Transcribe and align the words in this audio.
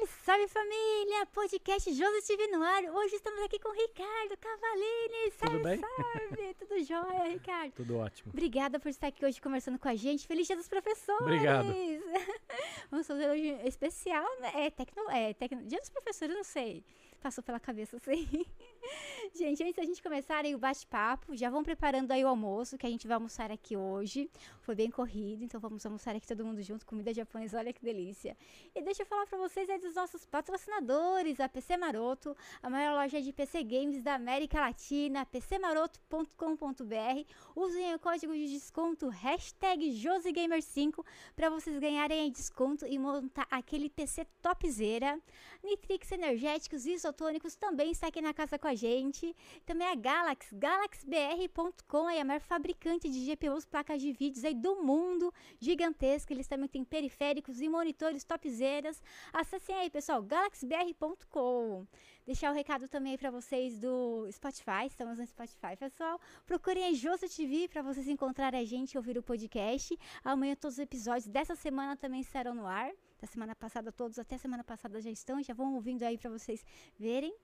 Salve, 0.00 0.12
salve 0.24 0.48
família! 0.48 1.26
Podcast 1.26 1.92
José 1.92 2.20
TV 2.26 2.46
no 2.46 2.62
ar. 2.62 2.84
Hoje 2.84 3.16
estamos 3.16 3.42
aqui 3.42 3.58
com 3.58 3.68
o 3.68 3.72
Ricardo 3.72 4.36
Cavalini. 4.38 5.30
Salve, 5.32 5.56
Tudo 5.56 5.62
bem? 5.62 5.80
salve! 5.80 6.54
Tudo 6.58 6.84
jóia, 6.84 7.28
Ricardo? 7.28 7.72
Tudo 7.72 7.98
ótimo. 7.98 8.30
Obrigada 8.32 8.78
por 8.78 8.88
estar 8.88 9.08
aqui 9.08 9.24
hoje 9.26 9.40
conversando 9.40 9.78
com 9.78 9.88
a 9.88 9.94
gente. 9.94 10.26
Feliz 10.26 10.46
Dia 10.46 10.56
dos 10.56 10.68
Professores! 10.68 11.20
Obrigado. 11.20 11.68
Vamos 12.90 13.06
fazer 13.06 13.28
hoje 13.28 13.48
especial, 13.64 14.24
né? 14.40 14.66
É, 14.66 14.70
tecno, 14.70 15.10
é 15.10 15.34
tecno, 15.34 15.62
Dia 15.64 15.80
dos 15.80 15.90
Professores, 15.90 16.34
não 16.34 16.44
sei. 16.44 16.82
Passou 17.20 17.44
pela 17.44 17.60
cabeça, 17.60 17.96
assim. 17.96 18.46
gente, 19.34 19.62
antes 19.62 19.76
da 19.76 19.84
gente 19.84 20.02
começar 20.02 20.44
aí 20.44 20.54
o 20.54 20.58
bate-papo, 20.58 21.36
já 21.36 21.50
vão 21.50 21.62
preparando 21.62 22.10
aí 22.12 22.24
o 22.24 22.28
almoço, 22.28 22.78
que 22.78 22.86
a 22.86 22.90
gente 22.90 23.06
vai 23.06 23.14
almoçar 23.14 23.50
aqui 23.50 23.76
hoje. 23.76 24.30
Foi 24.60 24.74
bem 24.74 24.90
corrido, 24.90 25.44
então 25.44 25.60
vamos 25.60 25.84
almoçar 25.84 26.14
aqui 26.14 26.26
todo 26.26 26.44
mundo 26.44 26.62
junto, 26.62 26.86
comida 26.86 27.12
japonesa, 27.12 27.58
olha 27.58 27.72
que 27.72 27.82
delícia. 27.82 28.36
E 28.74 28.82
deixa 28.82 29.02
eu 29.02 29.06
falar 29.06 29.26
pra 29.26 29.38
vocês 29.38 29.68
aí 29.68 29.78
dos 29.78 29.94
nossos 29.94 30.24
patrocinadores, 30.24 31.40
a 31.40 31.48
PC 31.48 31.76
Maroto, 31.76 32.36
a 32.62 32.70
maior 32.70 32.94
loja 32.94 33.20
de 33.20 33.32
PC 33.32 33.62
Games 33.64 34.02
da 34.02 34.14
América 34.14 34.60
Latina, 34.60 35.26
pcmaroto.com.br. 35.26 37.24
Usem 37.54 37.94
o 37.94 37.98
código 37.98 38.32
de 38.32 38.48
desconto 38.48 39.08
hashtag 39.08 39.90
JoseGamer5 39.90 41.04
para 41.34 41.50
vocês 41.50 41.78
ganharem 41.78 42.30
desconto 42.30 42.86
e 42.86 42.98
montar 42.98 43.46
aquele 43.50 43.90
PC 43.90 44.26
topzera. 44.40 45.18
Nitrix 45.62 46.12
Energéticos 46.12 46.86
e 46.86 46.92
Isotônicos 46.92 47.54
também 47.54 47.90
está 47.90 48.06
aqui 48.06 48.20
na 48.20 48.32
casa 48.32 48.58
com 48.58 48.69
a 48.70 48.74
gente. 48.74 49.36
Também 49.66 49.86
a 49.86 49.94
Galax, 49.94 50.52
galaxbr.com, 50.52 52.06
aí 52.06 52.20
a 52.20 52.24
maior 52.24 52.40
fabricante 52.40 53.08
de 53.08 53.26
GPUs, 53.26 53.64
placas 53.64 54.00
de 54.00 54.12
vídeos 54.12 54.44
aí 54.44 54.54
do 54.54 54.82
mundo, 54.82 55.32
gigantesca. 55.58 56.32
Eles 56.32 56.46
também 56.46 56.68
têm 56.68 56.84
periféricos 56.84 57.60
e 57.60 57.68
monitores 57.68 58.24
topzeras. 58.24 59.02
Acessem 59.32 59.74
aí, 59.74 59.90
pessoal, 59.90 60.22
galaxbr.com. 60.22 61.86
Deixar 62.26 62.52
o 62.52 62.54
recado 62.54 62.86
também 62.86 63.18
para 63.18 63.30
vocês 63.30 63.78
do 63.78 64.28
Spotify, 64.30 64.86
estamos 64.86 65.18
no 65.18 65.26
Spotify, 65.26 65.76
pessoal. 65.76 66.20
Procurem 66.46 66.84
a 66.84 66.92
Josa 66.92 67.28
TV 67.28 67.66
para 67.68 67.82
vocês 67.82 68.06
encontrarem 68.06 68.60
a 68.60 68.64
gente 68.64 68.92
e 68.92 68.98
ouvir 68.98 69.18
o 69.18 69.22
podcast. 69.22 69.98
Amanhã 70.22 70.54
todos 70.54 70.76
os 70.76 70.78
episódios 70.78 71.26
dessa 71.26 71.56
semana 71.56 71.96
também 71.96 72.20
estarão 72.20 72.54
no 72.54 72.66
ar. 72.66 72.92
Da 73.20 73.26
semana 73.26 73.54
passada 73.54 73.92
todos, 73.92 74.18
até 74.18 74.38
semana 74.38 74.64
passada 74.64 75.00
já 75.00 75.10
estão, 75.10 75.42
já 75.42 75.52
vão 75.52 75.74
ouvindo 75.74 76.02
aí 76.04 76.16
para 76.16 76.30
vocês 76.30 76.64
verem 76.98 77.34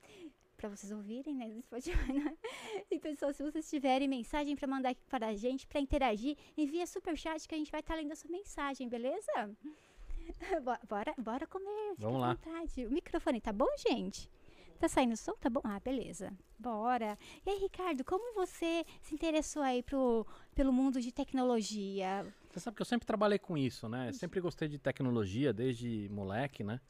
para 0.56 0.68
vocês 0.68 0.90
ouvirem, 0.90 1.34
né, 1.34 1.48
do 1.48 1.60
Spotify. 1.62 1.96
Né? 2.16 2.36
E 2.90 2.98
pessoal, 2.98 3.32
se 3.32 3.42
vocês 3.42 3.68
tiverem 3.68 4.08
mensagem 4.08 4.56
para 4.56 4.66
mandar 4.66 4.90
aqui 4.90 5.04
para 5.08 5.28
a 5.28 5.34
gente, 5.34 5.66
para 5.66 5.80
interagir, 5.80 6.36
envia 6.56 6.86
super 6.86 7.16
chat 7.16 7.46
que 7.46 7.54
a 7.54 7.58
gente 7.58 7.70
vai 7.70 7.80
estar 7.80 7.94
tá 7.94 8.00
lendo 8.00 8.12
a 8.12 8.16
sua 8.16 8.30
mensagem, 8.30 8.88
beleza? 8.88 9.32
bora, 10.88 11.14
bora 11.18 11.46
comer, 11.46 11.90
fica 11.94 12.02
Vamos 12.06 12.22
à 12.22 12.26
lá. 12.26 12.34
vontade. 12.34 12.86
O 12.86 12.90
microfone 12.90 13.40
tá 13.40 13.52
bom, 13.52 13.68
gente? 13.88 14.30
Tá 14.78 14.88
saindo 14.88 15.16
som? 15.16 15.32
Tá 15.34 15.48
bom? 15.48 15.60
Ah, 15.64 15.80
beleza. 15.80 16.32
Bora. 16.58 17.18
E 17.44 17.50
aí, 17.50 17.58
Ricardo, 17.58 18.04
como 18.04 18.34
você 18.34 18.84
se 19.00 19.14
interessou 19.14 19.62
aí 19.62 19.82
pro, 19.82 20.26
pelo 20.54 20.72
mundo 20.72 21.00
de 21.00 21.12
tecnologia? 21.12 22.26
Você 22.50 22.60
sabe 22.60 22.76
que 22.76 22.82
eu 22.82 22.86
sempre 22.86 23.06
trabalhei 23.06 23.38
com 23.38 23.56
isso, 23.56 23.88
né? 23.88 24.12
Sempre 24.12 24.40
gostei 24.40 24.68
de 24.68 24.78
tecnologia 24.78 25.52
desde 25.52 26.08
moleque, 26.10 26.62
né? 26.62 26.80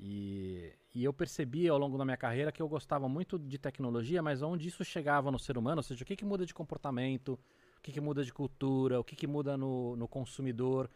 E, 0.00 0.72
e 0.94 1.02
eu 1.04 1.12
percebi 1.12 1.68
ao 1.68 1.76
longo 1.78 1.98
da 1.98 2.04
minha 2.04 2.16
carreira 2.16 2.52
que 2.52 2.62
eu 2.62 2.68
gostava 2.68 3.08
muito 3.08 3.38
de 3.38 3.58
tecnologia, 3.58 4.22
mas 4.22 4.42
onde 4.42 4.68
isso 4.68 4.84
chegava 4.84 5.30
no 5.30 5.38
ser 5.38 5.58
humano, 5.58 5.80
ou 5.80 5.82
seja, 5.82 6.02
o 6.02 6.06
que, 6.06 6.14
que 6.16 6.24
muda 6.24 6.46
de 6.46 6.54
comportamento, 6.54 7.32
o 7.78 7.80
que, 7.82 7.90
que 7.92 8.00
muda 8.00 8.24
de 8.24 8.32
cultura, 8.32 9.00
o 9.00 9.04
que, 9.04 9.16
que 9.16 9.26
muda 9.26 9.56
no, 9.56 9.96
no 9.96 10.06
consumidor 10.06 10.88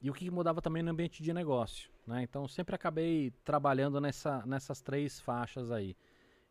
e 0.00 0.10
o 0.10 0.14
que, 0.14 0.24
que 0.24 0.30
mudava 0.30 0.62
também 0.62 0.82
no 0.82 0.90
ambiente 0.90 1.22
de 1.22 1.32
negócio, 1.32 1.90
né? 2.06 2.22
Então 2.22 2.46
sempre 2.48 2.74
acabei 2.74 3.30
trabalhando 3.44 4.00
nessa, 4.00 4.44
nessas 4.46 4.80
três 4.80 5.20
faixas 5.20 5.70
aí. 5.70 5.96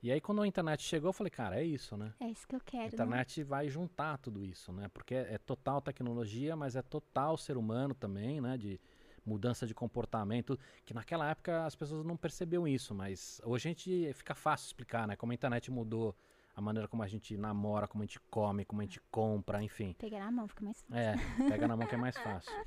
E 0.02 0.12
aí 0.12 0.22
quando 0.22 0.42
a 0.44 0.47
internet 0.47 0.84
chegou, 0.84 1.09
eu 1.09 1.14
falei, 1.14 1.31
cara, 1.31 1.59
é 1.59 1.64
isso, 1.64 1.97
né? 1.97 2.14
É 2.19 2.28
isso 2.30 2.47
que 2.47 2.56
eu 2.56 2.59
A 2.59 2.64
quero. 2.64 2.84
né? 2.84 2.90
internet 2.90 3.44
vai 3.44 3.67
juntar 3.67 4.17
tudo 4.19 4.44
isso, 4.45 4.72
né? 4.72 4.88
Porque 4.94 5.16
é, 5.16 5.34
é 5.34 5.38
total 5.40 5.81
tecnologia, 5.81 6.56
mas 6.56 6.75
é 6.75 6.81
total 6.84 7.35
ser 7.38 7.58
humano 7.58 7.96
também, 7.96 8.40
né? 8.41 8.58
De 8.58 8.79
mudança 9.25 9.66
de 9.66 9.74
comportamento, 9.74 10.58
que 10.86 10.94
naquela 10.94 11.30
época 11.30 11.66
as 11.66 11.75
pessoas 11.75 12.06
não 12.06 12.16
percebiam 12.16 12.68
isso, 12.68 12.94
mas 12.94 13.41
hoje 13.44 13.68
a 13.68 13.72
gente 13.72 14.13
fica 14.13 14.36
fácil 14.36 14.68
explicar, 14.68 15.08
né? 15.08 15.16
Como 15.16 15.31
a 15.31 15.36
internet 15.36 15.72
mudou 15.72 16.16
a 16.56 16.62
maneira 16.62 16.88
como 16.88 17.03
a 17.03 17.08
gente 17.08 17.35
namora, 17.35 17.88
como 17.88 18.02
a 18.03 18.06
gente 18.06 18.19
come, 18.30 18.64
como 18.64 18.81
a 18.81 18.85
gente 18.85 19.02
compra, 19.12 19.62
enfim. 19.62 19.94
Pegar 20.00 20.19
na 20.19 20.31
mão, 20.31 20.47
fica 20.47 20.64
mais 20.64 20.81
fácil. 20.81 20.96
É, 20.97 21.16
pega 21.50 21.68
na 21.68 21.75
mão 21.75 21.85
que 21.88 21.96
é 21.96 21.97
mais 21.97 22.18
fácil. 22.18 22.52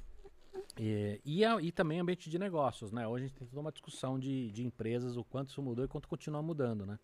E, 0.80 1.20
e, 1.24 1.44
a- 1.44 1.60
e 1.60 1.72
também 1.72 1.98
ambiente 1.98 2.30
de 2.30 2.38
negócios, 2.38 2.92
né? 2.92 3.06
Hoje 3.06 3.24
a 3.24 3.28
gente 3.28 3.36
tem 3.36 3.46
toda 3.48 3.60
uma 3.60 3.72
discussão 3.72 4.16
de, 4.18 4.50
de 4.52 4.64
empresas, 4.64 5.16
o 5.16 5.24
quanto 5.24 5.48
isso 5.50 5.60
mudou 5.60 5.84
e 5.84 5.88
quanto 5.88 6.06
continua 6.06 6.40
mudando, 6.40 6.86
né? 6.86 6.98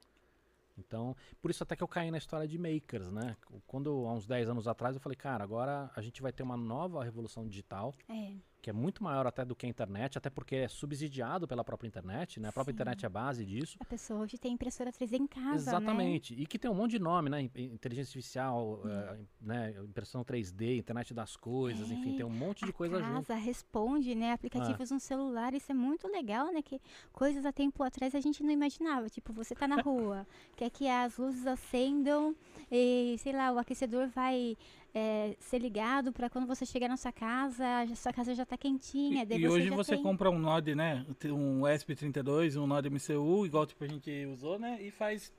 Então, 0.79 1.17
por 1.43 1.51
isso 1.51 1.63
até 1.63 1.75
que 1.75 1.83
eu 1.83 1.89
caí 1.89 2.11
na 2.11 2.19
história 2.19 2.47
de 2.47 2.57
makers, 2.59 3.11
né? 3.11 3.37
Quando, 3.67 4.07
há 4.07 4.13
uns 4.13 4.27
10 4.27 4.49
anos 4.49 4.69
atrás, 4.69 4.95
eu 4.95 5.01
falei, 5.01 5.17
cara, 5.17 5.43
agora 5.43 5.91
a 5.97 6.01
gente 6.03 6.23
vai 6.23 6.33
ter 6.33 6.43
uma 6.45 6.57
nova 6.57 7.03
revolução 7.03 7.47
digital, 7.49 7.95
É. 8.09 8.35
que 8.65 8.71
é 8.71 8.73
muito 8.73 9.05
maior 9.05 9.27
até 9.27 9.45
do 9.45 9.55
que 9.55 9.67
a 9.67 9.69
internet, 9.69 10.17
até 10.17 10.31
porque 10.31 10.57
é 10.57 10.69
subsidiado 10.69 11.47
pela 11.47 11.63
própria 11.63 11.87
internet, 11.87 12.41
né? 12.41 12.49
A 12.49 12.53
própria 12.53 12.73
Sim. 12.73 12.77
internet 12.77 13.05
é 13.05 13.07
a 13.07 13.11
base 13.11 13.45
disso. 13.45 13.77
A 13.79 13.85
pessoa 13.85 14.21
hoje 14.21 14.39
tem 14.39 14.55
impressora 14.55 14.91
3D 14.91 15.17
em 15.19 15.27
casa, 15.27 15.51
né? 15.51 15.57
Exatamente. 15.57 16.33
E 16.33 16.47
que 16.47 16.59
tem 16.59 16.71
um 16.71 16.75
monte 16.75 16.93
de 16.93 16.99
nome, 16.99 17.29
né? 17.29 17.43
In- 17.43 17.51
Inteligência 17.75 18.09
artificial, 18.09 18.81
eh, 18.87 19.19
né? 19.39 19.75
impressão 19.85 20.25
3D, 20.25 20.79
internet 20.79 21.13
das 21.13 21.37
coisas, 21.37 21.91
enfim, 21.91 22.13
É, 22.13 22.15
tem 22.15 22.25
um 22.25 22.31
monte 22.31 22.65
de 22.65 22.71
a 22.71 22.73
coisa 22.73 22.97
junto. 23.03 23.27
casa 23.27 23.35
responde, 23.35 24.15
né? 24.15 24.33
Aplicativos 24.33 24.91
no 24.91 24.99
celular, 24.99 25.53
isso 25.53 25.71
é 25.71 25.75
muito 25.75 26.09
legal, 26.09 26.51
né? 26.51 26.63
Que 26.63 26.81
coisas 27.13 27.45
há 27.45 27.53
tempo 27.53 27.83
atrás 27.83 28.15
a 28.15 28.21
gente 28.21 28.43
não 28.43 28.51
imaginava. 28.51 29.11
Tipo, 29.11 29.31
você 29.35 29.55
tá 29.55 29.69
na 29.69 29.77
rua, 29.83 30.27
quer 30.57 30.71
que 30.71 30.89
as 30.89 31.19
luzes 31.19 31.47
acendam 31.47 32.35
e, 32.73 33.15
sei 33.19 33.35
lá, 33.35 33.53
o 33.53 33.59
aquecedor 33.59 34.09
vai 34.09 34.57
é, 34.95 35.35
ser 35.41 35.59
ligado 35.59 36.13
para 36.13 36.31
quando 36.31 36.47
você 36.47 36.65
chegar 36.65 36.89
na 36.89 36.97
sua 36.97 37.11
casa, 37.13 37.65
a 37.81 37.97
sua 37.97 38.13
casa 38.13 38.35
já 38.35 38.47
tá 38.47 38.57
quentinha. 38.57 39.27
E, 39.29 39.39
e 39.39 39.49
hoje 39.49 39.69
já 39.69 39.75
você 39.75 39.95
tem... 39.97 40.03
compra 40.03 40.31
um 40.31 40.39
Node, 40.39 40.75
né? 40.75 41.05
Um 41.27 41.63
ESP32, 41.63 42.57
um 42.61 42.67
Node 42.67 42.89
MCU, 42.89 43.45
igual 43.45 43.67
tipo 43.67 43.83
a 43.83 43.89
gente 43.89 44.27
usou, 44.27 44.59
né? 44.59 44.79
E 44.81 44.91
faz. 44.93 45.33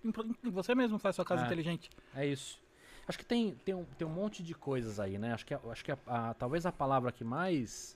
Você 0.44 0.76
mesmo 0.76 1.00
faz 1.00 1.16
sua 1.16 1.24
casa 1.26 1.44
É. 1.44 1.46
inteligente. 1.46 1.90
É 2.14 2.26
isso. 2.28 2.60
Acho 3.08 3.18
que 3.20 3.26
tem, 3.26 3.56
tem, 3.64 3.74
um, 3.76 3.86
tem 3.98 4.06
um 4.08 4.12
monte 4.12 4.42
de 4.44 4.54
coisas 4.54 5.00
aí, 5.00 5.18
né? 5.18 5.32
Acho 5.34 5.46
que, 5.46 5.54
acho 5.54 5.86
que 5.86 5.92
a- 5.92 5.98
a- 6.08 6.34
talvez 6.34 6.66
a 6.66 6.72
palavra 6.72 7.12
que 7.12 7.24
mais 7.24 7.96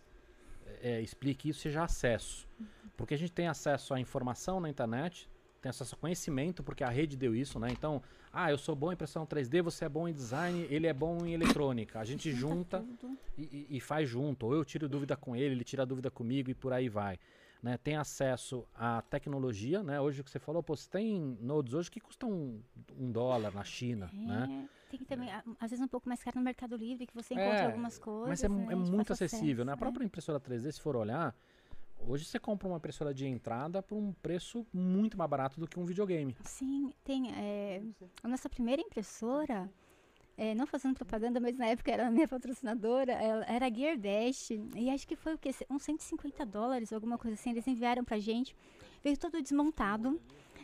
é, 0.81 1.02
explique 1.02 1.50
isso 1.50 1.59
seja 1.62 1.84
acesso. 1.84 2.47
Porque 2.96 3.16
a 3.16 3.18
gente 3.18 3.31
tem 3.31 3.47
acesso 3.47 3.94
à 3.94 4.00
informação 4.00 4.59
na 4.59 4.70
internet, 4.70 5.28
tem 5.62 5.70
acesso 5.72 5.96
a 5.96 5.97
conhecimento, 5.97 6.62
porque 6.64 6.84
a 6.84 6.90
rede 6.90 7.18
deu 7.18 7.36
isso, 7.36 7.59
né? 7.59 7.70
Então, 7.72 8.02
ah, 8.31 8.51
eu 8.51 8.57
sou 8.57 8.75
bom 8.75 8.91
em 8.91 8.94
impressão 8.94 9.25
3D, 9.25 9.62
você 9.62 9.85
é 9.85 9.90
bom 9.90 10.07
em 10.07 10.13
design, 10.13 10.67
ele 10.69 10.88
é 10.88 10.94
bom 10.94 11.25
em 11.25 11.34
eletrônica. 11.34 12.00
A 12.00 12.06
gente 12.06 12.31
junta 12.34 12.85
e, 13.38 13.67
e- 13.69 13.79
faz 13.79 14.07
junto. 14.09 14.45
Ou 14.45 14.53
eu 14.53 14.63
tiro 14.66 14.88
dúvida 14.88 15.16
com 15.16 15.35
ele, 15.35 15.56
ele 15.56 15.63
tira 15.63 15.85
dúvida 15.85 16.12
comigo 16.12 16.50
e 16.50 16.53
por 16.53 16.73
aí 16.73 16.90
vai. 16.90 17.19
Né? 17.62 17.78
Tem 17.78 17.95
acesso 17.97 18.66
à 18.73 19.01
tecnologia, 19.01 19.84
né? 19.84 20.00
Hoje 20.00 20.22
o 20.22 20.23
que 20.23 20.31
você 20.31 20.40
falou, 20.40 20.63
pô, 20.63 20.75
você 20.75 20.90
tem 20.90 21.38
nodes 21.41 21.73
hoje 21.73 21.91
que 21.91 22.00
custam 22.00 22.31
um, 22.31 22.62
um 22.97 23.12
dólar 23.12 23.53
na 23.53 23.63
China, 23.66 24.09
né? 24.13 24.47
É, 24.50 24.90
tem 24.90 25.00
também, 25.06 25.29
a- 25.29 25.44
às 25.59 25.69
vezes 25.72 25.84
um 25.84 25.88
pouco 25.88 26.07
mais 26.07 26.23
caro 26.23 26.38
no 26.38 26.44
Mercado 26.44 26.78
Livre, 26.78 27.06
que 27.06 27.13
você 27.13 27.34
encontra 27.34 27.63
É, 27.63 27.66
algumas 27.66 27.97
coisas. 28.00 28.29
Mas 28.29 28.44
é, 28.44 28.47
né, 28.47 28.67
é 28.72 28.75
muito 28.75 29.11
acessível, 29.11 29.66
né? 29.66 29.72
A 29.72 29.73
acesso, 29.73 29.79
própria 29.91 30.06
impressora 30.06 30.40
3D, 30.40 30.72
se 30.72 30.79
for 30.81 30.96
olhar, 30.96 31.35
hoje 32.07 32.25
você 32.25 32.39
compra 32.39 32.67
uma 32.67 32.77
impressora 32.77 33.13
de 33.13 33.25
entrada 33.27 33.81
por 33.81 33.95
um 33.97 34.11
preço 34.13 34.65
muito 34.73 35.17
mais 35.17 35.29
barato 35.29 35.59
do 35.59 35.67
que 35.67 35.79
um 35.79 35.85
videogame. 35.85 36.35
Sim, 36.43 36.93
tem. 37.03 37.31
é, 37.33 37.81
a 38.23 38.27
nossa 38.27 38.49
primeira 38.49 38.81
impressora, 38.81 39.69
é, 40.37 40.55
não 40.55 40.65
fazendo 40.65 40.95
propaganda, 40.95 41.39
mas 41.39 41.57
na 41.57 41.67
época 41.67 41.91
era 41.91 42.09
minha 42.09 42.27
patrocinadora, 42.27 43.11
ela- 43.13 43.45
era 43.45 43.67
a 43.67 43.73
Geardash. 43.73 44.51
E 44.75 44.89
acho 44.89 45.07
que 45.07 45.15
foi 45.15 45.33
o 45.35 45.37
quê? 45.37 45.51
Uns 45.69 45.83
150 45.83 46.45
dólares, 46.45 46.93
alguma 46.93 47.17
coisa 47.17 47.35
assim. 47.35 47.49
Eles 47.51 47.67
enviaram 47.67 48.03
pra 48.03 48.17
gente. 48.19 48.55
Veio 49.03 49.17
todo 49.17 49.41
desmontado. 49.41 50.19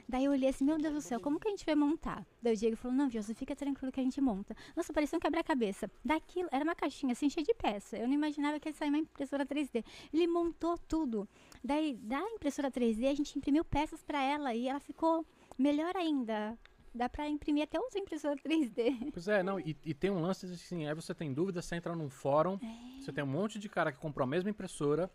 Daí 0.08 0.26
eu 0.26 0.32
olhei 0.32 0.50
assim, 0.50 0.64
meu 0.64 0.78
Deus 0.78 0.94
do 0.94 1.02
céu, 1.02 1.20
como 1.20 1.40
que 1.40 1.48
a 1.48 1.52
gente 1.52 1.66
vai 1.66 1.76
montar? 1.76 2.26
Daí 2.42 2.54
o 2.54 2.58
Diego 2.58 2.76
falou, 2.76 2.96
não, 2.96 3.10
Josi, 3.10 3.34
fica 3.34 3.56
tranquilo 3.56 3.92
que 3.92 4.00
a 4.00 4.04
gente 4.04 4.22
monta. 4.22 4.56
Nossa, 4.76 4.94
parecia 4.94 5.18
um 5.18 5.20
quebra-cabeça. 5.20 5.90
Daquilo, 6.04 6.48
era 6.52 6.64
uma 6.64 6.76
caixinha 6.76 7.14
assim, 7.14 7.30
cheia 7.30 7.46
de 7.46 7.54
peça. 7.54 7.98
Eu 7.98 8.08
não 8.08 8.14
imaginava 8.14 8.60
que 8.60 8.70
ia 8.70 8.74
sair 8.74 8.90
uma 8.90 9.00
impressora 9.00 9.46
3D. 9.46 9.84
Ele 10.14 10.28
montou 10.28 10.78
tudo. 10.78 11.28
Daí, 11.64 11.96
da 11.96 12.22
impressora 12.22 12.70
3D, 12.70 13.10
a 13.10 13.16
gente 13.16 13.38
imprimiu 13.38 13.66
peças 13.66 14.04
pra 14.04 14.22
ela 14.22 14.54
e 14.54 14.68
ela 14.68 14.80
ficou 14.80 15.26
melhor 15.58 15.96
ainda. 15.98 16.58
Dá 16.94 17.10
pra 17.10 17.28
imprimir 17.28 17.64
até 17.64 17.80
outra 17.80 18.00
impressora 18.00 18.36
3D. 18.38 19.12
Pois 19.12 19.28
é, 19.28 19.44
não, 19.44 19.60
e, 19.60 19.76
e 19.84 19.94
tem 19.94 20.12
um 20.12 20.22
lance 20.22 20.46
assim, 20.46 20.88
aí 20.88 20.94
você 20.94 21.14
tem 21.14 21.34
dúvida, 21.34 21.62
você 21.62 21.76
entra 21.76 21.96
num 21.96 22.10
fórum, 22.10 22.58
você 23.00 23.12
tem 23.12 23.24
um 23.24 23.28
monte 23.28 23.60
de 23.60 23.68
cara 23.68 23.92
que 23.92 23.98
comprou 23.98 24.24
a 24.24 24.28
mesma 24.28 24.50
impressora 24.50 25.12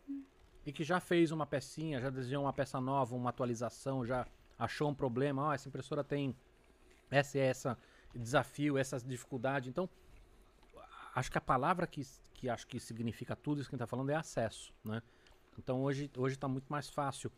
e 0.67 0.73
que 0.73 0.85
já 0.85 1.01
fez 1.01 1.33
uma 1.33 1.47
pecinha, 1.47 2.01
já 2.01 2.11
desenhou 2.11 2.45
uma 2.45 2.53
peça 2.53 2.79
nova, 2.81 3.17
uma 3.17 3.31
atualização, 3.31 4.05
já 4.05 4.27
achou 4.61 4.91
um 4.91 4.95
problema, 4.95 5.47
ó, 5.47 5.53
essa 5.55 5.69
impressora 5.69 6.05
tem 6.05 6.37
essa 7.11 7.39
e 7.39 7.41
essa 7.41 7.79
desafio, 8.15 8.77
essa 8.77 8.99
dificuldade. 8.99 9.71
Então, 9.71 9.89
acho 11.15 11.33
que 11.33 11.39
a 11.39 11.41
palavra 11.41 11.87
que, 11.87 12.03
que 12.35 12.49
acho 12.49 12.67
que 12.67 12.79
significa 12.79 13.35
tudo 13.35 13.61
isso 13.61 13.71
que 13.71 13.75
a 13.75 13.77
gente 13.77 13.85
está 13.85 13.91
falando 13.91 14.11
é 14.11 14.15
acesso, 14.15 14.73
né? 14.85 15.03
Então 15.59 15.83
hoje 15.83 16.11
hoje 16.17 16.37
está 16.37 16.47
muito 16.47 16.69
mais 16.69 16.89
fácil 16.89 17.31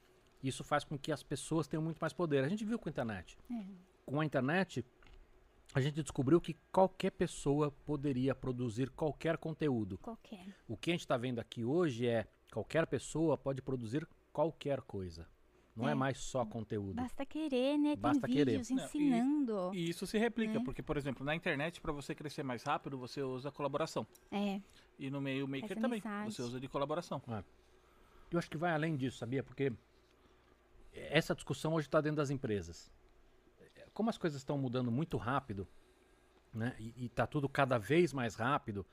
Isso 0.43 0.63
faz 0.63 0.85
com 0.85 0.99
que 0.99 1.11
as 1.11 1.23
pessoas 1.23 1.67
tenham 1.67 1.83
muito 1.83 1.99
mais 1.99 2.13
poder. 2.13 2.45
A 2.45 2.49
gente 2.49 2.65
viu 2.65 2.79
com 2.79 2.89
a 2.89 2.91
internet. 2.91 3.39
É. 3.51 3.65
Com 4.05 4.21
a 4.21 4.25
internet, 4.25 4.85
a 5.75 5.81
gente 5.81 6.03
descobriu 6.03 6.41
que 6.41 6.55
qualquer 6.71 7.11
pessoa 7.13 7.71
poderia 7.71 8.35
produzir 8.35 8.91
qualquer 8.91 9.39
conteúdo. 9.39 9.99
Qualquer. 9.99 10.47
O 10.69 10.77
que 10.77 10.91
a 10.91 10.95
gente 10.95 11.01
está 11.01 11.17
vendo 11.17 11.39
aqui 11.39 11.65
hoje 11.65 12.07
é 12.07 12.27
qualquer 12.53 12.87
pessoa 12.87 13.39
pode 13.39 13.63
produzir 13.63 14.07
qualquer 14.33 14.81
coisa. 14.83 15.27
Não 15.75 15.89
é, 15.89 15.93
É. 15.93 15.95
mais 15.95 16.19
só 16.19 16.45
conteúdo. 16.45 16.95
Basta 16.95 17.25
querer, 17.25 17.79
né? 17.79 17.97
Basta 17.97 18.27
Tem 18.27 18.37
querer. 18.37 18.59
vídeos 18.59 18.71
Não, 18.71 18.79
e- 18.83 18.85
ensinando. 18.87 19.75
E 19.75 19.89
isso 19.89 20.07
se 20.07 20.19
replica, 20.19 20.59
É. 20.59 20.63
porque, 20.65 20.83
por 20.83 20.97
exemplo, 20.99 21.25
na 21.25 21.35
internet, 21.35 21.81
para 21.81 21.93
você 21.93 22.15
crescer 22.15 22.43
mais 22.43 22.63
rápido, 22.63 22.99
você 22.99 23.23
usa 23.23 23.51
colaboração. 23.51 24.07
É. 24.31 24.61
E 24.99 25.11
no 25.11 25.21
meio 25.21 25.49
maker 25.49 25.73
Essa 25.73 25.81
também, 25.81 25.99
mensagem. 25.99 26.31
você 26.31 26.43
usa 26.43 26.61
de 26.61 26.69
colaboração. 26.69 27.23
Eu 28.31 28.39
acho 28.39 28.51
que 28.51 28.57
vai 28.59 28.73
além 28.73 28.97
disso, 28.97 29.17
sabia? 29.19 29.43
Porque 29.43 29.73
essa 30.93 31.35
discussão 31.35 31.73
hoje 31.75 31.87
está 31.89 32.01
dentro 32.01 32.17
das 32.19 32.29
empresas. 32.31 32.91
Como 33.95 34.11
as 34.11 34.19
coisas 34.19 34.41
estão 34.41 34.57
mudando 34.59 34.91
muito 34.91 35.17
rápido, 35.17 35.67
né? 36.53 36.75
E 36.79 37.07
está 37.07 37.27
tudo 37.27 37.49
cada 37.49 37.79
vez 37.79 38.13
mais 38.13 38.35
rápido, 38.35 38.85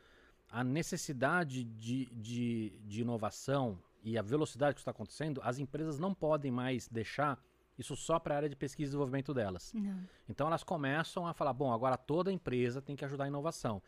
a 0.50 0.64
necessidade 0.64 1.64
de, 1.64 2.06
de, 2.08 2.70
de 2.86 3.02
inovação 3.02 3.78
e 4.04 4.18
a 4.18 4.22
velocidade 4.22 4.76
que 4.76 4.82
está 4.82 4.92
acontecendo, 4.92 5.42
as 5.44 5.60
empresas 5.60 6.00
não 6.00 6.14
podem 6.14 6.52
mais 6.52 6.88
deixar 6.88 7.42
isso 7.78 7.96
só 7.96 8.20
para 8.20 8.34
a 8.34 8.38
área 8.38 8.50
de 8.50 8.56
pesquisa 8.56 8.84
e 8.84 8.90
desenvolvimento 8.90 9.34
delas. 9.34 9.72
Não. 9.74 10.02
Então 10.28 10.48
elas 10.48 10.64
começam 10.64 11.26
a 11.26 11.34
falar, 11.34 11.54
bom, 11.54 11.72
agora 11.72 11.98
toda 11.98 12.32
empresa 12.32 12.82
tem 12.82 12.96
que 12.96 13.06
ajudar 13.06 13.24
a 13.24 13.28
inovação. 13.28 13.82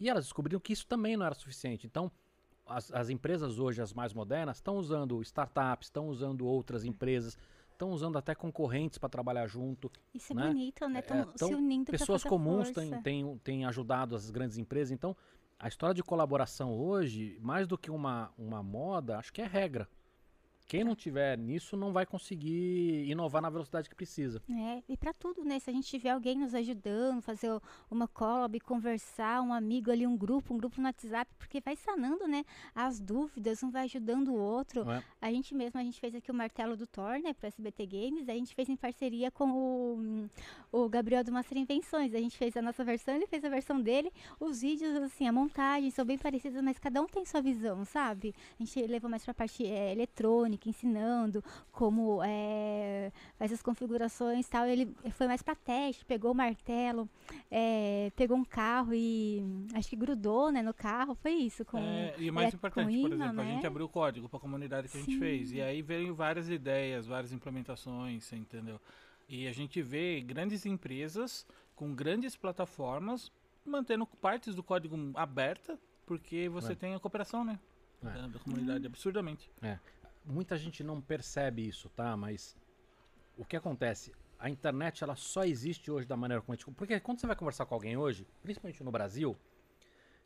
E 0.00 0.08
elas 0.10 0.24
descobriram 0.24 0.60
que 0.60 0.72
isso 0.72 0.86
também 0.86 1.16
não 1.16 1.24
era 1.24 1.34
suficiente. 1.34 1.86
Então, 1.86 2.10
as, 2.66 2.92
as 2.92 3.08
empresas 3.08 3.58
hoje, 3.58 3.80
as 3.80 3.92
mais 3.92 4.12
modernas, 4.12 4.56
estão 4.56 4.76
usando 4.76 5.22
startups, 5.22 5.86
estão 5.86 6.08
usando 6.08 6.44
outras 6.44 6.84
empresas, 6.84 7.38
estão 7.70 7.90
usando 7.90 8.18
até 8.18 8.34
concorrentes 8.34 8.98
para 8.98 9.08
trabalhar 9.08 9.46
junto. 9.46 9.90
Isso 10.12 10.32
é 10.32 10.36
Né? 10.36 10.46
bonito, 10.48 10.88
né? 10.88 10.98
É, 10.98 11.02
Estão 11.02 11.20
então, 11.34 11.48
se 11.48 11.54
unindo 11.54 11.90
Pessoas 11.92 12.24
comuns 12.24 12.70
têm, 12.70 13.00
têm, 13.02 13.38
têm 13.38 13.64
ajudado 13.64 14.16
as 14.16 14.28
grandes 14.30 14.58
empresas. 14.58 14.90
Então, 14.90 15.16
a 15.58 15.68
história 15.68 15.94
de 15.94 16.02
colaboração 16.02 16.72
hoje, 16.78 17.38
mais 17.40 17.66
do 17.66 17.78
que 17.78 17.90
uma, 17.90 18.32
uma 18.36 18.62
moda, 18.62 19.18
acho 19.18 19.32
que 19.32 19.40
é 19.40 19.46
regra. 19.46 19.88
Quem 20.66 20.82
não 20.82 20.96
tiver 20.96 21.38
nisso 21.38 21.76
não 21.76 21.92
vai 21.92 22.04
conseguir 22.04 23.08
inovar 23.08 23.40
na 23.40 23.48
velocidade 23.48 23.88
que 23.88 23.94
precisa. 23.94 24.42
É, 24.50 24.82
e 24.88 24.96
pra 24.96 25.12
tudo, 25.12 25.44
né? 25.44 25.58
Se 25.60 25.70
a 25.70 25.72
gente 25.72 25.86
tiver 25.86 26.10
alguém 26.10 26.36
nos 26.36 26.54
ajudando, 26.54 27.22
fazer 27.22 27.50
uma 27.88 28.08
collab, 28.08 28.58
conversar, 28.60 29.42
um 29.42 29.52
amigo 29.52 29.92
ali, 29.92 30.06
um 30.06 30.16
grupo, 30.16 30.52
um 30.52 30.58
grupo 30.58 30.80
no 30.80 30.86
WhatsApp, 30.88 31.30
porque 31.38 31.60
vai 31.60 31.76
sanando, 31.76 32.26
né? 32.26 32.44
As 32.74 33.00
dúvidas, 33.00 33.62
um 33.62 33.70
vai 33.70 33.84
ajudando 33.84 34.28
o 34.28 34.34
outro. 34.34 34.90
É? 34.90 35.02
A 35.20 35.30
gente 35.30 35.54
mesmo, 35.54 35.78
a 35.78 35.84
gente 35.84 36.00
fez 36.00 36.14
aqui 36.14 36.30
o 36.30 36.34
martelo 36.34 36.76
do 36.76 36.86
Thor, 36.86 37.20
né, 37.20 37.32
pro 37.32 37.46
SBT 37.46 37.86
Games, 37.86 38.28
a 38.28 38.34
gente 38.34 38.54
fez 38.54 38.68
em 38.68 38.76
parceria 38.76 39.30
com 39.30 39.50
o, 39.52 40.28
o 40.72 40.88
Gabriel 40.88 41.22
do 41.22 41.30
Master 41.30 41.58
Invenções. 41.58 42.12
A 42.12 42.18
gente 42.18 42.36
fez 42.36 42.56
a 42.56 42.62
nossa 42.62 42.82
versão, 42.82 43.14
ele 43.14 43.26
fez 43.26 43.44
a 43.44 43.48
versão 43.48 43.80
dele. 43.80 44.12
Os 44.40 44.62
vídeos, 44.62 44.96
assim, 44.96 45.28
a 45.28 45.32
montagem 45.32 45.90
são 45.90 46.04
bem 46.04 46.18
parecidos, 46.18 46.60
mas 46.60 46.78
cada 46.78 47.00
um 47.00 47.06
tem 47.06 47.24
sua 47.24 47.40
visão, 47.40 47.84
sabe? 47.84 48.34
A 48.58 48.64
gente 48.64 48.84
levou 48.86 49.08
mais 49.08 49.24
pra 49.24 49.32
parte 49.32 49.64
é, 49.64 49.92
eletrônica, 49.92 50.55
ensinando 50.64 51.42
como 51.70 52.22
é, 52.24 53.12
faz 53.38 53.52
as 53.52 53.62
configurações 53.62 54.46
e 54.46 54.50
tal. 54.50 54.66
Ele 54.66 54.94
foi 55.12 55.26
mais 55.26 55.42
pra 55.42 55.54
teste, 55.54 56.04
pegou 56.04 56.32
o 56.32 56.34
martelo, 56.34 57.08
é, 57.50 58.10
pegou 58.16 58.36
um 58.36 58.44
carro 58.44 58.94
e 58.94 59.42
acho 59.74 59.88
que 59.88 59.96
grudou, 59.96 60.50
né, 60.50 60.62
no 60.62 60.72
carro. 60.74 61.14
Foi 61.14 61.32
isso. 61.32 61.64
Com, 61.64 61.78
É, 61.78 62.14
e 62.18 62.30
mais 62.30 62.52
é, 62.52 62.56
importante, 62.56 62.94
com 62.96 63.02
por 63.02 63.12
exemplo, 63.12 63.40
a 63.40 63.44
né? 63.44 63.54
gente 63.54 63.66
abriu 63.66 63.86
o 63.86 63.88
código 63.88 64.28
para 64.28 64.38
a 64.38 64.40
comunidade 64.40 64.88
que 64.88 64.96
a 64.96 65.00
gente 65.00 65.12
Sim. 65.14 65.18
fez. 65.18 65.52
E 65.52 65.60
aí 65.60 65.82
veio 65.82 66.14
várias 66.14 66.48
ideias, 66.48 67.06
várias 67.06 67.32
implementações, 67.32 68.32
entendeu? 68.32 68.80
E 69.28 69.46
a 69.48 69.52
gente 69.52 69.82
vê 69.82 70.20
grandes 70.20 70.64
empresas 70.66 71.46
com 71.74 71.94
grandes 71.94 72.36
plataformas 72.36 73.32
mantendo 73.64 74.06
partes 74.06 74.54
do 74.54 74.62
código 74.62 74.96
aberta, 75.14 75.78
porque 76.06 76.48
você 76.48 76.72
É. 76.72 76.76
tem 76.76 76.94
a 76.94 77.00
cooperação, 77.00 77.44
né? 77.44 77.58
É. 78.02 78.08
Da, 78.10 78.26
da 78.28 78.38
comunidade, 78.38 78.86
absurdamente. 78.86 79.50
Muita 80.26 80.56
gente 80.58 80.82
não 80.84 81.00
percebe 81.00 81.66
isso, 81.66 81.88
tá? 81.90 82.16
Mas 82.16 82.56
o 83.36 83.44
que 83.44 83.56
acontece? 83.56 84.12
A 84.38 84.50
internet 84.50 85.02
ela 85.02 85.16
só 85.16 85.44
existe 85.44 85.90
hoje 85.90 86.06
da 86.06 86.16
maneira 86.16 86.42
como 86.42 86.52
a 86.52 86.56
gente. 86.56 86.70
Porque 86.74 86.98
quando 87.00 87.20
você 87.20 87.26
vai 87.26 87.36
conversar 87.36 87.64
com 87.66 87.74
alguém 87.74 87.96
hoje, 87.96 88.26
principalmente 88.42 88.82
no 88.84 88.90
Brasil, 88.90 89.36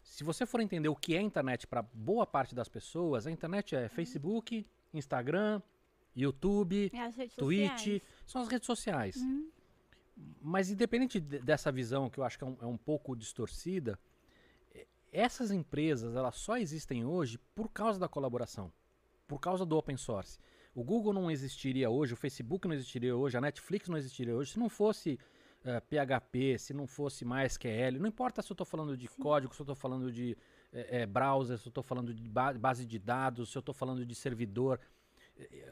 se 0.03 0.25
você 0.25 0.45
for 0.47 0.61
entender 0.61 0.89
o 0.89 0.97
que 0.97 1.15
é 1.15 1.21
internet 1.21 1.67
para 1.67 1.83
boa 1.83 2.27
parte 2.27 2.55
das 2.55 2.69
pessoas, 2.69 3.27
a 3.27 3.31
internet 3.31 3.77
é 3.77 3.89
Facebook, 3.89 4.67
Instagram, 4.93 5.63
YouTube, 6.17 6.91
É, 6.93 7.11
Twitch, 7.37 7.79
sociais. 7.79 8.03
são 8.27 8.43
as 8.43 8.49
redes 8.49 8.67
sociais. 8.67 9.17
Uhum. 9.17 9.49
Mas 10.43 10.71
independente 10.71 11.21
de- 11.21 11.39
dessa 11.39 11.71
visão 11.71 12.11
que 12.11 12.19
eu 12.19 12.25
acho 12.25 12.37
que 12.37 12.45
é 12.45 12.47
um, 12.47 12.57
é 12.63 12.67
um 12.67 12.77
pouco 12.77 13.15
distorcida, 13.15 13.99
essas 15.13 15.51
empresas 15.51 16.15
elas 16.15 16.37
só 16.37 16.57
existem 16.57 17.05
hoje 17.05 17.39
por 17.55 17.69
causa 17.69 17.99
da 17.99 18.09
colaboração, 18.09 18.73
por 19.31 19.39
causa 19.39 19.65
do 19.65 19.77
open 19.79 19.97
source. 19.97 20.41
O 20.75 20.83
Google 20.83 21.13
não 21.13 21.31
existiria 21.31 21.89
hoje, 21.89 22.15
o 22.15 22.17
Facebook 22.17 22.67
não 22.67 22.75
existiria 22.75 23.15
hoje, 23.17 23.37
a 23.37 23.41
Netflix 23.41 23.89
não 23.89 23.97
existiria 23.97 24.35
hoje 24.35 24.51
se 24.53 24.59
não 24.59 24.69
fosse 24.69 25.21
eh, 25.65 25.79
PHP, 25.81 26.59
se 26.59 26.75
não 26.75 26.85
fosse 26.89 27.25
MySQL. 27.25 28.01
Não 28.01 28.09
importa 28.09 28.43
se 28.43 28.51
eu 28.51 28.55
estou 28.55 28.67
falando 28.67 28.97
de 28.97 29.07
Sim. 29.07 29.23
código, 29.23 29.55
se 29.55 29.61
eu 29.61 29.65
estou 29.65 29.77
falando 29.77 30.11
de 30.11 30.37
eh, 30.73 31.03
eh, 31.03 31.07
browser, 31.07 31.59
se 31.59 31.67
eu 31.69 31.71
estou 31.71 31.85
falando 31.85 32.13
de 32.13 32.29
ba- 32.29 32.53
base 32.55 32.85
de 32.85 32.99
dados, 32.99 33.53
se 33.53 33.57
eu 33.57 33.61
estou 33.61 33.73
falando 33.75 34.05
de 34.05 34.15
servidor, 34.17 34.81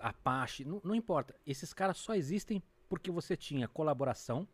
Apache, 0.00 0.64
não, 0.64 0.81
não 0.84 0.94
importa. 0.94 1.34
Esses 1.44 1.75
caras 1.75 1.99
só 1.99 2.14
existem 2.14 2.62
porque 2.88 3.11
você 3.11 3.37
tinha 3.37 3.66
colaboração 3.69 4.49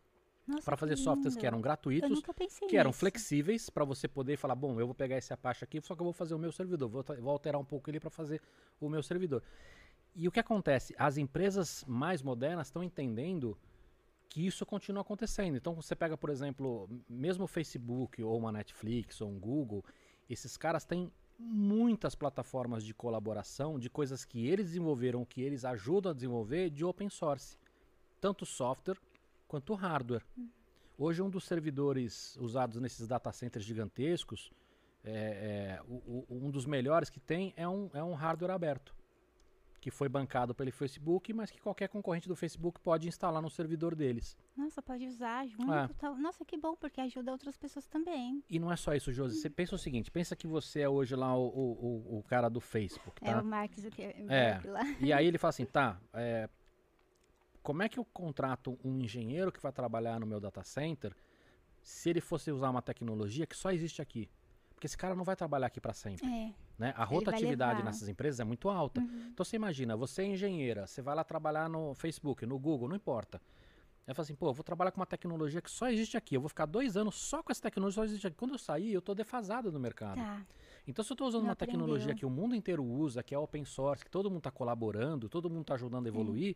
para 0.63 0.77
fazer 0.77 0.95
softwares 0.95 1.35
que 1.35 1.45
eram 1.45 1.59
gratuitos, 1.59 2.21
que 2.69 2.77
eram 2.77 2.89
nisso. 2.89 2.99
flexíveis 2.99 3.69
para 3.69 3.83
você 3.83 4.07
poder 4.07 4.37
falar, 4.37 4.55
bom, 4.55 4.79
eu 4.79 4.85
vou 4.85 4.95
pegar 4.95 5.17
esse 5.17 5.33
Apache 5.33 5.63
aqui, 5.63 5.81
só 5.81 5.95
que 5.95 6.01
eu 6.01 6.05
vou 6.05 6.13
fazer 6.13 6.35
o 6.35 6.39
meu 6.39 6.51
servidor, 6.51 6.87
vou, 6.89 7.03
vou 7.03 7.31
alterar 7.31 7.59
um 7.59 7.65
pouco 7.65 7.89
ele 7.89 7.99
para 7.99 8.09
fazer 8.09 8.41
o 8.79 8.87
meu 8.87 9.01
servidor. 9.01 9.41
E 10.15 10.27
o 10.27 10.31
que 10.31 10.39
acontece? 10.39 10.95
As 10.97 11.17
empresas 11.17 11.83
mais 11.87 12.21
modernas 12.21 12.67
estão 12.67 12.83
entendendo 12.83 13.57
que 14.29 14.45
isso 14.45 14.65
continua 14.65 15.01
acontecendo. 15.01 15.57
Então 15.57 15.73
você 15.73 15.95
pega, 15.95 16.17
por 16.17 16.29
exemplo, 16.29 16.89
mesmo 17.09 17.45
o 17.45 17.47
Facebook 17.47 18.21
ou 18.21 18.37
uma 18.37 18.51
Netflix 18.51 19.21
ou 19.21 19.29
um 19.29 19.39
Google, 19.39 19.83
esses 20.29 20.57
caras 20.57 20.85
têm 20.85 21.11
muitas 21.37 22.15
plataformas 22.15 22.83
de 22.83 22.93
colaboração 22.93 23.77
de 23.77 23.89
coisas 23.89 24.23
que 24.23 24.47
eles 24.47 24.67
desenvolveram, 24.67 25.25
que 25.25 25.41
eles 25.41 25.65
ajudam 25.65 26.11
a 26.11 26.15
desenvolver 26.15 26.69
de 26.69 26.85
open 26.85 27.09
source, 27.09 27.57
tanto 28.21 28.45
software 28.45 28.97
quanto 29.47 29.73
hardware. 29.73 30.23
Hoje 30.97 31.21
um 31.21 31.29
dos 31.29 31.45
servidores 31.45 32.35
usados 32.37 32.79
nesses 32.79 33.07
data 33.07 33.31
centers 33.31 33.65
gigantescos, 33.65 34.51
é, 35.03 35.11
é, 35.11 35.81
o- 35.87 36.25
o- 36.29 36.45
um 36.45 36.49
dos 36.49 36.65
melhores 36.65 37.09
que 37.09 37.19
tem 37.19 37.53
é 37.57 37.67
um, 37.67 37.89
é 37.93 38.03
um 38.03 38.13
hardware 38.13 38.51
aberto, 38.51 38.95
que 39.81 39.91
foi 39.91 40.09
bancado 40.09 40.55
pelo 40.55 40.71
Facebook, 40.71 41.31
mas 41.33 41.51
que 41.51 41.61
qualquer 41.61 41.89
concorrente 41.89 42.27
do 42.27 42.35
Facebook 42.35 42.79
pode 42.79 43.07
instalar 43.07 43.39
no 43.41 43.49
servidor 43.51 43.93
deles. 43.93 44.35
Nossa, 44.57 44.81
pode 44.81 45.05
usar 45.05 45.45
junto. 45.47 45.71
É. 45.71 45.87
tal. 45.99 46.15
Nossa, 46.15 46.43
que 46.45 46.57
bom, 46.57 46.75
porque 46.75 46.99
ajuda 47.01 47.31
outras 47.31 47.55
pessoas 47.57 47.85
também. 47.87 48.41
E 48.49 48.57
não 48.57 48.71
é 48.71 48.75
só 48.77 48.95
isso, 48.95 49.11
Josi. 49.11 49.39
Você 49.39 49.49
pensa 49.49 49.75
o 49.75 49.77
seguinte: 49.77 50.09
pensa 50.09 50.35
que 50.35 50.47
você 50.47 50.79
é 50.79 50.89
hoje 50.89 51.15
lá 51.15 51.37
o, 51.37 51.45
o, 51.45 52.17
o- 52.17 52.23
cara 52.23 52.49
do 52.49 52.59
Facebook, 52.61 53.21
É 53.23 53.31
tá? 53.33 53.41
o 53.41 53.45
Mark 53.45 53.73
Zuckerberg 53.77 54.33
É. 54.33 54.59
lá. 54.65 54.81
E 55.01 55.13
aí 55.13 55.27
ele 55.27 55.37
fala 55.37 55.49
assim, 55.49 55.65
tá, 55.71 55.99
é, 56.13 56.49
como 57.65 57.81
é 57.81 57.89
que 57.89 57.97
eu 57.97 58.05
contrato 58.05 58.77
um 58.83 58.99
engenheiro 58.99 59.51
que 59.51 59.59
vai 59.59 59.71
trabalhar 59.71 60.19
no 60.19 60.25
meu 60.27 60.39
data 60.39 60.63
center 60.63 61.15
se 61.81 62.11
ele 62.11 62.21
fosse 62.21 62.51
usar 62.51 62.69
uma 62.69 62.81
tecnologia 62.81 63.47
que 63.47 63.57
só 63.57 63.71
existe 63.71 64.03
aqui? 64.03 64.29
Porque 64.75 64.85
esse 64.85 64.95
cara 64.95 65.15
não 65.15 65.23
vai 65.23 65.35
trabalhar 65.35 65.65
aqui 65.65 65.81
para 65.81 65.91
sempre, 65.93 66.27
É. 66.27 66.53
né? 66.77 66.93
A 66.95 67.03
rotatividade 67.03 67.81
nessas 67.81 68.07
empresas 68.07 68.39
é 68.39 68.43
muito 68.43 68.69
alta. 68.69 69.01
Uhum. 69.01 69.29
Então 69.33 69.43
você 69.43 69.55
imagina, 69.55 69.97
você 69.97 70.21
é 70.21 70.25
engenheira, 70.27 70.85
você 70.85 71.01
vai 71.01 71.15
lá 71.15 71.23
trabalhar 71.23 71.67
no 71.67 71.95
Facebook, 71.95 72.45
no 72.45 72.59
Google, 72.59 72.87
não 72.87 72.95
importa. 72.95 73.41
Aí 74.07 74.13
fala 74.13 74.23
assim, 74.25 74.35
pô, 74.35 74.49
eu 74.49 74.53
vou 74.53 74.63
trabalhar 74.63 74.91
com 74.91 74.99
uma 74.99 75.05
tecnologia 75.07 75.59
que 75.59 75.71
só 75.71 75.89
existe 75.89 76.15
aqui. 76.15 76.35
Eu 76.35 76.41
vou 76.41 76.49
ficar 76.49 76.67
dois 76.67 76.95
anos 76.95 77.15
só 77.15 77.41
com 77.41 77.51
essa 77.51 77.63
tecnologia 77.63 77.95
só 77.95 78.05
existe 78.05 78.27
aqui. 78.27 78.35
Quando 78.37 78.51
eu 78.53 78.59
sair, 78.59 78.93
eu 78.93 79.01
tô 79.01 79.15
defasado 79.15 79.71
no 79.71 79.79
mercado. 79.79 80.17
Tá. 80.17 80.45
Então, 80.85 81.03
se 81.03 81.11
eu 81.11 81.15
estou 81.15 81.27
usando 81.27 81.41
Não 81.41 81.49
uma 81.49 81.55
tecnologia 81.55 82.11
aprendeu. 82.11 82.17
que 82.19 82.25
o 82.27 82.29
mundo 82.29 82.53
inteiro 82.53 82.83
usa, 82.85 83.23
que 83.23 83.33
é 83.33 83.39
open 83.39 83.65
source, 83.65 84.05
que 84.05 84.11
todo 84.11 84.29
mundo 84.29 84.37
está 84.41 84.51
colaborando, 84.51 85.27
todo 85.27 85.49
mundo 85.49 85.61
está 85.61 85.73
ajudando 85.73 86.05
a 86.05 86.09
evoluir, 86.09 86.55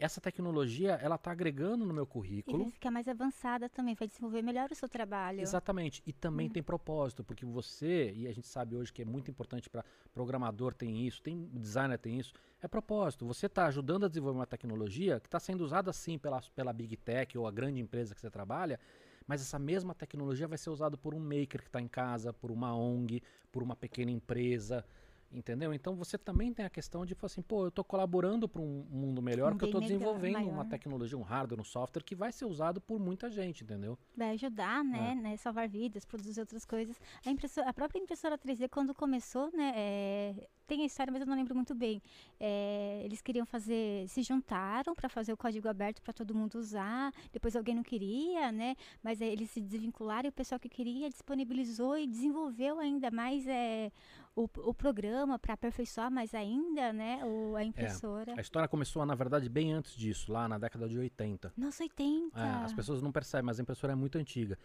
essa 0.00 0.20
tecnologia 0.20 0.92
ela 0.94 1.16
está 1.16 1.30
agregando 1.30 1.84
no 1.86 1.92
meu 1.94 2.04
E 2.04 2.06
currículo. 2.06 2.58
vai 2.64 2.72
ficar 2.72 2.90
mais 2.90 3.06
avançada 3.06 3.68
também, 3.68 3.94
vai 3.94 4.08
desenvolver 4.08 4.42
melhor 4.42 4.70
o 4.70 4.74
seu 4.74 4.88
trabalho. 4.88 5.40
Exatamente. 5.40 6.02
E 6.06 6.12
também 6.12 6.48
Hum. 6.48 6.52
tem 6.52 6.62
propósito, 6.62 7.22
porque 7.22 7.44
você, 7.44 8.10
e 8.14 8.26
a 8.26 8.32
gente 8.32 8.48
sabe 8.48 8.74
hoje 8.76 8.92
que 8.92 9.02
é 9.02 9.04
muito 9.04 9.30
importante 9.30 9.68
para 9.68 9.84
programador 10.12 10.74
tem 10.74 11.06
isso, 11.06 11.22
tem 11.22 11.46
designer 11.52 11.98
tem 11.98 12.18
isso, 12.18 12.32
é 12.62 12.66
propósito. 12.66 13.26
Você 13.26 13.46
está 13.46 13.66
ajudando 13.66 14.04
a 14.06 14.08
desenvolver 14.08 14.38
uma 14.38 14.46
tecnologia 14.46 15.20
que 15.20 15.26
está 15.28 15.38
sendo 15.38 15.62
usada 15.62 15.92
sim 15.92 16.18
pela, 16.18 16.40
pela 16.54 16.72
Big 16.72 16.96
Tech 16.96 17.36
ou 17.36 17.46
a 17.46 17.50
grande 17.50 17.80
empresa 17.80 18.14
que 18.14 18.20
você 18.20 18.30
trabalha, 18.30 18.80
mas 19.26 19.40
essa 19.42 19.58
mesma 19.58 19.94
tecnologia 19.94 20.48
vai 20.48 20.58
ser 20.58 20.70
usada 20.70 20.96
por 20.96 21.14
um 21.14 21.20
maker 21.20 21.60
que 21.62 21.68
está 21.68 21.80
em 21.80 21.86
casa, 21.88 22.32
por 22.32 22.50
uma 22.50 22.74
ONG, 22.74 23.22
por 23.52 23.62
uma 23.62 23.76
pequena 23.76 24.10
empresa. 24.10 24.84
Entendeu? 25.32 25.72
Então 25.72 25.94
você 25.94 26.18
também 26.18 26.52
tem 26.52 26.64
a 26.66 26.70
questão 26.70 27.06
de 27.06 27.14
falar 27.14 27.26
assim, 27.26 27.40
pô, 27.42 27.62
eu 27.64 27.68
estou 27.68 27.84
colaborando 27.84 28.48
para 28.48 28.60
um 28.60 28.84
mundo 28.90 29.22
melhor, 29.22 29.52
porque 29.52 29.64
eu 29.64 29.68
estou 29.68 29.80
desenvolvendo 29.80 30.38
uma 30.38 30.50
maior. 30.56 30.68
tecnologia, 30.68 31.16
um 31.16 31.22
hardware, 31.22 31.60
um 31.60 31.64
software 31.64 32.02
que 32.02 32.16
vai 32.16 32.32
ser 32.32 32.46
usado 32.46 32.80
por 32.80 32.98
muita 32.98 33.30
gente, 33.30 33.62
entendeu? 33.62 33.96
Vai 34.16 34.30
ajudar, 34.30 34.82
né, 34.82 35.12
É. 35.12 35.14
né, 35.14 35.36
salvar 35.36 35.68
vidas, 35.68 36.04
produzir 36.04 36.40
outras 36.40 36.64
coisas. 36.64 37.00
A, 37.24 37.30
impressora, 37.30 37.68
a 37.68 37.72
própria 37.72 38.00
impressora 38.00 38.36
3D, 38.36 38.68
quando 38.68 38.92
começou, 38.92 39.50
né, 39.52 39.72
é, 39.76 40.48
tem 40.70 40.82
a 40.82 40.86
história, 40.86 41.12
mas 41.12 41.20
eu 41.20 41.26
não 41.26 41.34
lembro 41.34 41.52
muito 41.52 41.74
bem. 41.74 42.00
É, 42.38 43.02
eles 43.04 43.20
queriam 43.20 43.44
fazer, 43.44 44.08
se 44.08 44.22
juntaram 44.22 44.94
para 44.94 45.08
fazer 45.08 45.32
o 45.32 45.36
código 45.36 45.68
aberto 45.68 46.00
para 46.00 46.12
todo 46.12 46.32
mundo 46.32 46.54
usar. 46.60 47.12
Depois 47.32 47.56
alguém 47.56 47.74
não 47.74 47.82
queria, 47.82 48.52
né, 48.52 48.76
mas 49.02 49.20
aí 49.20 49.30
eles 49.30 49.50
se 49.50 49.60
desvincularam 49.60 50.28
e 50.28 50.30
o 50.30 50.32
pessoal 50.32 50.60
que 50.60 50.68
queria 50.68 51.10
disponibilizou 51.10 51.98
e 51.98 52.06
desenvolveu 52.06 52.78
ainda 52.78 53.10
mais 53.10 53.44
é, 53.48 53.90
o, 54.36 54.44
o 54.44 54.72
programa 54.72 55.40
para 55.40 55.54
aperfeiçoar 55.54 56.08
mais 56.08 56.36
ainda, 56.36 56.92
né, 56.92 57.20
o, 57.24 57.56
a 57.56 57.64
impressora. 57.64 58.34
A 58.36 58.40
história 58.40 58.68
começou, 58.68 59.04
na 59.04 59.16
verdade, 59.16 59.48
bem 59.48 59.72
antes 59.72 59.96
disso, 59.96 60.30
lá 60.30 60.46
na 60.46 60.56
década 60.56 60.88
de 60.88 60.96
80. 60.96 61.52
Nossa, 61.56 61.82
80! 61.82 62.38
É, 62.38 62.64
as 62.64 62.72
pessoas 62.72 63.02
não 63.02 63.10
percebem, 63.10 63.46
mas 63.46 63.58
a 63.58 63.62
impressora 63.62 63.92
é 63.92 63.96
muito 63.96 64.18
antiga. 64.18 64.56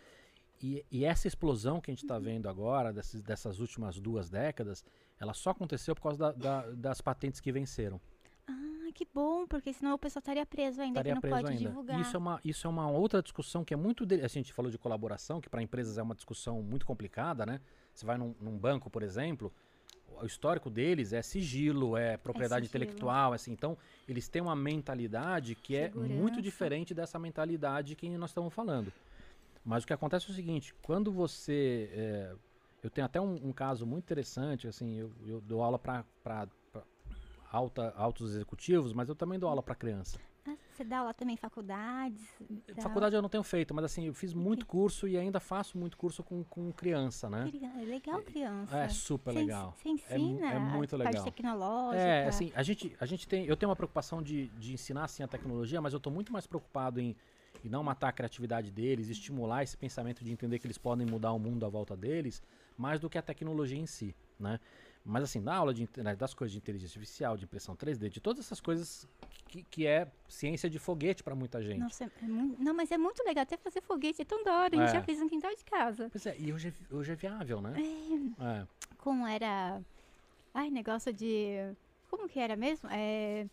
E, 0.61 0.83
e 0.91 1.05
essa 1.05 1.27
explosão 1.27 1.79
que 1.81 1.91
a 1.91 1.93
gente 1.93 2.03
está 2.03 2.17
vendo 2.17 2.47
agora, 2.47 2.91
desses- 2.93 3.21
dessas 3.21 3.59
últimas 3.59 3.99
duas 3.99 4.29
décadas, 4.29 4.83
ela 5.19 5.33
só 5.33 5.49
aconteceu 5.51 5.93
por 5.95 6.01
causa 6.01 6.17
da- 6.17 6.31
da- 6.31 6.71
das 6.71 7.01
patentes 7.01 7.39
que 7.39 7.51
venceram. 7.51 7.99
Ah, 8.47 8.89
que 8.93 9.05
bom, 9.13 9.45
porque 9.47 9.73
senão 9.73 9.93
o 9.95 9.97
pessoal 9.97 10.21
estaria 10.21 10.45
preso 10.45 10.81
ainda, 10.81 10.99
Estaria 10.99 11.11
que 11.11 11.15
não 11.15 11.21
preso 11.21 11.35
pode 11.35 11.47
ainda. 11.51 11.69
divulgar. 11.69 11.99
Isso 11.99 12.15
é, 12.15 12.19
uma, 12.19 12.39
isso 12.43 12.67
é 12.67 12.69
uma 12.69 12.89
outra 12.89 13.21
discussão 13.21 13.63
que 13.65 13.73
é 13.73 13.77
muito. 13.77 14.05
De, 14.05 14.15
assim, 14.21 14.39
a 14.39 14.41
gente 14.43 14.53
falou 14.53 14.71
de 14.71 14.77
colaboração, 14.77 15.41
que 15.41 15.49
para 15.49 15.61
empresas 15.61 15.97
é 15.97 16.01
uma 16.01 16.15
discussão 16.15 16.61
muito 16.61 16.85
complicada, 16.85 17.45
né? 17.45 17.59
Você 17.93 18.05
vai 18.05 18.17
num, 18.17 18.33
num 18.39 18.57
banco, 18.57 18.89
por 18.89 19.03
exemplo, 19.03 19.51
o 20.21 20.25
histórico 20.25 20.69
deles 20.69 21.11
é 21.11 21.21
sigilo, 21.21 21.97
é 21.97 22.15
propriedade 22.17 22.67
sigilo. 22.67 22.83
intelectual, 22.85 23.33
assim. 23.33 23.51
Então, 23.51 23.77
eles 24.07 24.27
têm 24.29 24.41
uma 24.41 24.55
mentalidade 24.55 25.55
que 25.55 25.75
é 25.75 25.89
muito 25.89 26.05
Segurança. 26.09 26.41
diferente 26.41 26.93
dessa 26.93 27.19
mentalidade 27.19 27.95
que 27.95 28.07
nós 28.17 28.29
estamos 28.29 28.53
falando. 28.53 28.91
Mas 29.65 29.83
o 29.83 29.87
que 29.87 29.93
acontece 29.93 30.27
é 30.27 30.31
o 30.31 30.35
seguinte: 30.35 30.73
quando 30.81 31.11
você. 31.11 31.89
é, 31.91 32.35
eu 32.83 32.89
tenho 32.91 33.05
até 33.05 33.19
um, 33.19 33.47
um 33.47 33.51
caso 33.51 33.85
muito 33.85 34.03
interessante, 34.03 34.67
assim, 34.67 34.93
eu, 34.93 35.11
eu 35.25 35.41
dou 35.41 35.63
aula 35.63 35.79
para 35.79 36.05
alta, 37.51 37.91
altos 37.97 38.35
executivos, 38.35 38.93
mas 38.93 39.09
eu 39.09 39.15
também 39.15 39.39
dou 39.39 39.49
aula 39.49 39.63
para 39.63 39.73
criança. 39.73 40.19
Ah, 40.47 40.55
você 40.71 40.83
dá 40.83 40.99
aula 40.99 41.11
também 41.11 41.33
em 41.33 41.37
faculdades? 41.37 42.21
dá 42.75 42.83
Faculdade 42.83 43.15
eu 43.15 43.21
não 43.23 43.29
tenho 43.29 43.43
feito, 43.43 43.73
mas 43.73 43.85
assim, 43.85 44.05
eu 44.05 44.13
fiz 44.13 44.31
muito 44.35 44.67
curso 44.67 45.07
e 45.07 45.17
ainda 45.17 45.39
faço 45.39 45.75
muito 45.75 45.97
curso 45.97 46.23
com, 46.23 46.43
com 46.43 46.71
criança, 46.71 47.27
né? 47.27 47.51
É 47.81 47.85
legal 47.85 48.21
criança. 48.21 48.77
É 48.77 48.87
super 48.87 49.33
Você 49.33 49.39
legal. 49.39 49.73
Você 49.75 49.89
É 49.89 49.91
ensina 49.91 50.51
é 50.51 50.59
muito 50.59 50.95
a 50.95 50.99
parte 50.99 51.09
legal. 51.09 51.23
tecnológica. 51.23 52.05
É, 52.05 52.27
assim, 52.27 52.51
a 52.55 52.61
gente, 52.61 52.95
a 52.99 53.05
gente 53.07 53.27
tem. 53.27 53.45
Eu 53.45 53.57
tenho 53.57 53.71
uma 53.71 53.75
preocupação 53.75 54.21
de, 54.21 54.49
de 54.49 54.73
ensinar 54.73 55.07
sim 55.07 55.23
a 55.23 55.27
tecnologia, 55.27 55.81
mas 55.81 55.93
eu 55.93 55.97
estou 55.97 56.13
muito 56.13 56.31
mais 56.31 56.45
preocupado 56.45 56.99
em, 56.99 57.15
em 57.65 57.69
não 57.69 57.83
matar 57.83 58.09
a 58.09 58.11
criatividade 58.11 58.71
deles, 58.71 59.09
estimular 59.09 59.63
esse 59.63 59.75
pensamento 59.75 60.23
de 60.23 60.31
entender 60.31 60.59
que 60.59 60.67
eles 60.67 60.77
podem 60.77 61.05
mudar 61.05 61.31
o 61.31 61.39
mundo 61.39 61.65
à 61.65 61.69
volta 61.69 61.97
deles, 61.97 62.41
mais 62.77 62.99
do 62.99 63.09
que 63.09 63.17
a 63.17 63.21
tecnologia 63.21 63.77
em 63.79 63.87
si, 63.87 64.15
né? 64.39 64.59
Mas 65.03 65.23
assim, 65.23 65.39
na 65.39 65.55
aula 65.55 65.71
de, 65.73 65.87
né, 65.97 66.15
das 66.15 66.33
coisas 66.33 66.51
de 66.51 66.57
inteligência 66.57 66.97
artificial, 66.99 67.37
de 67.37 67.43
impressão 67.45 67.75
3D, 67.75 68.09
de 68.09 68.19
todas 68.19 68.43
essas 68.45 68.59
coisas 68.59 69.07
que, 69.47 69.61
que 69.63 69.85
é 69.85 70.07
ciência 70.27 70.67
de 70.69 70.79
foguete 70.79 71.23
para 71.23 71.35
muita 71.35 71.61
gente. 71.61 71.79
Nossa, 71.79 72.05
é 72.05 72.27
muito- 72.27 72.61
não, 72.63 72.73
mas 72.73 72.91
é 72.91 72.97
muito 72.97 73.23
legal 73.23 73.43
até 73.43 73.55
fazer 73.57 73.81
foguete, 73.81 74.21
é 74.23 74.25
tão 74.25 74.43
da 74.43 74.53
hora. 74.61 74.75
A 74.75 74.79
gente 74.79 74.89
É. 74.95 74.99
já 74.99 75.03
fez 75.03 75.19
no 75.19 75.29
quintal 75.29 75.55
de 75.55 75.63
casa. 75.63 76.09
Pois 76.11 76.25
é, 76.25 76.35
e 76.39 76.51
hoje 76.51 76.69
é, 76.69 76.95
hoje 76.95 77.11
é 77.11 77.15
viável, 77.15 77.61
né? 77.61 77.73
É. 78.39 78.67
Como 78.97 79.25
era. 79.27 79.79
Ai, 80.53 80.69
negócio 80.71 81.13
de. 81.13 81.57
Como 82.09 82.27
que 82.27 82.39
era 82.39 82.55
mesmo? 82.55 82.89
É. 82.91 83.45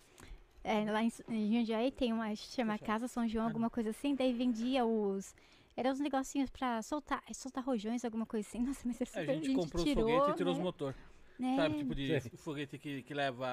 é, 0.64 0.90
lá 0.90 1.02
em, 1.02 1.10
Jundiaí 1.10 1.90
tem 1.90 2.12
uma. 2.12 2.34
chama 2.36 2.78
Casa 2.78 3.08
São 3.08 3.26
João, 3.28 3.46
alguma 3.46 3.68
coisa 3.70 3.90
assim. 3.90 4.14
Daí 4.14 4.32
vendia 4.32 4.84
os. 4.84 5.34
Eram 5.76 5.90
uns 5.92 6.00
negocinhos 6.00 6.50
pra 6.50 6.82
soltar, 6.82 7.22
soltar 7.32 7.64
rojões, 7.64 8.04
alguma 8.04 8.26
coisa 8.26 8.46
assim. 8.46 8.60
Nossa, 8.66 8.82
mas 8.84 9.00
essa 9.00 9.20
É, 9.20 9.30
a 9.30 9.34
gente 9.34 9.54
comprou 9.54 9.82
os 9.82 9.88
tirou, 9.88 10.08
foguetes 10.08 10.34
e 10.34 10.36
tirou 10.36 10.52
né? 10.52 10.58
os 10.58 10.64
motor. 10.64 10.94
Né? 11.38 11.56
Sabe, 11.56 11.76
tipo 11.78 11.94
de 11.94 12.20
Sei. 12.20 12.30
foguete 12.36 12.78
que, 12.78 13.02
que 13.02 13.14
leva 13.14 13.46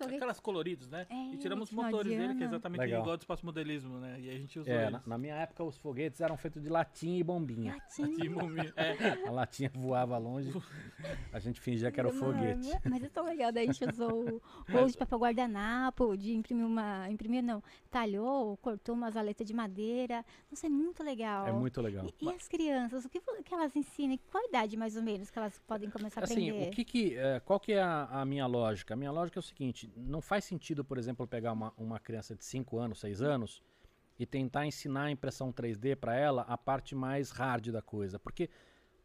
aquelas 0.00 0.40
coloridos, 0.40 0.88
né? 0.88 1.06
É, 1.08 1.34
e 1.34 1.36
tiramos 1.38 1.68
os 1.70 1.74
motores 1.74 2.10
dele, 2.16 2.34
que 2.34 2.42
é 2.42 2.46
exatamente 2.46 2.80
Legal. 2.80 3.00
igual 3.02 3.16
do 3.16 3.20
espaço 3.20 3.44
modelismo, 3.44 3.98
né? 3.98 4.20
E 4.20 4.30
a 4.30 4.38
gente 4.38 4.58
usou 4.58 4.72
É, 4.72 4.90
na, 4.90 5.02
na 5.06 5.18
minha 5.18 5.34
época 5.36 5.62
os 5.64 5.76
foguetes 5.76 6.20
eram 6.20 6.36
feitos 6.36 6.62
de 6.62 6.68
latinha 6.68 7.18
e 7.18 7.22
bombinha. 7.22 7.74
Latinha. 7.74 8.08
Tipo, 8.16 8.40
é, 8.76 9.26
A 9.26 9.30
latinha 9.30 9.70
voava 9.74 10.16
longe, 10.18 10.52
a 11.32 11.38
gente 11.38 11.60
fingia 11.60 11.90
que 11.90 12.00
era 12.00 12.08
o 12.08 12.12
foguete. 12.12 12.68
Mas 12.88 13.02
é 13.02 13.08
tão 13.08 13.24
legal, 13.24 13.52
daí 13.52 13.68
a 13.68 13.72
gente 13.72 13.88
usou 13.90 14.36
o 14.36 14.42
rolo 14.70 14.90
de 14.90 14.96
papel 14.96 15.18
guardanapo, 15.18 16.16
de 16.16 16.32
imprimir 16.34 16.64
uma. 16.66 17.08
Imprimir 17.10 17.42
não, 17.42 17.62
talhou, 17.90 18.56
cortou 18.58 18.94
umas 18.94 19.16
aletas 19.16 19.46
de 19.46 19.54
madeira. 19.54 20.24
Nossa, 20.50 20.66
é 20.66 20.70
muito 20.70 21.02
legal. 21.02 21.46
É 21.46 21.52
muito 21.52 21.80
legal. 21.80 22.06
E, 22.20 22.24
e 22.24 22.28
as 22.30 22.48
crianças, 22.48 23.04
o 23.04 23.08
que, 23.08 23.20
que 23.20 23.54
elas 23.54 23.74
ensinam? 23.76 24.18
Qual 24.30 24.44
idade 24.48 24.76
mais 24.76 24.96
ou 24.96 25.02
menos 25.02 25.30
que 25.30 25.38
elas 25.38 25.58
podem 25.66 25.90
começar 25.90 26.20
a 26.20 26.24
Assim, 26.24 26.50
aprender? 26.50 26.68
o 26.68 26.70
que 26.72 26.84
que, 26.84 27.05
é, 27.14 27.40
qual 27.40 27.60
que 27.60 27.72
é 27.72 27.82
a, 27.82 28.04
a 28.04 28.24
minha 28.24 28.46
lógica? 28.46 28.94
A 28.94 28.96
minha 28.96 29.10
lógica 29.10 29.38
é 29.38 29.40
o 29.40 29.42
seguinte, 29.42 29.90
não 29.96 30.20
faz 30.20 30.44
sentido, 30.44 30.84
por 30.84 30.98
exemplo, 30.98 31.26
pegar 31.26 31.52
uma, 31.52 31.72
uma 31.76 31.98
criança 31.98 32.34
de 32.34 32.44
5 32.44 32.78
anos, 32.78 33.00
6 33.00 33.22
anos 33.22 33.62
e 34.18 34.24
tentar 34.24 34.66
ensinar 34.66 35.04
a 35.04 35.10
impressão 35.10 35.52
3D 35.52 35.96
para 35.96 36.16
ela 36.16 36.42
a 36.42 36.56
parte 36.56 36.94
mais 36.94 37.30
hard 37.30 37.68
da 37.68 37.82
coisa, 37.82 38.18
porque 38.18 38.48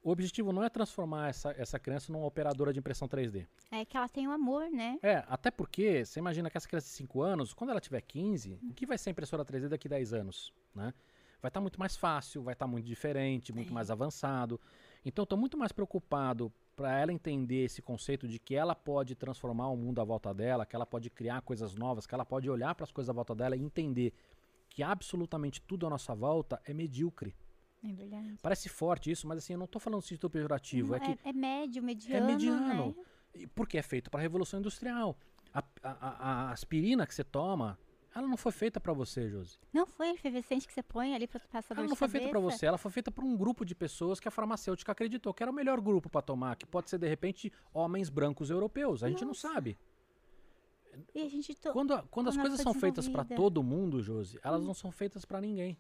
o 0.04 0.10
objetivo 0.10 0.52
não 0.52 0.64
é 0.64 0.70
transformar 0.70 1.30
essa, 1.30 1.54
essa 1.58 1.78
criança 1.78 2.12
numa 2.12 2.26
operadora 2.26 2.74
de 2.74 2.80
impressão 2.80 3.08
3D. 3.08 3.46
É 3.72 3.86
que 3.86 3.96
ela 3.96 4.10
tem 4.10 4.28
o 4.28 4.32
amor, 4.32 4.70
né? 4.72 4.98
É, 5.04 5.24
até 5.28 5.52
porque 5.52 6.04
você 6.04 6.20
imagina 6.20 6.50
que 6.50 6.58
essa 6.58 6.68
criança 6.68 6.88
de 6.88 6.94
5 6.94 7.22
anos, 7.22 7.54
quando 7.54 7.70
ela 7.70 7.80
tiver 7.80 8.02
15, 8.02 8.60
o 8.70 8.74
que 8.74 8.86
vai 8.86 8.98
ser 8.98 9.12
impressora 9.12 9.46
3D 9.46 9.68
daqui 9.68 9.88
a 9.88 9.92
10 9.92 10.14
anos, 10.14 10.54
né? 10.74 10.94
Vai 11.42 11.50
estar 11.50 11.60
muito 11.60 11.80
mais 11.80 11.96
fácil, 11.98 12.44
vai 12.44 12.54
estar 12.54 12.68
muito 12.68 12.86
diferente, 12.86 13.52
muito 13.52 13.74
mais 13.74 13.90
avançado. 13.90 14.62
Então, 15.04 15.24
estou 15.24 15.38
muito 15.38 15.58
mais 15.58 15.72
preocupado 15.72 16.54
para 16.76 16.98
ela 17.00 17.12
entender 17.12 17.66
esse 17.66 17.82
conceito 17.82 18.28
de 18.28 18.40
que 18.40 18.56
ela 18.56 18.74
pode 18.74 19.16
transformar 19.16 19.70
o 19.70 19.78
mundo 19.78 20.02
à 20.02 20.04
volta 20.04 20.34
dela, 20.34 20.66
que 20.66 20.76
ela 20.76 20.86
pode 20.86 21.10
criar 21.10 21.42
coisas 21.42 21.76
novas, 21.76 22.08
que 22.08 22.14
ela 22.16 22.26
pode 22.26 22.50
olhar 22.50 22.74
para 22.76 22.84
as 22.86 22.92
coisas 22.92 23.10
à 23.10 23.14
volta 23.14 23.36
dela 23.36 23.56
e 23.56 23.62
entender 23.62 24.14
que 24.70 24.82
absolutamente 24.82 25.62
tudo 25.62 25.86
à 25.86 25.90
nossa 25.90 26.16
volta 26.16 26.62
é 26.66 26.74
medíocre. 26.74 27.36
É 27.84 27.92
verdade. 27.94 28.38
Parece 28.42 28.70
forte 28.70 29.12
isso, 29.12 29.28
mas 29.28 29.40
assim, 29.40 29.54
eu 29.54 29.60
não 29.60 29.66
estou 29.66 29.80
falando 29.80 29.98
no 29.98 30.02
sentido 30.02 30.30
pejorativo, 30.30 30.96
é 30.96 31.00
que 31.00 31.12
é, 31.12 31.18
é 31.30 31.34
médio, 31.34 31.84
mediano. 31.84 32.24
é 32.24 32.28
mediano. 32.28 32.96
Né? 33.36 33.48
Porque 33.56 33.78
é 33.78 33.82
feito 33.82 34.10
para 34.10 34.20
a 34.20 34.24
Revolução 34.24 34.60
Industrial. 34.60 35.18
A- 35.54 35.64
a- 35.84 36.48
a 36.48 36.52
aspirina 36.52 37.06
que 37.06 37.14
você 37.14 37.24
toma, 37.24 37.78
ela 38.14 38.28
não 38.28 38.38
foi 38.38 38.52
feita 38.52 38.80
para 38.80 38.92
você, 38.94 39.30
Josi. 39.30 39.58
Não 39.72 39.86
foi 39.86 40.10
efervescente 40.10 40.68
que 40.68 40.74
você 40.74 40.84
põe 40.84 41.16
ali 41.16 41.28
pra 41.28 41.40
passar 41.40 41.76
Ela 41.78 41.88
não 41.88 41.96
foi 41.96 42.08
feita 42.10 42.30
para 42.30 42.40
você, 42.40 42.66
ela 42.66 42.78
foi 42.78 42.92
feita 42.92 43.10
por 43.12 43.24
um 43.24 43.36
grupo 43.38 43.64
de 43.66 43.74
pessoas 43.74 44.20
que 44.20 44.28
a 44.28 44.32
farmacêutica 44.32 44.92
acreditou 44.92 45.34
que 45.34 45.42
era 45.44 45.52
o 45.52 45.56
melhor 45.56 45.80
grupo 45.80 46.10
para 46.10 46.22
tomar, 46.22 46.56
que 46.56 46.66
pode 46.66 46.90
ser 46.90 46.98
de 46.98 47.08
repente 47.08 47.52
homens 47.74 48.10
brancos 48.10 48.50
europeus. 48.50 49.04
A 49.04 49.10
gente 49.10 49.24
não 49.26 49.34
sabe. 49.34 49.78
E 51.16 51.22
a 51.22 51.30
gente 51.30 51.56
to... 51.56 51.72
Quando, 51.72 51.94
a- 51.94 52.04
quando 52.12 52.28
as 52.30 52.36
coisas 52.38 52.60
são 52.60 52.74
feitas 52.74 53.08
para 53.08 53.24
todo 53.24 53.64
mundo, 53.64 54.02
Josi, 54.02 54.38
elas 54.44 54.64
não 54.66 54.74
são 54.74 54.92
feitas 54.92 55.24
para 55.24 55.40
ninguém. 55.40 55.78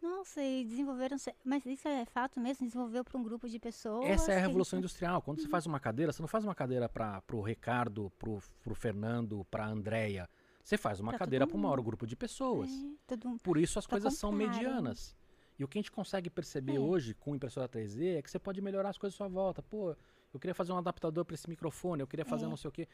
Nossa, 0.00 0.40
e 0.40 0.64
desenvolveram. 0.64 1.18
se- 1.18 1.34
Mas 1.44 1.66
isso 1.66 1.88
é 1.88 2.04
fato 2.04 2.38
mesmo? 2.38 2.64
Desenvolveu 2.64 3.02
para 3.02 3.18
um 3.18 3.24
grupo 3.24 3.48
de 3.48 3.58
pessoas? 3.58 4.04
Essa 4.08 4.32
é 4.32 4.36
a 4.36 4.40
revolução 4.40 4.78
industrial. 4.78 5.20
Quando 5.20 5.40
você 5.40 5.48
faz 5.48 5.66
uma 5.66 5.80
cadeira, 5.80 6.12
você 6.12 6.22
não 6.22 6.28
faz 6.28 6.44
uma 6.44 6.54
cadeira 6.54 6.88
para 6.88 7.20
o 7.32 7.40
Ricardo, 7.40 8.12
para 8.18 8.30
o 8.30 8.74
Fernando, 8.74 9.44
para 9.50 9.64
a 9.64 9.68
Andréia. 9.68 10.28
Você 10.66 10.76
faz 10.76 10.98
uma 10.98 11.12
Pra 11.12 11.20
cadeira 11.20 11.46
para 11.46 11.56
o 11.56 11.60
maior 11.60 11.80
grupo 11.80 12.04
de 12.08 12.16
pessoas. 12.16 12.68
É, 12.68 12.96
todo 13.06 13.36
Por 13.40 13.56
isso 13.56 13.78
as 13.78 13.86
Pra 13.86 14.00
coisas 14.00 14.18
são 14.18 14.32
medianas. 14.32 15.16
E 15.56 15.62
o 15.62 15.68
que 15.68 15.78
a 15.78 15.80
gente 15.80 15.92
consegue 15.92 16.28
perceber 16.28 16.74
É. 16.74 16.80
hoje 16.80 17.14
com 17.14 17.36
impressora 17.36 17.68
3D 17.68 18.16
é 18.18 18.22
que 18.22 18.28
você 18.28 18.36
pode 18.40 18.60
melhorar 18.60 18.88
as 18.88 18.98
coisas 18.98 19.14
à 19.14 19.18
sua 19.18 19.28
volta. 19.28 19.62
Pô, 19.62 19.94
eu 20.34 20.40
queria 20.40 20.56
fazer 20.56 20.72
um 20.72 20.76
adaptador 20.76 21.24
para 21.24 21.34
esse 21.34 21.48
microfone, 21.48 22.00
eu 22.00 22.06
queria 22.08 22.24
fazer 22.24 22.46
É. 22.46 22.48
não 22.48 22.56
sei 22.56 22.68
o 22.68 22.72
quê. 22.72 22.88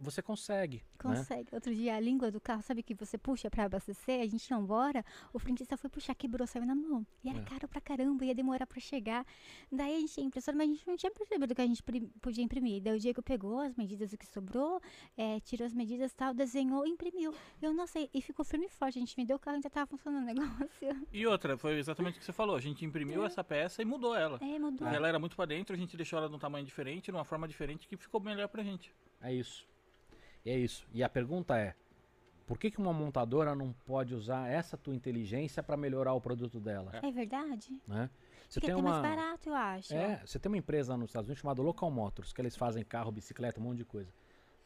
Você 0.00 0.20
consegue, 0.22 0.76
né? 0.76 0.82
Consegue. 0.98 1.48
Outro 1.54 1.74
dia, 1.74 1.94
a 1.96 2.00
língua 2.00 2.30
do 2.30 2.40
carro, 2.40 2.62
sabe 2.62 2.82
que 2.82 2.94
você 2.94 3.16
puxa 3.18 3.50
pra 3.50 3.64
abastecer? 3.64 4.20
A 4.20 4.26
gente 4.26 4.48
ia 4.50 4.56
embora, 4.56 5.04
o 5.32 5.38
frentista 5.38 5.76
foi 5.76 5.88
puxar, 5.90 6.14
quebrou, 6.14 6.46
saiu 6.46 6.64
na 6.66 6.74
mão. 6.74 7.06
E 7.24 7.28
era 7.28 7.38
É. 7.38 7.42
caro 7.44 7.68
pra 7.68 7.80
caramba, 7.80 8.24
ia 8.24 8.34
demorar 8.34 8.66
pra 8.66 8.80
chegar. 8.80 9.24
Daí 9.70 9.96
a 9.96 10.00
gente 10.00 10.12
tinha 10.14 10.26
impressora, 10.26 10.56
mas 10.56 10.68
a 10.68 10.72
gente 10.72 10.86
não 10.86 10.96
tinha 10.96 11.12
percebido 11.12 11.54
que 11.54 11.60
a 11.60 11.66
gente 11.66 11.82
podia 12.20 12.44
imprimir. 12.44 12.82
Daí 12.82 12.96
o 12.96 13.00
Diego 13.00 13.22
pegou 13.22 13.58
as 13.60 13.74
medidas 13.76 14.10
do 14.10 14.18
que 14.18 14.26
sobrou, 14.26 14.80
eh, 15.16 15.40
tirou 15.40 15.66
as 15.66 15.72
medidas 15.74 16.12
e 16.12 16.14
tal, 16.16 16.34
desenhou 16.34 16.86
e 16.86 16.90
imprimiu. 16.90 17.34
Eu 17.60 17.72
não 17.72 17.86
sei, 17.86 18.08
e 18.12 18.20
ficou 18.22 18.44
firme 18.44 18.66
e 18.66 18.68
forte. 18.68 18.98
A 18.98 19.00
gente 19.00 19.14
vendeu 19.16 19.36
o 19.36 19.38
carro 19.38 19.54
e 19.54 19.58
ainda 19.58 19.70
tava 19.70 19.86
funcionando 19.86 20.22
o 20.22 20.26
negócio. 20.70 21.06
E 21.12 21.26
outra, 21.26 21.56
foi 21.58 21.78
exatamente 21.78 22.16
o 22.16 22.18
que 22.18 22.24
você 22.24 22.32
falou. 22.32 22.56
A 22.56 22.60
gente 22.60 22.84
imprimiu 22.84 23.24
essa 23.24 23.42
peça 23.44 23.82
e 23.82 23.84
mudou 23.84 24.14
ela. 24.14 24.38
É, 24.42 24.58
mudou. 24.58 24.86
Ela 24.88 25.08
era 25.08 25.18
muito 25.18 25.36
pra 25.36 25.44
dentro, 25.44 25.74
a 25.74 25.78
gente 25.78 25.96
deixou 25.96 26.18
ela 26.18 26.28
num 26.28 26.38
tamanho 26.38 26.64
diferente, 26.64 27.10
numa 27.12 27.24
forma 27.24 27.46
diferente, 27.46 27.86
que 27.86 27.96
ficou 27.96 28.20
melhor 28.20 28.48
pra 28.48 28.62
gente. 28.62 28.94
É 29.20 29.32
isso. 29.32 29.66
E 30.44 30.50
é 30.50 30.58
isso. 30.58 30.86
E 30.92 31.02
a 31.02 31.08
pergunta 31.08 31.56
é: 31.58 31.74
Por 32.46 32.58
que, 32.58 32.70
que 32.70 32.78
uma 32.78 32.92
montadora 32.92 33.54
não 33.54 33.72
pode 33.72 34.14
usar 34.14 34.48
essa 34.48 34.76
tua 34.76 34.94
inteligência 34.94 35.62
para 35.62 35.76
melhorar 35.76 36.12
o 36.14 36.20
produto 36.20 36.60
dela? 36.60 36.92
É 37.02 37.10
verdade. 37.10 37.80
Né? 37.86 38.10
Você 38.48 38.60
Fica 38.60 38.66
tem 38.66 38.74
até 38.74 38.82
uma, 38.82 39.00
mais 39.00 39.16
barato, 39.16 39.48
eu 39.48 39.54
acho. 39.54 39.94
é, 39.94 40.20
você 40.26 40.38
tem 40.38 40.50
uma 40.50 40.58
empresa 40.58 40.96
nos 40.96 41.10
Estados 41.10 41.28
Unidos 41.28 41.40
chamada 41.40 41.62
Local 41.62 41.90
Motors, 41.90 42.32
que 42.32 42.40
eles 42.40 42.54
fazem 42.54 42.84
carro, 42.84 43.10
bicicleta, 43.10 43.58
um 43.58 43.62
monte 43.62 43.78
de 43.78 43.84
coisa. 43.84 44.12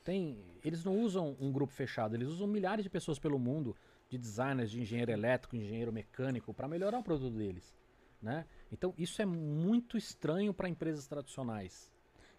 Tem, 0.03 0.39
eles 0.65 0.85
não 0.85 0.99
usam 1.01 1.37
um 1.41 1.53
grupo 1.53 1.73
fechado, 1.73 2.15
eles 2.15 2.29
usam 2.29 2.47
milhares 2.47 2.83
de 2.85 2.91
pessoas 2.91 3.19
pelo 3.19 3.39
mundo, 3.39 3.77
de 4.09 4.17
designers, 4.17 4.71
de 4.71 4.81
engenheiro 4.81 5.11
elétrico, 5.11 5.57
engenheiro 5.57 5.93
mecânico, 5.93 6.55
para 6.55 6.69
melhorar 6.69 6.99
o 6.99 7.03
produto 7.03 7.35
deles, 7.37 7.75
né? 8.23 8.47
Então 8.71 8.95
isso 8.97 9.21
é 9.21 9.27
muito 9.27 9.97
estranho 9.97 10.55
para 10.55 10.69
empresas 10.69 11.07
tradicionais, 11.09 11.93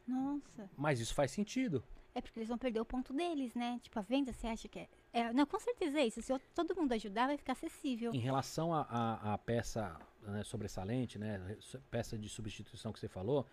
Nossa. 0.08 0.70
mas 0.78 1.00
isso 1.02 1.14
faz 1.14 1.32
sentido. 1.32 1.84
É 2.18 2.22
porque 2.22 2.40
eles 2.40 2.50
vão 2.50 2.58
perder 2.58 2.80
o 2.80 2.86
ponto 2.86 3.14
deles, 3.14 3.54
né? 3.54 3.80
Tipo, 3.84 4.00
a 4.00 4.02
venda, 4.02 4.34
você 4.34 4.48
acha 4.48 4.68
que 4.68 4.80
é. 4.80 4.90
é- 5.14 5.32
não, 5.32 5.46
com 5.46 5.60
certeza 5.60 6.00
é 6.00 6.08
isso. 6.08 6.20
Se 6.20 6.34
eu- 6.34 6.42
todo 6.56 6.76
mundo 6.76 6.92
ajudar, 6.94 7.28
vai 7.28 7.38
ficar 7.38 7.54
acessível. 7.54 8.12
Em 8.12 8.18
relação 8.18 8.74
à 8.74 9.40
peça 9.46 9.96
né, 10.24 10.44
sobressalente, 10.44 11.20
né, 11.20 11.56
peça 11.92 12.18
de 12.18 12.28
substituição 12.28 12.92
que 12.92 13.00
você 13.00 13.08
falou, 13.08 13.46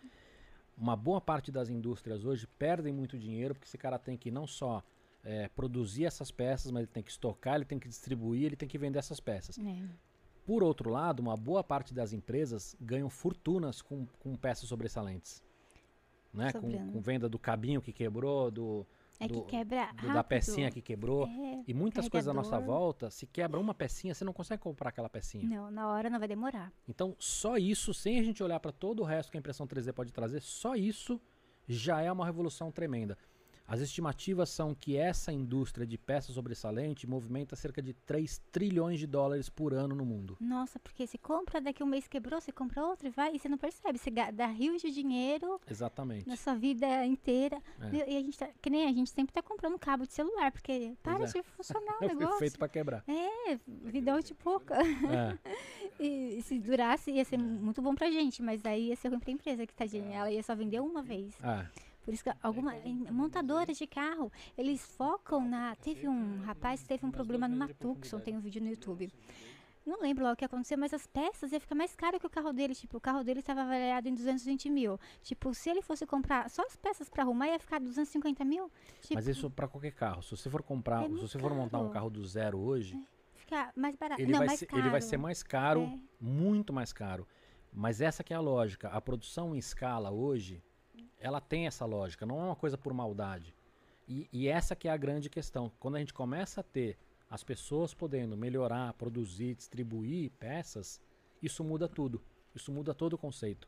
uma 0.78 0.96
boa 0.96 1.20
parte 1.20 1.52
das 1.52 1.68
indústrias 1.68 2.24
hoje 2.24 2.46
perdem 2.58 2.90
muito 2.90 3.18
dinheiro 3.18 3.54
porque 3.54 3.68
esse 3.68 3.76
cara 3.76 3.98
tem 3.98 4.16
que 4.16 4.30
não 4.30 4.46
só 4.46 4.82
eh, 5.22 5.48
produzir 5.54 6.06
essas 6.06 6.30
peças, 6.30 6.70
mas 6.72 6.84
ele 6.84 6.90
tem 6.92 7.02
que 7.02 7.10
estocar, 7.10 7.56
ele 7.56 7.66
tem 7.66 7.78
que 7.78 7.86
distribuir, 7.86 8.44
ele 8.44 8.56
tem 8.56 8.68
que 8.68 8.78
vender 8.78 8.98
essas 8.98 9.20
peças. 9.20 9.58
É. 9.58 9.88
Por 10.46 10.62
outro 10.62 10.88
lado, 10.88 11.20
uma 11.20 11.36
boa 11.36 11.62
parte 11.62 11.92
das 11.92 12.14
empresas 12.14 12.74
ganham 12.80 13.10
fortunas 13.10 13.82
com, 13.82 14.06
com 14.18 14.34
peças 14.36 14.68
sobressalentes. 14.68 15.42
Né? 16.34 16.52
Com, 16.52 16.92
com 16.92 17.00
venda 17.00 17.28
do 17.28 17.38
cabinho 17.38 17.80
que 17.80 17.92
quebrou, 17.92 18.50
do, 18.50 18.84
É 19.20 19.28
que 19.28 19.34
do- 19.34 19.44
quebra 19.44 19.92
do- 19.92 20.12
da 20.12 20.24
pecinha 20.24 20.70
que 20.70 20.82
quebrou. 20.82 21.26
É, 21.28 21.62
E 21.66 21.72
muitas 21.72 22.08
coisas 22.08 22.28
à 22.28 22.34
nossa 22.34 22.50
carregador. 22.50 22.76
volta, 22.76 23.10
se 23.10 23.26
quebra 23.26 23.60
uma 23.60 23.72
pecinha, 23.72 24.12
você 24.12 24.24
não 24.24 24.32
consegue 24.32 24.60
comprar 24.60 24.88
aquela 24.88 25.08
pecinha. 25.08 25.48
Não, 25.48 25.70
na 25.70 25.88
hora 25.88 26.10
não 26.10 26.18
vai 26.18 26.26
demorar. 26.26 26.72
Então, 26.88 27.14
só 27.20 27.56
isso, 27.56 27.94
sem 27.94 28.18
a 28.18 28.22
gente 28.24 28.42
olhar 28.42 28.58
para 28.58 28.72
todo 28.72 29.00
o 29.00 29.04
resto 29.04 29.30
que 29.30 29.38
a 29.38 29.40
impressão 29.40 29.66
3D 29.66 29.92
pode 29.92 30.12
trazer, 30.12 30.40
só 30.42 30.74
isso 30.74 31.20
já 31.68 32.02
é 32.02 32.10
uma 32.12 32.26
revolução 32.26 32.70
tremenda. 32.72 33.16
As 33.66 33.80
estimativas 33.80 34.50
são 34.50 34.74
que 34.74 34.96
essa 34.96 35.32
indústria 35.32 35.86
de 35.86 35.96
peças 35.96 36.34
sobressalente 36.34 37.06
movimenta 37.06 37.56
cerca 37.56 37.80
de 37.80 37.94
3 37.94 38.40
trilhões 38.52 38.98
de 38.98 39.06
dólares 39.06 39.48
por 39.48 39.72
ano 39.72 39.94
no 39.94 40.04
mundo. 40.04 40.36
Nossa, 40.38 40.78
porque 40.78 41.06
se 41.06 41.16
compra, 41.16 41.60
daqui 41.60 41.82
um 41.82 41.86
mês 41.86 42.06
quebrou, 42.06 42.40
você 42.40 42.52
compra 42.52 42.84
outro 42.84 43.06
e 43.06 43.10
vai, 43.10 43.34
e 43.34 43.38
você 43.38 43.48
não 43.48 43.56
percebe. 43.56 43.98
Você 43.98 44.10
dá 44.10 44.46
rios 44.46 44.82
de 44.82 44.90
dinheiro 44.90 45.58
Exatamente. 45.68 46.28
na 46.28 46.36
sua 46.36 46.54
vida 46.54 47.06
inteira. 47.06 47.60
É. 47.80 48.10
E 48.10 48.16
a 48.18 48.20
gente 48.20 48.38
tá, 48.38 48.48
que 48.60 48.68
nem 48.68 48.86
a 48.86 48.92
gente 48.92 49.10
sempre 49.10 49.32
tá 49.32 49.42
comprando 49.42 49.78
cabo 49.78 50.06
de 50.06 50.12
celular, 50.12 50.52
porque 50.52 50.94
para 51.02 51.24
é. 51.24 51.26
de 51.26 51.42
funcionar 51.42 51.96
o 51.96 51.98
Foi 52.00 52.08
negócio. 52.08 52.38
feito 52.38 52.58
para 52.58 52.68
quebrar. 52.68 53.04
É, 53.08 53.58
vida 53.66 54.14
útil 54.14 54.36
pouca. 54.36 54.76
É. 54.76 55.38
E 55.98 56.42
se 56.42 56.58
durasse, 56.58 57.12
ia 57.12 57.24
ser 57.24 57.38
muito 57.38 57.80
bom 57.80 57.94
pra 57.94 58.10
gente, 58.10 58.42
mas 58.42 58.64
aí 58.64 58.88
ia 58.88 58.96
ser 58.96 59.08
ruim 59.08 59.20
pra 59.20 59.30
empresa, 59.30 59.64
que 59.64 59.72
tadinha, 59.72 60.16
ela 60.16 60.30
ia 60.30 60.42
só 60.42 60.52
vender 60.52 60.80
uma 60.80 61.02
vez. 61.02 61.32
Ah, 61.40 61.66
Por 62.04 62.12
isso 62.12 62.22
que 62.22 62.30
algumas 62.42 62.76
montadoras 63.10 63.76
de 63.78 63.86
carro, 63.86 64.30
eles 64.58 64.84
focam 64.84 65.46
na. 65.48 65.74
Teve 65.76 66.06
um 66.08 66.40
rapaz 66.42 66.82
que 66.82 66.88
teve 66.88 67.06
um 67.06 67.10
problema 67.10 67.48
numa 67.48 67.66
Tucson, 67.68 68.20
tem 68.20 68.36
um 68.36 68.40
vídeo 68.40 68.62
no 68.62 68.68
YouTube. 68.68 69.10
Não 69.86 70.00
lembro 70.00 70.24
lá 70.24 70.32
o 70.32 70.36
que 70.36 70.44
aconteceu, 70.44 70.78
mas 70.78 70.94
as 70.94 71.06
peças 71.06 71.52
ia 71.52 71.60
ficar 71.60 71.74
mais 71.74 71.94
caro 71.94 72.18
que 72.18 72.26
o 72.26 72.30
carro 72.30 72.52
dele. 72.54 72.74
Tipo, 72.74 72.96
o 72.96 73.00
carro 73.00 73.22
dele 73.22 73.40
estava 73.40 73.62
avaliado 73.62 74.08
em 74.08 74.14
220 74.14 74.70
mil. 74.70 74.98
Tipo, 75.22 75.52
se 75.52 75.68
ele 75.68 75.82
fosse 75.82 76.06
comprar 76.06 76.48
só 76.48 76.62
as 76.62 76.74
peças 76.74 77.08
pra 77.10 77.22
arrumar, 77.22 77.48
ia 77.48 77.58
ficar 77.58 77.80
250 77.80 78.44
mil. 78.46 78.70
Tipo, 79.02 79.14
mas 79.14 79.28
isso 79.28 79.50
para 79.50 79.68
qualquer 79.68 79.92
carro. 79.92 80.22
Se 80.22 80.30
você 80.30 80.48
for 80.48 80.62
comprar, 80.62 81.04
É 81.04 81.08
se 81.08 81.14
você 81.16 81.38
for 81.38 81.52
montar 81.54 81.78
um 81.78 81.82
caro. 81.82 81.92
carro 81.92 82.10
do 82.10 82.24
zero 82.26 82.58
hoje, 82.58 82.98
ficar 83.34 83.72
mais 83.76 83.94
barato. 83.94 84.22
ele, 84.22 84.32
não, 84.32 84.38
vai 84.38 84.46
mais 84.48 84.58
ser, 84.58 84.66
caro. 84.66 84.80
ele 84.82 84.88
vai 84.90 85.00
ser 85.02 85.16
mais 85.18 85.42
caro, 85.42 85.82
É. 85.82 85.98
muito 86.18 86.72
mais 86.72 86.90
caro. 86.90 87.28
Mas 87.70 88.00
essa 88.00 88.24
que 88.24 88.32
é 88.32 88.36
a 88.36 88.40
lógica. 88.40 88.88
A 88.88 89.00
produção 89.02 89.54
em 89.54 89.58
escala 89.58 90.10
hoje, 90.10 90.62
ela 91.24 91.40
tem 91.40 91.66
essa 91.66 91.86
lógica. 91.86 92.26
Não 92.26 92.38
é 92.38 92.44
uma 92.44 92.54
coisa 92.54 92.76
por 92.76 92.92
maldade. 92.92 93.54
E, 94.06 94.28
e 94.30 94.46
essa 94.46 94.76
que 94.76 94.88
é 94.88 94.90
a 94.90 94.96
grande 94.96 95.30
questão. 95.30 95.72
Quando 95.80 95.96
a 95.96 95.98
gente 95.98 96.12
começa 96.12 96.60
a 96.60 96.62
ter 96.62 96.98
as 97.30 97.42
pessoas 97.42 97.94
podendo 97.94 98.36
melhorar, 98.36 98.92
produzir, 98.92 99.54
distribuir 99.54 100.30
peças, 100.38 101.00
isso 101.42 101.64
muda 101.64 101.88
tudo. 101.88 102.20
Isso 102.54 102.70
muda 102.70 102.92
todo 102.92 103.14
o 103.14 103.18
conceito. 103.18 103.66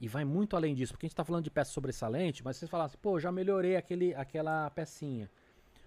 E 0.00 0.08
vai 0.08 0.24
muito 0.24 0.56
além 0.56 0.74
disso, 0.74 0.94
porque 0.94 1.04
a 1.04 1.08
gente 1.08 1.12
está 1.12 1.24
falando 1.24 1.44
de 1.44 1.50
peça 1.50 1.72
sobressalente, 1.72 2.42
mas 2.42 2.56
vocês 2.56 2.70
falam 2.70 2.86
assim, 2.86 2.96
pô, 3.02 3.20
já 3.20 3.30
melhorei 3.30 3.76
aquele, 3.76 4.14
aquela 4.14 4.70
pecinha. 4.70 5.30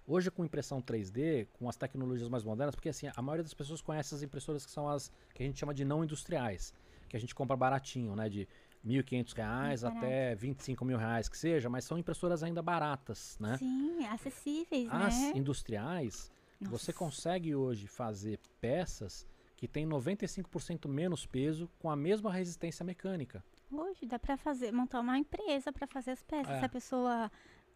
Hoje 0.06 0.30
com 0.30 0.46
impressão 0.46 0.84
3D, 0.84 1.48
com 1.58 1.68
as 1.68 1.76
tecnologias 1.76 2.30
mais 2.30 2.44
modernas, 2.44 2.76
porque 2.76 2.90
assim, 2.90 3.10
a 3.16 3.22
maioria 3.24 3.44
das 3.44 3.56
pessoas 3.56 3.82
conhece 3.82 4.14
as 4.14 4.22
impressoras 4.22 4.66
que 4.66 4.72
são 4.72 4.88
as 4.88 5.12
que 5.34 5.42
a 5.42 5.46
gente 5.48 5.58
chama 5.58 5.74
de 5.74 5.84
não 5.84 6.04
industriais, 6.04 6.76
que 7.10 7.18
a 7.18 7.20
gente 7.20 7.34
compra 7.34 7.58
baratinho, 7.58 8.16
né, 8.16 8.30
de 8.30 8.48
1.500 8.86 9.34
reais 9.34 9.84
Muito 9.84 9.98
até 9.98 10.36
25 10.36 10.84
mil 10.84 10.98
reais 10.98 11.30
que 11.30 11.38
seja, 11.38 11.70
mas 11.70 11.86
são 11.86 11.98
impressoras 11.98 12.44
ainda 12.44 12.62
baratas, 12.62 13.38
né? 13.40 13.58
Sim, 13.58 14.06
acessíveis, 14.08 14.88
As 14.92 15.16
né? 15.16 15.34
industriais, 15.36 16.32
você 16.60 16.92
Nossa. 16.92 16.94
consegue 16.94 17.56
hoje 17.56 17.88
fazer 17.88 18.40
peças 18.60 19.26
que 19.56 19.68
têm 19.68 19.88
95% 19.88 20.88
menos 20.88 21.26
peso 21.26 21.70
com 21.80 21.90
a 21.90 21.96
mesma 21.96 22.32
resistência 22.32 22.84
mecânica. 22.84 23.44
Hoje 23.72 24.06
dá 24.06 24.20
pra 24.20 24.36
fazer, 24.36 24.72
montar 24.72 25.00
uma 25.00 25.18
empresa 25.18 25.72
pra 25.72 25.88
fazer 25.88 26.12
as 26.12 26.24
peças. 26.24 26.52
É. 26.52 26.60
Se 26.60 26.66
a 26.66 26.70
pessoa 26.70 27.32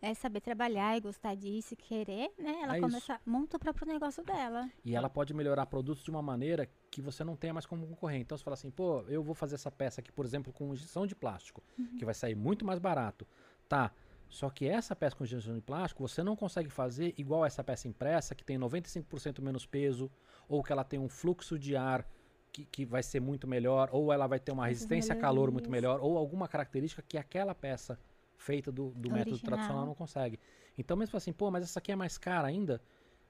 é, 0.06 0.14
saber 0.14 0.40
trabalhar 0.42 0.96
e 0.96 1.02
gostar 1.02 1.34
disso 1.36 1.74
e 1.74 1.78
querer, 1.78 2.32
né? 2.38 2.60
Ela 2.62 2.78
É 2.78 2.80
começa, 2.80 3.20
monta 3.26 3.58
o 3.58 3.60
próprio 3.60 3.88
negócio 3.88 4.24
dela. 4.24 4.70
E 4.84 4.96
ela 4.96 5.10
pode 5.10 5.34
melhorar 5.34 5.66
produtos 5.66 6.04
de 6.04 6.12
uma 6.12 6.22
maneira 6.22 6.70
que 6.92 7.02
você 7.02 7.24
não 7.24 7.36
tenha 7.36 7.54
mais 7.54 7.66
como 7.66 7.88
concorrer. 7.88 8.20
Então 8.20 8.38
você 8.38 8.44
fala 8.44 8.54
assim, 8.54 8.70
pô, 8.70 9.02
eu 9.08 9.24
vou 9.24 9.34
fazer 9.34 9.56
essa 9.56 9.72
peça 9.72 10.02
aqui, 10.02 10.12
por 10.12 10.24
exemplo, 10.24 10.54
com 10.54 10.72
injeção 10.74 11.08
de 11.08 11.16
plástico, 11.16 11.64
Uhum. 11.78 11.98
que 11.98 12.06
vai 12.06 12.14
sair 12.14 12.36
muito 12.36 12.64
mais 12.64 12.78
barato. 12.80 13.28
Tá. 13.68 13.92
Só 14.30 14.50
que 14.50 14.68
essa 14.68 14.96
peça 14.96 15.16
com 15.16 15.24
injeção 15.24 15.56
de 15.56 15.62
plástico, 15.62 16.08
você 16.08 16.22
não 16.24 16.36
consegue 16.36 16.70
fazer 16.70 17.14
igual 17.18 17.46
essa 17.46 17.64
peça 17.64 17.88
impressa, 17.88 18.36
que 18.36 18.44
tem 18.44 18.58
95% 18.58 19.42
menos 19.42 19.66
peso, 19.66 20.12
ou 20.48 20.62
que 20.64 20.72
ela 20.72 20.84
tem 20.84 21.00
um 21.00 21.10
fluxo 21.10 21.58
de 21.58 21.76
ar 21.76 22.08
que, 22.52 22.64
que 22.66 22.86
vai 22.86 23.04
ser 23.04 23.20
muito 23.20 23.48
melhor, 23.48 23.90
ou 23.92 24.12
ela 24.14 24.28
vai 24.28 24.40
ter 24.40 24.52
uma 24.52 24.68
resistência 24.68 25.14
a 25.14 25.18
calor 25.18 25.52
muito 25.52 25.70
melhor, 25.70 26.00
ou 26.00 26.18
alguma 26.18 26.48
característica 26.48 27.02
que 27.02 27.18
aquela 27.18 27.54
peça 27.54 28.00
feita 28.38 28.72
do, 28.72 28.90
do 28.92 29.10
método 29.12 29.40
tradicional 29.40 29.86
não 29.86 29.96
consegue. 29.96 30.40
Então 30.78 30.96
mesmo 30.98 31.16
assim, 31.18 31.32
pô, 31.34 31.50
mas 31.52 31.64
essa 31.64 31.80
aqui 31.80 31.92
é 31.92 31.96
mais 31.96 32.18
cara 32.18 32.48
ainda, 32.48 32.82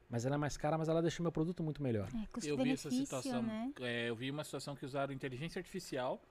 mas 0.09 0.25
ela 0.25 0.35
é 0.35 0.37
mais 0.37 0.57
cara, 0.57 0.77
mas 0.77 0.87
ela 0.89 1.01
deixa 1.01 1.21
o 1.21 1.23
meu 1.23 1.31
produto 1.31 1.63
muito 1.63 1.81
melhor. 1.81 2.07
É, 2.13 2.27
Eu 2.49 2.57
vi 2.57 2.71
essa 2.71 2.89
situação. 2.91 3.43
né? 3.43 3.73
é, 3.81 4.09
eu 4.09 4.15
vi 4.15 4.29
uma 4.31 4.43
situação 4.43 4.75
que 4.75 4.85
usaram 4.85 5.13
inteligência 5.13 5.59
artificial 5.59 6.21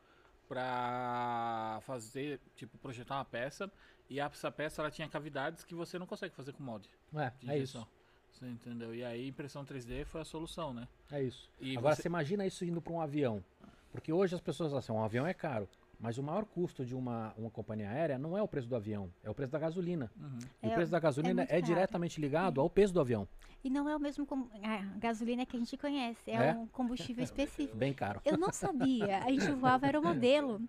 para 0.49 1.79
fazer, 1.83 2.41
tipo, 2.55 2.77
projetar 2.79 3.17
uma 3.17 3.25
peça 3.25 3.71
e 4.09 4.21
essa 4.21 4.51
peça 4.51 4.83
ela 4.83 4.91
tinha 4.91 5.09
cavidades 5.09 5.65
que 5.65 5.75
você 5.75 5.99
não 5.99 6.07
consegue 6.07 6.35
fazer 6.35 6.53
com 6.53 6.63
mod 6.63 6.89
É, 7.15 7.33
é 7.49 7.59
isso. 7.59 7.87
Você 8.33 8.47
entendeu? 8.47 8.93
E 8.95 9.05
aí 9.05 9.29
impressão 9.29 9.65
3D 9.65 10.05
foi 10.05 10.21
a 10.21 10.25
solução, 10.25 10.75
né? 10.75 10.89
É 11.11 11.23
isso. 11.23 11.49
E 11.61 11.77
Agora 11.77 11.95
você- 11.95 12.03
você 12.03 12.09
imagina 12.09 12.45
isso 12.45 12.65
indo 12.65 12.83
para 12.83 12.93
um 12.93 13.01
avião. 13.01 13.45
Porque 13.93 14.13
hoje 14.13 14.35
as 14.35 14.41
pessoas 14.41 14.71
falam 14.71 14.79
assim, 14.81 14.93
um 14.93 15.03
avião 15.05 15.25
é 15.27 15.33
caro. 15.33 15.69
Mas 15.99 16.19
o 16.19 16.23
maior 16.23 16.45
custo 16.45 16.85
de 16.85 16.95
uma, 16.95 17.33
uma 17.37 17.51
companhia 17.51 17.89
aérea 17.91 18.19
não 18.19 18.37
é 18.37 18.43
o 18.43 18.49
preço 18.49 18.69
do 18.69 18.77
avião, 18.77 19.11
é 19.23 19.31
o 19.31 19.35
preço 19.35 19.53
da 19.53 19.59
gasolina. 19.59 20.11
Uhum. 20.19 20.39
E 20.63 20.67
o 20.67 20.71
É, 20.71 20.75
preço 20.75 20.91
da 20.93 20.99
gasolina 21.01 21.43
muito 21.43 21.51
é, 21.51 21.61
caro. 21.61 21.63
diretamente 21.63 22.21
ligado 22.21 22.61
ao 22.61 22.69
peso 22.69 22.93
do 22.93 23.01
avião. 23.01 23.27
E 23.63 23.71
não 23.71 23.89
é 23.89 23.97
o 23.97 24.01
mesmo 24.01 24.27
com 24.27 24.47
a 24.63 24.77
gasolina 24.99 25.47
que 25.47 25.57
a 25.57 25.59
gente 25.59 25.75
conhece, 25.79 26.31
é, 26.31 26.49
É? 26.51 26.55
um 26.55 26.67
combustível 26.67 27.25
específico. 27.25 27.75
Bem 27.77 27.95
caro. 27.95 28.21
Eu 28.23 28.37
não 28.37 28.53
sabia, 28.53 29.25
a 29.25 29.31
gente 29.31 29.51
voava 29.57 29.87
aeromodelo. 29.87 30.61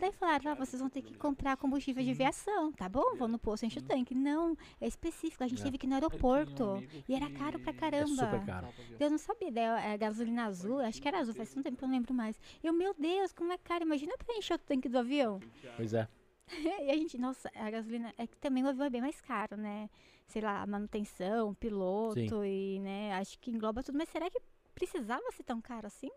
Daí 0.00 0.10
falaram, 0.10 0.50
ah, 0.50 0.54
vocês 0.54 0.80
vão 0.80 0.90
ter 0.90 1.02
que 1.02 1.14
comprar 1.16 1.56
combustível 1.56 2.02
de 2.02 2.10
aviação, 2.10 2.72
tá 2.72 2.88
bom? 2.88 3.14
Vou 3.16 3.28
no 3.28 3.38
posto, 3.38 3.66
enche 3.66 3.78
o 3.78 3.82
tanque. 3.82 4.16
Não, 4.16 4.56
é 4.80 4.86
específico, 4.88 5.44
a 5.44 5.46
gente 5.46 5.60
É. 5.60 5.64
teve 5.64 5.78
que 5.78 5.86
ir 5.86 5.88
no 5.88 5.92
um 5.92 5.96
aeroporto. 5.96 6.82
E 7.08 7.14
era 7.14 7.30
caro 7.30 7.60
pra 7.60 7.70
É 7.70 7.74
caramba. 7.74 8.08
super 8.08 8.44
caro. 8.44 8.66
Eu 8.98 9.10
não 9.10 9.18
sabia, 9.18 9.52
daí 9.52 9.66
a 9.92 9.96
gasolina 9.96 10.46
azul, 10.46 10.80
acho 10.80 11.00
que 11.00 11.06
era 11.06 11.20
azul, 11.20 11.34
faz 11.34 11.54
tanto 11.54 11.64
tempo 11.64 11.76
que 11.76 11.84
eu 11.84 11.88
não 11.88 11.94
lembro 11.94 12.12
mais. 12.12 12.40
Eu, 12.64 12.72
meu 12.72 12.92
Deus, 12.98 13.32
como 13.32 13.52
é 13.52 13.58
caro, 13.58 13.84
imagina 13.84 14.12
pra 14.18 14.34
encher 14.36 14.54
o 14.54 14.58
tanque 14.70 14.88
do 14.88 14.98
avião. 14.98 15.40
Pois 15.76 15.92
é. 15.92 16.06
e 16.86 16.90
a 16.90 16.96
gente, 16.96 17.18
nossa, 17.18 17.50
a 17.56 17.70
gasolina, 17.70 18.14
é 18.16 18.26
que 18.26 18.36
também 18.36 18.62
o 18.62 18.68
avião 18.68 18.86
é 18.86 18.90
bem 18.90 19.00
mais 19.00 19.20
caro, 19.20 19.56
né? 19.56 19.90
Sei 20.28 20.40
lá, 20.40 20.64
manutenção, 20.64 21.52
piloto 21.54 22.44
e, 22.44 22.78
né, 22.78 23.12
acho 23.14 23.36
que 23.40 23.50
engloba 23.50 23.82
tudo. 23.82 23.98
Mas 23.98 24.08
será 24.08 24.30
que 24.30 24.40
precisava 24.72 25.24
ser 25.32 25.42
tão 25.42 25.60
caro 25.60 25.88
assim? 25.88 26.10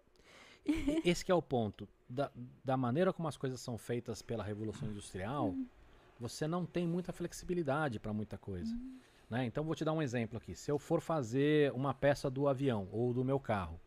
Esse 1.03 1.25
que 1.25 1.31
é 1.31 1.35
o 1.35 1.41
ponto. 1.41 1.87
Da, 2.07 2.31
da 2.63 2.77
maneira 2.77 3.11
como 3.11 3.27
as 3.27 3.37
coisas 3.37 3.59
são 3.59 3.75
feitas 3.75 4.21
pela 4.21 4.43
Revolução 4.43 4.87
Industrial, 4.87 5.47
Uhum. 5.47 5.67
você 6.19 6.47
não 6.47 6.63
tem 6.63 6.87
muita 6.87 7.11
flexibilidade 7.11 7.99
para 7.99 8.13
muita 8.13 8.37
coisa. 8.37 8.71
Uhum. 8.71 8.99
Né? 9.31 9.45
Então 9.45 9.63
vou 9.63 9.73
te 9.73 9.83
dar 9.83 9.93
um 9.93 10.01
exemplo 10.01 10.37
aqui. 10.37 10.53
Se 10.53 10.69
eu 10.69 10.77
for 10.77 11.01
fazer 11.01 11.71
uma 11.73 11.91
peça 11.91 12.29
do 12.29 12.47
avião 12.47 12.87
ou 12.91 13.13
do 13.13 13.25
meu 13.25 13.39
carro, 13.39 13.79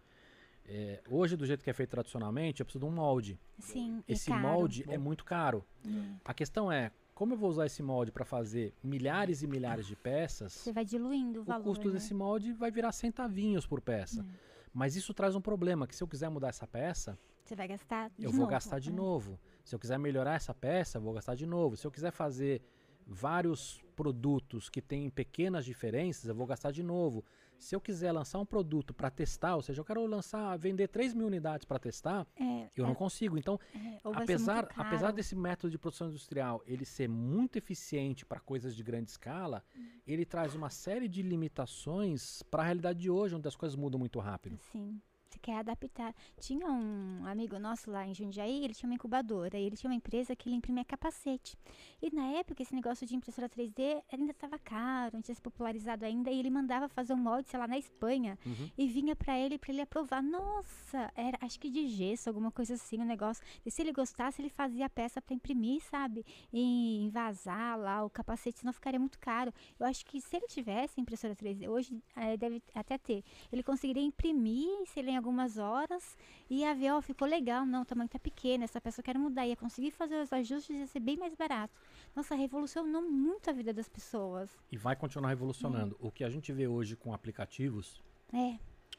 é, 0.68 1.00
hoje 1.08 1.36
do 1.36 1.46
jeito 1.46 1.62
que 1.62 1.70
é 1.70 1.72
feito 1.72 1.90
tradicionalmente, 1.90 2.60
eu 2.60 2.66
preciso 2.66 2.84
de 2.84 2.90
um 2.90 2.94
molde. 2.94 3.38
Sim, 3.58 4.02
é 4.08 4.12
Esse 4.12 4.30
caro. 4.30 4.42
molde 4.42 4.84
é 4.88 4.98
muito 4.98 5.24
caro. 5.24 5.64
Hum. 5.84 6.16
A 6.24 6.34
questão 6.34 6.70
é, 6.70 6.90
como 7.14 7.34
eu 7.34 7.38
vou 7.38 7.48
usar 7.50 7.66
esse 7.66 7.82
molde 7.82 8.10
para 8.12 8.24
fazer 8.24 8.74
milhares 8.82 9.42
e 9.42 9.46
milhares 9.46 9.86
de 9.86 9.96
peças, 9.96 10.52
Você 10.52 10.72
vai 10.72 10.84
diluindo 10.84 11.38
o 11.40 11.42
o 11.42 11.44
valor. 11.44 11.64
custo 11.64 11.86
né? 11.88 11.94
desse 11.94 12.12
molde 12.12 12.52
vai 12.52 12.70
virar 12.70 12.92
centavinhos 12.92 13.66
por 13.66 13.80
peça. 13.80 14.26
Mas 14.72 14.94
isso 14.96 15.14
traz 15.14 15.34
um 15.34 15.40
problema, 15.40 15.86
que 15.86 15.96
se 15.96 16.02
eu 16.02 16.08
quiser 16.08 16.28
mudar 16.28 16.48
essa 16.48 16.66
peça, 16.66 17.18
Você 17.42 17.54
vai 17.56 17.66
gastar 17.68 18.10
de 18.10 18.24
eu 18.24 18.30
vou 18.30 18.40
novo, 18.40 18.50
gastar 18.50 18.78
de 18.78 18.90
né? 18.90 18.96
novo. 18.96 19.38
Se 19.64 19.74
eu 19.74 19.78
quiser 19.78 19.98
melhorar 19.98 20.34
essa 20.34 20.52
peça, 20.52 20.98
eu 20.98 21.02
vou 21.02 21.14
gastar 21.14 21.34
de 21.34 21.46
novo. 21.46 21.76
Se 21.76 21.86
eu 21.86 21.90
quiser 21.90 22.10
fazer 22.10 22.60
vários 23.06 23.82
produtos 23.94 24.68
que 24.68 24.82
têm 24.82 25.08
pequenas 25.08 25.64
diferenças, 25.64 26.26
eu 26.28 26.34
vou 26.34 26.46
gastar 26.46 26.70
de 26.72 26.82
novo. 26.82 27.24
Se 27.58 27.74
eu 27.74 27.80
quiser 27.80 28.12
lançar 28.12 28.38
um 28.38 28.46
produto 28.46 28.92
para 28.94 29.10
testar, 29.10 29.56
ou 29.56 29.62
seja, 29.62 29.80
eu 29.80 29.84
quero 29.84 30.04
lançar, 30.06 30.56
vender 30.58 30.88
3 30.88 31.14
mil 31.14 31.26
unidades 31.26 31.64
para 31.64 31.78
testar, 31.78 32.26
É, 32.38 32.70
eu 32.76 32.84
é, 32.84 32.88
não 32.88 32.94
consigo. 32.94 33.38
Então, 33.38 33.58
é, 33.74 33.98
apesar, 34.14 34.68
apesar 34.76 35.12
desse 35.12 35.34
método 35.34 35.70
de 35.70 35.78
produção 35.78 36.08
industrial 36.08 36.62
ele 36.66 36.84
ser 36.84 37.08
muito 37.08 37.56
eficiente 37.56 38.24
para 38.24 38.40
coisas 38.40 38.74
de 38.74 38.82
grande 38.82 39.10
escala, 39.10 39.64
Hum. 39.74 39.86
ele 40.06 40.24
traz 40.24 40.54
uma 40.54 40.70
série 40.70 41.08
de 41.08 41.22
limitações 41.22 42.42
para 42.50 42.62
a 42.62 42.66
realidade 42.66 43.00
de 43.00 43.10
hoje, 43.10 43.34
onde 43.34 43.48
as 43.48 43.56
coisas 43.56 43.76
mudam 43.76 43.98
muito 43.98 44.18
rápido. 44.18 44.58
Sim. 44.72 45.00
Você 45.36 45.38
quer 45.40 45.58
adaptar. 45.58 46.14
Tinha 46.40 46.66
um 46.66 47.26
amigo 47.26 47.58
nosso 47.58 47.90
lá 47.90 48.06
em 48.06 48.14
Jundiaí, 48.14 48.64
ele 48.64 48.72
tinha 48.72 48.88
uma 48.88 48.94
incubadora, 48.94 49.58
e 49.58 49.64
ele 49.64 49.76
tinha 49.76 49.90
uma 49.90 49.94
empresa 49.96 50.34
que 50.34 50.48
ele 50.48 50.56
imprimia 50.56 50.84
capacete. 50.84 51.56
E 52.00 52.10
na 52.14 52.26
época, 52.38 52.62
esse 52.62 52.74
negócio 52.74 53.06
de 53.06 53.14
impressora 53.14 53.48
3D 53.48 54.02
ainda 54.10 54.30
estava 54.32 54.58
caro, 54.58 55.10
não 55.14 55.20
tinha 55.22 55.34
se 55.34 55.40
popularizado 55.42 56.04
ainda, 56.06 56.30
e 56.30 56.38
ele 56.38 56.48
mandava 56.50 56.88
fazer 56.88 57.12
um 57.12 57.16
molde, 57.18 57.48
sei 57.48 57.58
lá, 57.60 57.66
na 57.68 57.76
Espanha, 57.78 58.38
Uhum. 58.46 58.70
e 58.78 58.86
vinha 58.86 59.14
pra 59.14 59.38
ele 59.38 59.58
para 59.58 59.72
ele 59.72 59.82
aprovar. 59.82 60.22
Nossa, 60.22 61.12
era 61.14 61.36
acho 61.42 61.60
que 61.60 61.68
de 61.68 61.86
gesso, 61.88 62.28
alguma 62.30 62.50
coisa 62.50 62.74
assim, 62.74 62.98
o 62.98 63.04
negócio. 63.04 63.44
E 63.64 63.70
se 63.70 63.82
ele 63.82 63.92
gostasse, 63.92 64.40
ele 64.40 64.48
fazia 64.48 64.86
a 64.86 64.90
peça 64.90 65.20
para 65.20 65.34
imprimir, 65.34 65.82
sabe? 65.84 66.24
E 66.52 67.04
envasar 67.04 67.78
lá 67.78 68.04
o 68.04 68.08
capacete, 68.10 68.58
senão 68.60 68.72
ficaria 68.72 68.98
muito 68.98 69.18
caro. 69.18 69.52
Eu 69.78 69.86
acho 69.86 70.04
que 70.06 70.18
se 70.20 70.34
ele 70.36 70.46
tivesse 70.46 70.98
impressora 71.00 71.34
3D, 71.36 71.68
hoje 71.68 72.00
eh, 72.16 72.36
deve 72.38 72.62
até 72.74 72.96
ter, 72.96 73.22
ele 73.52 73.62
conseguiria 73.62 74.02
imprimir, 74.02 74.68
sei 74.86 75.02
lá, 75.02 75.10
em 75.10 75.16
algumas 75.26 75.58
horas, 75.58 76.16
e 76.48 76.60
ia 76.60 76.72
ver, 76.74 76.92
ó, 76.92 77.00
ficou 77.02 77.26
legal, 77.26 77.66
não, 77.66 77.82
o 77.82 77.84
tamanho 77.84 78.08
tá 78.08 78.18
pequeno, 78.18 78.62
essa 78.62 78.80
peça 78.80 79.00
eu 79.00 79.04
quero 79.04 79.18
mudar, 79.18 79.44
ia 79.44 79.56
conseguir 79.56 79.90
fazer 79.90 80.22
os 80.22 80.32
ajustes, 80.32 80.70
ia 80.76 80.86
ser 80.86 81.00
bem 81.00 81.16
mais 81.16 81.34
barato. 81.34 81.74
Nossa, 82.14 82.34
revolucionou 82.36 83.02
muito 83.02 83.50
a 83.50 83.52
vida 83.52 83.72
das 83.74 83.88
pessoas. 83.88 84.48
E 84.70 84.76
vai 84.76 84.94
continuar 84.94 85.30
revolucionando. 85.30 85.96
O 86.00 86.10
que 86.12 86.22
a 86.22 86.30
gente 86.30 86.52
vê 86.52 86.68
hoje 86.68 86.94
com 86.94 87.12
aplicativos, 87.12 88.00
É, 88.32 88.56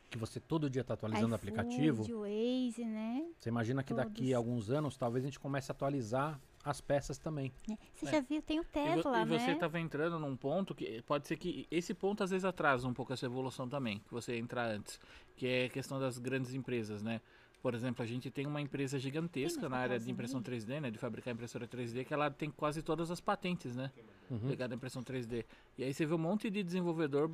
que 0.09 0.17
você 0.17 0.39
todo 0.39 0.69
dia 0.69 0.81
está 0.81 0.93
atualizando 0.93 1.31
o 1.31 1.35
aplicativo, 1.35 2.03
Waze, 2.03 2.83
né? 2.85 3.25
você 3.37 3.49
imagina 3.49 3.83
que 3.83 3.93
daqui 3.93 4.15
todos. 4.15 4.33
a 4.33 4.37
alguns 4.37 4.69
anos 4.69 4.97
talvez 4.97 5.23
a 5.23 5.27
gente 5.27 5.39
comece 5.39 5.71
a 5.71 5.73
atualizar 5.73 6.39
as 6.63 6.81
peças 6.81 7.17
também. 7.17 7.51
né? 7.67 7.77
Você 7.95 8.07
É. 8.07 8.11
já 8.11 8.19
viu, 8.21 8.41
tem 8.41 8.59
o 8.59 8.61
E 8.61 8.65
vo- 8.65 8.71
Tesla, 8.71 9.21
e 9.21 9.25
você 9.25 9.47
né? 9.47 9.53
estava 9.53 9.79
entrando 9.79 10.19
num 10.19 10.35
ponto 10.35 10.75
que 10.75 11.01
pode 11.03 11.27
ser 11.27 11.37
que 11.37 11.67
esse 11.71 11.93
ponto 11.93 12.23
às 12.23 12.29
vezes 12.31 12.43
atrasa 12.45 12.87
um 12.87 12.93
pouco 12.93 13.13
essa 13.13 13.25
evolução 13.25 13.67
também, 13.69 13.99
que 13.99 14.11
você 14.13 14.37
entrar 14.37 14.67
antes, 14.69 14.99
que 15.35 15.47
é 15.47 15.65
a 15.65 15.69
questão 15.69 15.99
das 15.99 16.17
grandes 16.17 16.53
empresas, 16.53 17.01
né? 17.01 17.21
Por 17.61 17.73
exemplo, 17.73 18.03
a 18.03 18.05
gente 18.05 18.29
tem 18.29 18.45
uma 18.45 18.61
empresa 18.61 18.99
gigantesca 18.99 19.67
na 19.67 19.77
área 19.77 19.99
de 19.99 20.09
impressão 20.11 20.41
também? 20.41 20.59
3D, 20.59 20.79
né? 20.79 20.91
De 20.91 20.97
fabricar 20.97 21.33
impressora 21.33 21.67
3D, 21.67 22.05
que 22.05 22.13
ela 22.13 22.29
tem 22.29 22.51
quase 22.51 22.81
todas 22.83 23.09
as 23.09 23.19
patentes, 23.19 23.75
né? 23.75 23.91
Uhum. 24.29 24.47
Ligada 24.49 24.73
à 24.73 24.75
impressão 24.75 25.03
3D. 25.03 25.43
E 25.77 25.83
aí 25.83 25.93
você 25.93 26.05
vê 26.05 26.13
um 26.13 26.17
monte 26.19 26.49
de 26.49 26.61
desenvolvedor 26.63 27.31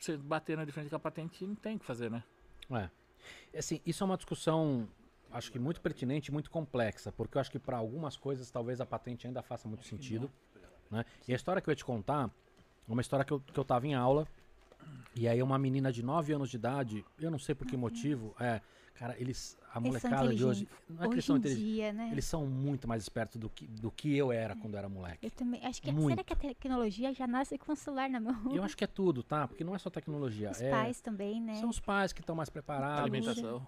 você 0.00 0.16
batendo 0.16 0.64
de 0.64 0.70
frente 0.72 0.88
com 0.90 0.96
a 0.96 1.00
patente 1.00 1.42
e 1.42 1.46
não 1.46 1.54
tem 1.56 1.76
o 1.76 1.78
que 1.80 1.84
fazer, 1.84 2.10
né? 2.10 2.22
É. 2.70 2.88
Assim, 3.58 3.80
isso 3.84 4.04
é 4.04 4.06
uma 4.06 4.16
discussão, 4.16 4.86
acho 5.32 5.50
que 5.52 5.58
muito 5.58 5.80
pertinente 5.80 6.30
e 6.30 6.32
muito 6.32 6.50
complexa, 6.50 7.12
porque 7.12 7.36
eu 7.36 7.40
acho 7.40 7.50
que 7.50 7.58
para 7.58 7.76
algumas 7.76 8.16
coisas 8.16 8.50
talvez 8.50 8.80
a 8.80 8.86
patente 8.86 9.26
ainda 9.26 9.42
faça 9.42 9.68
muito 9.68 9.84
sentido. 9.84 10.30
Né? 10.90 11.04
E 11.26 11.32
a 11.32 11.36
história 11.36 11.60
que 11.60 11.68
eu 11.68 11.72
ia 11.72 11.76
te 11.76 11.84
contar 11.84 12.30
é 12.88 12.92
uma 12.92 13.00
história 13.00 13.24
que 13.24 13.32
eu, 13.32 13.40
que 13.40 13.58
eu 13.58 13.64
tava 13.64 13.86
em 13.86 13.94
aula, 13.94 14.26
e 15.14 15.26
aí 15.26 15.42
uma 15.42 15.58
menina 15.58 15.90
de 15.92 16.02
9 16.02 16.32
anos 16.32 16.50
de 16.50 16.56
idade, 16.56 17.04
eu 17.18 17.30
não 17.30 17.38
sei 17.38 17.54
por 17.54 17.66
que 17.66 17.76
motivo, 17.76 18.34
é, 18.38 18.60
cara, 18.98 19.14
eles, 19.18 19.58
a 19.72 19.78
Eles 19.78 19.88
molecada 19.88 20.34
de 20.34 20.44
hoje, 20.44 20.68
não 20.88 21.04
é 21.04 21.08
que 21.08 21.14
eles 21.14 21.18
Hoje 21.18 21.26
são 21.26 21.36
em 21.36 21.38
inteligentes, 21.38 21.66
dia, 21.66 21.92
né? 21.92 22.08
eles 22.10 22.24
são 22.24 22.46
muito 22.46 22.88
mais 22.88 23.02
espertos 23.02 23.36
do 23.36 23.48
que, 23.50 23.66
do 23.66 23.90
que 23.90 24.16
eu 24.16 24.32
era 24.32 24.56
quando 24.56 24.74
eu 24.74 24.78
era 24.78 24.88
moleque. 24.88 25.26
Eu 25.26 25.30
também. 25.30 25.64
Acho 25.64 25.82
que 25.82 25.92
Muito. 25.92 26.08
será 26.10 26.24
que 26.24 26.32
a 26.32 26.36
tecnologia 26.36 27.12
já 27.12 27.26
nasce 27.26 27.58
com 27.58 27.72
o 27.72 27.76
celular 27.76 28.08
na 28.08 28.20
mão? 28.20 28.52
E 28.52 28.56
eu 28.56 28.64
acho 28.64 28.76
que 28.76 28.84
é 28.84 28.86
tudo, 28.86 29.22
tá? 29.22 29.46
Porque 29.46 29.62
não 29.62 29.74
é 29.74 29.78
só 29.78 29.90
tecnologia, 29.90 30.50
Os 30.50 30.60
é, 30.60 30.70
pais 30.70 31.00
também, 31.00 31.40
né? 31.40 31.54
são 31.54 31.68
os 31.68 31.78
pais 31.78 32.12
que 32.12 32.20
estão 32.20 32.34
mais 32.34 32.48
preparados, 32.48 33.02
Alimentação. 33.02 33.66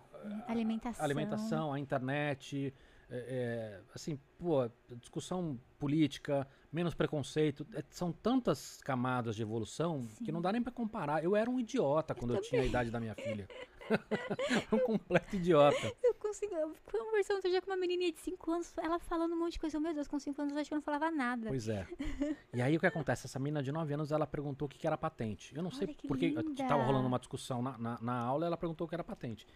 Alimentação. 0.49 1.01
a 1.01 1.05
alimentação, 1.05 1.73
a 1.73 1.79
internet, 1.79 2.75
é, 3.11 3.17
é, 3.17 3.81
assim, 3.95 4.19
pô, 4.39 4.71
discussão 4.97 5.59
política, 5.79 6.47
menos 6.73 6.95
preconceito, 6.95 7.67
é, 7.75 7.83
são 7.91 8.13
tantas 8.13 8.81
camadas 8.83 9.35
de 9.35 9.43
evolução 9.43 10.07
que 10.25 10.31
não 10.31 10.43
dá 10.43 10.53
nem 10.53 10.63
pra 10.63 10.73
comparar. 10.73 11.25
Eu 11.25 11.35
era 11.35 11.49
um 11.49 11.59
idiota 11.59 12.15
quando 12.15 12.35
eu, 12.35 12.41
tinha 12.41 12.61
a 12.61 12.67
idade 12.67 12.91
da 12.91 13.01
minha 13.01 13.15
filha. 13.15 13.49
um 14.73 14.79
completo 14.79 15.37
idiota. 15.37 15.95
Eu 16.03 16.15
consigo. 16.15 16.55
Eu 16.55 16.75
conversando 16.91 17.37
outro 17.37 17.51
dia 17.51 17.61
com 17.61 17.71
uma 17.71 17.77
menininha 17.77 18.13
de 18.13 18.21
5 18.21 18.51
anos, 18.51 18.75
ela 18.79 18.99
falando 18.99 19.33
um 19.33 19.39
monte 19.39 19.53
de 19.53 19.61
coisa. 19.61 19.81
Meu 19.81 19.95
Deus, 19.95 20.09
com 20.09 20.19
5 20.19 20.41
anos 20.41 20.55
eu 20.55 20.61
acho 20.61 20.69
que 20.69 20.75
eu 20.75 20.77
não 20.77 20.83
falava 20.83 21.11
nada. 21.11 21.49
Pois 21.49 21.69
é. 21.69 21.87
E 22.55 22.63
aí 22.63 22.77
o 22.77 22.81
que 22.81 22.87
acontece? 22.87 23.27
Essa 23.27 23.39
menina 23.39 23.63
de 23.63 23.71
9 23.71 23.95
anos, 23.95 24.13
ela 24.13 24.27
perguntou 24.27 24.67
o 24.67 24.69
que, 24.69 24.79
que 24.79 24.87
era 24.87 24.97
patente. 24.97 25.55
Eu 25.55 25.63
não 25.63 25.71
sei 25.71 25.87
Olha 25.87 25.95
que 25.95 26.09
porque 26.09 26.27
estava 26.27 26.83
rolando 26.83 27.07
uma 27.07 27.19
discussão 27.19 27.63
na, 27.63 27.79
na, 27.79 27.99
na 28.01 28.19
aula, 28.19 28.47
ela 28.47 28.57
perguntou 28.57 28.87
o 28.87 28.89
que 28.89 28.95
era 28.95 29.05
patente. 29.05 29.47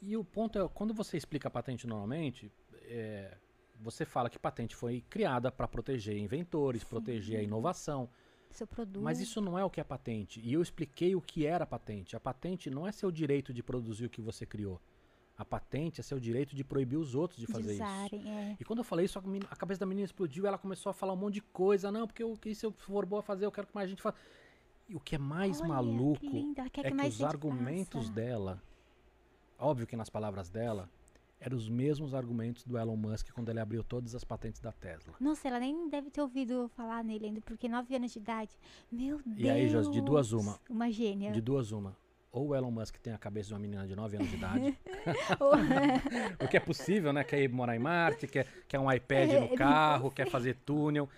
E 0.00 0.16
o 0.16 0.24
ponto 0.24 0.58
é, 0.58 0.68
quando 0.68 0.92
você 0.92 1.16
explica 1.16 1.48
a 1.48 1.50
patente 1.50 1.86
normalmente, 1.86 2.52
é, 2.82 3.36
você 3.80 4.04
fala 4.04 4.28
que 4.28 4.38
patente 4.38 4.74
foi 4.74 5.02
criada 5.08 5.50
para 5.50 5.66
proteger 5.68 6.16
inventores, 6.16 6.84
proteger 6.84 7.40
a 7.40 7.42
inovação. 7.42 8.08
Seu 8.54 8.68
produto. 8.68 9.02
Mas 9.02 9.20
isso 9.20 9.40
não 9.40 9.58
é 9.58 9.64
o 9.64 9.68
que 9.68 9.80
é 9.80 9.84
patente. 9.84 10.40
E 10.40 10.52
eu 10.52 10.62
expliquei 10.62 11.16
o 11.16 11.20
que 11.20 11.44
era 11.44 11.66
patente. 11.66 12.14
A 12.14 12.20
patente 12.20 12.70
não 12.70 12.86
é 12.86 12.92
seu 12.92 13.10
direito 13.10 13.52
de 13.52 13.64
produzir 13.64 14.06
o 14.06 14.08
que 14.08 14.22
você 14.22 14.46
criou. 14.46 14.80
A 15.36 15.44
patente 15.44 16.00
é 16.00 16.04
seu 16.04 16.20
direito 16.20 16.54
de 16.54 16.62
proibir 16.62 16.96
os 16.96 17.16
outros 17.16 17.40
de 17.40 17.48
fazer 17.48 17.72
isso. 17.72 17.82
é. 18.14 18.56
E 18.58 18.64
quando 18.64 18.78
eu 18.78 18.84
falei 18.84 19.06
isso, 19.06 19.18
a, 19.18 19.56
cabeça 19.56 19.80
da 19.80 19.86
menina 19.86 20.04
explodiu, 20.04 20.46
ela 20.46 20.56
começou 20.56 20.90
a 20.90 20.92
falar 20.92 21.12
um 21.14 21.16
monte 21.16 21.34
de 21.34 21.40
coisa. 21.40 21.90
Não, 21.90 22.06
porque 22.06 22.22
eu, 22.22 22.32
que 22.34 22.54
se 22.54 22.64
eu 22.64 22.70
for 22.70 23.04
boa 23.04 23.18
a 23.18 23.22
fazer, 23.24 23.44
eu 23.44 23.50
quero 23.50 23.66
que 23.66 23.74
mais 23.74 23.90
gente 23.90 24.00
faça. 24.00 24.16
E 24.88 24.94
o 24.94 25.00
que 25.00 25.16
é 25.16 25.18
mais 25.18 25.60
Olha, 25.60 25.68
maluco 25.70 26.20
que 26.20 26.80
é 26.80 26.90
que 26.90 26.94
mais 26.94 27.16
os 27.16 27.22
argumentos 27.22 28.06
faça. 28.06 28.12
dela, 28.12 28.62
óbvio 29.58 29.84
que 29.84 29.96
nas 29.96 30.08
palavras 30.08 30.48
dela, 30.48 30.88
eram 31.44 31.58
os 31.58 31.68
mesmos 31.68 32.14
argumentos 32.14 32.64
do 32.64 32.78
Elon 32.78 32.96
Musk 32.96 33.30
quando 33.32 33.50
ele 33.50 33.60
abriu 33.60 33.84
todas 33.84 34.14
as 34.14 34.24
patentes 34.24 34.62
da 34.62 34.72
Tesla. 34.72 35.14
Nossa, 35.20 35.46
ela 35.46 35.60
nem 35.60 35.90
deve 35.90 36.10
ter 36.10 36.22
ouvido 36.22 36.70
falar 36.74 37.04
nele 37.04 37.26
ainda, 37.26 37.40
porque 37.42 37.68
9 37.68 37.94
anos 37.94 38.12
de 38.12 38.18
idade. 38.18 38.56
Meu 38.90 39.20
Deus. 39.26 39.38
E 39.38 39.50
aí, 39.50 39.68
Josi, 39.68 39.90
de 39.90 40.00
duas 40.00 40.32
uma. 40.32 40.58
Uma 40.70 40.90
gênia. 40.90 41.32
De 41.32 41.42
duas 41.42 41.70
uma. 41.70 41.94
Ou 42.32 42.48
o 42.48 42.54
Elon 42.54 42.70
Musk 42.70 42.96
tem 42.96 43.12
a 43.12 43.18
cabeça 43.18 43.48
de 43.48 43.54
uma 43.54 43.60
menina 43.60 43.86
de 43.86 43.94
9 43.94 44.16
anos 44.16 44.30
de 44.30 44.36
idade, 44.36 44.78
o 46.42 46.48
que 46.48 46.56
é 46.56 46.60
possível, 46.60 47.12
né? 47.12 47.22
Quer 47.22 47.42
ir 47.42 47.48
morar 47.48 47.76
em 47.76 47.78
Marte, 47.78 48.26
quer, 48.26 48.46
quer 48.66 48.80
um 48.80 48.90
iPad 48.90 49.30
É, 49.30 49.40
no 49.40 49.54
carro, 49.54 50.10
quer 50.10 50.26
fazer 50.26 50.56
túnel. 50.64 51.08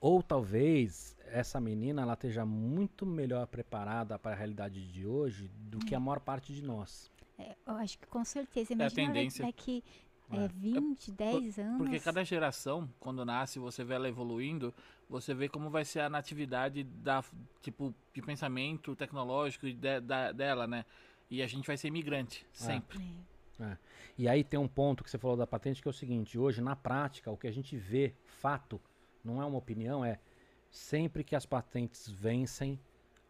Ou 0.00 0.22
talvez 0.22 1.14
essa 1.30 1.60
menina 1.60 2.02
ela 2.02 2.14
esteja 2.14 2.46
muito 2.46 3.04
melhor 3.04 3.46
preparada 3.46 4.18
para 4.18 4.32
a 4.32 4.34
realidade 4.34 4.90
de 4.90 5.06
hoje 5.06 5.50
do 5.54 5.78
que 5.78 5.94
a 5.94 6.00
maior 6.00 6.20
parte 6.20 6.54
de 6.54 6.62
nós. 6.62 7.10
É, 7.38 7.54
eu 7.66 7.74
acho 7.76 7.98
que 7.98 8.06
com 8.06 8.24
certeza. 8.24 8.72
Imagina 8.72 9.06
tendência. 9.12 9.44
daqui 9.44 9.84
É. 10.30 10.44
é, 10.44 10.48
20, 10.48 11.12
10 11.12 11.58
anos. 11.58 11.78
Porque 11.78 12.00
cada 12.00 12.24
geração, 12.24 12.88
quando 12.98 13.24
nasce, 13.24 13.58
você 13.58 13.84
vê 13.84 13.94
ela 13.94 14.08
evoluindo, 14.08 14.72
você 15.08 15.34
vê 15.34 15.48
como 15.48 15.70
vai 15.70 15.84
ser 15.84 16.00
a 16.00 16.08
natividade 16.08 16.82
da, 16.82 17.22
tipo, 17.62 17.94
de 18.14 18.22
pensamento 18.22 18.96
tecnológico 18.96 19.66
de- 19.70 20.00
da- 20.00 20.32
dela, 20.32 20.66
né? 20.66 20.84
E 21.30 21.42
a 21.42 21.46
gente 21.46 21.66
vai 21.66 21.76
ser 21.76 21.88
imigrante, 21.88 22.46
sempre. 22.52 22.98
É. 23.60 23.76
E 24.18 24.28
aí 24.28 24.42
tem 24.44 24.58
um 24.58 24.68
ponto 24.68 25.02
que 25.04 25.10
você 25.10 25.18
falou 25.18 25.36
da 25.36 25.46
patente 25.46 25.80
que 25.82 25.88
é 25.88 25.90
o 25.90 25.94
seguinte: 25.94 26.38
hoje, 26.38 26.60
na 26.60 26.74
prática, 26.76 27.30
o 27.30 27.36
que 27.36 27.46
a 27.46 27.52
gente 27.52 27.76
vê, 27.76 28.14
fato, 28.24 28.80
não 29.24 29.40
é 29.42 29.44
uma 29.46 29.58
opinião, 29.58 30.04
é 30.04 30.18
sempre 30.70 31.22
que 31.24 31.34
as 31.36 31.46
patentes 31.46 32.08
vencem, 32.08 32.78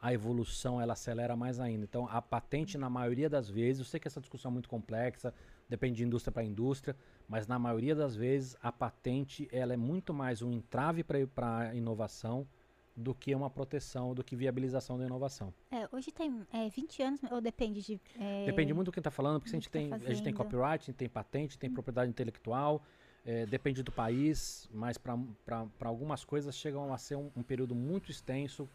a 0.01 0.13
evolução 0.13 0.81
ela 0.81 0.93
acelera 0.93 1.37
mais 1.37 1.59
ainda. 1.59 1.85
Então, 1.85 2.07
a 2.11 2.21
patente, 2.21 2.77
na 2.77 2.91
maioria 2.91 3.29
das 3.29 3.49
vezes, 3.49 3.81
eu 3.81 3.85
sei 3.85 3.99
que 3.99 4.07
essa 4.07 4.21
discussão 4.21 4.51
é 4.51 4.53
muito 4.53 4.69
complexa, 4.69 5.33
depende 5.69 5.97
de 5.97 6.05
indústria 6.05 6.33
para 6.33 6.45
indústria, 6.45 6.97
mas 7.29 7.47
na 7.47 7.59
maioria 7.59 7.95
das 7.95 8.15
vezes, 8.15 8.57
a 8.63 8.71
patente 8.71 9.49
ela 9.51 9.73
é 9.73 9.77
muito 9.77 10.13
mais 10.13 10.43
um 10.43 10.53
entrave 10.53 11.03
para 11.03 11.59
a 11.59 11.75
inovação 11.75 12.47
do 12.97 13.15
que 13.15 13.35
uma 13.35 13.51
proteção, 13.51 14.15
do 14.15 14.25
que 14.25 14.35
viabilização 14.35 14.97
da 14.97 15.05
inovação. 15.05 15.53
É, 15.71 15.87
hoje 15.93 16.11
tem 16.11 16.47
é, 16.53 16.69
20 16.69 17.03
anos, 17.03 17.21
ou 17.31 17.41
depende 17.41 17.83
de. 17.83 18.01
é, 18.19 18.47
Depende 18.47 18.73
muito 18.73 18.87
do 18.87 18.93
que 18.93 19.01
está 19.01 19.11
falando, 19.11 19.41
porque 19.41 19.51
a 19.51 19.53
gente, 19.53 19.69
que 19.69 19.73
tem, 19.73 19.91
tá 19.91 19.97
a 19.97 19.99
gente 19.99 20.23
tem 20.23 20.33
copyright, 20.33 20.83
a 20.83 20.87
gente 20.87 20.97
tem 20.97 21.09
patente, 21.09 21.59
tem 21.59 21.71
propriedade 21.71 22.09
intelectual, 22.09 22.83
é, 23.25 23.45
depende 23.45 23.83
do 23.83 23.93
país, 23.93 24.69
mas 24.73 24.97
para 24.97 25.19
algumas 25.81 26.25
coisas 26.25 26.55
chegam 26.57 26.93
a 26.93 26.97
ser 26.97 27.17
um, 27.17 27.31
um 27.37 27.43
período 27.43 27.75
muito 27.75 28.11
extenso, 28.11 28.69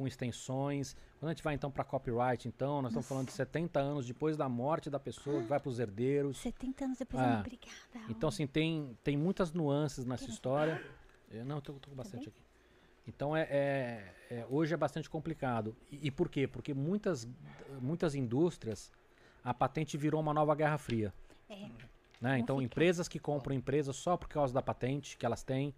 com 0.00 0.06
extensões. 0.06 0.96
Quando 1.18 1.28
a 1.28 1.34
gente 1.34 1.44
vai 1.44 1.54
então 1.54 1.70
para 1.70 1.84
copyright, 1.84 2.48
então, 2.48 2.80
nós 2.80 2.90
estamos 2.92 3.06
falando 3.06 3.26
de 3.26 3.34
70 3.34 3.78
anos 3.78 4.06
depois 4.06 4.34
da 4.34 4.48
morte 4.48 4.88
da 4.88 4.98
pessoa, 4.98 5.42
que 5.42 5.46
vai 5.46 5.60
para 5.60 5.68
os 5.68 5.78
herdeiros. 5.78 6.38
70 6.38 6.84
anos 6.86 6.98
depois. 6.98 7.22
Ah. 7.22 7.36
Ah. 7.36 7.40
Obrigada. 7.40 8.06
Então, 8.08 8.30
assim, 8.30 8.46
tem, 8.46 8.96
tem 9.04 9.14
muitas 9.18 9.52
nuances 9.52 10.06
nessa 10.06 10.30
história. 10.30 10.82
Eu, 11.30 11.44
não, 11.44 11.60
tô 11.60 11.74
com 11.74 11.94
bastante 11.94 12.30
aqui. 12.30 12.40
Então 13.06 13.36
é, 13.36 13.42
é- 13.50 14.14
é- 14.30 14.46
hoje 14.48 14.72
é 14.72 14.76
bastante 14.76 15.10
complicado. 15.10 15.76
E, 15.90 16.06
e 16.06 16.10
por 16.10 16.30
quê? 16.30 16.46
Porque 16.46 16.72
muitas, 16.72 17.28
muitas 17.80 18.14
indústrias 18.14 18.90
a 19.44 19.52
patente 19.52 19.98
virou 19.98 20.20
uma 20.20 20.32
nova 20.32 20.54
guerra 20.54 20.78
fria. 20.78 21.12
É. 21.48 21.68
Né? 22.20 22.38
Então 22.38 22.62
empresas 22.62 23.06
que 23.06 23.18
compram 23.18 23.54
empresas 23.54 23.96
só 23.96 24.16
por 24.16 24.28
causa 24.28 24.54
da 24.54 24.62
patente 24.62 25.16
que 25.18 25.26
elas 25.26 25.42
têm 25.42 25.74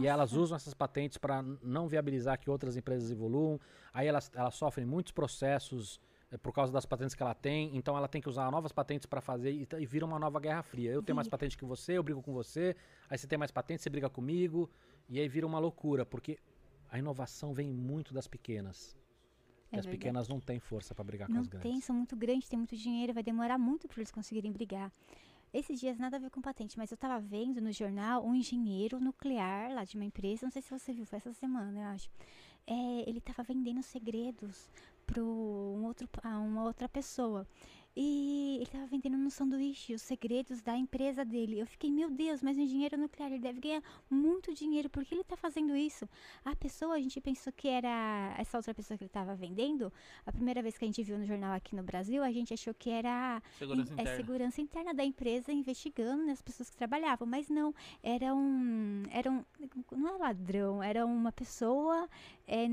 e 0.00 0.06
elas 0.06 0.32
usam 0.32 0.56
essas 0.56 0.74
patentes 0.74 1.18
para 1.18 1.42
não 1.62 1.86
viabilizar 1.88 2.38
que 2.38 2.48
outras 2.50 2.76
empresas 2.76 3.10
evoluam. 3.10 3.60
Aí 3.92 4.06
elas, 4.06 4.30
elas 4.34 4.54
sofrem 4.54 4.86
muitos 4.86 5.12
processos 5.12 6.00
eh, 6.30 6.36
por 6.38 6.52
causa 6.52 6.72
das 6.72 6.86
patentes 6.86 7.14
que 7.14 7.22
ela 7.22 7.34
tem. 7.34 7.76
Então 7.76 7.96
ela 7.96 8.08
tem 8.08 8.20
que 8.20 8.28
usar 8.28 8.50
novas 8.50 8.72
patentes 8.72 9.06
para 9.06 9.20
fazer 9.20 9.50
e, 9.52 9.68
e 9.78 9.86
vira 9.86 10.04
uma 10.06 10.18
nova 10.18 10.38
guerra 10.40 10.62
fria. 10.62 10.90
Eu 10.90 11.02
tenho 11.02 11.16
mais 11.16 11.28
patente 11.28 11.56
que 11.56 11.64
você, 11.64 11.92
eu 11.98 12.02
brigo 12.02 12.22
com 12.22 12.32
você. 12.32 12.76
Aí 13.10 13.18
você 13.18 13.26
tem 13.26 13.38
mais 13.38 13.50
patente, 13.50 13.82
você 13.82 13.90
briga 13.90 14.08
comigo. 14.08 14.70
E 15.08 15.18
aí 15.20 15.28
vira 15.28 15.46
uma 15.46 15.58
loucura, 15.58 16.06
porque 16.06 16.38
a 16.90 16.98
inovação 16.98 17.52
vem 17.52 17.68
muito 17.68 18.12
das 18.14 18.26
pequenas. 18.26 18.96
E 19.70 19.76
É 19.76 19.78
as 19.78 19.84
verdade. 19.86 19.98
pequenas 19.98 20.28
não 20.28 20.38
têm 20.40 20.58
força 20.60 20.94
para 20.94 21.02
brigar 21.04 21.26
com 21.28 21.34
Não 21.34 21.40
as 21.40 21.48
tem, 21.48 21.60
grandes. 21.60 21.84
são 21.84 21.96
muito 21.96 22.14
grandes, 22.14 22.48
tem 22.48 22.58
muito 22.58 22.76
dinheiro, 22.76 23.12
vai 23.14 23.22
demorar 23.22 23.58
muito 23.58 23.88
para 23.88 23.98
eles 24.00 24.10
conseguirem 24.10 24.52
brigar. 24.52 24.92
Esses 25.52 25.78
dias 25.78 25.98
nada 25.98 26.16
a 26.16 26.20
ver 26.20 26.30
com 26.30 26.40
patente, 26.40 26.78
mas 26.78 26.90
eu 26.90 26.96
tava 26.96 27.20
vendo 27.20 27.60
no 27.60 27.70
jornal 27.70 28.24
um 28.24 28.34
engenheiro 28.34 28.98
nuclear 28.98 29.70
lá 29.74 29.84
de 29.84 29.96
uma 29.96 30.04
empresa, 30.04 30.46
não 30.46 30.50
sei 30.50 30.62
se 30.62 30.70
você 30.70 30.94
viu, 30.94 31.04
foi 31.04 31.18
essa 31.18 31.32
semana, 31.34 31.78
eu 31.78 31.86
acho. 31.88 32.10
É, 32.66 33.08
ele 33.08 33.20
tava 33.20 33.42
vendendo 33.42 33.82
segredos 33.82 34.70
para 35.06 35.22
um 35.22 35.84
outro, 35.84 36.08
a 36.22 36.38
uma 36.38 36.64
outra 36.64 36.88
pessoa. 36.88 37.46
E 37.94 38.56
ele 38.56 38.66
tava 38.66 38.86
vendendo 38.86 39.18
no 39.18 39.30
sanduíche 39.30 39.94
os 39.94 40.00
segredos 40.00 40.62
da 40.62 40.74
empresa 40.76 41.24
dele. 41.26 41.58
Eu 41.60 41.66
fiquei, 41.66 41.90
meu 41.90 42.08
Deus, 42.10 42.42
mas 42.42 42.56
um 42.56 42.60
engenheiro 42.62 42.96
nuclear, 42.96 43.30
ele 43.30 43.42
deve 43.42 43.60
ganhar 43.60 43.82
muito 44.08 44.54
dinheiro. 44.54 44.88
Por 44.88 45.04
que 45.04 45.14
ele 45.14 45.24
tá 45.24 45.36
fazendo 45.36 45.76
isso? 45.76 46.08
A 46.42 46.56
pessoa, 46.56 46.94
a 46.94 46.98
gente 47.00 47.20
pensou 47.20 47.52
que 47.52 47.68
era 47.68 48.34
essa 48.38 48.56
outra 48.56 48.72
pessoa 48.72 48.96
que 48.96 49.04
ele 49.04 49.10
tava 49.10 49.34
vendendo. 49.34 49.92
A 50.24 50.32
primeira 50.32 50.62
vez 50.62 50.78
que 50.78 50.84
a 50.84 50.88
gente 50.88 51.02
viu 51.02 51.18
no 51.18 51.26
jornal 51.26 51.52
aqui 51.52 51.76
no 51.76 51.82
Brasil, 51.82 52.22
a 52.22 52.32
gente 52.32 52.54
achou 52.54 52.72
que 52.72 52.88
era 52.88 53.42
Segurança 53.58 53.92
in- 53.92 53.98
é 53.98 54.02
interna. 54.02 54.16
segurança 54.16 54.60
interna 54.62 54.94
da 54.94 55.04
empresa 55.04 55.52
investigando 55.52 56.24
né, 56.24 56.32
as 56.32 56.40
pessoas 56.40 56.70
que 56.70 56.76
trabalhavam, 56.76 57.26
mas 57.28 57.50
não, 57.50 57.74
era 58.02 58.34
um, 58.34 59.02
era 59.10 59.30
um, 59.30 59.44
não 59.94 60.14
é 60.14 60.18
ladrão, 60.18 60.82
era 60.82 61.04
uma 61.04 61.30
pessoa 61.30 62.08
é, 62.46 62.66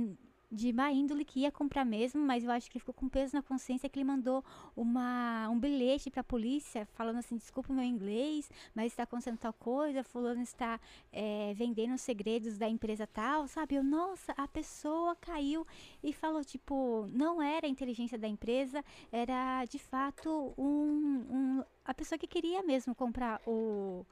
de 0.52 0.74
má 0.74 0.92
índole 0.92 1.24
que 1.24 1.42
ia 1.42 1.52
comprar 1.52 1.86
mesmo, 1.86 2.22
mas 2.22 2.44
eu 2.44 2.52
acho 2.52 2.70
que 2.70 2.78
ele 2.78 2.80
ficou 2.80 2.94
com 2.94 3.08
peso 3.08 3.36
na 3.36 3.42
consciência 3.44 3.88
que 3.88 4.00
ele 4.00 4.04
mandou 4.06 4.44
uma, 4.76 5.48
um 5.50 5.60
bilhete 5.60 6.10
para 6.10 6.22
a 6.22 6.24
polícia 6.24 6.86
falando 6.94 7.18
assim, 7.18 7.38
desculpa 7.38 7.72
o 7.72 7.76
meu 7.76 7.84
inglês, 7.86 8.50
mas 8.74 8.88
está 8.88 9.04
acontecendo 9.04 9.38
tal 9.38 9.54
coisa, 9.54 10.04
fulano 10.04 10.42
está 10.42 10.80
é, 11.12 11.54
vendendo 11.56 11.94
os 11.94 12.02
segredos 12.02 12.58
da 12.58 12.68
empresa 12.68 13.06
tal, 13.06 13.48
sabe? 13.48 13.76
Eu, 13.76 13.84
nossa, 13.84 14.34
a 14.36 14.48
pessoa 14.48 15.16
caiu 15.16 15.66
e 16.04 16.12
falou, 16.12 16.44
tipo, 16.44 17.08
não 17.12 17.42
era 17.42 17.68
a 17.68 17.70
inteligência 17.70 18.18
da 18.18 18.28
empresa, 18.28 18.84
era 19.12 19.66
de 19.66 19.78
fato 19.78 20.54
um, 20.58 21.26
um- 21.60 21.64
a 21.86 21.94
pessoa 21.94 22.18
que 22.18 22.28
queria 22.28 22.64
mesmo 22.64 22.94
comprar 22.96 23.42
o 23.46 24.06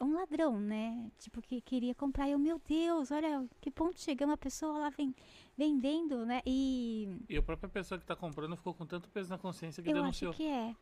um 0.00 0.14
ladrão, 0.14 0.58
né? 0.60 1.10
Tipo 1.18 1.40
que 1.40 1.60
queria 1.60 1.94
comprar. 1.94 2.28
Eu, 2.28 2.38
meu 2.38 2.60
Deus, 2.66 3.10
olha 3.10 3.46
que 3.60 3.70
ponto 3.70 4.00
chegamos 4.00 4.34
a 4.34 4.36
pessoa 4.36 4.78
lá 4.78 4.90
vem, 4.90 5.14
vendendo, 5.56 6.24
né? 6.26 6.40
E 6.46 7.08
E 7.28 7.36
a 7.36 7.42
própria 7.42 7.68
pessoa 7.68 7.98
que 7.98 8.04
tá 8.06 8.16
comprando 8.16 8.56
ficou 8.56 8.74
com 8.74 8.86
tanto 8.86 9.08
peso 9.10 9.28
na 9.30 9.38
consciência 9.38 9.82
que 9.82 9.90
eu 9.90 9.94
denunciou. 9.94 10.30
acho 10.30 10.38
que 10.38 10.46
é. 10.48 10.74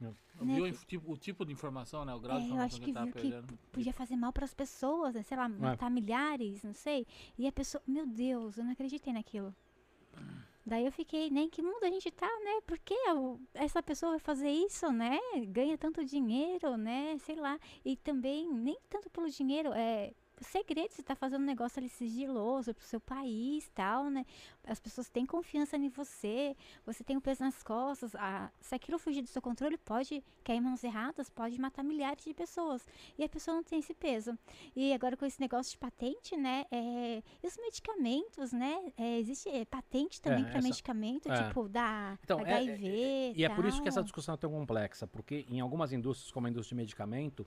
né, 0.00 0.14
Viu 0.40 0.64
que- 0.64 0.70
o 0.70 0.86
tipo, 0.86 1.12
o 1.12 1.16
tipo 1.16 1.44
de 1.44 1.52
informação, 1.52 2.04
né? 2.04 2.14
O 2.14 2.20
grau 2.20 2.36
É, 2.36 2.40
de 2.40 2.46
eu 2.46 2.52
informação 2.54 2.66
acho 2.78 2.80
que, 2.80 2.92
que 2.92 2.98
viu 2.98 3.06
que 3.12 3.12
perdendo. 3.20 3.58
podia 3.72 3.92
fazer 3.92 4.16
mal 4.16 4.32
para 4.32 4.44
as 4.44 4.54
pessoas, 4.54 5.14
né? 5.14 5.22
sei 5.22 5.36
lá, 5.36 5.48
matar 5.48 5.90
milhares, 5.90 6.62
não 6.62 6.72
sei. 6.74 7.06
E 7.38 7.46
a 7.46 7.52
pessoa, 7.52 7.82
meu 7.86 8.06
Deus, 8.06 8.56
eu 8.58 8.64
não 8.64 8.72
acreditei 8.72 9.12
naquilo. 9.12 9.54
Daí 10.64 10.84
eu 10.84 10.92
fiquei, 10.92 11.30
nem 11.30 11.48
que 11.48 11.62
mundo 11.62 11.82
a 11.82 11.88
gente 11.90 12.10
tá, 12.10 12.26
né? 12.44 12.60
Por 12.66 12.78
que 12.78 12.94
essa 13.54 13.82
pessoa 13.82 14.10
vai 14.12 14.18
fazer 14.20 14.50
isso, 14.50 14.92
né? 14.92 15.18
Ganha 15.48 15.76
tanto 15.76 16.04
dinheiro, 16.04 16.76
né? 16.76 17.16
Sei 17.20 17.34
lá. 17.34 17.58
E 17.84 17.96
também, 17.96 18.46
nem 18.52 18.78
tanto 18.88 19.08
pelo 19.10 19.28
dinheiro, 19.28 19.70
é 19.72 20.12
segredo, 20.44 20.90
você 20.92 21.02
tá 21.02 21.14
fazendo 21.14 21.42
um 21.42 21.46
negócio 21.46 21.78
ali 21.78 21.88
sigiloso 21.88 22.74
pro 22.74 22.84
seu 22.84 23.00
país 23.00 23.68
tal, 23.74 24.08
né? 24.10 24.24
As 24.64 24.80
pessoas 24.80 25.08
têm 25.08 25.26
confiança 25.26 25.76
em 25.76 25.88
você, 25.88 26.56
você 26.84 27.02
tem 27.04 27.16
o 27.16 27.20
peso 27.20 27.42
nas 27.42 27.62
costas. 27.62 28.14
ah, 28.14 28.50
se 28.60 28.74
aquilo 28.74 28.98
fugir 28.98 29.22
do 29.22 29.28
seu 29.28 29.42
controle, 29.42 29.76
pode 29.78 30.22
cair 30.44 30.56
em 30.58 30.60
mãos 30.60 30.82
erradas, 30.84 31.28
pode 31.28 31.58
matar 31.60 31.82
milhares 31.82 32.24
de 32.24 32.32
pessoas. 32.34 32.86
E 33.18 33.24
a 33.24 33.28
pessoa 33.28 33.54
não 33.56 33.62
tem 33.62 33.78
esse 33.80 33.94
peso. 33.94 34.38
E 34.74 34.92
agora 34.92 35.16
com 35.16 35.24
esse 35.26 35.40
negócio 35.40 35.72
de 35.72 35.78
patente, 35.78 36.36
né? 36.36 36.64
É, 36.70 37.22
e 37.42 37.46
os 37.46 37.56
medicamentos, 37.58 38.52
né? 38.52 38.92
É, 38.96 39.18
existe 39.18 39.48
é, 39.48 39.64
patente 39.64 40.20
também 40.20 40.44
para 40.44 40.58
essa- 40.58 40.68
medicamento, 40.68 41.30
é. 41.30 41.46
tipo 41.46 41.68
da 41.68 42.18
Então, 42.24 42.40
é- 42.40 42.54
HIV. 42.54 43.32
E 43.36 43.44
é 43.44 43.48
por 43.48 43.64
isso 43.64 43.82
que 43.82 43.88
essa 43.88 44.02
discussão 44.02 44.34
é 44.34 44.38
tão 44.38 44.50
complexa, 44.50 45.06
porque 45.06 45.44
em 45.48 45.60
algumas 45.60 45.92
indústrias, 45.92 46.30
como 46.32 46.46
a 46.46 46.50
indústria 46.50 46.76
de 46.76 46.82
medicamento, 46.82 47.46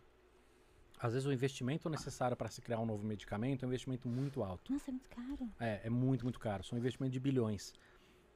às 1.04 1.12
vezes 1.12 1.28
o 1.28 1.34
investimento 1.34 1.89
necessário 1.89 2.38
para 2.38 2.50
se 2.50 2.62
criar 2.62 2.80
um 2.80 2.86
novo 2.86 3.06
medicamento 3.06 3.63
é 3.63 3.66
um 3.66 3.70
investimento 3.70 4.08
muito 4.08 4.42
alto. 4.42 4.72
Nossa, 4.72 4.89
é 4.89 4.94
muito 4.94 5.10
caro. 5.10 5.52
É, 5.60 5.82
é 5.84 5.89
muito, 5.89 6.24
muito 6.24 6.39
caro. 6.39 6.63
São 6.63 6.78
investimentos 6.78 7.12
de 7.12 7.20
bilhões. 7.20 7.74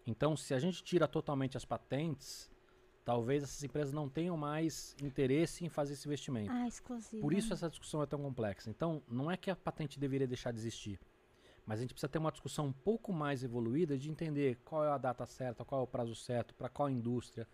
Então, 0.06 0.36
se 0.36 0.54
a 0.54 0.60
gente 0.60 0.84
tira 0.84 1.08
totalmente 1.08 1.56
as 1.56 1.64
patentes, 1.64 2.52
talvez 3.06 3.42
essas 3.42 3.64
empresas 3.64 3.94
não 3.94 4.10
tenham 4.10 4.36
mais 4.36 4.98
interesse 5.02 5.64
em 5.64 5.70
fazer 5.70 5.94
esse 5.94 6.06
investimento. 6.10 6.52
Ah, 6.52 6.68
exclusivo. 6.68 7.22
Por 7.22 7.32
isso 7.32 7.48
né? 7.48 7.54
essa 7.54 7.70
discussão 7.70 8.04
é 8.04 8.06
tão 8.06 8.22
complexa. 8.22 8.70
Então, 8.70 9.02
não 9.08 9.32
é 9.32 9.38
que 9.38 9.50
a 9.50 9.56
patente 9.56 9.98
deveria 9.98 10.28
deixar 10.28 10.52
de 10.52 10.60
existir, 10.60 11.00
mas 11.66 11.80
a 11.80 11.84
gente 11.84 11.94
precisa 11.94 12.10
ter 12.10 12.18
uma 12.18 12.34
discussão 12.34 12.66
um 12.66 12.74
pouco 12.74 13.14
mais 13.14 13.46
evoluída 13.46 13.98
de 13.98 14.12
entender 14.12 14.60
qual 14.66 14.84
é 14.84 14.90
a 14.90 14.98
data 14.98 15.26
certa, 15.26 15.64
qual 15.64 15.80
é 15.80 15.84
o 15.86 15.88
prazo 15.88 16.16
certo, 16.16 16.54
para 16.54 16.68
qual 16.68 16.90
indústria, 16.90 17.48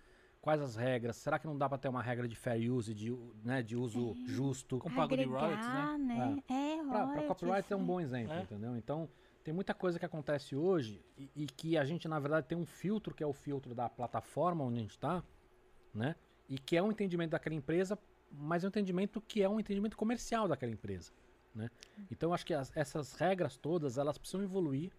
quais 0.43 0.61
as 0.61 0.75
regras. 0.75 1.15
Será 1.15 1.39
que 1.39 1.47
não 1.47 1.57
dá 1.57 1.69
para 1.69 1.77
ter 1.77 1.87
uma 1.87 2.03
regra 2.03 2.27
de 2.27 2.35
fair 2.35 2.69
use, 2.69 2.93
de, 2.93 3.09
né, 3.45 3.63
de 3.63 3.77
uso 3.77 4.13
justo? 4.27 4.77
Com 4.77 4.91
pago 4.91 5.15
de 5.15 5.23
royalties, 5.23 5.65
Agregar, 5.65 5.97
né? 5.97 6.37
É, 6.49 6.83
Para 6.83 7.05
royalties, 7.05 7.27
copyright 7.29 7.71
é 7.71 7.75
um 7.77 7.79
né? 7.79 7.85
bom 7.85 8.01
exemplo, 8.01 8.33
É. 8.33 8.41
entendeu? 8.41 8.75
Então, 8.75 9.09
tem 9.41 9.53
muita 9.53 9.73
coisa 9.73 9.97
que 9.97 10.05
acontece 10.05 10.53
hoje 10.53 11.01
e, 11.17 11.31
e 11.33 11.45
que 11.45 11.77
a 11.77 11.85
gente, 11.85 12.09
na 12.09 12.19
verdade, 12.19 12.45
tem 12.45 12.57
um 12.57 12.65
filtro, 12.65 13.15
que 13.15 13.23
é 13.23 13.25
o 13.25 13.31
filtro 13.31 13.73
da 13.73 13.87
plataforma 13.89 14.65
onde 14.65 14.79
a 14.79 14.81
gente 14.81 14.91
está, 14.91 15.23
né? 15.93 16.13
E 16.49 16.59
que 16.59 16.75
é 16.75 16.83
um 16.83 16.91
entendimento 16.91 17.31
daquela 17.31 17.55
empresa, 17.55 17.97
mas 18.29 18.65
é 18.65 18.67
um 18.67 18.69
entendimento 18.69 19.21
que 19.21 19.41
é 19.41 19.47
um 19.47 19.61
entendimento 19.61 19.95
comercial 19.95 20.45
daquela 20.49 20.73
empresa, 20.73 21.13
né? 21.55 21.69
Então, 22.11 22.31
eu 22.31 22.33
acho 22.33 22.45
que 22.45 22.53
as- 22.53 22.71
essas 22.75 23.13
regras 23.15 23.55
todas, 23.55 23.97
elas 23.97 24.17
precisam 24.17 24.43
evoluir, 24.43 24.91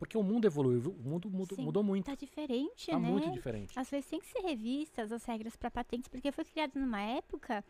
porque 0.00 0.16
o 0.16 0.22
mundo 0.22 0.46
evoluiu, 0.46 0.96
o 0.98 1.08
mundo 1.08 1.30
mudou, 1.30 1.56
Sim, 1.56 1.62
mudou 1.62 1.82
muito, 1.82 2.06
Tá 2.06 2.14
diferente, 2.14 2.90
tá 2.90 2.98
né? 2.98 3.10
muito 3.10 3.30
diferente. 3.30 3.78
Às 3.78 3.90
vezes 3.90 4.08
tem 4.08 4.18
que 4.18 4.26
ser 4.26 4.40
revistas 4.40 5.12
as 5.12 5.22
regras 5.26 5.54
para 5.56 5.70
patentes, 5.70 6.08
porque 6.08 6.32
foi 6.32 6.42
criado 6.42 6.72
numa 6.80 7.02
época 7.02 7.62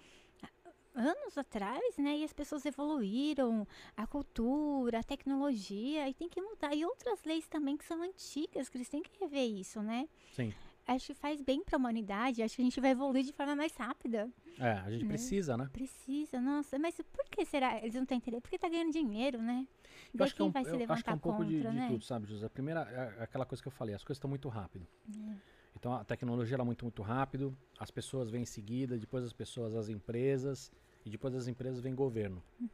anos 0.94 1.36
atrás, 1.36 1.96
né? 1.98 2.18
E 2.18 2.24
as 2.24 2.32
pessoas 2.32 2.64
evoluíram, 2.64 3.66
a 3.96 4.06
cultura, 4.06 5.00
a 5.00 5.02
tecnologia, 5.02 6.08
e 6.08 6.14
tem 6.14 6.28
que 6.28 6.40
mudar. 6.40 6.72
E 6.72 6.84
outras 6.84 7.24
leis 7.24 7.48
também 7.48 7.76
que 7.76 7.84
são 7.84 8.00
antigas, 8.00 8.68
que 8.68 8.76
eles 8.76 8.88
têm 8.88 9.02
que 9.02 9.18
rever 9.18 9.48
isso, 9.48 9.82
né? 9.82 10.08
Sim. 10.32 10.52
Acho 10.86 11.08
que 11.08 11.14
faz 11.14 11.40
bem 11.40 11.62
para 11.62 11.76
a 11.76 11.78
humanidade, 11.78 12.42
acho 12.42 12.56
que 12.56 12.62
a 12.62 12.64
gente 12.64 12.80
vai 12.80 12.90
evoluir 12.90 13.22
de 13.24 13.32
forma 13.32 13.54
mais 13.54 13.72
rápida. 13.76 14.28
É, 14.58 14.72
a 14.72 14.90
gente 14.90 15.02
Né? 15.04 15.08
precisa, 15.08 15.56
né? 15.56 15.68
Precisa, 15.72 16.40
nossa, 16.40 16.78
mas 16.78 16.96
por 17.12 17.24
que 17.30 17.44
será? 17.44 17.78
Eles 17.78 17.94
não 17.94 18.02
estão 18.02 18.16
entendendo? 18.16 18.40
Porque 18.40 18.58
tá 18.58 18.68
ganhando 18.68 18.92
dinheiro, 18.92 19.40
né? 19.40 19.66
Eu 20.12 20.18
Daí 20.18 20.24
acho 20.26 20.34
que 20.34 20.42
é 20.42 20.44
quem 20.44 20.48
um, 20.48 20.52
vai 20.52 20.64
se 20.64 20.70
eu 20.70 20.76
levantar 20.76 20.94
acho 20.94 21.04
que 21.04 21.10
é 21.10 21.14
um 21.14 21.18
pouco 21.18 21.44
de, 21.44 21.54
contra, 21.56 21.70
de 21.70 21.76
né? 21.76 21.88
tudo, 21.88 22.04
sabe, 22.04 22.26
José? 22.26 22.46
A 22.46 22.50
primeira 22.50 22.80
é 23.18 23.22
aquela 23.22 23.46
coisa 23.46 23.62
que 23.62 23.68
eu 23.68 23.72
falei, 23.72 23.94
as 23.94 24.02
coisas 24.02 24.16
estão 24.18 24.28
muito 24.28 24.48
rápido. 24.48 24.86
É. 25.08 25.34
Então 25.76 25.92
a 25.94 26.04
tecnologia 26.04 26.56
ela 26.56 26.64
é 26.64 26.66
muito, 26.66 26.84
muito 26.84 27.02
rápido, 27.02 27.56
as 27.78 27.90
pessoas 27.90 28.28
vêm 28.30 28.42
em 28.42 28.46
seguida, 28.46 28.98
depois 28.98 29.24
as 29.24 29.32
pessoas 29.32 29.74
as 29.76 29.88
empresas, 29.88 30.72
e 31.04 31.10
depois 31.10 31.32
das 31.32 31.46
empresas 31.46 31.80
vem 31.80 31.94
governo. 31.94 32.42
Hum. 32.60 32.68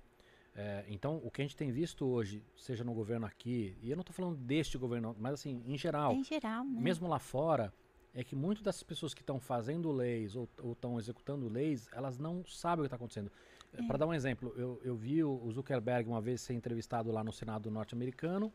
É, 0.58 0.86
então, 0.88 1.20
o 1.22 1.30
que 1.30 1.42
a 1.42 1.44
gente 1.44 1.54
tem 1.54 1.70
visto 1.70 2.06
hoje, 2.06 2.42
seja 2.56 2.82
no 2.82 2.94
governo 2.94 3.26
aqui, 3.26 3.76
e 3.82 3.90
eu 3.90 3.96
não 3.96 4.00
estou 4.00 4.14
falando 4.14 4.36
deste 4.38 4.78
governo, 4.78 5.14
mas 5.20 5.34
assim, 5.34 5.62
em 5.66 5.76
geral, 5.76 6.14
Em 6.14 6.24
geral, 6.24 6.64
né? 6.64 6.80
mesmo 6.80 7.06
lá 7.06 7.18
fora, 7.18 7.70
é 8.16 8.24
que 8.24 8.34
muitas 8.34 8.64
dessas 8.64 8.82
pessoas 8.82 9.12
que 9.12 9.20
estão 9.20 9.38
fazendo 9.38 9.92
leis 9.92 10.34
ou 10.34 10.48
estão 10.72 10.98
executando 10.98 11.48
leis, 11.50 11.86
elas 11.92 12.16
não 12.16 12.42
sabem 12.46 12.80
o 12.80 12.82
que 12.84 12.86
está 12.86 12.96
acontecendo. 12.96 13.30
É. 13.74 13.82
Para 13.82 13.98
dar 13.98 14.06
um 14.06 14.14
exemplo, 14.14 14.54
eu, 14.56 14.80
eu 14.82 14.96
vi 14.96 15.22
o 15.22 15.38
o 15.44 15.52
Zuckerberg 15.52 16.08
uma 16.08 16.20
vez 16.20 16.40
ser 16.40 16.54
entrevistado 16.54 17.12
lá 17.12 17.22
no 17.22 17.30
Senado 17.30 17.70
norte-americano 17.70 18.50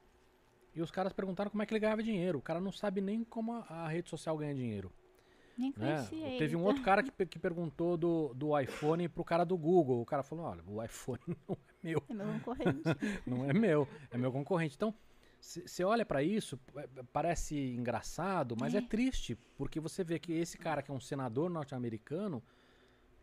e 0.74 0.82
os 0.82 0.90
caras 0.90 1.14
perguntaram 1.14 1.52
como 1.52 1.62
é 1.62 1.66
que 1.68 1.74
ele 1.74 1.80
ganhava 1.80 2.02
dinheiro. 2.02 2.40
O 2.40 2.42
cara 2.42 2.60
não 2.60 2.72
sabe 2.72 3.02
nem 3.02 3.24
como 3.24 3.54
a, 3.54 3.60
a 3.70 3.88
rede 3.88 4.10
social 4.10 4.36
ganha 4.36 4.56
dinheiro. 4.56 4.92
Nem 5.56 5.72
Né? 5.78 5.96
conhecia 5.96 6.28
ele. 6.28 6.38
Teve 6.40 6.56
um 6.56 6.64
outro 6.64 6.82
cara 6.82 7.04
que, 7.04 7.12
que 7.28 7.38
perguntou 7.38 7.96
do, 7.98 8.34
do 8.34 8.60
iPhone 8.60 9.08
pro 9.10 9.24
cara 9.24 9.44
do 9.44 9.56
Google. 9.56 10.02
O 10.02 10.06
cara 10.06 10.24
falou: 10.24 10.46
olha, 10.46 10.64
o 10.66 10.84
iPhone 10.84 11.22
não 11.48 11.58
é 11.84 11.84
meu 11.84 12.04
É 12.10 12.14
meu 12.14 12.26
concorrente. 12.34 12.82
não 13.28 13.46
é 13.50 13.54
meu, 13.54 13.88
é 14.10 14.18
meu 14.18 14.32
concorrente. 14.32 14.76
Então, 14.76 14.92
você 15.42 15.84
olha 15.84 16.06
pra 16.06 16.22
isso, 16.22 16.60
é, 16.78 16.88
parece 17.12 17.56
engraçado, 17.74 18.56
mas 18.58 18.76
é. 18.76 18.78
É. 18.78 18.82
triste, 18.82 19.36
porque 19.58 19.80
você 19.80 20.04
vê 20.04 20.20
que 20.20 20.32
esse 20.32 20.58
cara 20.58 20.84
que 20.84 20.92
é 20.92 20.94
um 20.94 21.00
senador 21.00 21.50
norte-americano 21.50 22.44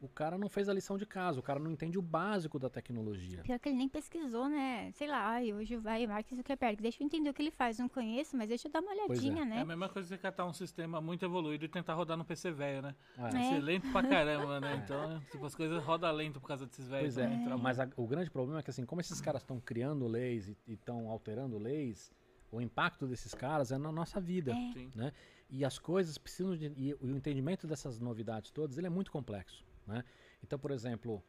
o 0.01 0.09
cara 0.09 0.39
não 0.39 0.49
fez 0.49 0.69
a 0.69 0.73
lição 0.73 0.97
de 0.97 1.05
casa, 1.05 1.41
o 1.41 1.43
cara 1.43 1.59
não 1.59 1.71
entende 1.73 1.99
o 1.99 2.03
básico 2.03 2.59
da 2.59 2.71
tecnologia. 2.71 3.43
Pior 3.43 3.59
que 3.59 3.69
ele 3.69 3.77
nem 3.79 3.89
pesquisou, 3.89 4.49
né? 4.49 4.93
Sei 4.93 5.09
lá, 5.09 5.27
ai, 5.27 5.53
hoje 5.53 5.77
vai 5.77 6.07
Mark 6.07 6.27
Zuckerberg, 6.33 6.81
deixa 6.81 7.03
eu 7.03 7.07
entender 7.07 7.29
o 7.31 7.35
que 7.35 7.43
ele 7.43 7.51
faz, 7.51 7.79
não 7.79 7.89
conheço, 7.89 8.37
mas 8.37 8.49
deixa 8.49 8.69
eu 8.69 8.73
dar 8.73 8.81
uma 8.81 8.93
olhadinha, 8.93 9.43
É 9.43 9.45
né? 9.45 9.61
a 9.61 9.65
mesma 9.65 9.89
coisa 9.89 10.07
que 10.09 10.15
você 10.15 10.19
catar 10.21 10.47
um 10.47 10.53
sistema 10.53 11.01
muito 11.01 11.25
evoluído 11.25 11.65
e 11.65 11.69
tentar 11.69 11.95
rodar 11.95 12.17
no 12.17 12.25
PC 12.25 12.53
velho, 12.53 12.83
né? 12.83 12.95
É. 13.19 13.27
É. 13.27 13.31
Ser 13.55 13.61
lento 13.61 13.91
pra 13.91 14.03
caramba, 14.03 14.61
né? 14.61 14.69
Então, 14.89 15.21
tipo, 15.33 15.45
as 15.45 15.55
coisas 15.55 15.83
rodam 15.83 16.13
lento 16.13 16.41
por 16.41 16.47
causa 16.47 16.65
desses 16.67 16.87
velhos. 16.89 17.15
Pois 17.15 17.19
é, 17.19 17.23
também, 17.25 17.39
trabalham. 17.41 17.63
mas 17.63 17.81
a- 17.81 17.89
o 17.97 18.07
grande 18.07 18.31
problema 18.31 18.61
é 18.61 18.63
que 18.63 18.71
assim, 18.71 18.87
como 18.87 19.01
esses 19.01 19.21
caras 19.21 19.43
estão 19.43 19.61
criando 19.61 20.07
leis 20.07 20.49
e 20.49 20.57
estão 20.73 21.11
alterando 21.11 21.59
leis, 21.59 22.13
o 22.53 22.61
impacto 22.61 23.07
desses 23.07 23.35
caras 23.35 23.73
é 23.73 23.79
na 23.79 23.91
nossa 23.91 24.21
vida. 24.21 24.53
É. 24.53 24.73
Sim. 24.73 24.91
né? 24.95 25.13
E 25.51 25.65
as 25.65 25.79
coisas 25.79 26.19
precisam 26.19 26.55
de. 26.57 26.67
E 26.77 26.95
o 27.01 27.17
entendimento 27.17 27.67
dessas 27.67 27.99
novidades 27.99 28.51
todas 28.51 28.77
ele 28.79 28.87
é 28.87 28.91
muito 28.91 29.11
complexo. 29.11 29.65
Né? 29.89 30.05
Então, 30.45 30.59
por 30.59 30.71
exemplo, 30.71 31.25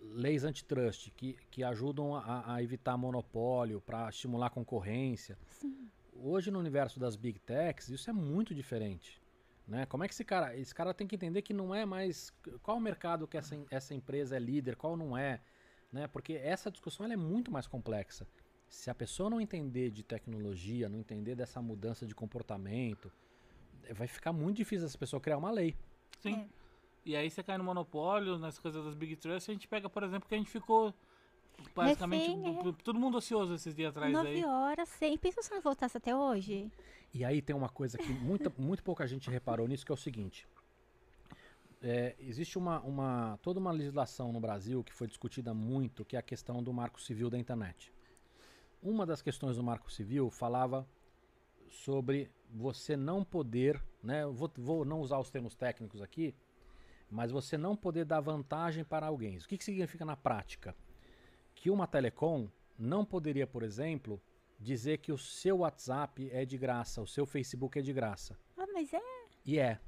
leis 0.00 0.42
antitrust 0.42 1.10
que, 1.10 1.34
que 1.50 1.62
ajudam 1.62 2.16
a, 2.16 2.54
a 2.54 2.62
evitar 2.62 2.96
monopólio, 2.96 3.80
para 3.80 4.08
estimular 4.08 4.46
a 4.46 4.50
concorrência. 4.50 5.38
Sim. 5.46 5.88
Hoje, 6.14 6.50
no 6.50 6.58
universo 6.58 6.98
das 6.98 7.14
big 7.14 7.38
techs, 7.40 7.90
isso 7.90 8.08
é 8.08 8.12
muito 8.12 8.54
diferente. 8.54 9.22
Né? 9.66 9.86
Como 9.86 10.02
é 10.02 10.08
que 10.08 10.14
esse 10.14 10.24
cara. 10.24 10.56
Esse 10.56 10.74
cara 10.74 10.92
tem 10.94 11.06
que 11.06 11.14
entender 11.14 11.42
que 11.42 11.52
não 11.52 11.74
é 11.74 11.84
mais. 11.84 12.32
Qual 12.62 12.76
o 12.76 12.80
mercado 12.80 13.26
que 13.26 13.36
essa, 13.36 13.56
essa 13.70 13.94
empresa 13.94 14.36
é 14.36 14.38
líder, 14.38 14.76
qual 14.76 14.96
não 14.96 15.16
é. 15.16 15.40
Né? 15.92 16.06
Porque 16.06 16.34
essa 16.34 16.70
discussão 16.70 17.04
ela 17.04 17.14
é 17.14 17.16
muito 17.16 17.50
mais 17.50 17.66
complexa. 17.66 18.26
Se 18.68 18.90
a 18.90 18.94
pessoa 18.94 19.30
não 19.30 19.40
entender 19.40 19.90
de 19.90 20.02
tecnologia, 20.02 20.88
não 20.88 20.98
entender 20.98 21.34
dessa 21.34 21.62
mudança 21.62 22.06
de 22.06 22.14
comportamento, 22.14 23.12
vai 23.92 24.06
ficar 24.06 24.32
muito 24.32 24.56
difícil 24.56 24.86
essa 24.86 24.98
pessoa 24.98 25.20
criar 25.20 25.38
uma 25.38 25.50
lei. 25.50 25.76
Sim. 26.20 26.34
É. 26.34 26.63
E 27.04 27.14
aí 27.14 27.30
você 27.30 27.42
cai 27.42 27.58
no 27.58 27.64
monopólio, 27.64 28.38
nas 28.38 28.58
coisas 28.58 28.84
das 28.84 28.94
Big 28.94 29.16
Trust, 29.16 29.50
a 29.50 29.54
gente 29.54 29.68
pega, 29.68 29.88
por 29.90 30.02
exemplo, 30.02 30.28
que 30.28 30.34
a 30.34 30.38
gente 30.38 30.50
ficou 30.50 30.94
basicamente 31.74 32.28
Refém, 32.28 32.58
é. 32.58 32.62
do- 32.62 32.72
todo 32.72 32.98
mundo 32.98 33.18
ocioso 33.18 33.54
esses 33.54 33.74
dias 33.74 33.90
atrás 33.90 34.12
Nove 34.12 34.28
aí. 34.28 34.44
horas, 34.44 34.88
sem. 34.88 35.16
Pensa 35.18 35.42
se 35.42 35.50
não 35.52 35.60
voltasse 35.60 35.96
até 35.96 36.16
hoje. 36.16 36.70
E 37.12 37.24
aí 37.24 37.42
tem 37.42 37.54
uma 37.54 37.68
coisa 37.68 37.98
que 37.98 38.08
muita, 38.12 38.52
muito 38.58 38.82
pouca 38.82 39.06
gente 39.06 39.30
reparou 39.30 39.68
nisso, 39.68 39.84
que 39.84 39.92
é 39.92 39.94
o 39.94 39.98
seguinte. 39.98 40.48
É, 41.82 42.16
existe 42.18 42.56
uma, 42.56 42.80
uma, 42.80 43.38
toda 43.42 43.60
uma 43.60 43.70
legislação 43.70 44.32
no 44.32 44.40
Brasil 44.40 44.82
que 44.82 44.92
foi 44.92 45.06
discutida 45.06 45.52
muito, 45.52 46.04
que 46.04 46.16
é 46.16 46.18
a 46.18 46.22
questão 46.22 46.62
do 46.62 46.72
marco 46.72 47.00
civil 47.00 47.28
da 47.28 47.38
internet. 47.38 47.92
Uma 48.82 49.04
das 49.04 49.20
questões 49.20 49.56
do 49.56 49.62
marco 49.62 49.92
civil 49.92 50.30
falava 50.30 50.88
sobre 51.68 52.30
você 52.50 52.96
não 52.96 53.22
poder, 53.22 53.80
né, 54.02 54.24
vou, 54.26 54.50
vou 54.56 54.84
não 54.84 55.00
usar 55.00 55.18
os 55.18 55.30
termos 55.30 55.54
técnicos 55.54 56.00
aqui, 56.00 56.34
mas 57.10 57.30
você 57.30 57.56
não 57.56 57.76
poder 57.76 58.04
dar 58.04 58.20
vantagem 58.20 58.84
para 58.84 59.06
alguém. 59.06 59.38
O 59.38 59.40
que, 59.40 59.58
que 59.58 59.64
significa 59.64 60.04
na 60.04 60.16
prática? 60.16 60.74
Que 61.54 61.70
uma 61.70 61.86
telecom 61.86 62.48
não 62.78 63.04
poderia, 63.04 63.46
por 63.46 63.62
exemplo, 63.62 64.20
dizer 64.58 64.98
que 64.98 65.12
o 65.12 65.18
seu 65.18 65.58
WhatsApp 65.58 66.28
é 66.32 66.44
de 66.44 66.58
graça, 66.58 67.00
o 67.00 67.06
seu 67.06 67.26
Facebook 67.26 67.78
é 67.78 67.82
de 67.82 67.92
graça. 67.92 68.38
Ah, 68.56 68.66
mas 68.72 68.92
é. 68.92 69.00
E 69.44 69.58
é. 69.58 69.78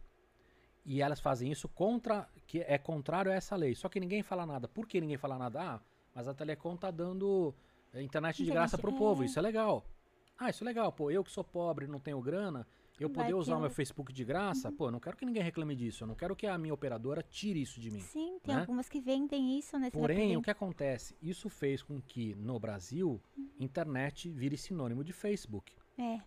E 0.85 1.02
elas 1.02 1.18
fazem 1.18 1.50
isso 1.50 1.68
contra, 1.68 2.29
que 2.46 2.61
é 2.61 2.79
contrário 2.79 3.33
a 3.33 3.35
essa 3.35 3.57
lei. 3.57 3.74
Só 3.74 3.88
que 3.88 3.98
ninguém 3.98 4.22
fala 4.22 4.46
nada. 4.46 4.68
Por 4.68 4.87
que 4.87 5.00
ninguém 5.00 5.16
fala 5.16 5.37
nada? 5.37 5.61
Ah, 5.61 5.81
mas 6.14 6.29
a 6.29 6.35
Telecom 6.35 6.76
tá 6.76 6.90
dando 6.90 7.52
eh, 7.92 8.02
internet 8.02 8.37
de 8.37 8.44
Internet, 8.44 8.55
graça 8.55 8.79
pro 8.79 8.94
é. 8.94 8.98
povo. 8.98 9.24
Isso 9.24 9.38
é 9.38 9.42
legal. 9.42 9.85
Ah, 10.38 10.48
isso 10.48 10.62
é 10.62 10.66
legal. 10.66 10.92
Pô, 10.92 11.11
eu 11.11 11.24
que 11.24 11.33
sou 11.33 11.42
pobre, 11.42 11.87
não 11.87 11.98
tenho 11.98 12.20
grana, 12.20 12.66
eu 12.98 13.11
poder 13.11 13.35
usar 13.35 13.56
o 13.56 13.61
meu 13.61 13.70
Facebook 13.70 14.12
de 14.12 14.24
graça, 14.24 14.72
pô, 14.72 14.87
eu 14.87 14.90
não 14.90 15.00
quero 15.00 15.16
que 15.16 15.26
ninguém 15.26 15.42
reclame 15.42 15.74
disso. 15.76 16.04
Eu 16.04 16.09
não 16.09 16.14
quero 16.14 16.35
que 16.35 16.46
a 16.46 16.56
minha 16.56 16.72
operadora 16.72 17.22
tire 17.22 17.61
isso 17.61 17.78
de 17.80 17.90
mim. 17.90 18.00
Sim, 18.00 18.38
tem 18.42 18.54
né? 18.54 18.61
algumas 18.62 18.88
que 18.88 19.00
vendem 19.00 19.59
isso, 19.59 19.78
vai 19.78 19.90
Porém, 19.90 20.37
o 20.37 20.42
que 20.42 20.50
acontece? 20.50 21.14
Isso 21.22 21.48
fez 21.48 21.82
com 21.82 22.00
que 22.00 22.35
no 22.35 22.59
Brasil, 22.59 23.20
internet 23.61 24.30
vire 24.30 24.56
sinônimo 24.56 25.02
de 25.04 25.12
Facebook. 25.12 25.72
É. 25.98 26.20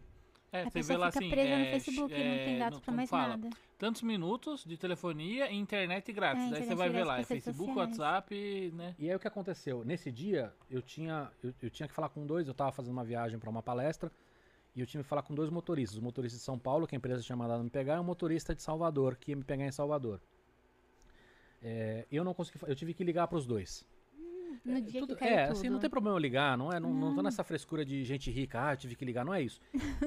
É, 0.51 0.61
A 0.61 0.63
você 0.63 0.69
vê 0.69 0.71
pessoa 0.79 0.97
lá 0.97 1.11
fica 1.11 1.19
assim, 1.25 1.29
presa 1.29 1.57
no 1.57 1.63
é, 1.63 1.71
Facebook 1.71 2.11
e 2.13 2.17
não 2.17 2.31
é, 2.31 2.45
tem 2.45 2.57
dados 2.57 2.79
no- 2.79 2.81
pra 2.81 2.85
como 2.87 2.97
mais 2.97 3.09
fala? 3.09 3.27
nada. 3.37 3.49
Tantos 3.77 4.01
minutos 4.01 4.65
de 4.65 4.77
telefonia 4.77 5.51
e 5.51 5.55
internet 5.55 6.11
grátis. 6.11 6.41
É, 6.45 6.49
Daí 6.49 6.49
você 6.49 6.73
internet 6.73 6.77
vai 6.77 6.89
ver 6.89 7.03
lá, 7.03 7.19
é 7.19 7.23
Facebook, 7.23 7.71
sociais. 7.71 7.99
WhatsApp, 7.99 8.71
né? 8.73 8.95
E 8.97 9.07
aí 9.09 9.15
o 9.15 9.19
que 9.19 9.27
aconteceu? 9.27 9.83
Nesse 9.85 10.11
dia, 10.11 10.51
eu 10.67 10.81
tinha, 10.81 11.31
eu, 11.43 11.53
eu 11.61 11.69
tinha 11.69 11.87
que 11.87 11.93
falar 11.93 12.09
com 12.09 12.25
dois, 12.25 12.47
eu 12.47 12.51
estava 12.53 12.71
fazendo 12.71 12.93
uma 12.93 13.03
viagem 13.03 13.37
para 13.37 13.47
uma 13.49 13.61
palestra, 13.61 14.11
e 14.75 14.81
eu 14.81 14.85
tinha 14.87 15.01
que 15.03 15.09
falar 15.09 15.21
com 15.23 15.33
dois 15.33 15.49
motoristas. 15.49 15.97
O 15.97 16.01
motorista 16.01 16.37
de 16.37 16.43
São 16.43 16.57
Paulo, 16.59 16.85
que 16.87 16.95
a 16.95 16.97
empresa 16.97 17.21
tinha 17.21 17.35
mandado 17.35 17.63
me 17.63 17.69
pegar, 17.69 17.95
e 17.97 17.99
o 17.99 18.03
motorista 18.03 18.53
de 18.55 18.61
Salvador, 18.61 19.15
que 19.15 19.31
ia 19.31 19.35
me 19.35 19.43
pegar 19.43 19.65
em 19.65 19.71
Salvador. 19.71 20.21
É, 21.61 22.05
eu 22.11 22.23
não 22.23 22.33
consegui, 22.33 22.59
eu 22.67 22.75
tive 22.75 22.93
que 22.93 23.03
ligar 23.03 23.27
para 23.27 23.37
os 23.37 23.45
dois. 23.45 23.85
No 24.63 24.77
É, 24.77 24.81
dia 24.81 24.99
tudo- 25.01 25.13
que 25.15 25.19
caiu 25.21 25.33
é, 25.37 25.47
tudo. 25.47 25.57
assim, 25.57 25.69
não 25.69 25.79
tem 25.79 25.89
problema 25.89 26.15
eu 26.15 26.19
ligar, 26.19 26.57
não 26.57 26.71
é? 26.71 26.79
Não, 26.79 26.93
não 26.93 27.09
tô 27.09 27.15
Não. 27.17 27.23
nessa 27.23 27.43
frescura 27.43 27.83
de 27.85 28.03
gente 28.03 28.29
rica, 28.29 28.67
ah, 28.67 28.73
eu 28.73 28.77
tive 28.77 28.95
que 28.95 29.05
ligar, 29.05 29.25
não 29.25 29.33
é 29.33 29.41
isso. 29.41 29.59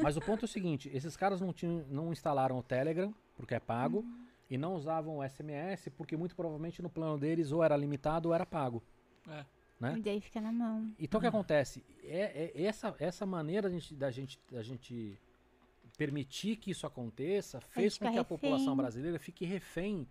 Mas 0.03 0.16
o 0.16 0.20
ponto 0.20 0.44
é 0.44 0.46
o 0.46 0.48
seguinte, 0.48 0.90
esses 0.92 1.16
caras 1.16 1.40
não, 1.40 1.53
tinham, 1.53 1.85
não 1.88 2.12
instalaram 2.12 2.59
o 2.59 2.62
Telegram, 2.62 3.14
porque 3.35 3.55
é 3.55 3.61
pago, 3.61 3.98
Uhum. 4.01 4.27
e 4.51 4.59
não 4.59 4.75
usavam 4.75 5.18
o 5.18 5.22
SMS, 5.25 5.88
porque 5.90 6.16
muito 6.16 6.37
provavelmente 6.37 6.83
no 6.83 6.90
plano 6.90 7.18
deles 7.18 7.51
ou 7.51 7.62
era 7.64 7.77
limitado 7.77 8.29
ou 8.29 8.35
era 8.35 8.44
pago. 8.46 8.83
É. 9.29 9.44
né? 9.81 9.94
E 9.98 10.01
daí 10.03 10.20
fica 10.20 10.40
na 10.40 10.53
mão. 10.53 10.92
Então 10.98 11.18
o 11.18 11.20
que 11.20 11.27
acontece? 11.27 11.83
É, 12.03 12.53
é 12.55 12.62
essa, 12.65 12.95
essa 12.99 13.25
maneira 13.25 13.69
da 13.69 13.75
gente, 13.75 13.95
da, 13.95 14.11
gente, 14.11 14.41
da 14.51 14.62
gente 14.62 15.19
permitir 15.97 16.57
que 16.57 16.71
isso 16.71 16.87
aconteça 16.87 17.61
fez 17.61 17.97
com 17.97 18.07
que 18.07 18.11
fica 18.11 18.21
a 18.21 18.25
população 18.25 18.67
refém. 18.67 18.77
brasileira 18.77 19.19
fique 19.19 19.45
refém 19.45 20.07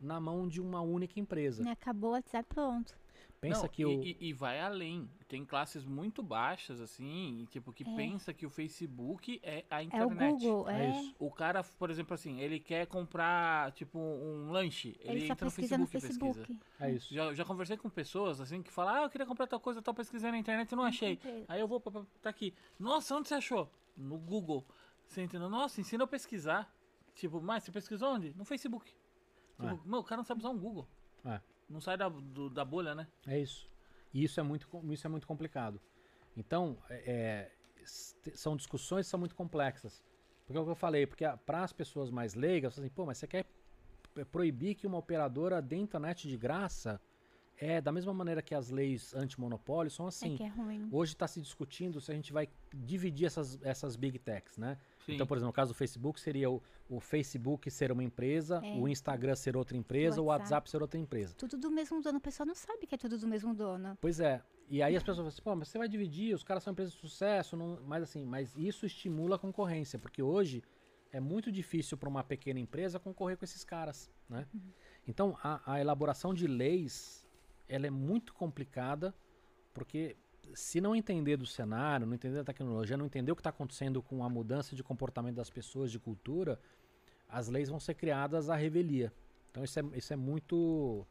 na 0.00 0.20
mão 0.20 0.48
de 0.48 0.60
uma 0.60 0.80
única 0.80 1.18
empresa. 1.18 1.62
Né, 1.62 1.72
Acabou 1.72 2.10
o 2.10 2.12
WhatsApp, 2.14 2.48
pronto. 2.48 2.96
Pensa 3.40 3.62
Não, 3.62 3.68
que 3.68 3.82
e, 3.82 3.86
o. 3.86 4.02
e- 4.02 4.16
e 4.20 4.32
vai 4.32 4.60
além. 4.60 5.08
Tem 5.28 5.44
classes 5.44 5.84
muito 5.84 6.24
baixas, 6.24 6.80
assim, 6.80 7.38
e, 7.42 7.46
tipo, 7.46 7.72
que 7.72 7.88
É. 7.88 7.94
pensa 7.96 8.34
que 8.34 8.44
o 8.44 8.50
Facebook 8.50 9.38
é 9.44 9.64
a 9.70 9.80
É 9.80 9.84
o 9.84 9.86
internet. 9.86 10.32
Google, 10.40 10.68
É 10.68 10.86
é. 10.86 10.90
isso. 11.00 11.14
O 11.20 11.30
cara, 11.30 11.62
por 11.62 11.88
exemplo, 11.88 12.14
assim, 12.14 12.40
ele 12.40 12.58
quer 12.58 12.86
comprar, 12.88 13.70
tipo, 13.72 13.96
um 13.98 14.50
lanche. 14.50 14.96
Ele, 15.00 15.18
Ele 15.20 15.26
só 15.28 15.32
entra 15.34 15.44
no 15.44 15.50
Facebook, 15.52 15.78
no 15.78 15.84
e 15.84 15.88
pesquisa. 15.88 16.18
Facebook. 16.34 16.58
É 16.80 16.90
isso. 16.92 17.14
Já, 17.14 17.32
já 17.32 17.44
conversei 17.44 17.76
com 17.76 17.88
pessoas, 17.88 18.40
assim, 18.40 18.60
que 18.60 18.72
falam, 18.72 18.94
ah, 18.94 19.02
eu 19.04 19.10
queria 19.10 19.26
comprar 19.26 19.46
tal 19.46 19.60
coisa, 19.60 19.80
tal, 19.80 19.94
pesquisei 19.94 20.32
na 20.32 20.38
internet 20.38 20.72
e 20.72 20.76
não 20.76 20.82
achei. 20.82 21.20
Aí 21.46 21.60
eu 21.60 21.68
vou, 21.68 21.78
pra, 21.80 21.92
pra- 21.92 22.06
tá 22.20 22.30
aqui. 22.30 22.52
Nossa, 22.76 23.14
onde 23.14 23.28
você 23.28 23.34
achou? 23.34 23.70
No 23.96 24.18
Google. 24.18 24.66
Você 25.06 25.22
entendeu? 25.22 25.48
Nossa, 25.48 25.80
ensina 25.80 26.02
eu 26.02 26.06
a 26.06 26.08
pesquisar. 26.08 26.74
Tipo, 27.14 27.40
mas 27.40 27.62
você 27.62 27.70
pesquisou 27.70 28.14
onde? 28.14 28.34
No 28.36 28.44
Facebook. 28.44 28.92
Tipo, 29.56 29.68
É. 29.68 29.78
meu, 29.84 30.00
o 30.00 30.04
cara 30.04 30.16
não 30.18 30.24
sabe 30.24 30.40
usar 30.40 30.50
um 30.50 30.58
Google. 30.58 30.88
É. 31.24 31.40
Não 31.68 31.80
sai 31.80 31.96
da, 31.96 32.08
do- 32.08 32.50
da 32.50 32.64
bolha, 32.64 32.94
né? 32.94 33.06
É 33.26 33.38
isso. 33.38 33.68
E 34.12 34.24
isso 34.24 34.40
é 34.40 34.42
muito, 34.42 34.66
isso 34.92 35.06
é 35.06 35.10
muito 35.10 35.26
complicado. 35.26 35.80
Então, 36.36 36.78
é, 36.88 37.50
é, 37.84 37.84
são 38.34 38.56
discussões 38.56 39.06
que 39.06 39.10
são 39.10 39.20
muito 39.20 39.34
complexas. 39.34 40.02
Porque 40.46 40.56
é 40.56 40.60
o 40.60 40.64
que 40.64 40.70
eu 40.70 40.74
falei, 40.76 41.06
porque 41.06 41.24
para 41.44 41.62
as 41.62 41.72
pessoas 41.72 42.10
mais 42.10 42.34
leigas, 42.34 42.78
assim, 42.78 42.88
pô, 42.88 43.04
mas 43.04 43.18
você 43.18 43.26
quer 43.26 43.44
p- 44.14 44.24
proibir 44.24 44.74
que 44.74 44.86
uma 44.86 44.96
operadora 44.98 45.60
dê 45.60 45.76
internet 45.76 46.26
de 46.26 46.36
graça? 46.38 47.00
É 47.60 47.80
da 47.80 47.90
mesma 47.90 48.14
maneira 48.14 48.40
que 48.40 48.54
as 48.54 48.70
leis 48.70 49.12
antimonopólio 49.14 49.90
são 49.90 50.06
assim. 50.06 50.34
É 50.34 50.36
que 50.36 50.42
é 50.44 50.48
ruim. 50.48 50.88
Hoje 50.92 51.12
está 51.12 51.26
se 51.26 51.40
discutindo 51.40 52.00
se 52.00 52.12
a 52.12 52.14
gente 52.14 52.32
vai 52.32 52.48
dividir 52.72 53.26
essas, 53.26 53.58
essas 53.62 53.96
big 53.96 54.16
techs, 54.18 54.56
né? 54.56 54.78
Sim. 55.04 55.14
Então, 55.14 55.26
por 55.26 55.36
exemplo, 55.36 55.48
no 55.48 55.52
caso 55.52 55.72
do 55.72 55.76
Facebook, 55.76 56.20
seria 56.20 56.48
o, 56.48 56.62
o 56.88 57.00
Facebook 57.00 57.68
ser 57.70 57.90
uma 57.90 58.04
empresa, 58.04 58.60
É. 58.64 58.74
o 58.78 58.86
Instagram 58.86 59.34
ser 59.34 59.56
outra 59.56 59.76
empresa, 59.76 60.20
o 60.20 60.26
WhatsApp. 60.26 60.42
WhatsApp 60.44 60.70
ser 60.70 60.82
outra 60.82 61.00
empresa. 61.00 61.34
Tudo 61.34 61.58
do 61.58 61.70
mesmo 61.70 62.00
dono. 62.00 62.18
O 62.18 62.20
pessoal 62.20 62.46
não 62.46 62.54
sabe 62.54 62.86
que 62.86 62.94
é 62.94 62.98
tudo 62.98 63.18
do 63.18 63.26
mesmo 63.26 63.52
dono. 63.52 63.98
Pois 64.00 64.20
é. 64.20 64.40
E 64.70 64.80
aí 64.82 64.94
as 64.94 65.02
pessoas 65.02 65.16
falam 65.16 65.28
assim, 65.28 65.42
pô, 65.42 65.56
mas 65.56 65.68
você 65.68 65.78
vai 65.78 65.88
dividir, 65.88 66.34
os 66.34 66.44
caras 66.44 66.62
são 66.62 66.72
empresas 66.72 66.94
de 66.94 67.00
sucesso, 67.00 67.56
não... 67.56 67.80
mas 67.86 68.02
assim, 68.04 68.24
mas 68.24 68.54
isso 68.56 68.86
estimula 68.86 69.36
a 69.36 69.38
concorrência, 69.38 69.98
porque 69.98 70.22
hoje 70.22 70.62
é 71.10 71.18
muito 71.18 71.50
difícil 71.50 71.96
para 71.96 72.08
uma 72.08 72.22
pequena 72.22 72.60
empresa 72.60 73.00
concorrer 73.00 73.36
com 73.38 73.44
esses 73.44 73.64
caras, 73.64 74.10
né? 74.28 74.46
Então, 75.06 75.36
a, 75.42 75.72
a 75.72 75.80
elaboração 75.80 76.34
de 76.34 76.46
leis, 76.46 77.26
ela 77.68 77.86
é 77.86 77.90
muito 77.90 78.32
complicada, 78.32 79.14
porque 79.74 80.16
se 80.54 80.80
não 80.80 80.96
entender 80.96 81.36
do 81.36 81.46
cenário, 81.46 82.06
não 82.06 82.14
entender 82.14 82.36
da 82.36 82.44
tecnologia, 82.44 82.96
não 82.96 83.06
entender 83.06 83.30
o 83.32 83.36
que 83.36 83.40
está 83.40 83.50
acontecendo 83.50 84.02
com 84.02 84.24
a 84.24 84.28
mudança 84.28 84.74
de 84.74 84.82
comportamento 84.82 85.36
das 85.36 85.50
pessoas, 85.50 85.92
de 85.92 85.98
cultura, 85.98 86.58
as 87.28 87.48
leis 87.48 87.68
vão 87.68 87.78
ser 87.78 87.94
criadas 87.94 88.48
à 88.48 88.56
revelia. 88.56 89.12
Então 89.50 89.62
isso 89.62 89.78
é, 89.78 89.82
isso 89.94 90.12
é 90.12 90.16
muito, 90.16 91.06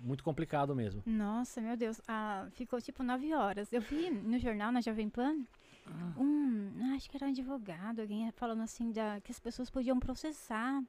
muito 0.00 0.24
complicado 0.24 0.74
mesmo. 0.74 1.02
Nossa, 1.04 1.60
meu 1.60 1.76
Deus. 1.76 2.00
Ah, 2.08 2.48
ficou 2.52 2.80
tipo 2.80 3.02
nove 3.02 3.34
horas. 3.34 3.70
Eu 3.72 3.80
vi 3.82 4.10
no 4.10 4.38
jornal, 4.38 4.72
na 4.72 4.80
Jovem 4.80 5.10
Pan, 5.10 5.36
Ah. 5.86 6.14
um. 6.16 6.94
Acho 6.94 7.10
que 7.10 7.16
era 7.16 7.26
um 7.26 7.30
advogado, 7.30 8.00
alguém 8.00 8.30
falando 8.32 8.62
assim 8.62 8.92
da, 8.92 9.20
que 9.20 9.32
as 9.32 9.40
pessoas 9.40 9.68
podiam 9.68 9.98
processar 9.98 10.82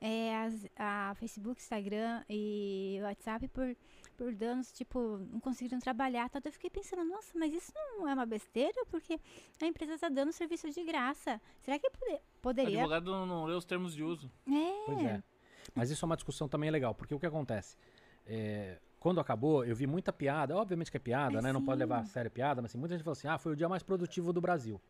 é, 0.00 0.36
as- 0.44 0.66
a 0.76 1.14
Facebook, 1.16 1.60
Instagram 1.60 2.22
e 2.28 2.98
WhatsApp 3.02 3.48
por, 3.48 3.76
por 4.16 4.34
danos, 4.34 4.70
tipo, 4.72 5.18
não 5.30 5.40
conseguiram 5.40 5.78
trabalhar. 5.78 6.28
Tal. 6.30 6.40
Eu 6.44 6.52
fiquei 6.52 6.70
pensando, 6.70 7.04
nossa, 7.04 7.32
mas 7.38 7.52
isso 7.54 7.72
não 7.74 8.08
é 8.08 8.14
uma 8.14 8.26
besteira? 8.26 8.84
Porque 8.90 9.18
a 9.60 9.66
empresa 9.66 9.94
está 9.94 10.08
dando 10.08 10.32
serviço 10.32 10.70
de 10.70 10.84
graça. 10.84 11.40
Será 11.62 11.78
que 11.78 11.90
pode- 11.90 12.14
O 12.14 12.20
poderia. 12.40 12.78
advogado 12.80 13.10
não, 13.10 13.26
não 13.26 13.44
lê 13.44 13.54
os 13.54 13.64
termos 13.64 13.94
de 13.94 14.02
uso. 14.02 14.30
É. 14.48 14.84
Pois 14.86 15.02
é. 15.04 15.22
Mas 15.74 15.90
isso 15.90 16.04
é 16.04 16.06
uma 16.06 16.16
discussão 16.16 16.48
também 16.48 16.70
legal, 16.70 16.94
porque 16.94 17.14
o 17.14 17.18
que 17.18 17.26
acontece? 17.26 17.76
É, 18.24 18.78
quando 19.00 19.20
acabou, 19.20 19.64
eu 19.64 19.74
vi 19.74 19.86
muita 19.86 20.12
piada, 20.12 20.56
obviamente 20.56 20.90
que 20.90 20.96
é 20.96 21.00
piada, 21.00 21.38
É, 21.38 21.42
né? 21.42 21.52
Não 21.52 21.62
pode 21.64 21.76
sim. 21.78 21.80
levar 21.84 22.00
a 22.00 22.04
sério 22.04 22.30
piada, 22.30 22.62
mas 22.62 22.70
assim, 22.70 22.78
muita 22.78 22.94
gente 22.94 23.04
falou 23.04 23.12
assim, 23.12 23.28
ah, 23.28 23.38
foi 23.38 23.52
o 23.52 23.56
dia 23.56 23.68
mais 23.68 23.82
produtivo 23.82 24.32
do 24.32 24.40
Brasil. 24.40 24.80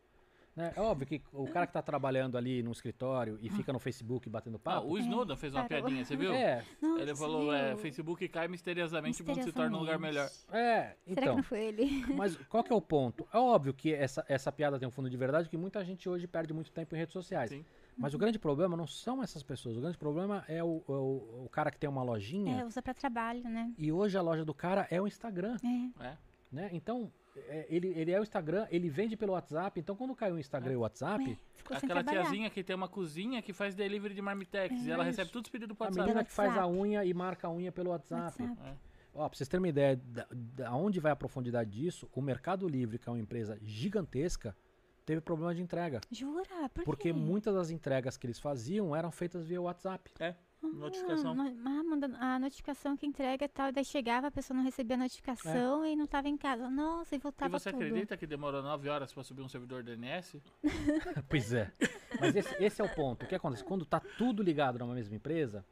Né? 0.57 0.73
É 0.75 0.81
óbvio 0.81 1.05
que 1.05 1.21
o 1.31 1.45
cara 1.47 1.67
que 1.67 1.73
tá 1.73 1.83
trabalhando 1.83 2.35
ali 2.35 2.63
no 2.63 2.71
escritório 2.71 3.37
e 3.43 3.49
fica 3.49 3.71
no 3.71 3.77
Facebook 3.77 4.27
batendo 4.27 4.55
Ah, 4.55 4.59
papo. 4.59 4.87
o 4.87 4.97
Snowden 4.97 5.37
fez 5.37 5.53
uma 5.53 5.65
parou. 5.65 5.83
piadinha, 5.83 6.03
você 6.03 6.15
viu? 6.15 6.33
é, 6.33 6.63
Nossa, 6.81 7.01
Ele 7.03 7.15
falou, 7.15 7.53
é? 7.53 7.75
Facebook 7.77 8.27
cai 8.27 8.47
misteriosamente, 8.47 9.21
o 9.21 9.25
mundo 9.25 9.43
se 9.43 9.51
torna 9.51 9.77
um 9.77 9.79
lugar 9.81 9.99
melhor. 9.99 10.23
Misteriosamente. 10.25 10.67
é, 10.67 10.81
Será 10.81 10.95
que 11.05 11.11
então. 11.21 11.35
não 11.35 11.43
foi 11.43 11.63
ele? 11.63 11.85
Mas 12.17 12.35
qual 12.49 12.63
que 12.63 12.73
é 12.73 12.75
o 12.75 12.81
ponto? 12.81 13.27
É 13.31 13.37
óbvio 13.37 13.71
que 13.71 13.93
essa, 13.93 14.25
essa 14.27 14.51
piada 14.51 14.79
tem 14.79 14.87
um 14.87 14.91
fundo 14.91 15.09
de 15.11 15.15
verdade, 15.17 15.47
que 15.47 15.55
muita 15.57 15.85
gente 15.85 16.09
hoje 16.09 16.25
perde 16.25 16.51
muito 16.53 16.71
tempo 16.71 16.95
em 16.95 16.97
redes 16.97 17.13
sociais. 17.13 17.51
Sim. 17.51 17.63
Mas 17.95 18.15
o 18.15 18.17
grande 18.17 18.39
problema 18.39 18.75
não 18.75 18.87
são 18.87 19.21
essas 19.21 19.43
pessoas. 19.43 19.77
O 19.77 19.81
grande 19.81 19.97
problema 19.97 20.43
é 20.47 20.63
o, 20.63 20.83
é 20.87 20.91
o, 20.91 21.43
o 21.45 21.49
cara 21.51 21.69
que 21.69 21.77
tem 21.79 21.87
uma 21.89 22.01
lojinha 22.03 22.61
É, 22.61 22.65
usa 22.65 22.81
pra 22.81 22.95
trabalho, 22.95 23.43
né? 23.43 23.71
e 23.77 23.91
hoje 23.91 24.17
a 24.17 24.21
loja 24.23 24.43
do 24.43 24.53
cara 24.55 24.87
é 24.89 24.99
o 24.99 25.05
Instagram, 25.07 25.55
É. 25.63 26.03
É. 26.07 26.17
né? 26.51 26.69
Então, 26.73 27.11
é, 27.26 27.26
ele, 27.69 27.87
ele 27.89 28.11
é 28.11 28.19
o 28.19 28.23
Instagram, 28.23 28.67
ele 28.69 28.89
vende 28.89 29.15
pelo 29.17 29.33
WhatsApp. 29.33 29.79
Então, 29.79 29.95
quando 29.95 30.15
caiu 30.15 30.35
o 30.35 30.39
Instagram 30.39 30.73
e 30.73 30.75
o 30.77 30.79
WhatsApp, 30.81 31.23
Ué, 31.23 31.37
ficou 31.55 31.77
sem 31.79 31.87
Aquela 31.87 32.03
trabalhar. 32.03 32.23
tiazinha 32.25 32.49
que 32.49 32.63
tem 32.63 32.75
uma 32.75 32.87
cozinha 32.87 33.41
que 33.41 33.53
faz 33.53 33.75
delivery 33.75 34.13
de 34.13 34.21
marmitex 34.21 34.85
e 34.85 34.91
ela 34.91 35.03
É 35.03 35.07
recebe 35.07 35.31
todos 35.31 35.47
os 35.47 35.51
pedidos 35.51 35.75
a 35.79 35.83
WhatsApp. 35.83 36.01
menina 36.07 36.23
que 36.23 36.31
faz 36.31 36.57
a 36.57 36.67
unha 36.67 37.03
e 37.05 37.13
marca 37.13 37.47
a 37.47 37.51
unha 37.51 37.71
pelo 37.71 37.89
WhatsApp. 37.91 38.41
WhatsApp. 38.41 38.69
É. 38.69 38.87
Ó, 39.13 39.27
pra 39.27 39.35
vocês 39.37 39.47
terem 39.47 39.61
uma 39.63 39.69
ideia 39.69 39.95
da, 39.95 40.27
da 40.31 40.75
onde 40.75 40.99
vai 40.99 41.11
a 41.11 41.15
profundidade 41.15 41.71
disso, 41.71 42.07
o 42.13 42.21
Mercado 42.21 42.67
Livre, 42.67 42.99
que 42.99 43.09
é 43.09 43.11
uma 43.11 43.19
empresa 43.19 43.57
gigantesca, 43.63 44.55
teve 45.05 45.21
problema 45.21 45.55
de 45.55 45.61
entrega. 45.61 46.01
Jura? 46.11 46.69
Por 46.73 46.83
Porque 46.83 47.11
muitas 47.13 47.55
das 47.55 47.69
entregas 47.71 48.15
que 48.17 48.27
eles 48.27 48.39
faziam 48.39 48.95
eram 48.95 49.09
feitas 49.11 49.43
via 49.45 49.59
WhatsApp. 49.61 50.11
É, 50.19 50.35
notificação. 50.73 51.31
Ah, 51.31 51.35
no- 51.35 51.69
ah, 51.69 51.83
manda 51.83 52.07
a 52.19 52.39
notificação 52.39 52.95
que 52.97 53.05
entrega 53.05 53.45
e 53.45 53.47
tal. 53.47 53.71
Daí 53.71 53.83
chegava, 53.85 54.27
a 54.27 54.31
pessoa 54.31 54.55
não 54.57 54.63
recebia 54.63 54.95
a 54.95 54.99
notificação 54.99 55.85
e 55.85 55.95
não 55.95 56.07
tava 56.07 56.27
em 56.27 56.37
casa. 56.37 56.69
Nossa, 56.69 57.15
e 57.15 57.17
E 57.17 57.21
voltava 57.21 57.57
você 57.59 57.71
tudo. 57.71 57.83
acredita 57.83 58.15
que 58.17 58.27
demorou 58.27 58.61
9 58.61 58.89
horas 58.89 59.13
pra 59.13 59.23
subir 59.23 59.41
um 59.41 59.47
servidor 59.49 59.83
DNS? 59.83 60.41
pois 61.29 61.53
é. 61.53 61.71
Mas 62.19 62.35
esse, 62.35 62.63
esse 62.63 62.81
é 62.81 62.85
o 62.85 62.89
ponto. 62.95 63.23
O 63.25 63.27
que 63.27 63.35
acontece? 63.35 63.63
Quando 63.63 63.85
tá 63.85 63.99
tudo 64.17 64.41
ligado 64.43 64.79
numa 64.79 64.93
mesma 64.93 65.15
empresa, 65.15 65.65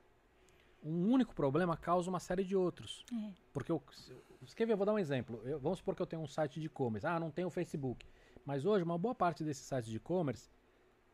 um 0.83 1.11
único 1.11 1.33
problema 1.33 1.75
causa 1.75 2.09
uma 2.09 2.19
série 2.19 2.43
de 2.43 2.55
outros. 2.55 3.03
É. 3.11 3.31
Porque 3.53 3.71
eu, 3.71 3.81
se- 3.91 4.15
quer 4.55 4.65
ver, 4.65 4.73
eu 4.73 4.77
vou 4.77 4.85
dar 4.85 4.93
um 4.93 4.99
exemplo. 4.99 5.41
Eu- 5.43 5.59
vamos 5.59 5.79
supor 5.79 5.95
que 5.95 6.01
eu 6.01 6.05
tenho 6.05 6.21
um 6.21 6.27
site 6.27 6.59
de 6.59 6.67
e-commerce. 6.67 7.05
Ah, 7.07 7.19
não 7.19 7.31
tem 7.31 7.43
o 7.45 7.49
Facebook. 7.49 8.05
Mas 8.45 8.65
hoje, 8.65 8.83
uma 8.83 8.97
boa 8.97 9.15
parte 9.15 9.43
desses 9.43 9.65
sites 9.65 9.89
de 9.89 9.97
e-commerce 9.97 10.49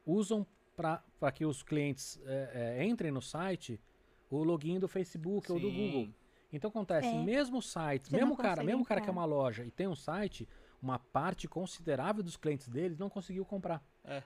usam 0.05 0.45
para 1.19 1.31
que 1.31 1.45
os 1.45 1.61
clientes 1.63 2.19
é, 2.25 2.77
é, 2.79 2.85
entrem 2.85 3.11
no 3.11 3.21
site 3.21 3.79
o 4.29 4.43
login 4.43 4.79
do 4.79 4.87
Facebook 4.87 5.51
ou 5.51 5.59
do 5.59 5.69
Sim. 5.69 5.75
Google. 5.91 6.13
Então 6.53 6.69
acontece, 6.69 7.07
É. 7.07 7.23
mesmo 7.23 7.61
sites, 7.61 8.09
Você 8.09 8.17
mesmo 8.17 8.35
cara, 8.35 8.63
mesmo 8.63 8.83
cara 8.85 8.99
que 9.01 9.07
é 9.07 9.11
entrar. 9.11 9.19
uma 9.21 9.25
loja 9.25 9.63
e 9.65 9.71
tem 9.71 9.87
um 9.87 9.95
site, 9.95 10.47
uma 10.81 10.99
parte 10.99 11.47
considerável 11.47 12.21
dos 12.23 12.35
clientes 12.35 12.67
deles 12.67 12.97
não 12.97 13.09
conseguiu 13.09 13.45
comprar. 13.45 13.81
É. 14.03 14.23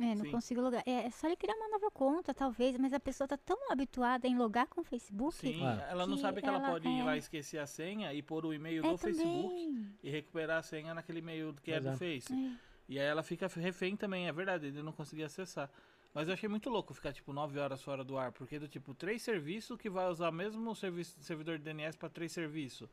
É, 0.00 0.14
não 0.16 0.24
Sim. 0.24 0.30
consigo 0.32 0.60
logar. 0.60 0.82
É, 0.84 1.04
é 1.06 1.10
só 1.10 1.28
ele 1.28 1.36
criar 1.36 1.54
uma 1.54 1.68
nova 1.68 1.88
conta, 1.90 2.34
talvez, 2.34 2.76
mas 2.76 2.92
a 2.92 2.98
pessoa 2.98 3.28
tá 3.28 3.36
tão 3.36 3.70
habituada 3.70 4.26
em 4.26 4.36
logar 4.36 4.66
com 4.66 4.80
o 4.80 4.84
Facebook. 4.84 5.36
Sim, 5.36 5.64
É. 5.64 5.86
ela 5.90 6.06
não 6.06 6.16
sabe 6.16 6.40
que 6.42 6.48
ela, 6.48 6.58
ela 6.58 6.70
pode 6.70 6.88
ir 6.88 7.00
é- 7.00 7.04
lá 7.04 7.16
esquecer 7.16 7.58
a 7.58 7.66
senha 7.66 8.12
e 8.12 8.20
pôr 8.20 8.44
o 8.44 8.52
e-mail 8.52 8.84
É 8.84 8.90
do 8.90 8.98
Facebook 8.98 9.48
também. 9.54 9.94
e 10.02 10.10
recuperar 10.10 10.58
a 10.58 10.62
senha 10.62 10.92
naquele 10.94 11.20
e-mail 11.20 11.54
que 11.62 11.70
é 11.70 11.78
do 11.78 11.90
é. 11.90 11.96
Face. 11.96 12.32
É. 12.92 12.94
E 12.94 12.98
aí 13.00 13.06
ela 13.06 13.22
fica 13.22 13.46
refém 13.46 13.96
também, 13.96 14.28
é 14.28 14.32
verdade, 14.32 14.66
ele 14.66 14.82
não 14.82 14.92
conseguia 14.92 15.26
acessar. 15.26 15.70
Mas 16.14 16.28
eu 16.28 16.34
achei 16.34 16.48
muito 16.48 16.68
louco 16.68 16.92
ficar, 16.92 17.12
tipo, 17.12 17.32
9 17.32 17.58
horas 17.58 17.82
fora 17.82 18.04
do 18.04 18.18
ar, 18.18 18.32
porque 18.32 18.58
do 18.58 18.68
tipo, 18.68 18.94
três 18.94 19.22
serviços 19.22 19.78
que 19.78 19.88
vai 19.88 20.08
usar 20.08 20.28
o 20.28 20.32
mesmo 20.32 20.74
serviço, 20.74 21.16
servidor 21.22 21.56
de 21.58 21.64
DNS 21.64 21.96
para 21.96 22.10
três 22.10 22.32
serviços. 22.32 22.88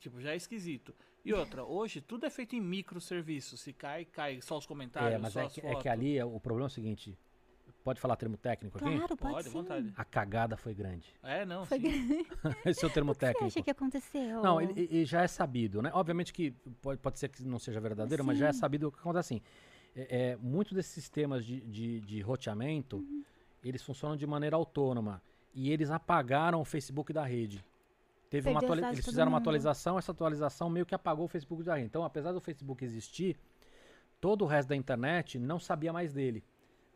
Tipo, 0.00 0.20
já 0.20 0.32
é 0.32 0.36
esquisito. 0.36 0.94
E 1.24 1.32
outra, 1.32 1.64
hoje 1.64 2.00
tudo 2.00 2.26
é 2.26 2.30
feito 2.30 2.56
em 2.56 2.60
microserviços. 2.60 3.60
Se 3.60 3.72
cai, 3.72 4.04
cai 4.04 4.40
só 4.40 4.58
os 4.58 4.66
comentários, 4.66 5.14
é, 5.14 5.18
mas 5.18 5.32
só 5.32 5.40
é 5.42 5.48
que, 5.48 5.60
é 5.60 5.74
que 5.76 5.88
ali 5.88 6.18
é- 6.18 6.24
o 6.24 6.38
problema 6.40 6.66
é 6.66 6.68
o 6.68 6.70
seguinte. 6.70 7.16
Pode 7.84 8.00
falar 8.00 8.16
termo 8.16 8.38
técnico 8.38 8.78
aqui? 8.78 8.96
Claro, 8.96 9.14
pode, 9.16 9.34
Pode, 9.34 9.44
sim. 9.48 9.52
vontade. 9.52 9.92
A 9.94 10.04
cagada 10.06 10.56
foi 10.56 10.72
grande. 10.72 11.14
É, 11.22 11.44
não, 11.44 11.66
Foi 11.66 11.78
sim. 11.78 12.26
Esse 12.64 12.82
é 12.82 12.88
o 12.88 12.90
termo 12.90 13.12
O 13.12 13.14
que 13.14 13.20
você 13.20 13.26
técnico. 13.26 13.44
acha 13.46 13.62
que 13.62 13.70
aconteceu? 13.70 14.42
Não, 14.42 14.58
ele, 14.58 14.88
ele 14.90 15.04
já 15.04 15.20
é 15.22 15.28
sabido, 15.28 15.82
né? 15.82 15.90
Obviamente 15.92 16.32
que 16.32 16.52
pode, 16.80 16.98
pode 16.98 17.18
ser 17.18 17.28
que 17.28 17.44
não 17.44 17.58
seja 17.58 17.78
verdadeiro, 17.80 18.24
mas 18.24 18.38
já 18.38 18.48
é 18.48 18.52
Sim. 18.54 18.58
sabido 18.58 18.88
o 18.88 18.92
que 18.92 18.98
acontece 18.98 19.34
assim. 19.34 19.42
É, 19.94 20.30
é, 20.30 20.36
muito 20.36 20.74
desses 20.74 20.92
sistemas 20.92 21.44
de, 21.44 21.60
de, 21.60 22.00
de 22.00 22.20
roteamento, 22.22 22.96
Uhum. 22.96 23.22
eles 23.62 23.82
funcionam 23.82 24.16
de 24.16 24.26
maneira 24.26 24.56
autônoma. 24.56 25.20
E 25.54 25.70
eles 25.70 25.90
apagaram 25.90 26.62
o 26.62 26.64
Facebook 26.64 27.12
da 27.12 27.22
rede. 27.22 27.62
Teve 28.30 28.48
uma 28.48 28.60
Perdeu 28.60 28.88
eles 28.88 29.04
fizeram 29.04 29.28
uma 29.30 29.38
atualização, 29.38 29.98
essa 29.98 30.10
atualização 30.10 30.70
meio 30.70 30.86
que 30.86 30.94
apagou 30.94 31.26
o 31.26 31.28
Facebook 31.28 31.62
da 31.62 31.74
rede. 31.74 31.86
Então, 31.86 32.02
apesar 32.02 32.32
do 32.32 32.40
Facebook 32.40 32.82
existir, 32.82 33.36
todo 34.20 34.42
o 34.42 34.46
resto 34.48 34.70
da 34.70 34.74
internet 34.74 35.38
não 35.38 35.60
sabia 35.60 35.92
mais 35.92 36.12
dele. 36.14 36.42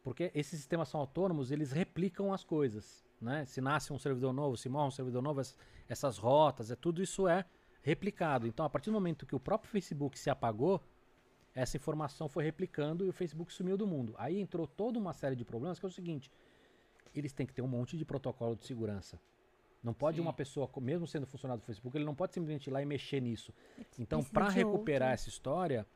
Porque 0.03 0.31
esses 0.35 0.59
sistemas 0.59 0.89
são 0.89 1.01
autônomos, 1.01 1.51
eles 1.51 1.73
replicam 1.73 2.33
as 2.33 2.45
coisas. 2.45 3.05
Né? 3.21 3.45
Se 3.45 3.61
nasce 3.61 3.93
um 3.93 3.99
servidor 3.99 4.33
novo, 4.33 4.57
se 4.57 4.69
morre 4.69 4.89
um 4.89 4.93
servidor 4.93 5.23
novo, 5.23 5.41
es- 5.41 5.57
essas 5.89 6.19
rotas, 6.19 6.71
é, 6.71 6.77
tudo 6.77 7.03
isso 7.03 7.27
é 7.27 7.45
replicado. 7.83 8.47
Então, 8.47 8.65
a 8.65 8.71
partir 8.71 8.91
do 8.91 8.95
momento 8.95 9.27
que 9.27 9.35
o 9.35 9.41
próprio 9.41 9.71
Facebook 9.71 10.19
se 10.19 10.31
apagou, 10.31 10.81
essa 11.55 11.77
informação 11.77 12.29
foi 12.29 12.45
replicando 12.45 13.05
e 13.05 13.09
o 13.09 13.13
Facebook 13.13 13.53
sumiu 13.53 13.77
do 13.77 13.87
mundo. 13.87 14.15
Aí 14.19 14.39
entrou 14.41 14.67
toda 14.67 14.99
uma 14.99 15.13
série 15.13 15.35
de 15.35 15.45
problemas, 15.45 15.79
que 15.79 15.85
é 15.87 15.89
o 15.89 15.93
seguinte: 15.93 16.31
eles 17.15 17.33
têm 17.33 17.47
que 17.47 17.53
ter 17.53 17.63
um 17.63 17.67
monte 17.69 17.97
de 17.97 18.05
protocolo 18.05 18.55
de 18.55 18.65
segurança. 18.65 19.19
Não 19.83 19.93
pode 19.95 20.17
Sim. 20.17 20.23
uma 20.23 20.33
pessoa, 20.33 20.69
mesmo 20.81 21.07
sendo 21.07 21.27
funcionário 21.27 21.61
do 21.61 21.67
Facebook, 21.67 21.97
ele 21.97 22.05
não 22.05 22.15
pode 22.15 22.35
simplesmente 22.35 22.69
ir 22.69 22.71
lá 22.73 22.83
e 22.83 22.87
mexer 22.87 23.21
nisso. 23.21 23.53
Então, 23.99 24.23
para 24.23 24.49
recuperar 24.49 25.09
outro. 25.11 25.15
essa 25.15 25.29
história, 25.29 25.87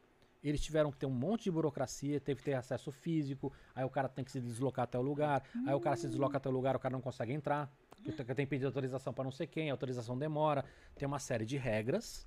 eles 0.42 0.60
tiveram 0.60 0.90
que 0.90 0.98
ter 0.98 1.06
um 1.06 1.10
monte 1.10 1.44
de 1.44 1.50
burocracia, 1.50 2.20
teve 2.20 2.38
que 2.40 2.44
ter 2.44 2.54
acesso 2.54 2.90
físico, 2.90 3.52
aí 3.74 3.84
o 3.84 3.90
cara 3.90 4.08
tem 4.08 4.24
que 4.24 4.30
se 4.32 4.40
deslocar 4.40 4.84
até 4.84 4.98
o 4.98 5.02
lugar, 5.02 5.42
aí 5.66 5.74
o 5.74 5.80
cara 5.80 5.96
se 5.96 6.06
desloca 6.08 6.36
até 6.36 6.48
o 6.48 6.52
lugar, 6.52 6.74
o 6.76 6.78
cara 6.78 6.92
não 6.92 7.00
consegue 7.00 7.32
entrar, 7.32 7.72
porque 8.16 8.34
tem 8.34 8.44
que 8.46 8.50
pedir 8.50 8.66
autorização 8.66 9.12
para 9.12 9.24
não 9.24 9.30
sei 9.32 9.46
quem, 9.46 9.70
a 9.70 9.72
autorização 9.72 10.18
demora, 10.18 10.64
tem 10.96 11.06
uma 11.06 11.18
série 11.18 11.44
de 11.46 11.56
regras 11.56 12.26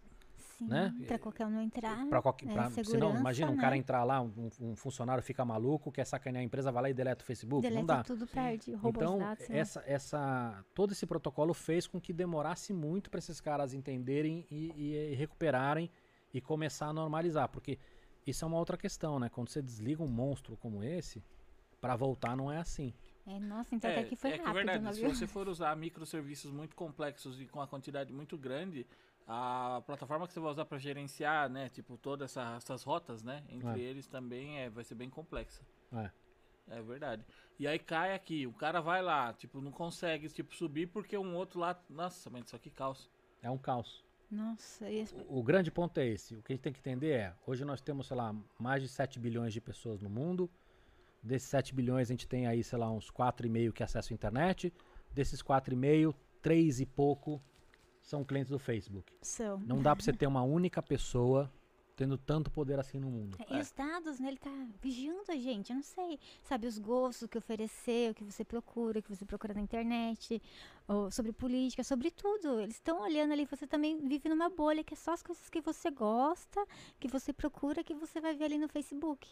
Sim, 0.57 0.67
né? 0.69 0.95
Pra 1.05 1.19
qualquer 1.19 1.45
um 1.45 1.49
não 1.49 1.61
entrar. 1.61 2.07
para 2.07 2.21
qualquer, 2.21 2.47
é, 2.49 2.53
pra, 2.53 2.69
senão, 2.85 3.13
imagina 3.17 3.51
um 3.51 3.55
né? 3.55 3.61
cara 3.61 3.75
entrar 3.75 4.05
lá, 4.05 4.21
um, 4.21 4.49
um 4.61 4.73
funcionário 4.77 5.21
fica 5.21 5.43
maluco, 5.43 5.91
quer 5.91 6.05
sacanear 6.05 6.41
a 6.41 6.45
empresa, 6.45 6.71
vai 6.71 6.83
lá 6.83 6.89
e 6.89 6.93
deleta 6.93 7.21
o 7.25 7.27
Facebook, 7.27 7.61
Deleta 7.61 7.79
não 7.81 7.85
dá. 7.85 8.03
tudo, 8.05 8.25
perde, 8.25 8.71
rouba 8.73 8.99
Então, 9.01 9.13
os 9.15 9.19
dados. 9.19 9.49
né? 9.49 9.57
essa, 9.57 9.83
essa, 9.85 10.63
todo 10.73 10.93
esse 10.93 11.05
protocolo 11.05 11.53
fez 11.53 11.87
com 11.87 11.99
que 11.99 12.13
demorasse 12.13 12.71
muito 12.73 13.09
para 13.09 13.17
esses 13.17 13.41
caras 13.41 13.73
entenderem 13.73 14.45
e, 14.49 14.71
e- 14.77 15.11
e 15.11 15.15
recuperarem 15.15 15.91
e 16.33 16.39
começar 16.39 16.87
a 16.87 16.93
normalizar. 16.93 17.49
Porque 17.49 17.77
isso 18.25 18.43
é 18.43 18.47
uma 18.47 18.57
outra 18.57 18.77
questão, 18.77 19.19
né? 19.19 19.29
Quando 19.29 19.49
você 19.49 19.61
desliga 19.61 20.01
um 20.03 20.07
monstro 20.07 20.57
como 20.57 20.83
esse, 20.83 21.23
para 21.81 21.95
voltar 21.95 22.35
não 22.35 22.51
é 22.51 22.57
assim. 22.57 22.93
É, 23.27 23.39
nossa, 23.39 23.73
então 23.75 23.89
até 23.89 24.03
que 24.03 24.15
foi 24.15 24.31
é 24.31 24.33
que 24.33 24.39
é 24.39 24.43
rápido. 24.43 24.55
verdade, 24.57 24.83
não 24.83 24.93
se 24.93 25.01
você 25.01 25.27
for 25.27 25.47
usar 25.47 25.75
microserviços 25.75 26.51
muito 26.51 26.75
complexos 26.75 27.41
e 27.41 27.45
com 27.47 27.59
a 27.61 27.67
quantidade 27.67 28.13
muito 28.13 28.37
grande, 28.37 28.85
a 29.27 29.81
plataforma 29.85 30.27
que 30.27 30.33
você 30.33 30.39
vai 30.39 30.51
usar 30.51 30.65
para 30.65 30.77
gerenciar, 30.77 31.49
né, 31.49 31.69
tipo, 31.69 31.97
todas 31.97 32.31
essa, 32.31 32.55
essas 32.55 32.83
rotas, 32.83 33.23
né, 33.23 33.43
entre 33.49 33.81
É. 33.81 33.83
eles 33.83 34.05
também 34.07 34.59
é, 34.59 34.69
vai 34.69 34.83
ser 34.83 34.93
bem 34.95 35.09
complexa. 35.09 35.63
É. 35.93 36.11
É 36.67 36.81
verdade. 36.81 37.23
E 37.59 37.67
aí 37.67 37.79
cai 37.79 38.13
aqui, 38.13 38.45
o 38.45 38.53
cara 38.53 38.79
vai 38.81 39.01
lá, 39.01 39.33
tipo, 39.33 39.59
não 39.61 39.71
consegue, 39.71 40.29
tipo, 40.29 40.53
subir 40.55 40.87
porque 40.87 41.17
um 41.17 41.35
outro 41.35 41.59
lá, 41.59 41.79
nossa, 41.89 42.29
mas 42.29 42.45
isso 42.45 42.55
aqui 42.55 42.69
caos. 42.69 43.09
É 43.41 43.49
um 43.49 43.57
caos. 43.57 44.03
Nossa, 44.29 44.89
e 44.89 44.99
esse- 44.99 45.15
O, 45.29 45.39
o 45.39 45.43
grande 45.43 45.71
ponto 45.71 45.97
é 45.99 46.07
esse. 46.07 46.35
O 46.35 46.41
que 46.43 46.51
a 46.51 46.55
gente 46.55 46.63
tem 46.63 46.73
que 46.73 46.79
entender 46.79 47.11
é, 47.11 47.33
hoje 47.45 47.63
nós 47.63 47.81
temos, 47.81 48.07
sei 48.07 48.17
lá, 48.17 48.35
mais 48.59 48.81
de 48.81 48.89
7 48.89 49.19
bilhões 49.19 49.53
de 49.53 49.61
pessoas 49.61 50.01
no 50.01 50.09
mundo. 50.09 50.49
Desses 51.21 51.47
7 51.49 51.73
bilhões 51.73 52.09
a 52.09 52.13
gente 52.13 52.27
tem 52.27 52.45
aí, 52.47 52.63
sei 52.63 52.77
lá, 52.77 52.91
uns 52.91 53.09
4,5 53.09 53.71
que 53.71 53.83
acessam 53.83 54.13
a 54.13 54.15
internet. 54.15 54.73
Desses 55.13 55.41
4,5, 55.41 56.13
3 56.41 56.79
e 56.81 56.85
pouco 56.85 57.41
são 58.01 58.23
clientes 58.23 58.51
do 58.51 58.59
Facebook. 58.59 59.11
são. 59.21 59.57
Não 59.59 59.81
dá 59.81 59.95
pra 59.95 60.03
você 60.03 60.13
ter 60.13 60.27
uma 60.27 60.43
única 60.43 60.81
pessoa 60.83 61.51
tendo 61.95 62.17
tanto 62.17 62.51
poder 62.51 62.79
assim 62.79 62.99
no 62.99 63.09
mundo. 63.09 63.37
E 63.49 63.57
os 63.57 63.71
dados, 63.71 64.19
né? 64.19 64.27
Ele 64.27 64.37
tá 64.37 64.51
vigiando 64.81 65.31
a 65.31 65.35
gente, 65.35 65.69
eu 65.69 65.75
não 65.75 65.83
sei. 65.83 66.19
Sabe, 66.43 66.67
os 66.67 66.77
gostos, 66.77 67.23
o 67.23 67.27
que 67.27 67.37
oferecer, 67.37 68.11
o 68.11 68.13
que 68.13 68.23
você 68.23 68.43
procura, 68.43 68.99
o 68.99 69.01
que 69.01 69.09
você 69.09 69.25
procura 69.25 69.53
na 69.53 69.61
internet, 69.61 70.41
sobre 71.11 71.31
política, 71.31 71.83
sobre 71.83 72.11
tudo. 72.11 72.59
Eles 72.59 72.75
estão 72.75 73.01
olhando 73.01 73.31
ali, 73.31 73.45
você 73.45 73.65
também 73.65 73.97
vive 74.07 74.27
numa 74.27 74.49
bolha 74.49 74.83
que 74.83 74.93
é 74.93 74.97
só 74.97 75.13
as 75.13 75.23
coisas 75.23 75.49
que 75.49 75.61
você 75.61 75.89
gosta, 75.89 76.65
que 76.99 77.07
você 77.07 77.31
procura, 77.31 77.83
que 77.83 77.93
você 77.93 78.19
vai 78.19 78.35
ver 78.35 78.45
ali 78.45 78.57
no 78.57 78.67
Facebook. 78.67 79.27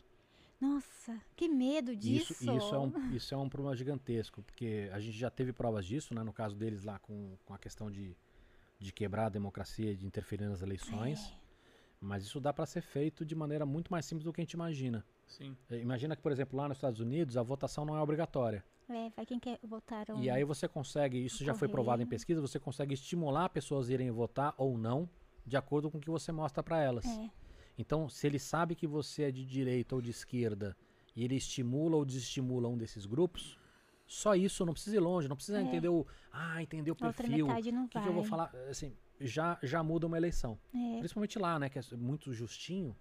Nossa, 0.59 1.19
que 1.35 1.49
medo 1.49 1.93
disso. 1.93 2.31
Isso, 2.31 2.43
isso, 2.43 2.75
é 2.75 2.79
um, 2.79 2.91
isso 3.13 3.33
é 3.33 3.37
um 3.37 3.49
problema 3.49 3.75
gigantesco, 3.75 4.41
porque 4.43 4.89
a 4.93 4.99
gente 4.99 5.17
já 5.17 5.29
teve 5.29 5.51
provas 5.51 5.85
disso, 5.85 6.13
né? 6.13 6.23
No 6.23 6.31
caso 6.31 6.55
deles 6.55 6.83
lá 6.83 6.99
com, 6.99 7.37
com 7.43 7.53
a 7.53 7.57
questão 7.57 7.91
de, 7.91 8.15
de 8.79 8.93
quebrar 8.93 9.25
a 9.25 9.29
democracia, 9.29 9.93
de 9.93 10.05
interferir 10.05 10.45
nas 10.47 10.61
eleições. 10.61 11.33
É. 11.39 11.42
Mas 12.03 12.23
isso 12.23 12.39
dá 12.39 12.51
pra 12.51 12.65
ser 12.65 12.81
feito 12.81 13.25
de 13.25 13.33
maneira 13.33 13.65
muito 13.65 13.89
mais 13.89 14.05
simples 14.05 14.25
do 14.25 14.33
que 14.33 14.41
a 14.41 14.43
gente 14.43 14.53
imagina. 14.53 15.05
Sim. 15.25 15.55
Eh, 15.69 15.79
Imagina 15.79 16.15
que, 16.15 16.21
por 16.21 16.31
exemplo, 16.31 16.57
lá 16.57 16.67
nos 16.67 16.77
Estados 16.77 16.99
Unidos, 16.99 17.37
a 17.37 17.43
votação 17.43 17.85
não 17.85 17.95
é 17.97 18.01
obrigatória. 18.01 18.63
É, 18.89 19.09
vai 19.11 19.25
quem 19.25 19.39
quer 19.39 19.57
votar 19.63 20.05
ou 20.09 20.19
E 20.19 20.29
aí 20.29 20.43
você 20.43 20.67
consegue, 20.67 21.17
isso 21.25 21.43
já 21.45 21.53
foi 21.53 21.69
provado 21.69 22.01
em 22.03 22.05
pesquisa, 22.05 22.41
você 22.41 22.59
consegue 22.59 22.93
estimular 22.93 23.47
pessoas 23.49 23.89
a 23.89 23.93
irem 23.93 24.11
votar 24.11 24.53
ou 24.57 24.77
não, 24.77 25.09
de 25.45 25.55
acordo 25.55 25.89
com 25.89 25.97
o 25.97 26.01
que 26.01 26.09
você 26.09 26.31
mostra 26.33 26.61
para 26.61 26.81
elas. 26.81 27.05
É, 27.05 27.29
Então, 27.77 28.09
se 28.09 28.27
ele 28.27 28.37
sabe 28.37 28.75
que 28.75 28.85
você 28.85 29.23
é 29.23 29.31
de 29.31 29.45
direita 29.45 29.95
ou 29.95 30.01
de 30.01 30.11
esquerda 30.11 30.75
e 31.15 31.23
ele 31.23 31.35
estimula 31.35 31.95
ou 31.95 32.03
desestimula 32.03 32.67
um 32.67 32.77
desses 32.77 33.05
grupos, 33.05 33.57
só 34.05 34.35
isso, 34.35 34.65
não 34.65 34.73
precisa 34.73 34.97
ir 34.97 34.99
longe, 34.99 35.29
não 35.29 35.37
precisa 35.37 35.59
É. 35.59 35.61
entender 35.63 35.87
o, 35.87 36.05
ah, 36.31 36.61
entender 36.61 36.91
o 36.91 36.95
perfil, 36.95 37.47
o 37.47 37.87
que, 37.87 37.99
que 38.01 38.07
eu 38.07 38.13
vou 38.13 38.23
falar, 38.25 38.53
assim, 38.69 38.93
já 39.19 39.57
já 39.63 39.81
muda 39.83 40.07
uma 40.07 40.17
eleição. 40.17 40.57
É, 40.73 40.99
Principalmente 40.99 41.37
lá, 41.39 41.57
né, 41.59 41.69
que 41.69 41.79
é 41.79 41.81
muito 41.95 42.33
justinho, 42.33 42.95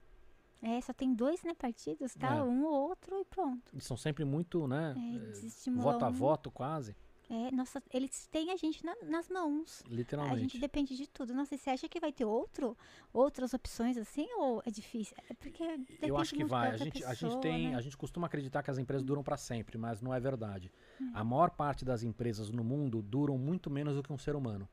é, 0.63 0.81
só 0.81 0.93
tem 0.93 1.13
dois, 1.13 1.43
né, 1.43 1.55
partidos, 1.55 2.15
tá? 2.15 2.37
É. 2.37 2.43
Um 2.43 2.65
ou 2.65 2.89
outro 2.89 3.19
e 3.21 3.25
pronto. 3.25 3.73
eles 3.73 3.85
são 3.85 3.97
sempre 3.97 4.25
muito, 4.25 4.67
né, 4.69 4.95
É, 4.97 5.69
eh, 5.69 5.71
voto 5.73 6.05
a 6.05 6.09
um. 6.09 6.13
voto 6.13 6.51
quase, 6.51 6.95
É, 7.31 7.51
nossa, 7.51 7.83
eles 7.91 8.27
têm 8.27 8.51
a 8.51 8.57
gente 8.57 8.85
na- 8.85 8.95
nas 9.05 9.27
mãos. 9.31 9.81
A 9.81 9.89
gente 9.89 9.95
literalmente. 9.97 10.59
depende 10.59 10.95
de 10.95 11.09
tudo. 11.09 11.33
Nossa, 11.33 11.55
e 11.55 11.59
você 11.59 11.71
acha 11.71 11.89
que 11.89 11.99
vai 11.99 12.13
ter 12.13 12.27
outro, 12.27 12.77
outras 13.11 13.55
opções 13.55 13.97
assim 13.97 14.29
ou 14.37 14.63
é 14.67 14.71
difícil? 14.71 15.17
É 15.31 15.33
porque 15.35 15.65
depende 15.79 15.99
Eu 16.09 16.19
acho 16.19 16.35
que 16.35 16.45
vai. 16.45 16.71
A 16.73 16.77
gente, 16.77 17.03
a 17.03 17.09
pessoa, 17.09 17.31
gente 17.33 17.41
tem, 17.41 17.71
né? 17.71 17.77
a 17.77 17.81
gente 17.81 17.97
costuma 17.97 18.27
acreditar 18.27 18.63
que 18.63 18.71
as 18.71 18.77
empresas 18.77 19.03
duram 19.07 19.23
para 19.23 19.39
sempre, 19.39 19.79
mas 19.79 20.03
não 20.03 20.13
é 20.13 20.21
verdade. 20.21 20.71
Hum. 21.01 21.11
A 21.15 21.25
maior 21.25 21.51
parte 21.53 21.87
das 21.87 22.03
empresas 22.03 22.51
no 22.51 22.63
mundo 22.63 23.01
duram 23.01 23.39
muito 23.39 23.71
menos 23.71 23.95
do 23.97 24.03
que 24.03 24.13
um 24.13 24.19
ser 24.19 24.37
humano. 24.37 24.69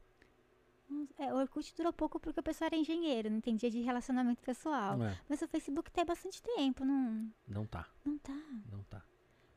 É, 1.18 1.34
o 1.34 1.38
Orkut 1.38 1.74
durou 1.76 1.94
pouco 1.94 2.20
porque 2.20 2.40
o 2.40 2.44
pessoal 2.44 2.68
era 2.68 2.76
engenheiro, 2.78 3.30
não 3.30 3.38
entendia 3.38 3.70
de 3.70 3.82
relacionamento 3.82 4.42
pessoal. 4.42 5.02
É? 5.04 5.18
Mas 5.28 5.42
o 5.42 5.48
Facebook 5.48 5.92
tem 5.92 6.06
bastante 6.06 6.42
tempo, 6.42 6.84
não, 6.84 7.30
Não 7.48 7.66
tá, 7.66 7.88
não 8.06 8.18
tá. 8.18 8.34
não 8.72 8.84
tá. 8.84 9.04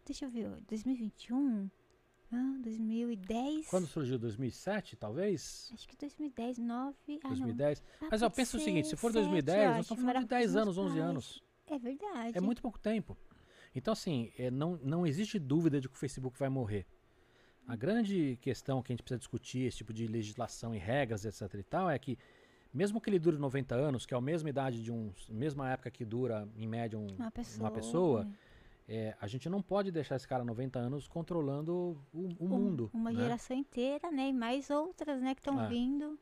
Deixa 0.05 0.24
eu 0.26 0.30
ver, 0.30 0.49
2021? 0.68 1.70
Ah, 2.35 2.57
2010? 2.62 3.68
Quando 3.68 3.87
surgiu 3.87 4.18
2007, 4.18 4.97
talvez? 4.97 5.70
Acho 5.74 5.87
que 5.87 5.97
2010, 5.97 6.59
9. 6.59 6.97
Ah, 7.24 7.28
2010. 7.28 7.80
não. 7.80 7.87
Ah, 8.07 8.09
Mas 8.11 8.20
pode 8.20 8.35
pensa 8.35 8.57
o 8.57 8.61
seguinte, 8.61 8.89
se 8.89 8.97
for 8.97 9.12
sete, 9.12 9.22
2010, 9.22 9.59
eu 9.59 9.64
nós 9.64 9.72
acho, 9.72 9.80
estamos 9.83 10.01
falando 10.03 10.14
de 10.14 10.20
morava 10.20 10.26
com 10.26 10.28
10 10.28 10.47
os 10.49 10.55
meus 10.55 10.62
anos, 10.62 10.78
11 10.78 10.89
pais. 10.99 11.11
anos. 11.11 11.43
É 11.66 11.78
verdade. 11.78 12.39
É 12.39 12.41
muito 12.41 12.62
pouco 12.62 12.78
tempo. 12.78 13.16
Então, 13.74 13.93
assim, 13.93 14.33
é, 14.39 14.51
não, 14.51 14.76
não 14.83 15.07
existe 15.07 15.39
dúvida 15.39 15.80
de 15.80 15.89
que 15.89 15.95
o 15.95 15.99
Facebook 15.99 16.39
vai 16.39 16.49
morrer. 16.49 16.87
A 17.66 17.76
grande 17.76 18.36
questão 18.40 18.82
que 18.82 18.92
a 18.92 18.94
gente 18.94 19.02
precisa 19.02 19.18
discutir, 19.18 19.60
esse 19.66 19.78
tipo 19.78 19.92
de 19.92 20.06
legislação 20.06 20.74
e 20.74 20.78
regras, 20.78 21.24
etc 21.24 21.54
e 21.54 21.62
tal, 21.62 21.88
é 21.88 21.98
que 21.98 22.18
mesmo 22.74 23.00
que 23.00 23.08
ele 23.10 23.18
dure 23.18 23.36
90 23.38 23.74
anos, 23.74 24.04
que 24.06 24.14
é 24.14 24.16
a 24.16 24.20
mesma 24.20 24.48
idade 24.50 24.82
de 24.82 24.90
um, 24.90 25.12
mesma 25.28 25.70
época 25.70 25.90
que 25.90 26.04
dura, 26.04 26.48
em 26.56 26.66
média, 26.66 26.98
um, 26.98 27.06
Uma 27.18 27.30
pessoa. 27.30 27.70
pessoa, 27.70 28.24
né? 28.24 28.32
é, 28.88 29.16
a 29.20 29.26
gente 29.26 29.48
não 29.48 29.62
pode 29.62 29.90
deixar 29.92 30.16
esse 30.16 30.26
cara 30.26 30.42
90 30.44 30.78
anos 30.78 31.06
controlando 31.06 31.72
o, 32.12 32.28
o 32.38 32.44
Um- 32.44 32.48
mundo. 32.48 32.90
Uma 32.92 33.12
né? 33.12 33.20
geração 33.20 33.56
inteira, 33.56 34.10
né? 34.10 34.28
E 34.28 34.32
mais 34.32 34.68
outras, 34.70 35.20
né, 35.20 35.34
que 35.34 35.40
estão 35.40 35.62
É. 35.62 35.68
vindo. 35.68 36.18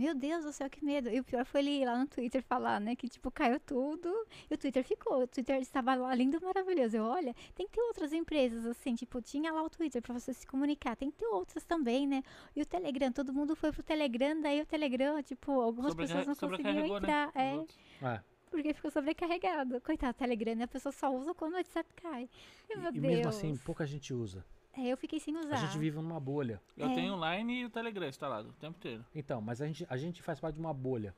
Meu 0.00 0.14
Deus 0.14 0.46
do 0.46 0.50
céu, 0.50 0.70
que 0.70 0.82
medo. 0.82 1.10
E 1.10 1.20
o 1.20 1.24
pior 1.24 1.44
foi 1.44 1.60
ele 1.60 1.82
ir 1.82 1.84
lá 1.84 1.98
no 1.98 2.06
Twitter 2.06 2.42
falar, 2.42 2.80
né? 2.80 2.96
Que, 2.96 3.06
tipo, 3.06 3.30
caiu 3.30 3.60
tudo. 3.60 4.08
E 4.50 4.54
o 4.54 4.56
Twitter 4.56 4.82
ficou. 4.82 5.24
O 5.24 5.26
Twitter 5.26 5.60
estava 5.60 5.94
lá 5.94 6.14
lindo, 6.14 6.40
maravilhoso. 6.40 6.96
Eu, 6.96 7.04
olha, 7.04 7.34
tem 7.54 7.66
que 7.66 7.72
ter 7.74 7.82
outras 7.82 8.10
empresas, 8.14 8.64
assim. 8.64 8.94
Tipo, 8.94 9.20
tinha 9.20 9.52
lá 9.52 9.62
o 9.62 9.68
Twitter 9.68 10.00
pra 10.00 10.14
você 10.18 10.32
se 10.32 10.46
comunicar. 10.46 10.96
Tem 10.96 11.10
que 11.10 11.18
ter 11.18 11.26
outras 11.26 11.64
também, 11.64 12.06
né? 12.06 12.22
E 12.56 12.62
o 12.62 12.64
Telegram, 12.66 13.12
todo 13.12 13.30
mundo 13.30 13.54
foi 13.54 13.72
pro 13.72 13.82
Telegram. 13.82 14.40
Daí 14.40 14.62
o 14.62 14.66
Telegram, 14.66 15.22
tipo, 15.22 15.52
algumas 15.60 15.94
pessoas 15.94 16.26
não 16.26 16.34
conseguiam 16.34 16.56
sobrecarregou, 16.58 16.96
entrar. 16.96 17.26
né? 17.34 17.66
É. 18.00 18.06
É. 18.06 18.20
porque 18.50 18.72
ficou 18.72 18.90
sobrecarregado. 18.90 19.82
Coitado, 19.82 20.12
o 20.12 20.18
Telegram, 20.18 20.54
né? 20.54 20.64
A 20.64 20.68
pessoa 20.68 20.92
só 20.92 21.14
usa 21.14 21.34
quando 21.34 21.52
o 21.52 21.56
WhatsApp 21.56 21.92
cai. 21.94 22.26
E, 22.70 22.76
meu 22.78 22.90
E, 22.90 22.96
e 22.96 23.00
Deus. 23.00 23.14
mesmo 23.16 23.28
assim, 23.28 23.54
pouca 23.58 23.84
gente 23.86 24.14
usa. 24.14 24.42
É, 24.76 24.86
eu 24.88 24.96
fiquei 24.96 25.18
sem 25.18 25.36
usar. 25.36 25.54
A 25.54 25.66
gente 25.66 25.78
vive 25.78 25.96
numa 25.96 26.20
bolha. 26.20 26.60
Eu 26.76 26.88
É. 26.88 26.94
tenho 26.94 27.14
o 27.16 27.30
Line 27.34 27.60
e 27.60 27.64
o 27.64 27.70
Telegram 27.70 28.06
instalado 28.08 28.50
o 28.50 28.52
tempo 28.52 28.76
inteiro. 28.78 29.04
Então, 29.14 29.40
mas 29.40 29.60
a 29.60 29.66
gente, 29.66 29.86
a 29.88 29.96
gente 29.96 30.22
faz 30.22 30.38
parte 30.40 30.54
de 30.54 30.60
uma 30.60 30.72
bolha. 30.72 31.14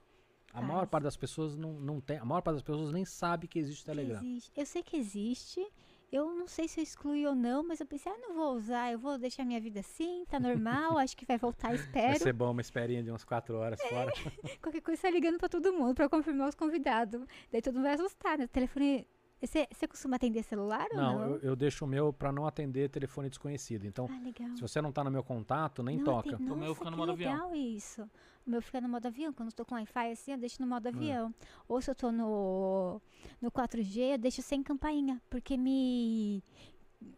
A 0.51 0.57
Faz. 0.59 0.67
maior 0.67 0.87
parte 0.87 1.05
das 1.05 1.17
pessoas 1.17 1.57
não, 1.57 1.73
não 1.81 2.01
tem. 2.01 2.19
A 2.19 2.25
maior 2.25 2.43
parte 2.43 2.57
das 2.57 2.63
pessoas 2.63 2.93
nem 2.93 3.05
sabe 3.05 3.47
que 3.49 3.59
existe 3.59 3.81
o 3.81 3.85
que 3.85 3.91
Telegram. 3.91 4.21
existe. 4.23 4.51
Eu 4.57 4.67
sei 4.67 4.83
que 4.83 4.97
existe. 4.97 5.67
Eu 6.11 6.27
não 6.35 6.47
sei 6.47 6.69
se 6.69 6.79
eu 6.79 6.83
excluí 6.85 7.27
ou 7.27 7.35
não, 7.35 7.67
mas 7.67 7.81
eu 7.81 7.87
pensei, 7.87 8.13
ah, 8.13 8.19
não 8.19 8.35
vou 8.35 8.53
usar, 8.55 8.93
eu 8.93 8.99
vou 8.99 9.17
deixar 9.17 9.47
minha 9.47 9.59
vida 9.59 9.81
assim, 9.81 10.27
tá 10.29 10.39
normal, 10.39 10.99
acho 10.99 11.17
que 11.17 11.25
vai 11.25 11.39
voltar, 11.39 11.69
Vai 11.69 11.77
espero. 11.77 12.19
ser 12.19 12.35
bom 12.35 12.51
uma 12.51 12.61
esperinha 12.61 13.03
de 13.03 13.09
umas 13.11 13.25
4 13.25 13.57
horas 13.57 13.81
É. 13.81 13.89
fora. 13.89 14.13
Qualquer 14.61 14.83
coisa 14.83 15.01
tá 15.01 15.11
ligando 15.11 15.39
pra 15.39 15.49
todo 15.49 15.73
mundo, 15.73 15.95
pra 15.95 16.11
confirmar 16.11 16.51
os 16.51 16.55
convidados. 16.55 17.25
Daí 17.51 17.63
todo 17.63 17.77
mundo 17.77 17.85
vai 17.85 17.95
assustar, 17.95 18.37
né? 18.37 18.45
O 18.45 18.49
telefone. 18.49 19.07
Você 19.47 19.67
você 19.73 19.89
costuma 19.89 20.17
atender 20.17 20.43
celular 20.45 20.87
ou 20.93 20.97
não? 20.97 21.19
Não, 21.19 21.23
eu, 21.31 21.39
eu 21.41 21.57
deixo 21.57 21.85
o 21.85 21.89
meu 21.89 22.13
pra 22.13 22.31
não 22.31 22.47
atender 22.47 22.89
telefone 22.89 23.29
desconhecido. 23.29 23.85
Então, 23.87 24.07
Ah, 24.11 24.21
legal. 24.23 24.55
se 24.57 24.63
você 24.63 24.81
não 24.81 24.93
tá 24.93 25.03
no 25.03 25.11
meu 25.11 25.23
contato, 25.25 25.83
nem 25.83 25.97
Não, 25.97 26.05
toca. 26.05 26.37
tem- 26.37 26.47
O 26.47 26.51
meu 26.51 26.59
Nossa, 26.69 26.75
fica 26.77 26.91
no 26.91 26.97
modo 26.97 27.13
avião. 27.13 27.33
legal 27.33 27.55
isso. 27.55 28.03
O 28.47 28.51
meu 28.51 28.63
fica 28.63 28.81
no 28.81 28.89
modo 28.89 29.07
avião. 29.07 29.33
Quando 29.33 29.49
eu 29.51 29.55
tô 29.55 29.65
com 29.65 29.75
Wi-Fi 29.75 30.11
assim, 30.13 30.33
eu 30.33 30.39
deixo 30.39 30.61
no 30.61 30.67
modo 30.69 30.87
avião. 30.89 31.33
Ou 31.69 31.81
se 31.81 31.91
eu 31.91 31.95
tô 31.95 32.11
no, 32.13 33.01
no 33.41 33.51
4G, 33.51 34.15
eu 34.15 34.19
deixo 34.19 34.43
sem 34.43 34.63
campainha. 34.63 35.21
Porque 35.31 35.57
me. 35.57 36.43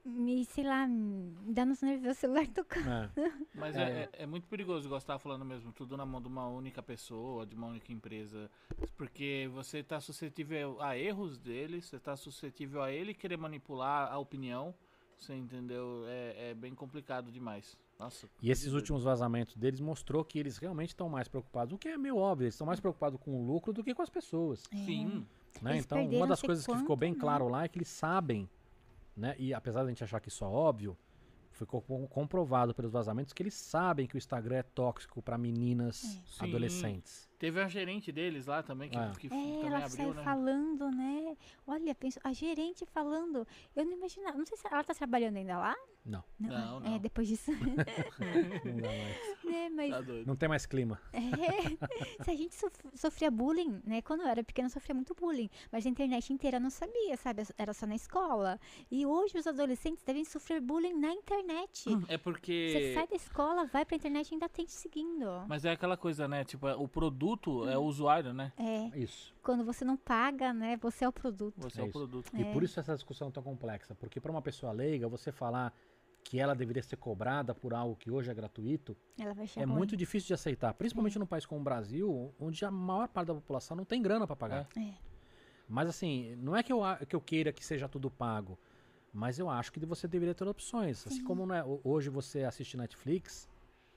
Me, 0.04 0.44
sei 0.44 0.64
lá, 0.64 0.86
me 0.86 1.52
dá 1.52 1.64
nos 1.64 1.80
nervos 1.82 2.10
o 2.10 2.14
celular 2.14 2.46
tocando. 2.48 2.88
É. 2.88 3.10
Mas 3.54 3.76
É. 3.76 3.82
é, 3.82 3.84
é, 4.12 4.22
é 4.22 4.26
muito 4.26 4.46
perigoso, 4.48 4.86
igual 4.86 5.00
você 5.00 5.06
tava 5.06 5.18
falando 5.18 5.44
mesmo, 5.44 5.72
tudo 5.72 5.96
na 5.96 6.04
mão 6.04 6.20
de 6.20 6.28
uma 6.28 6.46
única 6.48 6.82
pessoa, 6.82 7.46
de 7.46 7.54
uma 7.54 7.66
única 7.66 7.92
empresa. 7.92 8.50
Porque 8.96 9.48
você 9.52 9.82
tá 9.82 10.00
suscetível 10.00 10.80
a 10.80 10.96
erros 10.96 11.38
dele, 11.38 11.80
você 11.80 11.98
tá 11.98 12.16
suscetível 12.16 12.82
a 12.82 12.92
ele 12.92 13.14
querer 13.14 13.36
manipular 13.36 14.12
a 14.12 14.18
opinião. 14.18 14.74
Você 15.18 15.34
entendeu? 15.34 16.04
É, 16.06 16.50
é 16.50 16.54
bem 16.54 16.74
complicado 16.74 17.30
demais. 17.30 17.76
Nossa. 17.98 18.28
E 18.42 18.50
esses 18.50 18.72
últimos 18.72 19.04
vazamentos 19.04 19.56
deles 19.56 19.80
mostrou 19.80 20.24
que 20.24 20.38
eles 20.38 20.58
realmente 20.58 20.90
estão 20.90 21.08
mais 21.08 21.28
preocupados, 21.28 21.72
o 21.72 21.78
que 21.78 21.88
é 21.88 21.96
meio 21.96 22.16
óbvio, 22.16 22.44
eles 22.44 22.54
estão 22.54 22.66
mais 22.66 22.80
preocupados 22.80 23.20
com 23.20 23.30
o 23.40 23.46
lucro 23.46 23.72
do 23.72 23.82
que 23.84 23.94
com 23.94 24.02
as 24.02 24.10
pessoas. 24.10 24.64
Sim. 24.70 25.24
né? 25.62 25.72
Eles 25.72 25.84
Então, 25.84 26.06
uma 26.08 26.26
das 26.26 26.42
coisas 26.42 26.66
que 26.66 26.76
ficou 26.76 26.96
bem 26.96 27.12
quanto, 27.12 27.18
né? 27.18 27.20
claro 27.20 27.48
lá 27.48 27.64
é 27.64 27.68
que 27.68 27.78
eles 27.78 27.88
sabem, 27.88 28.48
né? 29.16 29.34
E 29.38 29.52
apesar 29.54 29.82
da 29.82 29.88
gente 29.88 30.02
achar 30.04 30.20
que 30.20 30.28
isso 30.28 30.44
é 30.44 30.48
óbvio, 30.48 30.96
ficou 31.52 31.80
com- 31.80 32.06
comprovado 32.06 32.74
pelos 32.74 32.90
vazamentos 32.92 33.32
que 33.32 33.42
eles 33.42 33.54
sabem 33.54 34.06
que 34.06 34.16
o 34.16 34.18
Instagram 34.18 34.56
é 34.56 34.62
tóxico 34.62 35.22
para 35.22 35.38
meninas, 35.38 35.96
Sim. 36.26 36.44
adolescentes. 36.48 37.28
Teve 37.44 37.60
a 37.60 37.68
gerente 37.68 38.10
deles 38.10 38.46
lá 38.46 38.62
também, 38.62 38.88
que, 38.88 38.96
É. 38.96 39.10
que 39.18 39.26
É, 39.26 39.30
também 39.30 39.66
ela 39.66 39.76
abriu, 39.78 39.90
saiu 39.90 40.14
né? 40.14 40.22
falando, 40.24 40.90
né? 40.90 41.36
Olha, 41.66 41.94
penso, 41.94 42.18
a 42.24 42.32
gerente 42.32 42.86
falando. 42.86 43.46
Eu 43.76 43.84
não 43.84 43.92
imaginava. 43.92 44.38
Não 44.38 44.46
sei 44.46 44.56
se 44.56 44.66
ela 44.66 44.82
tá 44.82 44.94
trabalhando 44.94 45.36
ainda 45.36 45.58
lá. 45.58 45.76
Não, 46.06 46.22
Não, 46.38 46.84
É, 46.84 46.90
não. 46.90 46.98
depois 46.98 47.26
disso. 47.28 47.50
não 48.64 48.76
dá 48.76 48.88
mais. 48.88 49.44
né, 49.44 49.68
mas 49.70 49.90
Tá 49.90 50.00
doido. 50.02 50.26
Não 50.26 50.36
tem 50.36 50.48
mais 50.48 50.66
clima. 50.66 51.00
É, 51.12 51.20
se 52.24 52.30
a 52.30 52.34
gente 52.36 52.54
sof- 52.54 52.72
sofria 52.94 53.30
bullying, 53.30 53.80
né? 53.84 54.02
Quando 54.02 54.20
eu 54.20 54.28
era 54.28 54.42
pequena, 54.44 54.66
eu 54.66 54.70
sofria 54.70 54.94
muito 54.94 55.14
bullying. 55.14 55.48
Mas 55.72 55.86
a 55.86 55.88
internet 55.88 56.30
inteira 56.32 56.60
não 56.60 56.68
sabia, 56.70 57.16
sabe? 57.16 57.42
Era 57.56 57.72
só 57.72 57.86
na 57.86 57.94
escola. 57.94 58.60
E 58.90 59.06
hoje 59.06 59.38
os 59.38 59.46
adolescentes 59.46 60.02
devem 60.02 60.24
sofrer 60.26 60.60
bullying 60.60 60.92
na 60.94 61.12
internet. 61.12 61.88
É 61.88 62.16
Você 62.16 62.18
porque. 62.18 62.92
sai 62.94 63.06
da 63.06 63.16
escola, 63.16 63.64
vai 63.66 63.84
pra 63.86 63.96
internet 63.96 64.30
e 64.30 64.34
ainda 64.34 64.48
tem 64.48 64.66
te 64.66 64.72
seguindo. 64.72 65.26
Mas 65.48 65.64
é 65.64 65.70
aquela 65.72 65.96
coisa, 65.96 66.28
né? 66.28 66.44
Tipo, 66.44 66.68
o 66.68 66.86
produto 66.86 67.33
é 67.68 67.76
o 67.78 67.82
usuário, 67.82 68.32
né? 68.32 68.52
É, 68.56 68.98
Isso. 68.98 69.34
quando 69.42 69.64
você 69.64 69.84
não 69.84 69.96
paga, 69.96 70.52
né? 70.52 70.76
Você 70.78 71.04
é 71.04 71.08
o 71.08 71.12
produto. 71.12 71.54
Você 71.60 71.80
É 71.80 71.84
é, 71.84 71.88
o 71.88 71.90
produto. 71.92 72.30
E 72.36 72.42
É. 72.42 72.52
por 72.52 72.62
isso 72.62 72.78
essa 72.80 72.94
discussão 72.94 73.28
é 73.28 73.30
tão 73.30 73.42
complexa, 73.42 73.94
porque 73.94 74.20
para 74.20 74.30
uma 74.30 74.42
pessoa 74.42 74.72
leiga, 74.72 75.08
você 75.08 75.30
falar 75.32 75.72
que 76.22 76.40
ela 76.40 76.54
deveria 76.54 76.82
ser 76.82 76.96
cobrada 76.96 77.54
por 77.54 77.74
algo 77.74 77.94
que 77.96 78.10
hoje 78.10 78.30
é 78.30 78.34
gratuito, 78.34 78.96
Ela 79.18 79.34
vai 79.34 79.44
achar 79.44 79.60
é 79.60 79.64
ruim. 79.64 79.76
muito 79.76 79.94
difícil 79.96 80.28
de 80.28 80.34
aceitar, 80.34 80.72
principalmente 80.72 81.18
num 81.18 81.26
país 81.26 81.44
como 81.44 81.60
o 81.60 81.64
Brasil, 81.64 82.34
onde 82.40 82.64
a 82.64 82.70
maior 82.70 83.08
parte 83.08 83.28
da 83.28 83.34
população 83.34 83.76
não 83.76 83.84
tem 83.84 84.00
grana 84.00 84.26
para 84.26 84.34
pagar. 84.34 84.66
É. 84.76 84.94
Mas 85.68 85.88
assim, 85.88 86.34
não 86.36 86.56
é 86.56 86.62
que 86.62 86.72
eu, 86.72 86.80
que 87.08 87.14
eu 87.14 87.20
queira 87.20 87.52
que 87.52 87.64
seja 87.64 87.88
tudo 87.88 88.10
pago, 88.10 88.58
mas 89.12 89.38
eu 89.38 89.48
acho 89.50 89.70
que 89.72 89.84
você 89.84 90.08
deveria 90.08 90.34
ter 90.34 90.48
opções. 90.48 91.06
Assim 91.06 91.22
como 91.22 91.44
não 91.46 91.54
é- 91.54 91.62
ho- 91.64 91.80
hoje 91.84 92.08
você 92.08 92.42
assiste 92.44 92.76
Netflix, 92.76 93.48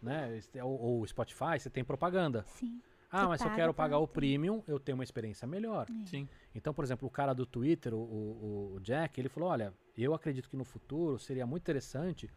né, 0.01 0.39
ou, 0.61 0.79
ou 0.79 1.07
Spotify, 1.07 1.57
você 1.59 1.69
tem 1.69 1.83
propaganda. 1.83 2.43
Sim. 2.47 2.81
Ah, 3.09 3.27
mas 3.27 3.39
se 3.41 3.47
eu 3.47 3.51
quero 3.55 3.73
pagar 3.73 3.99
o 3.99 4.07
premium, 4.07 4.63
eu 4.67 4.79
tenho 4.79 4.97
uma 4.97 5.03
experiência 5.03 5.47
melhor. 5.47 5.87
Sim. 6.05 6.27
Então, 6.53 6.73
por 6.73 6.83
exemplo, 6.83 7.07
o 7.07 7.11
cara 7.11 7.33
do 7.33 7.45
Twitter, 7.45 7.93
o, 7.93 7.97
o- 7.97 8.73
o 8.75 8.79
Jack, 8.81 9.19
ele 9.19 9.29
falou: 9.29 9.49
olha, 9.49 9.73
eu 9.97 10.13
acredito 10.13 10.49
que 10.49 10.57
no 10.57 10.65
futuro 10.65 11.17
seria 11.17 11.45
muito 11.45 11.63
interessante 11.63 12.29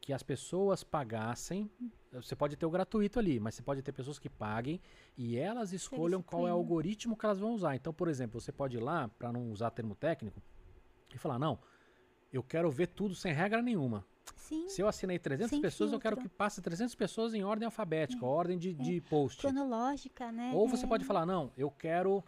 que 0.00 0.12
as 0.12 0.22
pessoas 0.22 0.82
pagassem. 0.84 1.70
Você 2.12 2.34
pode 2.34 2.56
ter 2.56 2.64
o 2.66 2.70
gratuito 2.70 3.18
ali, 3.18 3.38
mas 3.38 3.54
você 3.54 3.62
pode 3.62 3.82
ter 3.82 3.92
pessoas 3.92 4.18
que 4.18 4.28
paguem 4.30 4.80
e 5.18 5.36
elas 5.36 5.72
escolham 5.72 6.22
qual 6.22 6.48
é 6.48 6.52
o 6.52 6.56
algoritmo 6.56 7.16
que 7.16 7.26
elas 7.26 7.38
vão 7.38 7.52
usar. 7.52 7.76
Então, 7.76 7.92
por 7.92 8.08
exemplo, 8.08 8.40
você 8.40 8.50
pode 8.52 8.76
ir 8.76 8.80
lá, 8.80 9.08
para 9.18 9.32
não 9.32 9.50
usar 9.50 9.70
termo 9.70 9.94
técnico, 9.94 10.42
e 11.14 11.18
falar: 11.18 11.38
não, 11.38 11.58
eu 12.32 12.42
quero 12.42 12.70
ver 12.70 12.88
tudo 12.88 13.14
sem 13.14 13.32
regra 13.32 13.60
nenhuma. 13.62 14.04
Sim. 14.34 14.68
Se 14.68 14.80
eu 14.80 14.88
assinei 14.88 15.18
300 15.18 15.50
Sem 15.50 15.60
pessoas, 15.60 15.92
eu 15.92 15.98
quero 16.00 16.16
que 16.16 16.22
filtro. 16.22 16.36
passe 16.38 16.60
300 16.62 16.94
pessoas 16.94 17.34
em 17.34 17.42
ordem 17.44 17.66
alfabética, 17.66 18.24
ordem 18.24 18.58
de, 18.58 18.74
de 18.74 19.00
post. 19.02 19.40
Cronológica, 19.40 20.30
né? 20.32 20.52
Ou 20.54 20.68
você 20.68 20.84
É. 20.84 20.88
pode 20.88 21.04
falar, 21.04 21.26
não, 21.26 21.50
eu 21.56 21.70
quero 21.70 22.22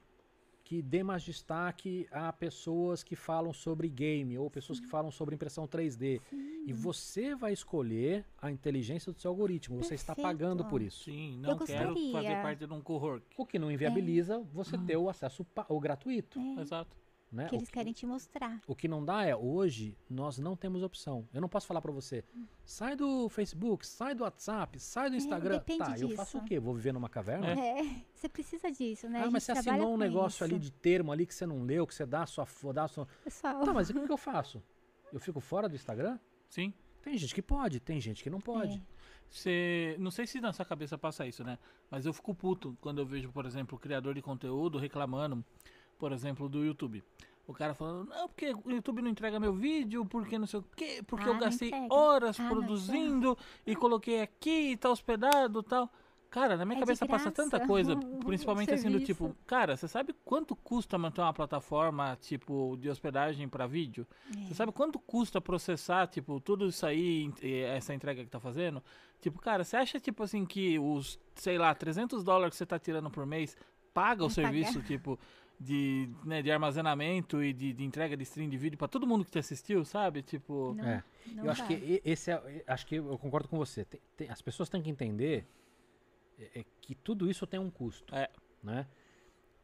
que 0.64 0.82
dê 0.82 1.03
mais 1.03 1.22
destaque 1.22 2.07
a 2.11 2.30
pessoas 2.30 3.03
que 3.03 3.16
falam 3.16 3.55
sobre 3.55 3.88
game 3.88 4.36
ou 4.36 4.51
pessoas 4.51 4.78
que 4.78 4.86
falam 4.86 5.11
sobre 5.11 5.34
impressão 5.34 5.66
3D. 5.66 6.20
E 6.66 6.72
você 6.74 7.34
vai 7.34 7.55
escolher 7.55 8.26
a 8.42 8.51
inteligência 8.51 9.11
do 9.11 9.18
seu 9.18 9.30
algoritmo. 9.30 9.78
Você 9.82 9.94
está 9.94 10.14
Perfeito. 10.14 10.26
pagando 10.36 10.64
por 10.66 10.82
isso. 10.82 11.05
Sim, 11.05 11.38
não 11.38 11.57
quero 11.57 11.88
gostaria. 11.94 12.12
fazer 12.12 12.42
parte 12.42 12.66
de 12.66 12.72
um 12.74 12.82
cohort. 12.82 13.24
O 13.38 13.46
que 13.46 13.59
não 13.59 13.70
inviabiliza 13.72 14.40
você 14.53 14.76
ter 14.76 14.99
o 14.99 15.09
acesso 15.09 15.46
o 15.70 15.80
gratuito. 15.80 16.38
Exato. 16.61 16.94
Né? 17.31 17.47
que 17.47 17.55
O 17.55 17.59
eles 17.59 17.68
querem 17.68 17.93
te 17.93 18.07
mostrar. 18.07 18.59
O 18.66 18.74
que 18.74 18.89
não 18.89 19.05
dá 19.05 19.22
é, 19.24 19.37
hoje, 19.37 19.95
nós 20.09 20.39
não 20.39 20.57
temos 20.57 20.83
opção. 20.83 21.29
Eu 21.33 21.43
não 21.43 21.49
posso 21.49 21.66
falar 21.66 21.83
pra 21.83 21.93
você, 21.93 22.24
sai 22.64 22.97
do 22.97 23.29
Facebook, 23.29 23.87
sai 23.87 24.14
do 24.14 24.22
WhatsApp, 24.24 24.81
sai 24.81 25.11
do 25.11 25.16
Instagram. 25.16 25.57
É, 25.57 25.59
depende 25.59 25.79
tá, 25.85 25.99
eu 25.99 26.09
faço 26.16 26.39
o 26.39 26.41
disso. 26.41 26.49
quê? 26.49 26.59
Vou 26.59 26.74
viver 26.74 26.93
numa 26.93 27.09
caverna? 27.11 27.49
É, 27.49 27.83
você 28.14 28.31
precisa 28.31 28.70
disso, 28.72 29.11
né? 29.11 29.22
Ah, 29.26 29.31
mas 29.31 29.43
você 29.43 29.53
assinou 29.53 29.93
um 29.93 29.99
negócio 29.99 30.43
ali 30.43 30.55
isso. 30.55 30.62
de 30.62 30.72
termo 30.72 31.12
ali 31.12 31.26
que 31.26 31.35
você 31.35 31.45
não 31.45 31.64
leu, 31.64 31.87
que 31.87 31.95
você 31.95 32.07
dá 32.07 32.22
a 32.22 32.26
sua... 32.26 32.47
fo- 32.47 32.72
Dá 32.72 32.85
a 32.85 32.89
sua... 32.89 33.07
Pessoal, 33.22 33.62
Tá, 33.62 33.74
mas 33.74 33.91
o 33.91 33.93
que, 33.93 34.07
que 34.07 34.12
eu 34.12 34.16
faço? 34.16 34.62
Eu 35.12 35.20
fico 35.20 35.39
fora 35.39 35.68
do 35.68 35.74
Instagram? 35.74 36.18
Sim. 36.49 36.72
Tem 37.03 37.16
gente 37.16 37.35
que 37.35 37.43
pode, 37.43 37.79
tem 37.79 38.01
gente 38.01 38.22
que 38.22 38.31
não 38.31 38.41
pode. 38.41 38.76
É. 38.79 38.81
Você, 39.31 39.97
não 39.99 40.11
sei 40.11 40.26
se 40.26 40.41
na 40.41 40.53
sua 40.53 40.64
cabeça 40.64 40.97
passa 40.97 41.26
isso, 41.26 41.45
né? 41.45 41.59
Mas 41.91 42.07
eu 42.07 42.12
fico 42.14 42.35
puto 42.35 42.76
quando 42.81 42.99
eu 43.01 43.07
vejo, 43.07 43.31
por 43.31 43.45
exemplo, 43.45 43.76
o 43.76 43.81
criador 43.81 44.14
de 44.14 44.22
conteúdo 44.22 44.79
reclamando, 44.79 45.45
por 45.99 46.12
exemplo, 46.12 46.49
do 46.49 46.64
YouTube. 46.64 47.03
O 47.46 47.55
cara 47.55 47.74
falando, 47.74 48.09
não, 48.11 48.28
porque 48.28 48.53
o 48.64 48.70
YouTube 48.70 49.01
não 49.01 49.11
entrega 49.11 49.40
meu 49.40 49.55
vídeo, 49.55 50.05
porque 50.05 50.38
não 50.38 50.46
sei 50.46 50.61
o 50.61 50.64
quê, 50.76 51.03
porque 51.07 51.24
Ah, 51.24 51.32
eu 51.32 51.38
gastei 51.38 51.70
horas 51.90 52.38
Ah, 52.38 52.46
produzindo 52.49 53.36
e 53.66 53.74
coloquei 53.74 54.20
aqui 54.20 54.72
e 54.72 54.76
tá 54.76 54.90
hospedado 54.90 55.61
e 55.61 55.62
tal. 55.62 55.90
Cara, 56.30 56.59
na 56.59 56.66
minha 56.66 56.76
É 56.76 56.80
cabeça 56.80 57.07
passa 57.07 57.30
tanta 57.30 57.59
coisa, 57.66 57.96
principalmente 58.26 58.70
assim 58.74 58.90
do 58.90 59.01
tipo, 59.01 59.34
cara, 59.46 59.78
você 59.78 59.88
sabe 59.88 60.14
quanto 60.26 60.55
custa 60.55 60.99
manter 60.99 61.22
uma 61.22 61.32
plataforma 61.32 62.18
tipo 62.20 62.76
de 62.78 62.90
hospedagem 62.90 63.49
para 63.49 63.66
vídeo? 63.66 64.07
É. 64.36 64.49
Você 64.49 64.55
sabe 64.55 64.70
quanto 64.70 64.99
custa 64.99 65.40
processar, 65.40 66.07
tipo, 66.07 66.38
tudo 66.40 66.66
isso 66.66 66.84
aí, 66.84 67.32
essa 67.74 67.94
entrega 67.94 68.22
que 68.22 68.28
tá 68.30 68.38
fazendo? 68.38 68.82
Tipo, 69.22 69.40
cara, 69.40 69.64
você 69.64 69.78
acha, 69.78 69.99
tipo 69.99 70.22
assim, 70.22 70.44
que 70.44 70.78
os, 70.78 71.18
sei 71.34 71.57
lá, 71.57 71.74
300 71.74 72.22
dólares 72.22 72.53
que 72.53 72.59
você 72.59 72.66
tá 72.66 72.78
tirando 72.78 73.11
por 73.11 73.24
mês 73.24 73.57
paga 73.94 74.22
o 74.22 74.28
Vai 74.28 74.34
serviço, 74.34 74.74
pagar. 74.74 74.86
tipo, 74.86 75.18
de, 75.61 76.09
né, 76.24 76.40
de 76.42 76.50
armazenamento 76.50 77.42
e 77.42 77.52
de, 77.52 77.72
de 77.72 77.84
entrega 77.84 78.16
de 78.16 78.22
stream 78.22 78.48
de 78.48 78.56
vídeo 78.56 78.78
pra 78.78 78.86
todo 78.88 79.06
mundo 79.06 79.24
que 79.24 79.30
te 79.30 79.38
assistiu, 79.38 79.84
sabe? 79.84 80.22
Tipo, 80.22 80.74
Não, 80.74 80.84
É. 80.84 81.04
não 81.34 81.44
eu 81.44 81.50
acho 81.50 81.66
que 81.66 82.00
esse 82.04 82.30
é, 82.30 82.64
acho 82.66 82.86
que 82.86 82.96
eu 82.96 83.18
concordo 83.18 83.48
com 83.48 83.56
você. 83.59 83.84
Tem- 83.84 84.00
tem- 84.16 84.30
as 84.30 84.40
pessoas 84.40 84.68
têm 84.68 84.80
que 84.82 84.90
entender 84.90 85.46
é, 86.38 86.61
é, 86.61 86.64
que 86.80 86.94
tudo 86.94 87.28
isso 87.28 87.46
tem 87.46 87.59
um 87.59 87.68
custo, 87.70 88.14
É. 88.14 88.30
né? 88.62 88.86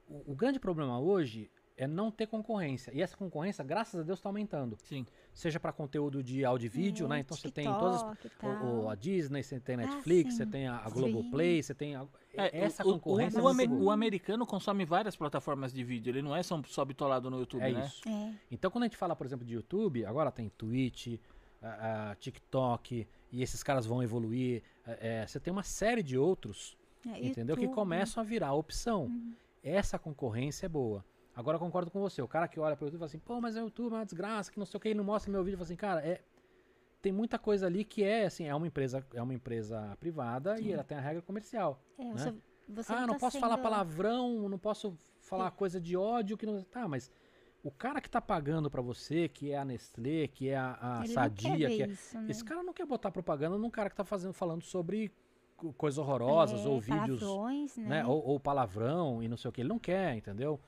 O, 0.09 0.32
o 0.32 0.34
grande 0.34 0.59
problema 0.59 0.99
hoje 0.99 1.49
é 1.77 1.87
não 1.87 2.11
ter 2.11 2.27
concorrência. 2.27 2.93
E 2.95 3.03
essa 3.03 3.16
concorrência, 3.16 3.64
graças 3.64 3.99
a 4.01 4.03
Deus, 4.05 4.18
está 4.18 4.29
aumentando. 4.29 4.77
sim. 4.85 5.07
Seja 5.33 5.59
para 5.59 5.72
conteúdo 5.72 6.22
de 6.22 6.45
áudio 6.45 6.66
e 6.66 6.68
vídeo, 6.68 7.07
É, 7.07 7.09
né? 7.09 7.18
Então 7.18 7.37
você 7.37 7.51
tem 7.51 7.64
todas 7.64 8.01
as, 8.05 8.25
e 8.25 8.47
o, 8.47 8.83
o- 8.85 8.89
a 8.89 8.95
Disney, 8.95 9.43
você 9.43 9.59
tem 9.59 9.75
a 9.75 9.79
Ah, 9.81 9.87
Netflix, 9.87 10.35
você 10.35 10.45
sim. 10.45 10.51
tem 10.53 10.68
a, 10.68 10.77
a. 10.77 10.89
Globoplay, 10.89 11.61
você 11.61 11.75
tem 11.75 11.97
a, 11.97 12.07
É, 12.33 12.61
essa 12.61 12.85
o, 12.87 12.93
concorrência. 12.93 13.43
o, 13.43 13.49
é 13.49 13.66
o, 13.66 13.91
americano 13.91 14.47
consome 14.47 14.85
várias 14.85 15.16
plataformas 15.16 15.72
de 15.72 15.83
vídeo, 15.83 16.12
ele 16.12 16.22
não 16.22 16.37
é 16.37 16.41
só, 16.45 16.62
só 16.68 16.85
bitolado 16.85 17.29
no 17.31 17.41
YouTube, 17.41 17.62
é 17.62 17.72
né? 17.72 17.85
isso. 17.85 18.09
É. 18.09 18.33
Então, 18.49 18.70
quando 18.70 18.85
a 18.85 18.87
gente 18.87 18.97
fala, 18.97 19.16
por 19.16 19.27
exemplo, 19.27 19.45
de 19.45 19.55
YouTube, 19.55 20.05
agora 20.07 20.31
tem 20.31 20.49
Twitch, 20.51 21.18
a, 21.61 22.12
a 22.12 22.14
TikTok, 22.14 23.05
e 23.33 23.43
esses 23.43 23.62
caras 23.64 23.85
vão 23.87 24.01
evoluir. 24.01 24.62
é, 24.87 25.22
é, 25.22 25.27
você 25.27 25.41
tem 25.41 25.51
uma 25.53 25.64
série 25.64 26.05
de 26.05 26.16
outros, 26.16 26.77
É, 27.05 27.27
entendeu? 27.27 27.57
Que 27.57 27.62
YouTube. 27.62 27.75
começam 27.75 28.20
a 28.22 28.25
virar 28.25 28.53
opção. 28.53 29.07
Uhum. 29.07 29.33
Essa 29.64 29.99
concorrência 29.99 30.66
é 30.66 30.68
boa. 30.68 31.05
Agora 31.35 31.57
eu 31.57 31.61
concordo 31.61 31.91
com 31.91 32.01
você. 32.01 32.22
O 32.22 32.28
cara 32.28 32.47
que 32.47 32.61
olha 32.61 32.76
para 32.76 32.85
o 32.85 32.87
YouTube 32.87 32.97
e 32.97 33.01
fala 33.01 33.07
assim, 33.07 33.18
pô, 33.18 33.41
mas 33.41 33.57
é 33.57 33.61
o 33.61 33.64
YouTube 33.64 33.93
é 33.93 33.97
uma 33.97 34.05
desgraça, 34.05 34.53
que 34.53 34.59
não 34.59 34.66
sei 34.66 34.78
o 34.78 34.80
que, 34.80 34.89
ele 34.89 34.99
não 34.99 35.05
mostra 35.05 35.30
meu 35.32 35.43
vídeo. 35.43 35.57
Fala 35.59 35.64
assim, 35.66 35.76
cara, 35.76 36.01
é, 36.07 36.22
tem 37.03 37.12
muita 37.12 37.39
coisa 37.39 37.66
ali 37.66 37.85
que 37.85 38.05
é 38.05 38.26
assim, 38.26 38.47
é 38.47 38.55
uma 38.55 38.66
empresa, 38.66 39.05
é 39.12 39.22
uma 39.22 39.35
empresa 39.35 39.97
privada 39.99 40.61
e 40.61 40.72
ela 40.72 40.85
tem 40.85 40.97
a 40.97 41.01
regra 41.01 41.22
comercial. 41.22 41.82
É, 41.99 42.05
né? 42.05 42.12
você, 42.12 42.35
você 42.68 42.93
ah, 42.93 43.07
não 43.07 43.14
tá 43.14 43.20
posso 43.20 43.39
falar 43.41 43.57
sendo- 43.57 43.62
palavrão, 43.62 44.49
não 44.49 44.59
posso 44.59 44.97
falar 45.20 45.51
coisa 45.51 45.80
de 45.80 45.97
ódio 45.97 46.37
que 46.37 46.47
não. 46.47 46.62
Tá, 46.62 46.87
mas 46.87 47.11
o 47.64 47.70
cara 47.70 48.01
que 48.01 48.09
tá 48.09 48.20
pagando 48.20 48.70
pra 48.70 48.80
você, 48.80 49.28
que 49.28 49.51
é 49.51 49.59
a 49.59 49.64
Nestlé, 49.64 50.28
que 50.28 50.49
é 50.51 50.57
a, 50.57 50.78
a 50.80 50.99
não 51.01 51.07
Sadia, 51.07 51.68
que 51.68 51.82
é. 51.82 51.87
isso, 51.89 52.18
né? 52.20 52.30
Esse 52.30 52.45
cara 52.45 52.62
não 52.62 52.72
quer 52.72 52.87
botar 52.87 53.11
propaganda 53.11 53.59
num 53.59 53.70
cara 53.70 53.91
que 53.91 53.97
tá 53.97 54.05
fazendo, 54.05 54.32
falando 54.35 54.62
sobre 54.62 55.11
co- 55.57 55.72
coisas 55.72 55.99
horrorosas 55.99 56.64
É, 56.64 56.68
ou 56.68 56.80
vídeos, 56.80 57.22
né? 57.76 57.89
né? 57.89 58.07
Ou, 58.07 58.24
ou 58.24 58.39
palavrão 58.41 59.22
e 59.22 59.28
não 59.28 59.37
sei 59.37 59.49
o 59.49 59.53
que. 59.53 59.62
Ele 59.62 59.68
não 59.68 59.78
quer, 59.78 60.14
entendeu? 60.14 60.61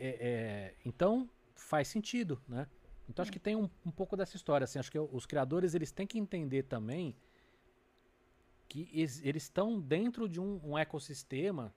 É- 0.00 0.16
é, 0.20 0.74
então 0.84 1.28
faz 1.54 1.88
sentido, 1.88 2.40
né? 2.48 2.66
Então 3.08 3.22
acho 3.22 3.30
que 3.32 3.38
tem 3.38 3.54
um, 3.56 3.68
um 3.84 3.90
pouco 3.90 4.16
dessa 4.16 4.36
história, 4.36 4.64
assim. 4.64 4.78
Acho 4.78 4.90
que 4.90 4.98
os 4.98 5.26
criadores 5.26 5.74
eles 5.74 5.92
têm 5.92 6.06
que 6.06 6.18
entender 6.18 6.64
também 6.64 7.16
que 8.68 8.88
es- 8.92 9.22
eles 9.24 9.44
estão 9.44 9.80
dentro 9.80 10.28
de 10.28 10.40
um, 10.40 10.60
um 10.64 10.76
ecossistema 10.76 11.72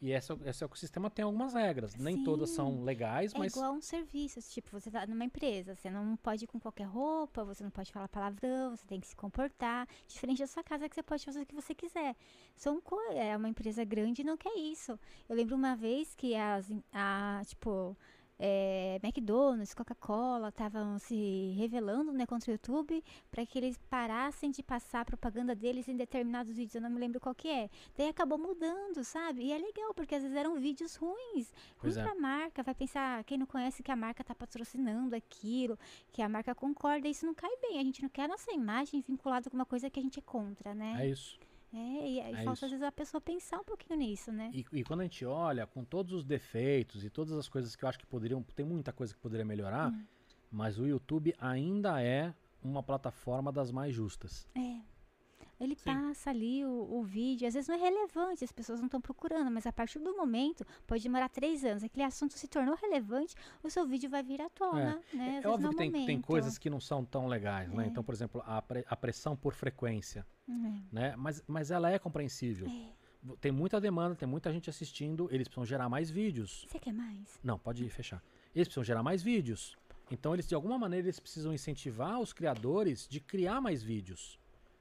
e 0.00 0.12
esse, 0.12 0.32
esse 0.44 0.64
ecossistema 0.64 1.10
tem 1.10 1.24
algumas 1.24 1.54
regras. 1.54 1.94
Nem 1.96 2.22
todas 2.22 2.50
Sim. 2.50 2.56
são 2.56 2.82
legais, 2.84 3.34
É 3.34 3.38
mas 3.38 3.52
igual 3.52 3.72
um 3.72 3.80
serviço, 3.80 4.40
tipo, 4.50 4.70
você 4.70 4.90
tá 4.90 5.06
numa 5.06 5.24
empresa, 5.24 5.74
você 5.74 5.90
não 5.90 6.16
pode 6.16 6.44
ir 6.44 6.46
com 6.46 6.60
qualquer 6.60 6.84
roupa, 6.84 7.44
você 7.44 7.64
não 7.64 7.70
pode 7.70 7.90
falar 7.92 8.08
palavrão, 8.08 8.76
você 8.76 8.86
tem 8.86 9.00
que 9.00 9.06
se 9.08 9.16
comportar, 9.16 9.88
diferente 10.06 10.38
da 10.38 10.46
sua 10.46 10.62
casa 10.62 10.88
que 10.88 10.94
você 10.94 11.02
pode 11.02 11.24
fazer 11.24 11.40
o 11.42 11.46
que 11.46 11.54
você 11.54 11.74
quiser. 11.74 12.14
São 12.54 12.80
co- 12.80 13.00
é 13.12 13.36
uma 13.36 13.48
empresa 13.48 13.84
grande 13.84 14.22
e 14.22 14.24
não 14.24 14.36
quer 14.36 14.54
isso. 14.56 14.98
Eu 15.28 15.34
lembro 15.36 15.56
uma 15.56 15.74
vez 15.74 16.14
que 16.14 16.34
as, 16.34 16.70
a, 16.92 17.42
tipo, 17.46 17.96
é, 18.38 19.00
McDonald's, 19.02 19.74
Coca-Cola 19.74 20.48
estavam 20.48 20.98
se 20.98 21.54
revelando 21.56 22.12
né, 22.12 22.24
contra 22.24 22.50
o 22.50 22.54
YouTube 22.54 23.02
para 23.30 23.44
que 23.44 23.58
eles 23.58 23.76
parassem 23.90 24.50
de 24.50 24.62
passar 24.62 25.00
a 25.00 25.04
propaganda 25.04 25.54
deles 25.54 25.88
em 25.88 25.96
determinados 25.96 26.54
vídeos. 26.54 26.74
Eu 26.76 26.82
não 26.82 26.90
me 26.90 27.00
lembro 27.00 27.20
qual 27.20 27.34
que 27.34 27.48
é. 27.48 27.68
Daí 27.96 28.08
acabou 28.08 28.38
mudando, 28.38 29.02
sabe? 29.02 29.42
E 29.42 29.52
é 29.52 29.58
legal, 29.58 29.92
porque 29.92 30.14
às 30.14 30.22
vezes 30.22 30.36
eram 30.36 30.56
vídeos 30.56 30.94
ruins. 30.96 31.52
Ruim 31.78 31.92
é. 31.98 32.02
pra 32.02 32.14
marca. 32.14 32.62
Vai 32.62 32.74
pensar, 32.74 33.24
quem 33.24 33.38
não 33.38 33.46
conhece 33.46 33.82
que 33.82 33.90
a 33.90 33.96
marca 33.96 34.22
tá 34.22 34.34
patrocinando 34.34 35.16
aquilo, 35.16 35.78
que 36.12 36.22
a 36.22 36.28
marca 36.28 36.54
concorda, 36.54 37.08
isso 37.08 37.26
não 37.26 37.34
cai 37.34 37.54
bem. 37.60 37.80
A 37.80 37.82
gente 37.82 38.02
não 38.02 38.08
quer 38.08 38.24
a 38.24 38.28
nossa 38.28 38.52
imagem 38.52 39.00
vinculada 39.00 39.50
com 39.50 39.56
uma 39.56 39.66
coisa 39.66 39.90
que 39.90 39.98
a 39.98 40.02
gente 40.02 40.18
é 40.18 40.22
contra, 40.22 40.74
né? 40.74 40.96
é 41.00 41.08
isso. 41.08 41.38
É, 41.72 41.76
e 42.10 42.20
aí 42.20 42.34
É 42.34 42.44
falta 42.44 42.64
às 42.66 42.70
vezes 42.70 42.82
a 42.82 42.90
pessoa 42.92 43.20
pensar 43.20 43.58
um 43.60 43.64
pouquinho 43.64 43.98
nisso, 43.98 44.32
né? 44.32 44.50
E, 44.54 44.64
e 44.72 44.84
quando 44.84 45.00
a 45.00 45.02
gente 45.04 45.24
olha 45.24 45.66
com 45.66 45.84
todos 45.84 46.12
os 46.14 46.24
defeitos 46.24 47.04
e 47.04 47.10
todas 47.10 47.34
as 47.34 47.48
coisas 47.48 47.76
que 47.76 47.84
eu 47.84 47.88
acho 47.88 47.98
que 47.98 48.06
poderiam. 48.06 48.42
Tem 48.42 48.64
muita 48.64 48.92
coisa 48.92 49.12
que 49.14 49.20
poderia 49.20 49.44
melhorar, 49.44 49.90
Hum. 49.92 50.04
mas 50.50 50.78
o 50.78 50.86
YouTube 50.86 51.34
ainda 51.38 52.02
é 52.02 52.34
uma 52.62 52.82
plataforma 52.82 53.52
das 53.52 53.70
mais 53.70 53.94
justas. 53.94 54.48
É. 54.56 54.80
Ele 55.60 55.74
Sim. 55.74 55.84
passa 55.84 56.30
ali 56.30 56.64
o, 56.64 56.70
o 56.98 57.02
vídeo, 57.02 57.46
às 57.48 57.54
vezes 57.54 57.68
não 57.68 57.74
é 57.74 57.78
relevante, 57.78 58.44
as 58.44 58.52
pessoas 58.52 58.78
não 58.78 58.86
estão 58.86 59.00
procurando, 59.00 59.50
mas 59.50 59.66
a 59.66 59.72
partir 59.72 59.98
do 59.98 60.14
momento, 60.16 60.64
pode 60.86 61.02
demorar 61.02 61.28
três 61.28 61.64
anos, 61.64 61.82
aquele 61.82 62.04
assunto 62.04 62.34
se 62.34 62.46
tornou 62.46 62.76
relevante, 62.76 63.34
o 63.62 63.68
seu 63.68 63.86
vídeo 63.86 64.08
vai 64.08 64.22
vir 64.22 64.40
à 64.40 64.48
tona, 64.48 65.00
né? 65.12 65.38
Às 65.38 65.44
É 65.44 65.48
óbvio 65.48 65.66
no 65.68 65.76
que 65.76 65.90
tem, 65.90 66.06
tem 66.06 66.20
coisas 66.20 66.58
que 66.58 66.70
não 66.70 66.80
são 66.80 67.04
tão 67.04 67.26
legais, 67.26 67.72
né? 67.72 67.84
É. 67.84 67.86
Então, 67.88 68.04
por 68.04 68.14
exemplo, 68.14 68.40
a, 68.46 68.62
pre- 68.62 68.84
a 68.88 68.96
pressão 68.96 69.34
por 69.36 69.52
frequência, 69.52 70.24
É. 70.48 70.52
né? 70.92 71.14
Mas, 71.16 71.42
mas 71.46 71.70
ela 71.72 71.90
é 71.90 71.98
compreensível. 71.98 72.68
É. 72.68 72.98
Tem 73.40 73.50
muita 73.50 73.80
demanda, 73.80 74.14
tem 74.14 74.28
muita 74.28 74.52
gente 74.52 74.70
assistindo, 74.70 75.28
eles 75.32 75.48
precisam 75.48 75.66
gerar 75.66 75.88
mais 75.88 76.08
vídeos. 76.08 76.64
Você 76.68 76.78
quer 76.78 76.92
mais? 76.92 77.38
Não, 77.42 77.58
pode 77.58 77.88
fechar. 77.90 78.22
Eles 78.54 78.68
precisam 78.68 78.84
gerar 78.84 79.02
mais 79.02 79.22
vídeos. 79.22 79.76
Então, 80.08 80.32
eles 80.34 80.46
de 80.48 80.54
alguma 80.54 80.78
maneira 80.78 81.06
eles 81.06 81.18
precisam 81.18 81.52
incentivar 81.52 82.20
os 82.20 82.32
criadores 82.32 83.08
de 83.08 83.18
criar 83.20 83.60
mais 83.60 83.82
vídeos, 83.82 84.38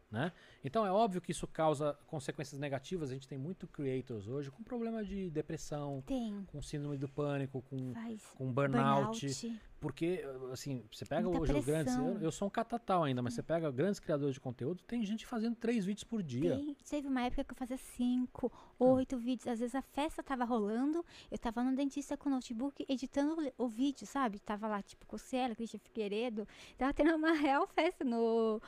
né? 0.09 0.31
Então, 0.63 0.85
é 0.85 0.91
óbvio 0.91 1.21
que 1.21 1.31
isso 1.31 1.47
causa 1.47 1.97
consequências 2.07 2.59
negativas. 2.59 3.09
A 3.09 3.13
gente 3.13 3.27
tem 3.27 3.37
muito 3.37 3.67
creators 3.67 4.27
hoje 4.27 4.49
com 4.49 4.63
problema 4.63 5.03
de 5.03 5.29
depressão, 5.29 6.03
Tem. 6.05 6.45
com 6.47 6.61
síndrome 6.61 6.97
do 6.97 7.09
pânico, 7.09 7.61
com, 7.63 7.93
Faz. 7.93 8.23
com 8.35 8.51
burnout. 8.51 9.27
Porque, 9.27 9.59
porque, 9.79 10.23
assim, 10.51 10.83
você 10.91 11.05
pega 11.05 11.23
Muita 11.29 11.39
hoje 11.43 11.53
os 11.53 11.65
grandes. 11.65 11.93
pressão. 11.93 12.15
Eu, 12.15 12.21
eu 12.21 12.31
sou 12.31 12.47
um 12.47 12.51
catatal 12.51 13.03
ainda, 13.03 13.21
mas 13.21 13.33
você 13.35 13.43
pega 13.43 13.71
grandes 13.71 13.99
criadores 13.99 14.33
de 14.33 14.39
conteúdo, 14.39 14.81
tem 14.83 15.05
gente 15.05 15.25
fazendo 15.25 15.55
três 15.55 15.85
vídeos 15.85 16.03
por 16.03 16.23
dia. 16.23 16.55
Tem, 16.55 16.75
teve 16.89 17.07
uma 17.07 17.21
época 17.21 17.43
que 17.43 17.51
eu 17.51 17.55
fazia 17.57 17.77
cinco, 17.77 18.51
Ah. 18.55 18.83
oito 18.85 19.17
vídeos. 19.17 19.47
Às 19.47 19.59
vezes 19.59 19.75
a 19.75 19.81
festa 19.81 20.23
tava 20.23 20.43
rolando, 20.45 21.05
eu 21.29 21.37
tava 21.37 21.63
no 21.63 21.75
dentista 21.75 22.17
com 22.17 22.29
o 22.29 22.31
notebook 22.31 22.85
editando 22.89 23.35
o, 23.57 23.65
o 23.65 23.67
vídeo, 23.67 24.05
sabe? 24.07 24.39
Tava 24.39 24.67
lá, 24.67 24.81
tipo, 24.81 25.05
Cossela, 25.05 25.53
Cristian 25.55 25.79
Figueiredo. 25.79 26.47
Tava 26.77 26.93
tendo 26.93 27.15
uma 27.15 27.31
real 27.33 27.67
festa 27.67 28.03
no, 28.03 28.61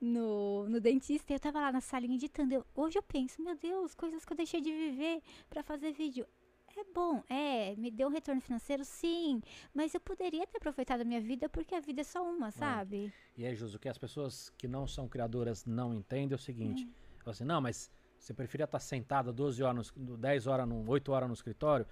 no, 0.00 0.68
no 0.68 0.80
dentista 0.80 1.32
e 1.32 1.36
eu 1.36 1.40
tava 1.40 1.60
lá 1.60 1.72
na 1.72 1.80
salinha 1.80 2.14
editando. 2.14 2.54
Eu- 2.54 2.66
hoje 2.74 2.98
eu 2.98 3.02
penso, 3.02 3.42
meu 3.42 3.56
Deus, 3.56 3.94
coisas 3.94 4.24
que 4.24 4.32
eu 4.32 4.36
deixei 4.36 4.60
de 4.60 4.70
viver 4.70 5.22
pra 5.50 5.62
fazer 5.62 5.92
vídeo. 5.92 6.26
É 6.76 6.84
bom, 6.94 7.22
é, 7.28 7.76
me 7.76 7.90
deu 7.90 8.08
um 8.08 8.10
retorno 8.10 8.40
financeiro, 8.40 8.84
sim, 8.84 9.40
mas 9.74 9.94
eu 9.94 10.00
poderia 10.00 10.46
ter 10.46 10.56
aproveitado 10.56 11.02
a 11.02 11.04
minha 11.04 11.20
vida 11.20 11.48
porque 11.48 11.74
a 11.74 11.80
vida 11.80 12.00
é 12.00 12.04
só 12.04 12.22
uma, 12.22 12.50
sabe? 12.50 13.12
E 13.36 13.44
aí, 13.44 13.54
Jus, 13.54 13.74
o 13.74 13.78
que 13.78 13.88
as 13.88 13.98
pessoas 13.98 14.50
que 14.56 14.66
não 14.66 14.86
são 14.86 15.08
criadoras 15.08 15.64
não 15.64 15.94
entendem 15.94 16.32
é 16.32 16.36
o 16.36 16.38
seguinte: 16.38 16.88
falam 17.18 17.32
assim, 17.32 17.44
não, 17.44 17.60
mas 17.60 17.90
você 18.18 18.32
preferia 18.32 18.64
estar 18.64 18.78
sentada 18.78 19.32
12 19.32 19.62
horas, 19.62 19.92
no, 19.96 20.16
10 20.16 20.46
horas, 20.46 20.68
no, 20.68 20.88
8 20.88 21.12
horas 21.12 21.28
no 21.28 21.34
escritório? 21.34 21.86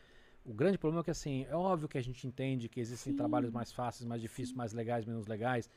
O 0.44 0.54
grande 0.54 0.78
problema 0.78 1.02
é 1.02 1.04
que, 1.04 1.10
assim, 1.10 1.44
é 1.48 1.54
óbvio 1.54 1.88
que 1.88 1.98
a 1.98 2.02
gente 2.02 2.26
entende 2.26 2.68
que 2.68 2.80
existem 2.80 3.12
Sim. 3.12 3.16
trabalhos 3.16 3.50
mais 3.50 3.72
fáceis, 3.72 4.06
mais 4.06 4.22
difíceis, 4.22 4.56
mais 4.56 4.72
legais, 4.72 5.04
menos 5.04 5.26
legais. 5.26 5.68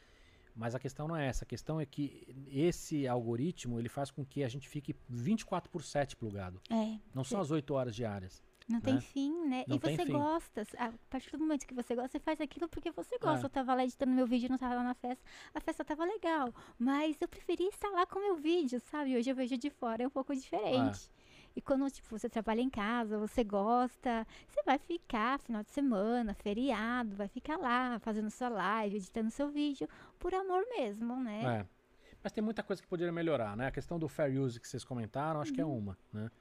Mas 0.56 0.76
a 0.76 0.80
questão 0.80 1.08
não 1.08 1.16
é 1.16 1.28
essa. 1.28 1.44
A 1.44 1.48
questão 1.48 1.82
é 1.82 1.86
que 1.86 2.28
esse 2.52 3.08
algoritmo, 3.08 3.80
ele 3.80 3.90
faz 3.90 4.12
com 4.12 4.24
que 4.24 4.44
a 4.44 4.48
gente 4.48 4.70
fique 4.70 4.96
24 5.10 5.70
por 5.70 5.84
7 5.84 6.16
plugado. 6.16 6.62
É, 6.70 7.00
Não 7.14 7.24
são 7.24 7.42
as 7.42 7.50
8 7.50 7.74
horas 7.74 7.96
diárias. 7.96 8.44
Não 8.68 8.80
tem 8.80 8.96
né? 8.96 9.02
fim, 9.02 9.48
né? 9.48 9.64
Não 9.68 9.76
e 9.76 9.80
tem 9.80 9.96
você 9.96 10.06
fim. 10.06 10.14
gosta. 10.14 10.68
A 10.78 10.92
partir 11.10 11.32
do 11.32 11.40
momento 11.40 11.66
que 11.66 11.74
você 11.74 11.96
gosta, 11.96 12.10
você 12.12 12.20
faz 12.20 12.40
aquilo 12.42 12.68
porque 12.68 12.92
você 12.92 13.18
gosta. 13.18 13.42
É. 13.42 13.46
Eu 13.46 13.50
tava 13.50 13.74
lá 13.76 13.84
editando 13.84 14.12
meu 14.12 14.26
vídeo, 14.26 14.50
não 14.50 14.58
tava 14.58 14.76
lá 14.76 14.84
na 14.84 14.94
festa. 14.94 15.24
A 15.54 15.60
festa 15.60 15.84
tava 15.84 16.06
legal. 16.06 16.54
Mas 16.78 17.22
eu 17.22 17.28
preferi 17.28 17.66
estar 17.68 17.90
lá 17.90 18.06
com 18.06 18.20
meu 18.20 18.36
vídeo, 18.36 18.80
sabe? 18.80 19.16
Hoje 19.18 19.30
eu 19.30 19.36
vejo 19.36 19.58
de 19.58 19.70
fora, 19.70 20.04
é 20.04 20.08
um 20.08 20.12
pouco 20.12 20.34
diferente. 20.36 21.10
E 21.56 21.62
quando, 21.62 21.90
tipo, 21.92 22.10
você 22.18 22.28
trabalha 22.28 22.62
em 22.62 22.70
casa, 22.70 23.20
você 23.20 23.44
gosta, 23.44 24.26
você 24.48 24.64
vai 24.64 24.80
ficar 24.80 25.40
final 25.40 25.62
de 25.64 25.70
semana, 25.72 26.34
feriado, 26.34 27.16
vai 27.16 27.28
ficar 27.28 27.58
lá 27.58 28.00
fazendo 28.00 28.30
sua 28.32 28.50
live, 28.50 28.96
editando 28.98 29.30
seu 29.30 29.50
vídeo, 29.50 29.88
por 30.18 30.34
amor 30.34 30.66
mesmo, 30.78 31.16
né? 31.18 31.60
É. 31.62 31.84
Mas 32.24 32.32
tem 32.32 32.44
muita 32.44 32.64
coisa 32.64 32.82
que 32.82 32.88
poderia 32.88 33.12
melhorar, 33.12 33.56
né? 33.56 33.68
A 33.68 33.72
questão 33.72 34.00
do 34.00 34.08
fair 34.08 34.40
use 34.40 34.60
que 34.60 34.68
vocês 34.68 34.84
comentaram, 34.84 35.42
acho 35.42 35.54
que 35.54 35.62
é 35.62 35.66
Uhum. 35.66 35.78
uma, 35.78 35.98
né? 36.12 36.32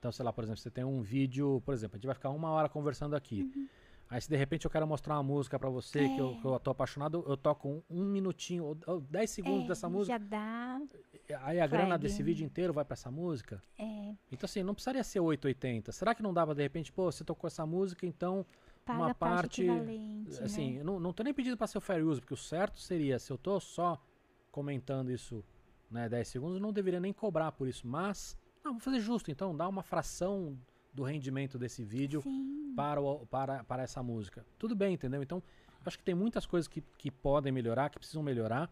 Então, 0.00 0.10
sei 0.10 0.24
lá, 0.24 0.32
por 0.32 0.42
exemplo, 0.42 0.58
você 0.60 0.70
tem 0.70 0.82
um 0.82 1.02
vídeo, 1.02 1.60
por 1.62 1.74
exemplo, 1.74 1.96
a 1.96 1.98
gente 1.98 2.06
vai 2.06 2.14
ficar 2.14 2.30
uma 2.30 2.48
hora 2.50 2.70
conversando 2.70 3.14
aqui. 3.14 3.42
Uhum. 3.54 3.68
Aí 4.08 4.18
se 4.20 4.28
de 4.30 4.34
repente 4.34 4.64
eu 4.64 4.70
quero 4.70 4.86
mostrar 4.86 5.14
uma 5.14 5.22
música 5.22 5.58
pra 5.58 5.68
você 5.68 6.08
que, 6.08 6.18
eu, 6.18 6.30
É. 6.30 6.40
que 6.40 6.44
eu 6.46 6.58
tô 6.58 6.70
apaixonado, 6.70 7.22
eu 7.28 7.36
toco 7.36 7.68
um, 7.68 7.82
um 7.88 8.04
minutinho 8.06 8.64
ou, 8.64 8.78
ou 8.86 9.00
10 9.02 9.30
segundos 9.30 9.66
É, 9.66 9.68
dessa 9.68 9.88
música. 9.90 10.18
Já 10.18 10.24
dá. 10.26 10.80
Aí 11.42 11.60
a 11.60 11.66
grana 11.66 11.86
flag. 11.88 12.02
desse 12.02 12.22
vídeo 12.22 12.44
inteiro 12.44 12.72
vai 12.72 12.84
pra 12.84 12.94
essa 12.94 13.10
música. 13.10 13.62
É, 13.78 14.14
Então, 14.32 14.46
assim, 14.46 14.62
não 14.62 14.72
precisaria 14.74 15.04
ser 15.04 15.20
880. 15.20 15.92
Será 15.92 16.14
que 16.14 16.22
não 16.22 16.32
dava, 16.32 16.54
de 16.54 16.62
repente, 16.62 16.90
pô, 16.90 17.12
você 17.12 17.22
tocou 17.22 17.46
essa 17.46 17.64
música, 17.66 18.06
então, 18.06 18.44
paga 18.86 18.98
Uma 19.00 19.14
parte 19.14 19.42
parte, 19.42 19.62
equivalente. 19.62 20.42
assim, 20.42 20.72
né? 20.72 20.80
eu 20.80 20.84
não, 20.84 20.98
não 20.98 21.12
tô 21.12 21.22
nem 21.22 21.34
pedindo 21.34 21.58
pra 21.58 21.66
ser 21.66 21.76
o 21.76 21.80
fair 21.82 22.02
use, 22.04 22.20
porque 22.22 22.34
o 22.34 22.38
certo 22.38 22.80
seria, 22.80 23.18
se 23.18 23.30
eu 23.30 23.36
tô 23.38 23.60
só 23.60 24.02
comentando 24.50 25.12
isso, 25.12 25.44
né, 25.90 26.08
10 26.08 26.26
segundos, 26.26 26.56
eu 26.56 26.62
não 26.62 26.72
deveria 26.72 26.98
nem 27.00 27.12
cobrar 27.12 27.52
por 27.52 27.68
isso. 27.68 27.86
Mas, 27.86 28.36
não, 28.64 28.72
vou 28.72 28.80
fazer 28.80 29.00
justo, 29.00 29.30
então, 29.30 29.56
dá 29.56 29.66
uma 29.68 29.82
fração 29.82 30.58
do 30.92 31.02
rendimento 31.02 31.58
desse 31.58 31.84
vídeo 31.84 32.20
Sim. 32.22 32.72
para, 32.76 33.00
o- 33.00 33.26
para, 33.26 33.62
para 33.64 33.82
essa 33.82 34.02
música. 34.02 34.44
Tudo 34.58 34.74
bem, 34.74 34.94
entendeu? 34.94 35.22
Então, 35.22 35.42
acho 35.86 35.96
que 35.98 36.04
tem 36.04 36.14
muitas 36.14 36.44
coisas 36.46 36.66
que, 36.68 36.82
que 36.98 37.10
podem 37.10 37.52
melhorar, 37.52 37.90
que 37.90 37.98
precisam 37.98 38.22
melhorar, 38.22 38.70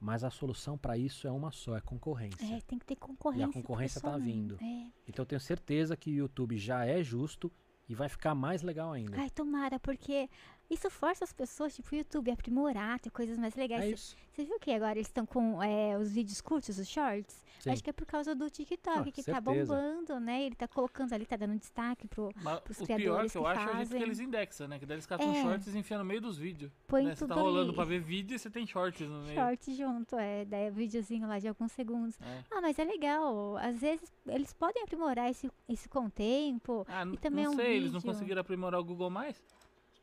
mas 0.00 0.24
a 0.24 0.30
solução 0.30 0.76
para 0.76 0.96
isso 0.96 1.26
é 1.26 1.30
uma 1.30 1.50
só, 1.52 1.76
é 1.76 1.80
concorrência. 1.80 2.44
É, 2.54 2.60
tem 2.62 2.78
que 2.78 2.84
ter 2.86 2.96
concorrência. 2.96 3.46
porque 3.48 3.60
concorrência 3.62 4.00
tá 4.00 4.10
só 4.12 4.18
não- 4.18 4.24
vindo. 4.24 4.58
É. 4.62 4.86
Então 5.08 5.22
eu 5.22 5.26
tenho 5.26 5.40
certeza 5.40 5.96
que 5.96 6.10
o 6.10 6.14
YouTube 6.14 6.56
já 6.58 6.84
é 6.84 7.02
justo 7.02 7.50
e 7.88 7.94
vai 7.94 8.08
ficar 8.08 8.34
mais 8.34 8.62
legal 8.62 8.92
ainda. 8.92 9.16
Ai, 9.18 9.30
tomara, 9.30 9.78
porque 9.78 10.28
isso 10.70 10.90
força 10.90 11.24
as 11.24 11.32
pessoas, 11.32 11.74
tipo, 11.74 11.94
o 11.94 11.98
YouTube 11.98 12.30
a 12.30 12.34
aprimorar, 12.34 12.98
ter 13.00 13.10
coisas 13.10 13.36
mais 13.38 13.54
legais. 13.54 13.84
É 13.84 13.88
isso. 13.90 14.16
Você 14.32 14.44
viu 14.44 14.58
que 14.58 14.70
agora 14.70 14.92
eles 14.98 15.06
estão 15.06 15.24
com 15.24 15.62
é, 15.62 15.96
os 15.96 16.12
vídeos 16.12 16.40
curtos, 16.40 16.78
os 16.78 16.88
shorts? 16.88 17.42
Sim. 17.60 17.70
Acho 17.70 17.82
que 17.82 17.88
é 17.88 17.92
por 17.92 18.04
causa 18.04 18.34
do 18.34 18.50
TikTok, 18.50 18.98
Ah, 18.98 19.04
que 19.04 19.22
tá 19.22 19.34
certeza. 19.34 19.40
bombando, 19.40 20.20
né? 20.20 20.42
Ele 20.44 20.54
tá 20.54 20.68
colocando 20.68 21.12
ali, 21.14 21.24
tá 21.24 21.36
dando 21.36 21.58
destaque 21.58 22.06
pro. 22.06 22.30
Mas 22.42 22.60
pros 22.60 22.80
o 22.80 22.86
pior 22.86 22.96
criadores 22.98 23.32
que 23.32 23.38
eu 23.38 23.42
que 23.42 23.48
acho 23.48 23.60
é 23.60 23.72
o 23.72 23.76
jeito 23.76 23.96
que 23.96 24.02
eles 24.02 24.20
indexam, 24.20 24.68
né? 24.68 24.78
Que 24.78 24.84
daí 24.84 24.96
eles 24.96 25.06
catam 25.06 25.32
É. 25.34 25.42
shorts 25.42 25.74
e 25.74 25.78
enfiam 25.78 25.98
no 25.98 26.04
meio 26.04 26.20
dos 26.20 26.36
vídeos. 26.36 26.70
Põe 26.86 27.04
Né? 27.04 27.14
Você 27.14 27.26
tá 27.26 27.34
rolando 27.34 27.68
ali. 27.68 27.74
pra 27.74 27.84
ver 27.84 27.98
vídeo 28.00 28.34
e 28.34 28.38
você 28.38 28.50
tem 28.50 28.66
shorts 28.66 29.08
no 29.08 29.22
meio. 29.22 29.34
Short 29.34 29.74
junto, 29.74 30.16
é, 30.16 30.44
daí 30.44 30.64
é 30.64 30.70
videozinho 30.70 31.26
lá 31.26 31.38
de 31.38 31.48
alguns 31.48 31.72
segundos. 31.72 32.18
É. 32.20 32.42
Ah, 32.50 32.60
mas 32.60 32.78
é 32.78 32.84
legal. 32.84 33.56
Às 33.56 33.78
vezes 33.80 34.12
eles 34.26 34.52
podem 34.52 34.82
aprimorar 34.82 35.30
esse, 35.30 35.50
isso 35.66 35.88
com 35.88 36.06
o 36.06 36.10
tempo. 36.10 36.84
Ah, 36.88 37.06
n- 37.06 37.16
também 37.16 37.44
não 37.44 37.52
é 37.52 37.54
um 37.54 37.56
sei, 37.56 37.76
eles 37.76 37.92
não 37.92 38.00
vídeo. 38.00 38.12
conseguiram 38.12 38.40
aprimorar 38.42 38.78
o 38.78 38.84
Google 38.84 39.08
Mais? 39.08 39.42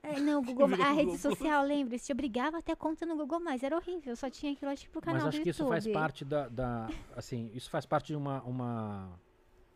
É, 0.03 0.19
não, 0.19 0.41
o 0.41 0.43
Google, 0.45 0.67
a 0.81 0.91
rede 0.91 1.17
social, 1.17 1.63
lembra? 1.63 1.93
Eles 1.95 2.05
te 2.05 2.11
obrigavam 2.11 2.59
até 2.59 2.75
conta 2.75 3.05
no 3.05 3.15
Google, 3.15 3.39
mas 3.39 3.63
era 3.63 3.75
horrível. 3.75 4.15
Só 4.15 4.29
tinha 4.29 4.51
aquilo, 4.51 4.69
acho 4.69 4.83
que 4.83 4.89
pro 4.91 5.01
canal 5.01 5.21
Mas 5.25 5.29
acho 5.29 5.41
que 5.41 5.49
isso 5.49 5.65
faz 5.67 5.87
parte 5.87 6.25
da, 6.25 6.49
da- 6.49 6.89
assim, 7.15 7.49
isso 7.53 7.69
faz 7.69 7.85
parte 7.85 8.07
de 8.07 8.15
uma, 8.15 8.41
uma- 8.43 9.09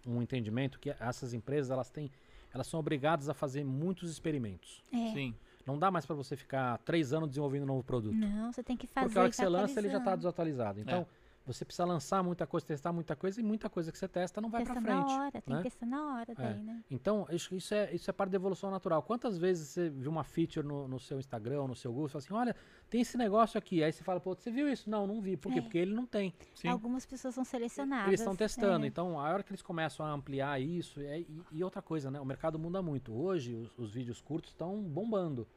um 0.05 0.21
entendimento 0.21 0.79
que 0.79 0.89
essas 0.99 1.33
empresas 1.33 1.71
elas 1.71 1.89
têm, 1.89 2.11
elas 2.53 2.67
são 2.67 2.79
obrigadas 2.79 3.29
a 3.29 3.33
fazer 3.33 3.63
muitos 3.63 4.11
experimentos. 4.11 4.83
É. 4.91 5.13
Sim. 5.13 5.33
Não 5.65 5.77
dá 5.77 5.89
mais 5.91 6.05
para 6.05 6.15
você 6.15 6.35
ficar 6.37 6.77
três 6.79 7.11
anos 7.11 7.27
desenvolvendo 7.29 7.63
um 7.63 7.67
novo 7.67 7.83
produto. 7.83 8.15
Não, 8.15 8.51
você 8.53 8.63
tem 8.63 8.77
que 8.77 8.87
fazer. 8.87 9.05
Porque 9.07 9.17
a 9.17 9.21
hora 9.21 9.29
que 9.29 9.35
você 9.35 9.47
lança, 9.49 9.79
ele 9.79 9.89
já 9.89 9.97
está 9.97 10.15
desatualizado. 10.15 10.79
Então, 10.79 11.05
você 11.47 11.63
precisa 11.63 11.85
lançar 11.85 12.21
muita 12.21 12.45
coisa, 12.45 12.67
testar 12.67 12.91
muita 12.91 13.15
coisa, 13.15 13.39
e 13.39 13.43
muita 13.43 13.69
coisa 13.69 13.91
que 13.91 13.97
você 13.97 14.07
testa 14.07 14.41
não 14.41 14.49
vai 14.49 14.63
para 14.65 14.81
frente. 14.81 14.87
na 14.87 15.05
hora, 15.05 15.41
tem 15.41 15.55
né? 15.55 15.57
que 15.61 15.63
testar 15.63 15.85
na 15.85 16.13
hora 16.13 16.35
daí, 16.35 16.61
né? 16.61 16.83
Então, 16.91 17.25
isso, 17.31 17.55
isso 17.55 17.73
é, 17.73 17.95
isso 17.95 18.09
é 18.09 18.13
parte 18.13 18.31
da 18.31 18.35
evolução 18.35 18.69
natural. 18.69 19.01
Quantas 19.01 19.37
vezes 19.37 19.69
você 19.69 19.89
viu 19.89 20.11
uma 20.11 20.25
feature 20.25 20.65
no, 20.67 20.87
no 20.87 20.99
seu 20.99 21.17
Instagram, 21.17 21.61
ou 21.61 21.67
no 21.69 21.75
seu 21.75 21.91
Google, 21.91 22.09
fala 22.09 22.23
assim, 22.23 22.33
olha, 22.33 22.55
tem 22.89 23.01
esse 23.01 23.17
negócio 23.17 23.57
aqui. 23.57 23.83
Aí 23.83 23.91
você 23.91 24.03
fala, 24.03 24.19
pô, 24.19 24.35
você 24.35 24.51
viu 24.51 24.67
isso? 24.69 24.89
Não, 24.89 25.07
não 25.07 25.21
vi. 25.21 25.37
Por 25.37 25.51
quê? 25.53 25.59
É. 25.59 25.61
Porque 25.61 25.77
ele 25.77 25.93
não 25.93 26.05
tem. 26.05 26.33
Sim. 26.53 26.67
Algumas 26.67 27.05
pessoas 27.05 27.33
são 27.33 27.45
selecionadas. 27.45 28.07
Eles 28.07 28.19
estão 28.19 28.35
testando. 28.35 28.85
é. 28.85 28.87
Então, 28.87 29.19
a 29.19 29.23
hora 29.23 29.41
que 29.41 29.51
eles 29.51 29.61
começam 29.61 30.05
a 30.05 30.11
ampliar 30.11 30.61
isso, 30.61 30.99
é- 30.99 31.21
e, 31.21 31.41
e 31.53 31.63
outra 31.63 31.81
coisa, 31.81 32.11
né? 32.11 32.19
O 32.19 32.25
mercado 32.25 32.59
muda 32.59 32.81
muito. 32.81 33.13
Hoje, 33.13 33.55
os, 33.55 33.71
os 33.77 33.91
vídeos 33.93 34.21
curtos 34.21 34.51
estão 34.51 34.83
bombando. 34.83 35.47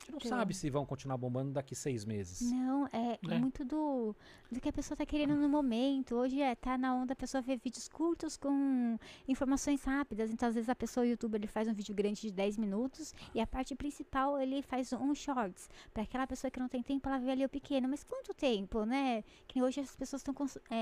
A 0.00 0.04
gente 0.06 0.12
não 0.12 0.18
Então. 0.18 0.38
sabe 0.38 0.54
se 0.54 0.70
vão 0.70 0.86
continuar 0.86 1.18
bombando 1.18 1.52
daqui 1.52 1.74
seis 1.74 2.04
meses. 2.06 2.40
Não, 2.50 2.86
é, 2.86 3.18
é 3.28 3.34
É. 3.34 3.38
muito 3.38 3.64
do, 3.64 4.16
do 4.50 4.58
que 4.60 4.68
a 4.68 4.72
pessoa 4.72 4.96
tá 4.96 5.04
querendo 5.04 5.34
no 5.36 5.48
momento. 5.48 6.14
Hoje 6.16 6.40
é, 6.40 6.54
tá 6.54 6.78
na 6.78 6.94
onda 6.94 7.12
a 7.12 7.16
pessoa 7.16 7.42
ver 7.42 7.58
vídeos 7.58 7.86
curtos 7.86 8.36
com 8.36 8.98
informações 9.28 9.84
rápidas. 9.84 10.30
Então, 10.30 10.48
às 10.48 10.54
vezes, 10.54 10.68
a 10.70 10.74
pessoa, 10.74 11.04
o 11.04 11.08
youtuber, 11.08 11.38
ele 11.38 11.46
faz 11.46 11.68
um 11.68 11.74
vídeo 11.74 11.94
grande 11.94 12.20
de 12.22 12.30
10 12.32 12.56
minutos 12.56 13.14
e 13.34 13.40
a 13.40 13.46
parte 13.46 13.74
principal 13.74 14.38
ele 14.40 14.62
faz 14.62 14.90
um 14.94 15.14
shorts. 15.14 15.68
Pra 15.92 16.02
aquela 16.02 16.26
pessoa 16.26 16.50
que 16.50 16.58
não 16.58 16.68
tem 16.68 16.82
tempo, 16.82 17.06
ela 17.08 17.18
vê 17.18 17.30
ali 17.32 17.44
o 17.44 17.48
pequeno. 17.48 17.86
Mas 17.88 18.02
quanto 18.02 18.32
tempo, 18.32 18.84
né? 18.84 19.22
Que 19.46 19.62
hoje 19.62 19.80
as 19.80 19.94
pessoas 19.94 20.20
estão 20.20 20.34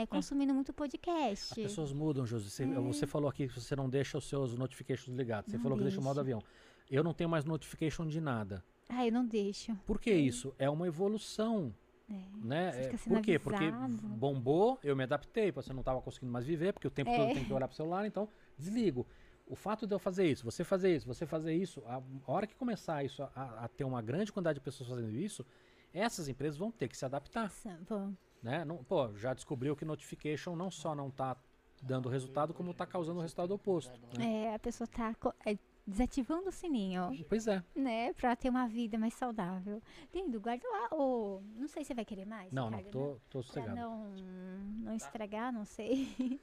consumindo 0.09 0.55
muito 0.55 0.71
As 0.71 0.77
podcast. 0.77 1.55
pessoas 1.57 1.93
mudam, 1.93 2.25
Josi. 2.25 2.51
Você, 2.51 2.65
você 2.67 3.07
falou 3.07 3.29
aqui 3.29 3.49
que 3.49 3.61
você 3.61 3.75
não 3.75 3.91
deixa 3.91 4.17
os 4.17 4.29
seus 4.29 4.55
notifications 4.57 5.17
ligados. 5.17 5.51
Você 5.51 5.57
Não 5.57 5.63
falou 5.63 5.77
que 5.77 5.83
deixa 5.85 6.01
o 6.01 6.05
modo 6.05 6.21
avião. 6.21 6.41
Eu 6.89 7.03
não 7.03 7.13
tenho 7.13 7.29
mais 7.29 7.45
notification 7.45 8.07
de 8.07 8.21
nada. 8.21 8.65
Ah, 8.89 9.07
eu 9.07 9.13
não 9.13 9.27
deixo. 9.27 9.75
Por 9.87 10.01
que 10.01 10.11
isso? 10.13 10.55
É 10.59 10.69
uma 10.69 10.87
evolução, 10.87 11.75
É. 12.11 12.15
né? 12.43 12.87
É, 12.87 12.97
por 12.97 13.21
quê? 13.21 13.39
Porque 13.39 13.71
bombou, 14.17 14.79
eu 14.83 14.97
me 14.97 15.03
adaptei, 15.05 15.51
você 15.53 15.73
não 15.73 15.81
estava 15.81 16.01
conseguindo 16.01 16.33
mais 16.33 16.45
viver, 16.47 16.73
porque 16.73 16.87
o 16.89 16.91
tempo 16.91 17.11
É. 17.11 17.17
todo 17.17 17.35
tem 17.35 17.45
que 17.45 17.53
olhar 17.53 17.69
pro 17.69 17.77
celular, 17.77 18.07
então 18.07 18.29
desligo. 18.57 19.07
O 19.47 19.57
fato 19.57 19.87
de 19.87 19.95
eu 19.95 19.99
fazer 19.99 20.31
isso, 20.31 20.45
você 20.45 20.63
fazer 20.63 20.95
isso, 20.95 21.07
você 21.07 21.25
fazer 21.27 21.55
isso, 21.55 21.83
a, 21.87 22.03
hora 22.27 22.47
que 22.47 22.55
começar 22.55 23.03
isso 23.05 23.23
a, 23.23 23.65
a 23.65 23.69
ter 23.69 23.85
uma 23.85 24.03
grande 24.03 24.31
quantidade 24.33 24.59
de 24.59 24.65
pessoas 24.65 24.89
fazendo 24.91 25.11
isso, 25.17 25.45
essas 25.93 26.29
empresas 26.29 26.59
vão 26.59 26.71
ter 26.71 26.87
que 26.89 26.97
se 26.97 27.05
adaptar, 27.05 27.51
bom. 27.89 28.13
né? 28.43 28.63
Não, 28.65 28.85
pô, 28.85 29.17
já 29.17 29.33
descobriu 29.33 29.75
que 29.75 29.87
notification 29.87 30.55
não 30.55 30.71
só 30.71 30.95
não 30.95 31.11
tá 31.11 31.35
dando 31.83 32.09
resultado, 32.11 32.53
como 32.53 32.75
tá 32.75 32.85
causando 32.87 33.21
o 33.21 33.23
resultado 33.23 33.53
oposto. 33.55 33.99
né? 34.19 34.45
É, 34.45 34.55
a 34.55 34.59
pessoa 34.59 34.87
tá 34.87 35.15
é, 35.47 35.57
desativando 35.89 36.49
o 36.51 36.53
sininho. 36.53 37.11
Pois 37.29 37.47
é. 37.49 37.63
né, 37.75 38.13
pra 38.13 38.37
ter 38.37 38.49
uma 38.51 38.67
vida 38.69 38.99
mais 38.99 39.15
saudável. 39.15 39.81
Lindo, 40.15 40.41
guarda 40.41 40.69
lá, 40.69 40.89
ou 40.93 41.43
não 41.57 41.67
sei 41.67 41.83
se 41.83 41.89
você 41.89 41.95
vai 41.95 42.05
querer 42.05 42.27
mais. 42.27 42.53
Não, 42.53 42.71
não, 42.71 42.83
tô, 42.85 43.09
né? 43.15 43.17
tô 43.31 43.39
Pra 43.41 43.43
sossegado. 43.43 43.75
não, 43.75 44.11
não 44.85 44.95
estragar, 44.95 45.53
não 45.53 45.65
sei. 45.65 46.09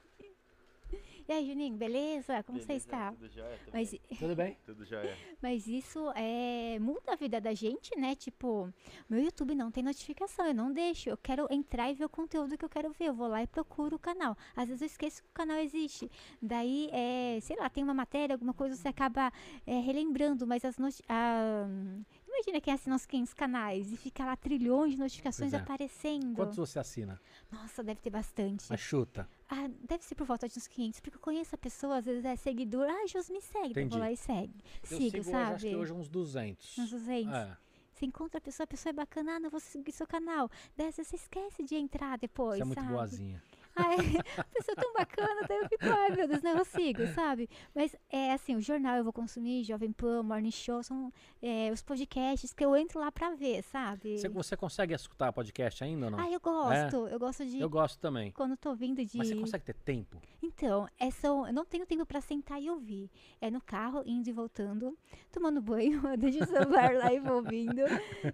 e 1.28 1.32
aí, 1.32 1.46
Juninho, 1.46 1.76
beleza? 1.76 2.42
Como 2.44 2.58
você 2.60 2.66
Beleza, 2.66 2.86
está? 2.86 3.12
Tudo 3.12 3.28
jóia? 3.28 3.58
Tudo 3.64 3.72
Mas, 3.72 3.90
bem? 3.90 4.00
Tudo 4.18 4.36
bem? 4.36 4.58
Tudo 4.64 4.84
jóia. 4.84 5.16
mas 5.42 5.66
isso 5.66 6.10
é, 6.14 6.78
muda 6.78 7.12
a 7.12 7.16
vida 7.16 7.40
da 7.40 7.52
gente, 7.52 7.98
né? 7.98 8.14
Tipo, 8.14 8.72
meu 9.08 9.20
YouTube 9.22 9.54
não 9.54 9.70
tem 9.70 9.82
notificação, 9.82 10.46
eu 10.46 10.54
não 10.54 10.72
deixo. 10.72 11.08
Eu 11.08 11.16
quero 11.16 11.46
entrar 11.50 11.90
e 11.90 11.94
ver 11.94 12.04
o 12.04 12.08
conteúdo 12.08 12.56
que 12.56 12.64
eu 12.64 12.68
quero 12.68 12.92
ver. 12.92 13.06
Eu 13.06 13.14
vou 13.14 13.26
lá 13.26 13.42
e 13.42 13.46
procuro 13.46 13.96
o 13.96 13.98
canal. 13.98 14.36
Às 14.54 14.68
vezes 14.68 14.82
eu 14.82 14.86
esqueço 14.86 15.22
que 15.22 15.28
o 15.28 15.32
canal 15.32 15.58
existe. 15.58 16.10
Daí, 16.40 16.88
é, 16.92 17.38
sei 17.42 17.56
lá, 17.56 17.68
tem 17.68 17.82
uma 17.82 17.94
matéria, 17.94 18.34
alguma 18.34 18.54
coisa, 18.54 18.76
você 18.76 18.88
acaba 18.88 19.32
é, 19.66 19.80
relembrando, 19.80 20.46
mas 20.46 20.64
as 20.64 20.78
noti 20.78 21.02
a- 21.08 21.66
Imagina 22.28 22.60
quem 22.60 22.74
assina 22.74 22.94
os 22.94 23.06
500 23.06 23.32
canais 23.34 23.90
e 23.92 23.96
fica 23.96 24.24
lá 24.24 24.36
trilhões 24.36 24.92
de 24.92 24.98
notificações 24.98 25.54
é. 25.54 25.56
aparecendo. 25.56 26.34
Quantos 26.36 26.56
você 26.56 26.78
assina? 26.78 27.18
Nossa, 27.50 27.82
deve 27.82 28.00
ter 28.00 28.10
bastante. 28.10 28.66
Mas 28.68 28.78
chuta. 28.80 29.26
Ah, 29.48 29.68
deve 29.88 30.04
ser 30.04 30.14
por 30.16 30.26
volta 30.26 30.48
de 30.48 30.58
uns 30.58 30.66
500, 30.66 31.00
porque 31.00 31.16
eu 31.16 31.20
conheço 31.20 31.54
a 31.54 31.58
pessoa, 31.58 31.98
às 31.98 32.04
vezes 32.04 32.24
é 32.24 32.34
seguidor. 32.36 32.86
Ah, 32.88 33.06
Jos, 33.06 33.30
me 33.30 33.40
segue. 33.40 33.74
Daí 33.74 33.84
Eu 33.84 33.88
vou 33.88 33.98
Entendi. 33.98 33.98
lá 33.98 34.12
e 34.12 34.16
segue. 34.16 34.54
Eu 34.90 34.98
Sigo, 34.98 35.10
sigo 35.10 35.24
sabe? 35.24 35.54
acho 35.54 35.66
que 35.66 35.76
hoje 35.76 35.92
uns 35.92 36.08
200. 36.08 36.78
Uns 36.78 36.90
200. 36.90 37.32
É, 37.32 37.56
Você 37.92 38.06
encontra 38.06 38.38
a 38.38 38.40
pessoa, 38.40 38.64
a 38.64 38.66
pessoa 38.66 38.90
é 38.90 38.92
bacana, 38.92 39.36
ah, 39.36 39.40
não 39.40 39.48
vou 39.48 39.60
seguir 39.60 39.92
seu 39.92 40.06
canal. 40.06 40.50
Vezes 40.76 41.06
você 41.06 41.16
esquece 41.16 41.62
de 41.62 41.76
entrar 41.76 42.18
depois, 42.18 42.56
você 42.58 42.62
é 42.62 42.64
muito 42.64 42.80
sabe? 42.80 42.92
boazinha. 42.92 43.42
Ai, 43.76 43.96
a 44.36 44.44
pessoa 44.52 44.74
é 44.76 44.80
tão 44.80 44.92
bacana, 44.92 45.46
daí 45.48 45.58
eu 45.58 45.68
fico, 45.68 45.84
ai 45.84 46.10
meu 46.10 46.28
Deus, 46.28 46.42
não, 46.42 46.56
eu 46.56 46.64
sigo, 46.64 47.06
sabe? 47.08 47.48
Mas 47.74 47.94
é 48.10 48.32
assim, 48.32 48.56
o 48.56 48.60
jornal 48.60 48.96
eu 48.96 49.04
vou 49.04 49.12
consumir, 49.12 49.64
Jovem 49.64 49.92
Pan, 49.92 50.22
Morning 50.22 50.50
Show, 50.50 50.82
são 50.82 51.12
é, 51.42 51.70
os 51.70 51.82
podcasts 51.82 52.52
que 52.52 52.64
eu 52.64 52.76
entro 52.76 52.98
lá 52.98 53.12
pra 53.12 53.34
ver, 53.34 53.62
sabe? 53.62 54.18
Você, 54.18 54.28
você 54.28 54.56
consegue 54.56 54.94
escutar 54.94 55.32
podcast 55.32 55.84
ainda 55.84 56.06
ou 56.06 56.10
não? 56.10 56.18
Ah, 56.18 56.30
eu 56.30 56.40
gosto, 56.40 57.08
eu 57.08 57.18
gosto 57.18 57.44
de 57.44 57.60
Eu 57.60 57.68
gosto 57.68 57.98
também. 57.98 58.32
quando 58.32 58.56
tô 58.56 58.74
vindo 58.74 59.04
de. 59.04 59.18
Mas 59.18 59.28
você 59.28 59.36
consegue 59.36 59.64
ter 59.64 59.74
tempo? 59.74 60.20
Então, 60.42 60.88
é 60.98 61.08
eu 61.26 61.52
não 61.52 61.64
tenho 61.64 61.84
tempo 61.86 62.06
para 62.06 62.20
sentar 62.20 62.62
e 62.62 62.70
ouvir. 62.70 63.10
É 63.40 63.50
no 63.50 63.60
carro, 63.60 64.02
indo 64.06 64.28
e 64.28 64.32
voltando, 64.32 64.96
tomando 65.32 65.60
banho, 65.60 66.00
deixa 66.16 66.44
o 66.44 66.46
celular 66.46 66.94
lá 66.94 67.12
e 67.12 67.20
vou 67.20 67.36
ouvindo. 67.36 67.80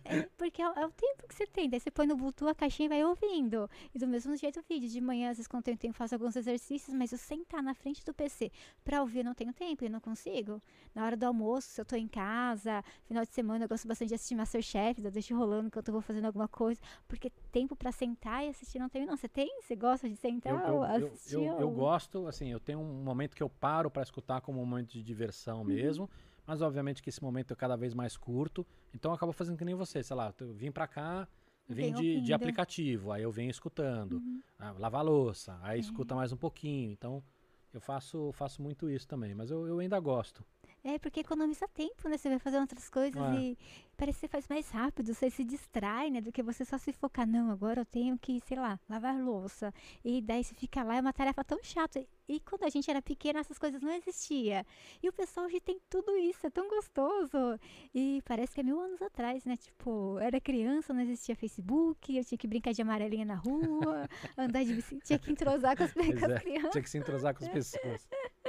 É, 0.04 0.22
porque 0.36 0.60
é, 0.60 0.64
é, 0.64 0.86
o 0.86 0.90
tempo 0.90 1.26
que 1.26 1.34
você 1.34 1.46
tem. 1.46 1.68
Daí 1.68 1.80
você 1.80 1.90
põe 1.90 2.06
no 2.06 2.16
Bluetooth 2.16 2.50
a 2.50 2.54
caixinha 2.54 2.86
e 2.86 2.88
vai 2.88 3.04
ouvindo. 3.04 3.68
E 3.94 3.98
do 3.98 4.06
mesmo 4.06 4.36
jeito 4.36 4.60
o 4.60 4.62
vídeo. 4.62 4.88
De 4.88 5.00
manhã, 5.00 5.31
às 5.32 5.38
vezes, 5.38 5.48
quando 5.48 5.66
eu 5.68 5.76
tenho, 5.76 5.92
faço 5.92 6.14
alguns 6.14 6.36
exercícios, 6.36 6.94
mas 6.94 7.12
eu 7.12 7.18
sentar 7.18 7.62
na 7.62 7.74
frente 7.74 8.04
do 8.04 8.14
PC 8.14 8.50
para 8.84 9.00
ouvir, 9.00 9.18
eu 9.18 9.24
não 9.24 9.34
tenho 9.34 9.52
tempo, 9.52 9.84
eu 9.84 9.90
não 9.90 10.00
consigo. 10.00 10.62
Na 10.94 11.04
hora 11.04 11.16
do 11.16 11.24
almoço, 11.24 11.68
se 11.68 11.80
eu 11.80 11.84
tô 11.84 11.96
em 11.96 12.06
casa, 12.06 12.84
final 13.04 13.24
de 13.24 13.32
semana, 13.32 13.64
eu 13.64 13.68
gosto 13.68 13.88
bastante 13.88 14.10
de 14.10 14.14
assistir 14.14 14.34
Masterchef, 14.34 15.02
eu 15.02 15.10
deixo 15.10 15.36
rolando 15.36 15.66
enquanto 15.66 15.88
eu 15.88 15.92
vou 15.92 16.00
fazendo 16.00 16.26
alguma 16.26 16.48
coisa. 16.48 16.80
Porque 17.08 17.30
tempo 17.50 17.74
para 17.74 17.90
sentar 17.90 18.44
e 18.44 18.48
assistir 18.48 18.78
não 18.78 18.88
tenho, 18.88 19.06
não. 19.06 19.16
Você 19.16 19.28
tem? 19.28 19.60
Você 19.60 19.74
gosta 19.74 20.08
de 20.08 20.16
sentar 20.16 20.52
eu, 20.52 20.74
ou 20.74 20.84
eu, 20.84 21.06
assistir? 21.08 21.34
Eu, 21.34 21.44
eu, 21.44 21.60
eu 21.60 21.70
gosto, 21.70 22.26
assim, 22.26 22.50
eu 22.50 22.60
tenho 22.60 22.78
um 22.78 23.02
momento 23.02 23.34
que 23.34 23.42
eu 23.42 23.48
paro 23.48 23.90
para 23.90 24.02
escutar 24.02 24.40
como 24.40 24.60
um 24.60 24.66
momento 24.66 24.90
de 24.90 25.02
diversão 25.02 25.58
uhum. 25.58 25.64
mesmo. 25.64 26.10
Mas 26.46 26.60
obviamente 26.60 27.02
que 27.02 27.08
esse 27.08 27.22
momento 27.22 27.52
é 27.52 27.56
cada 27.56 27.76
vez 27.76 27.94
mais 27.94 28.16
curto. 28.16 28.66
Então 28.92 29.10
eu 29.10 29.14
acabo 29.14 29.32
fazendo 29.32 29.56
que 29.56 29.64
nem 29.64 29.74
você, 29.74 30.02
sei 30.02 30.16
lá, 30.16 30.34
eu 30.40 30.52
vim 30.52 30.72
para 30.72 30.86
cá, 30.86 31.28
vim 31.72 31.92
de, 31.92 32.20
de, 32.20 32.32
aplicativo, 32.32 33.12
aí 33.12 33.22
eu 33.22 33.30
venho 33.30 33.50
escutando. 33.50 34.14
Uhum. 34.14 34.40
Ah, 34.58 34.72
lavar 34.78 35.04
louça, 35.04 35.58
aí 35.62 35.78
é. 35.78 35.80
escuta 35.80 36.14
mais 36.14 36.32
um 36.32 36.36
pouquinho. 36.36 36.90
Então 36.92 37.22
eu 37.72 37.80
faço, 37.80 38.30
faço 38.32 38.62
muito 38.62 38.88
isso 38.90 39.06
também, 39.08 39.34
mas 39.34 39.50
eu, 39.50 39.66
eu 39.66 39.78
ainda 39.78 39.98
gosto. 39.98 40.44
É, 40.84 40.98
porque 40.98 41.20
economiza 41.20 41.68
tempo, 41.68 42.08
né? 42.08 42.18
Você 42.18 42.28
vai 42.28 42.40
fazer 42.40 42.58
outras 42.58 42.88
coisas 42.88 43.22
é. 43.22 43.36
e 43.36 43.58
parece 43.96 44.18
que 44.18 44.26
você 44.26 44.28
faz 44.28 44.48
mais 44.48 44.68
rápido, 44.70 45.14
você 45.14 45.30
se 45.30 45.44
distrai, 45.44 46.10
né? 46.10 46.20
Do 46.20 46.32
que 46.32 46.42
você 46.42 46.64
só 46.64 46.76
se 46.76 46.92
focar, 46.92 47.26
não, 47.26 47.52
agora 47.52 47.82
eu 47.82 47.84
tenho 47.84 48.18
que, 48.18 48.40
sei 48.40 48.58
lá, 48.58 48.80
lavar 48.88 49.16
louça. 49.16 49.72
E 50.04 50.20
daí 50.20 50.42
você 50.42 50.54
fica 50.54 50.82
lá, 50.82 50.96
é 50.96 51.00
uma 51.00 51.12
tarefa 51.12 51.44
tão 51.44 51.62
chata. 51.62 52.04
E 52.28 52.40
quando 52.40 52.64
a 52.64 52.68
gente 52.68 52.90
era 52.90 53.00
pequena, 53.00 53.38
essas 53.38 53.58
coisas 53.58 53.80
não 53.80 53.92
existiam. 53.92 54.64
E 55.00 55.08
o 55.08 55.12
pessoal 55.12 55.46
hoje 55.46 55.60
tem 55.60 55.80
tudo 55.88 56.16
isso, 56.16 56.44
é 56.44 56.50
tão 56.50 56.68
gostoso. 56.68 57.36
E 57.94 58.20
parece 58.24 58.52
que 58.52 58.60
é 58.60 58.64
mil 58.64 58.80
anos 58.80 59.00
atrás, 59.02 59.44
né? 59.44 59.56
Tipo, 59.56 60.18
era 60.18 60.40
criança, 60.40 60.92
não 60.92 61.00
existia 61.02 61.36
Facebook, 61.36 62.16
eu 62.16 62.24
tinha 62.24 62.38
que 62.38 62.48
brincar 62.48 62.72
de 62.72 62.82
amarelinha 62.82 63.24
na 63.24 63.36
rua, 63.36 64.08
andar 64.36 64.64
de 64.64 64.74
bicicleta, 64.74 65.06
tinha 65.06 65.18
que 65.18 65.30
entrosar 65.30 65.76
com 65.76 65.84
as, 65.84 65.92
com 65.94 66.00
as 66.00 66.32
é, 66.32 66.40
crianças. 66.40 66.72
Tinha 66.72 66.82
que 66.82 66.90
se 66.90 66.98
entrosar 66.98 67.34
com 67.36 67.44
as 67.44 67.50
pessoas. 67.50 68.08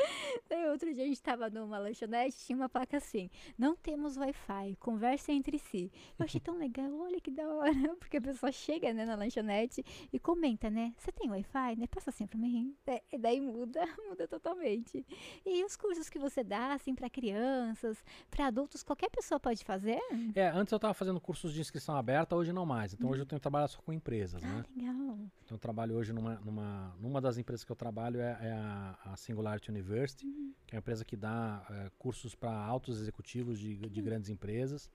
Daí 0.49 0.69
outro 0.69 0.93
dia 0.93 1.03
a 1.03 1.07
gente 1.07 1.21
tava 1.21 1.49
numa 1.49 1.77
lanchonete, 1.77 2.37
tinha 2.45 2.55
uma 2.55 2.69
placa 2.69 2.97
assim: 2.97 3.29
não 3.57 3.75
temos 3.75 4.17
Wi-Fi, 4.17 4.75
conversa 4.79 5.31
entre 5.31 5.57
si. 5.57 5.91
Eu 6.17 6.25
achei 6.25 6.39
tão 6.39 6.57
legal, 6.57 6.91
olha 6.99 7.19
que 7.19 7.31
da 7.31 7.47
hora, 7.47 7.73
porque 7.99 8.17
a 8.17 8.21
pessoa 8.21 8.51
chega 8.51 8.93
né, 8.93 9.05
na 9.05 9.15
lanchonete 9.15 9.83
e 10.11 10.19
comenta, 10.19 10.69
né? 10.69 10.93
Você 10.97 11.11
tem 11.11 11.29
Wi-Fi? 11.29 11.75
Né? 11.77 11.87
Passa 11.87 12.09
assim 12.09 12.27
pra 12.27 12.37
mim. 12.37 12.75
E 13.11 13.17
daí 13.17 13.39
muda, 13.39 13.81
muda 14.07 14.27
totalmente. 14.27 15.05
E 15.45 15.63
os 15.63 15.75
cursos 15.75 16.09
que 16.09 16.19
você 16.19 16.43
dá, 16.43 16.73
assim, 16.73 16.93
para 16.95 17.09
crianças, 17.09 18.03
para 18.29 18.47
adultos, 18.47 18.83
qualquer 18.83 19.09
pessoa 19.09 19.39
pode 19.39 19.63
fazer? 19.63 19.99
É, 20.35 20.47
antes 20.49 20.71
eu 20.71 20.79
tava 20.79 20.93
fazendo 20.93 21.19
cursos 21.19 21.53
de 21.53 21.61
inscrição 21.61 21.95
aberta, 21.95 22.35
hoje 22.35 22.51
não 22.51 22.65
mais. 22.65 22.93
Então 22.93 23.07
hum. 23.07 23.11
hoje 23.11 23.21
eu 23.21 23.25
tenho 23.25 23.39
que 23.39 23.43
trabalhar 23.43 23.67
só 23.67 23.81
com 23.81 23.93
empresas, 23.93 24.43
ah, 24.43 24.47
né? 24.47 24.65
legal. 24.75 25.17
Então 25.43 25.55
eu 25.55 25.59
trabalho 25.59 25.95
hoje 25.95 26.13
numa, 26.13 26.35
numa, 26.35 26.95
numa 26.99 27.21
das 27.21 27.37
empresas 27.37 27.63
que 27.63 27.71
eu 27.71 27.75
trabalho 27.75 28.19
é, 28.19 28.37
é 28.41 28.51
a, 28.51 28.97
a 29.05 29.15
Singularity 29.15 29.71
University, 29.71 29.92
hum. 30.23 30.53
que 30.65 30.75
é 30.75 30.77
uma 30.77 30.81
empresa 30.81 31.05
que 31.05 31.15
dá 31.15 31.65
é, 31.69 31.91
cursos 31.97 32.35
para 32.35 32.51
altos 32.51 32.99
executivos 32.99 33.59
de, 33.59 33.75
de 33.75 34.01
grandes 34.01 34.29
empresas 34.29 34.89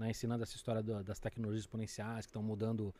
né, 0.00 0.10
ensinando 0.10 0.42
essa 0.42 0.56
história 0.56 0.82
do, 0.82 1.04
das 1.04 1.18
tecnologias 1.18 1.62
exponenciais 1.62 2.24
que 2.24 2.30
estão 2.30 2.42
mudando 2.42 2.92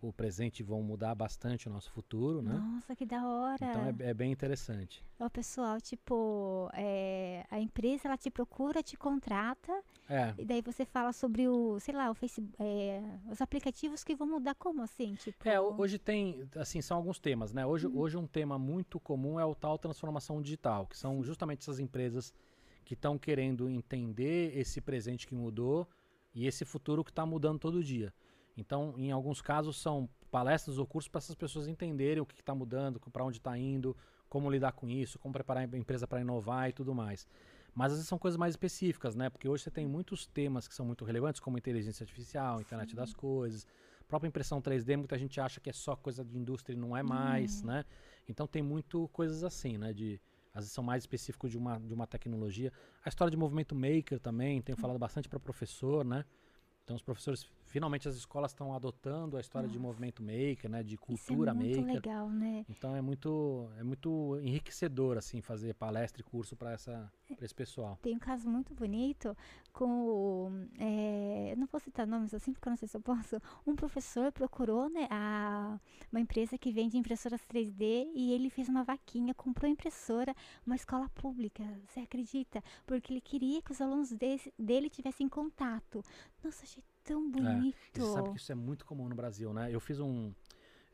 o 0.00 0.12
presente 0.12 0.62
vão 0.62 0.82
mudar 0.82 1.14
bastante 1.14 1.68
o 1.68 1.70
nosso 1.70 1.90
futuro, 1.90 2.42
né? 2.42 2.54
Nossa, 2.54 2.94
que 2.94 3.04
da 3.04 3.26
hora! 3.26 3.56
Então 3.60 3.84
é, 3.86 4.10
é 4.10 4.14
bem 4.14 4.30
interessante. 4.30 5.04
O 5.18 5.28
pessoal, 5.28 5.80
tipo, 5.80 6.70
é, 6.72 7.44
a 7.50 7.58
empresa 7.58 8.08
ela 8.08 8.16
te 8.16 8.30
procura, 8.30 8.82
te 8.82 8.96
contrata, 8.96 9.72
é. 10.08 10.34
e 10.38 10.44
daí 10.44 10.62
você 10.62 10.84
fala 10.84 11.12
sobre 11.12 11.48
o, 11.48 11.80
sei 11.80 11.94
lá, 11.94 12.10
o 12.10 12.14
Facebook, 12.14 12.54
é, 12.60 13.02
os 13.30 13.40
aplicativos 13.40 14.04
que 14.04 14.14
vão 14.14 14.28
mudar 14.28 14.54
como 14.54 14.82
assim, 14.82 15.14
tipo? 15.14 15.48
É, 15.48 15.60
hoje 15.60 15.98
tem, 15.98 16.48
assim, 16.56 16.80
são 16.80 16.96
alguns 16.96 17.18
temas, 17.18 17.52
né? 17.52 17.66
Hoje, 17.66 17.86
uhum. 17.86 17.98
hoje 17.98 18.16
um 18.16 18.26
tema 18.26 18.58
muito 18.58 19.00
comum 19.00 19.38
é 19.40 19.44
o 19.44 19.54
tal 19.54 19.78
transformação 19.78 20.40
digital, 20.40 20.86
que 20.86 20.96
são 20.96 21.22
justamente 21.22 21.62
essas 21.62 21.78
empresas 21.78 22.32
que 22.84 22.94
estão 22.94 23.18
querendo 23.18 23.68
entender 23.68 24.56
esse 24.56 24.80
presente 24.80 25.26
que 25.26 25.34
mudou 25.34 25.86
e 26.34 26.46
esse 26.46 26.64
futuro 26.64 27.04
que 27.04 27.10
está 27.10 27.26
mudando 27.26 27.58
todo 27.58 27.82
dia. 27.82 28.14
Então, 28.58 28.92
em 28.98 29.12
alguns 29.12 29.40
casos, 29.40 29.80
são 29.80 30.08
palestras 30.32 30.78
ou 30.78 30.86
cursos 30.86 31.08
para 31.08 31.20
essas 31.20 31.36
pessoas 31.36 31.68
entenderem 31.68 32.20
o 32.20 32.26
que 32.26 32.34
está 32.40 32.54
mudando, 32.54 33.00
para 33.00 33.24
onde 33.24 33.38
está 33.38 33.56
indo, 33.56 33.96
como 34.28 34.50
lidar 34.50 34.72
com 34.72 34.88
isso, 34.88 35.18
como 35.18 35.32
preparar 35.32 35.68
a 35.72 35.78
empresa 35.78 36.06
para 36.08 36.20
inovar 36.20 36.68
e 36.68 36.72
tudo 36.72 36.92
mais. 36.92 37.26
Mas 37.72 37.92
às 37.92 37.98
vezes 37.98 38.08
são 38.08 38.18
coisas 38.18 38.36
mais 38.36 38.54
específicas, 38.54 39.14
né? 39.14 39.30
Porque 39.30 39.48
hoje 39.48 39.62
você 39.62 39.70
tem 39.70 39.86
muitos 39.86 40.26
temas 40.26 40.66
que 40.66 40.74
são 40.74 40.84
muito 40.84 41.04
relevantes, 41.04 41.40
como 41.40 41.56
inteligência 41.56 42.02
artificial, 42.02 42.60
internet 42.60 42.90
Sim. 42.90 42.96
das 42.96 43.14
coisas, 43.14 43.64
própria 44.08 44.28
impressão 44.28 44.60
3D, 44.60 44.96
muita 44.96 45.16
gente 45.16 45.40
acha 45.40 45.60
que 45.60 45.70
é 45.70 45.72
só 45.72 45.94
coisa 45.94 46.24
de 46.24 46.36
indústria 46.36 46.74
e 46.74 46.76
não 46.76 46.96
é 46.96 47.02
mais, 47.02 47.60
uhum. 47.60 47.68
né? 47.68 47.84
Então 48.26 48.46
tem 48.46 48.62
muito 48.62 49.06
coisas 49.08 49.44
assim, 49.44 49.78
né? 49.78 49.92
De, 49.92 50.20
às 50.52 50.64
vezes 50.64 50.72
são 50.72 50.82
mais 50.82 51.04
específicos 51.04 51.50
de 51.50 51.56
uma, 51.58 51.78
de 51.78 51.94
uma 51.94 52.06
tecnologia. 52.06 52.72
A 53.04 53.08
história 53.08 53.30
de 53.30 53.36
movimento 53.36 53.74
maker 53.76 54.18
também, 54.18 54.60
tenho 54.60 54.76
falado 54.76 54.98
bastante 54.98 55.28
para 55.28 55.38
professor, 55.38 56.04
né? 56.04 56.24
Então 56.82 56.96
os 56.96 57.02
professores 57.02 57.46
finalmente 57.68 58.08
as 58.08 58.16
escolas 58.16 58.50
estão 58.50 58.74
adotando 58.74 59.36
a 59.36 59.40
história 59.40 59.66
Nossa. 59.66 59.78
de 59.78 59.82
movimento 59.82 60.22
maker, 60.22 60.70
né, 60.70 60.82
de 60.82 60.96
cultura 60.96 61.52
Isso 61.52 61.60
é 61.60 61.64
muito 61.64 61.80
maker. 61.80 61.94
legal, 61.94 62.30
né? 62.30 62.64
Então 62.68 62.96
é 62.96 63.00
muito 63.00 63.70
é 63.78 63.82
muito 63.82 64.38
enriquecedor 64.42 65.16
assim 65.16 65.40
fazer 65.40 65.74
palestra 65.74 66.20
e 66.20 66.24
curso 66.24 66.56
para 66.56 66.72
essa 66.72 67.12
pra 67.36 67.44
esse 67.44 67.54
pessoal. 67.54 67.98
Tem 68.02 68.16
um 68.16 68.18
caso 68.18 68.48
muito 68.48 68.74
bonito 68.74 69.36
com 69.72 70.66
é, 70.78 71.54
não 71.56 71.66
vou 71.66 71.80
citar 71.80 72.06
nomes 72.06 72.34
assim 72.34 72.52
porque 72.52 72.68
eu 72.68 72.70
não 72.70 72.76
sei 72.76 72.88
se 72.88 72.96
eu 72.96 73.00
posso. 73.00 73.40
Um 73.66 73.76
professor 73.76 74.32
procurou, 74.32 74.88
né, 74.88 75.06
a 75.10 75.78
uma 76.10 76.20
empresa 76.20 76.56
que 76.56 76.72
vende 76.72 76.96
impressoras 76.96 77.40
3D 77.42 78.10
e 78.14 78.32
ele 78.32 78.50
fez 78.50 78.68
uma 78.68 78.82
vaquinha, 78.82 79.34
comprou 79.34 79.70
impressora, 79.70 80.34
uma 80.66 80.74
escola 80.76 81.08
pública. 81.10 81.62
Você 81.86 82.00
acredita? 82.00 82.62
Porque 82.86 83.12
ele 83.12 83.20
queria 83.20 83.60
que 83.62 83.72
os 83.72 83.80
alunos 83.80 84.10
desse, 84.12 84.52
dele 84.58 84.88
tivessem 84.88 85.28
contato. 85.28 86.02
Nossa, 86.42 86.64
achei 86.64 86.82
tão 87.08 87.26
é, 87.26 87.30
bonito. 87.30 87.76
É, 87.94 88.00
você 88.00 88.12
sabe 88.12 88.30
que 88.30 88.36
isso 88.36 88.52
é 88.52 88.54
muito 88.54 88.84
comum 88.84 89.08
no 89.08 89.14
Brasil, 89.14 89.52
né? 89.54 89.74
Eu 89.74 89.80
fiz 89.80 89.98
um. 89.98 90.32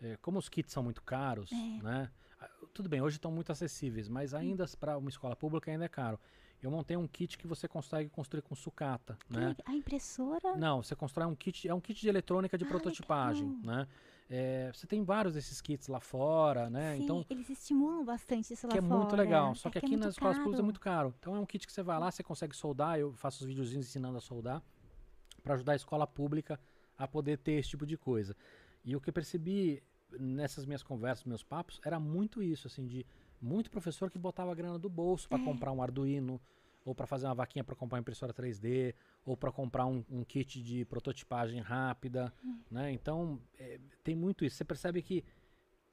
É, 0.00 0.16
como 0.18 0.38
os 0.38 0.48
kits 0.48 0.72
são 0.72 0.82
muito 0.82 1.02
caros, 1.02 1.50
é. 1.52 1.82
né? 1.82 2.10
Ah, 2.40 2.48
tudo 2.72 2.88
bem, 2.88 3.00
hoje 3.00 3.16
estão 3.16 3.32
muito 3.32 3.50
acessíveis, 3.50 4.08
mas 4.08 4.32
hum. 4.32 4.38
ainda 4.38 4.64
para 4.78 4.96
uma 4.96 5.08
escola 5.08 5.34
pública 5.34 5.70
ainda 5.70 5.84
é 5.84 5.88
caro. 5.88 6.18
Eu 6.62 6.70
montei 6.70 6.96
um 6.96 7.06
kit 7.06 7.36
que 7.36 7.46
você 7.46 7.68
consegue 7.68 8.08
construir 8.08 8.40
com 8.40 8.54
sucata, 8.54 9.18
né? 9.28 9.54
A 9.66 9.74
impressora? 9.74 10.56
Não, 10.56 10.82
você 10.82 10.96
constrói 10.96 11.26
um 11.26 11.34
kit, 11.34 11.68
é 11.68 11.74
um 11.74 11.80
kit 11.80 12.00
de 12.00 12.08
eletrônica 12.08 12.56
de 12.56 12.64
ah, 12.64 12.68
prototipagem, 12.68 13.46
legal. 13.46 13.76
né? 13.76 13.88
É, 14.30 14.72
você 14.72 14.86
tem 14.86 15.04
vários 15.04 15.34
desses 15.34 15.60
kits 15.60 15.88
lá 15.88 16.00
fora, 16.00 16.70
né? 16.70 16.96
Sim, 16.96 17.02
então 17.02 17.26
eles 17.28 17.50
estimulam 17.50 18.02
bastante 18.02 18.54
isso 18.54 18.66
lá 18.66 18.72
que 18.72 18.80
fora. 18.80 18.88
Que 18.88 18.94
é 18.94 18.98
muito 18.98 19.16
legal. 19.16 19.54
Só 19.54 19.68
é 19.68 19.72
que, 19.72 19.80
que 19.80 19.84
é 19.84 19.88
aqui 19.88 19.94
é 19.94 19.98
nas 19.98 20.14
escolas 20.14 20.38
públicas 20.38 20.60
é 20.60 20.62
muito 20.62 20.80
caro. 20.80 21.14
Então 21.18 21.36
é 21.36 21.38
um 21.38 21.44
kit 21.44 21.66
que 21.66 21.72
você 21.72 21.82
vai 21.82 21.98
lá, 21.98 22.10
você 22.10 22.22
consegue 22.22 22.56
soldar. 22.56 22.98
Eu 22.98 23.12
faço 23.12 23.42
os 23.42 23.46
videozinhos 23.46 23.86
ensinando 23.86 24.16
a 24.16 24.20
soldar 24.22 24.62
para 25.44 25.54
ajudar 25.54 25.72
a 25.72 25.76
escola 25.76 26.06
pública 26.06 26.58
a 26.98 27.06
poder 27.06 27.38
ter 27.38 27.52
esse 27.52 27.68
tipo 27.68 27.86
de 27.86 27.96
coisa. 27.96 28.34
E 28.84 28.96
o 28.96 29.00
que 29.00 29.10
eu 29.10 29.14
percebi 29.14 29.82
nessas 30.18 30.64
minhas 30.64 30.82
conversas, 30.82 31.24
meus 31.24 31.42
papos, 31.42 31.80
era 31.84 32.00
muito 32.00 32.42
isso, 32.42 32.66
assim, 32.66 32.86
de 32.86 33.06
muito 33.40 33.70
professor 33.70 34.10
que 34.10 34.18
botava 34.18 34.50
a 34.50 34.54
grana 34.54 34.78
do 34.78 34.88
bolso 34.88 35.28
para 35.28 35.40
é. 35.40 35.44
comprar 35.44 35.70
um 35.70 35.82
Arduino, 35.82 36.40
ou 36.84 36.94
para 36.94 37.06
fazer 37.06 37.26
uma 37.26 37.34
vaquinha 37.34 37.64
para 37.64 37.74
comprar 37.74 37.96
uma 37.96 38.00
impressora 38.00 38.32
3D, 38.32 38.94
ou 39.24 39.36
para 39.36 39.50
comprar 39.50 39.86
um, 39.86 40.04
um, 40.10 40.22
kit 40.22 40.62
de 40.62 40.84
prototipagem 40.84 41.60
rápida, 41.60 42.32
hum. 42.44 42.58
né? 42.70 42.92
Então, 42.92 43.40
é, 43.58 43.80
tem 44.02 44.14
muito 44.14 44.44
isso. 44.44 44.56
Você 44.56 44.64
percebe 44.64 45.00
que 45.00 45.24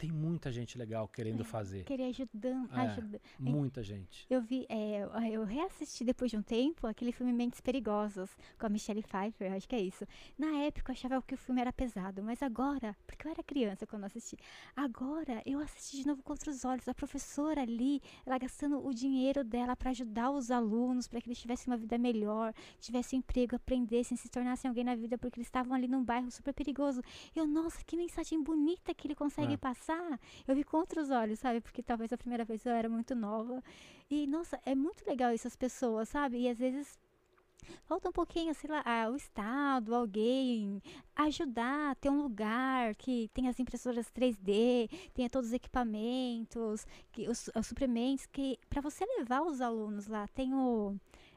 tem 0.01 0.11
muita 0.11 0.51
gente 0.51 0.79
legal 0.79 1.07
querendo 1.07 1.41
é, 1.41 1.45
fazer. 1.45 1.83
Querer 1.83 2.05
ajudando, 2.05 2.67
é, 2.73 2.79
ajuda. 2.79 3.21
Muita 3.37 3.83
gente. 3.83 4.25
Eu 4.27 4.41
vi, 4.41 4.65
é, 4.67 5.07
eu 5.31 5.43
reassisti 5.43 6.03
depois 6.03 6.31
de 6.31 6.37
um 6.37 6.41
tempo 6.41 6.87
aquele 6.87 7.11
filme 7.11 7.31
Mentes 7.31 7.61
Perigosas 7.61 8.35
com 8.57 8.65
a 8.65 8.69
Michelle 8.69 9.03
Pfeiffer, 9.03 9.53
acho 9.53 9.69
que 9.69 9.75
é 9.75 9.79
isso. 9.79 10.03
Na 10.39 10.63
época 10.63 10.91
eu 10.91 10.93
achava 10.93 11.21
que 11.21 11.35
o 11.35 11.37
filme 11.37 11.61
era 11.61 11.71
pesado, 11.71 12.23
mas 12.23 12.41
agora, 12.41 12.97
porque 13.05 13.27
eu 13.27 13.31
era 13.31 13.43
criança 13.43 13.85
quando 13.85 14.05
assisti, 14.05 14.35
agora 14.75 15.39
eu 15.45 15.59
assisti 15.59 15.97
de 15.97 16.07
novo 16.07 16.23
com 16.23 16.33
outros 16.33 16.65
olhos. 16.65 16.87
A 16.87 16.95
professora 16.95 17.61
ali, 17.61 18.01
ela 18.25 18.39
gastando 18.39 18.83
o 18.83 18.91
dinheiro 18.91 19.43
dela 19.43 19.75
para 19.75 19.91
ajudar 19.91 20.31
os 20.31 20.49
alunos, 20.49 21.07
para 21.07 21.21
que 21.21 21.27
eles 21.27 21.39
tivessem 21.39 21.71
uma 21.71 21.77
vida 21.77 21.99
melhor, 21.99 22.55
tivessem 22.79 23.19
emprego, 23.19 23.55
aprendessem, 23.55 24.17
se 24.17 24.29
tornassem 24.29 24.67
alguém 24.67 24.83
na 24.83 24.95
vida, 24.95 25.15
porque 25.15 25.37
eles 25.37 25.47
estavam 25.47 25.75
ali 25.75 25.87
num 25.87 26.03
bairro 26.03 26.31
super 26.31 26.55
perigoso. 26.55 27.03
Eu, 27.35 27.45
nossa, 27.45 27.83
que 27.83 27.95
mensagem 27.95 28.41
bonita 28.41 28.95
que 28.95 29.05
ele 29.05 29.13
consegue 29.13 29.53
é. 29.53 29.57
passar 29.57 29.90
pensar, 29.91 30.19
eu 30.47 30.55
vi 30.55 30.63
com 30.63 30.77
outros 30.77 31.09
olhos, 31.09 31.39
sabe? 31.39 31.61
Porque 31.61 31.83
talvez 31.83 32.11
a 32.13 32.17
primeira 32.17 32.45
vez 32.45 32.65
eu 32.65 32.71
era 32.71 32.89
muito 32.89 33.15
nova. 33.15 33.63
E, 34.09 34.27
nossa, 34.27 34.59
é 34.65 34.75
muito 34.75 35.05
legal 35.07 35.33
isso, 35.33 35.47
as 35.47 35.55
pessoas, 35.55 36.09
sabe? 36.09 36.41
E 36.41 36.49
às 36.49 36.57
vezes 36.57 36.99
Falta 37.85 38.09
um 38.09 38.11
pouquinho, 38.11 38.55
sei 38.55 38.69
lá, 38.71 38.81
ah, 38.83 39.07
o 39.11 39.15
Estado, 39.15 39.93
alguém, 39.93 40.81
ajudar, 41.15 41.95
ter 41.97 42.09
um 42.09 42.23
lugar 42.23 42.95
que 42.95 43.29
tenha 43.35 43.51
as 43.51 43.59
impressoras 43.59 44.11
3D, 44.11 44.89
tenha 45.13 45.29
todos 45.29 45.49
os 45.49 45.53
equipamentos, 45.53 46.87
que, 47.11 47.29
os, 47.29 47.51
os 47.55 47.67
suprimentos, 47.67 48.25
que 48.25 48.57
para 48.67 48.81
você 48.81 49.05
levar 49.05 49.43
os 49.43 49.61
alunos 49.61 50.07
lá, 50.07 50.27
tem 50.29 50.51
o 50.55 50.95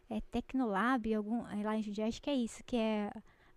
é, 0.09 0.23
Tecnolab, 0.31 1.15
algum, 1.15 1.47
é, 1.47 1.63
lá 1.63 1.77
em 1.77 1.83
Jundiaí, 1.83 2.09
acho 2.09 2.23
que 2.23 2.31
é 2.31 2.35
isso, 2.35 2.65
que 2.65 2.77
é 2.77 3.13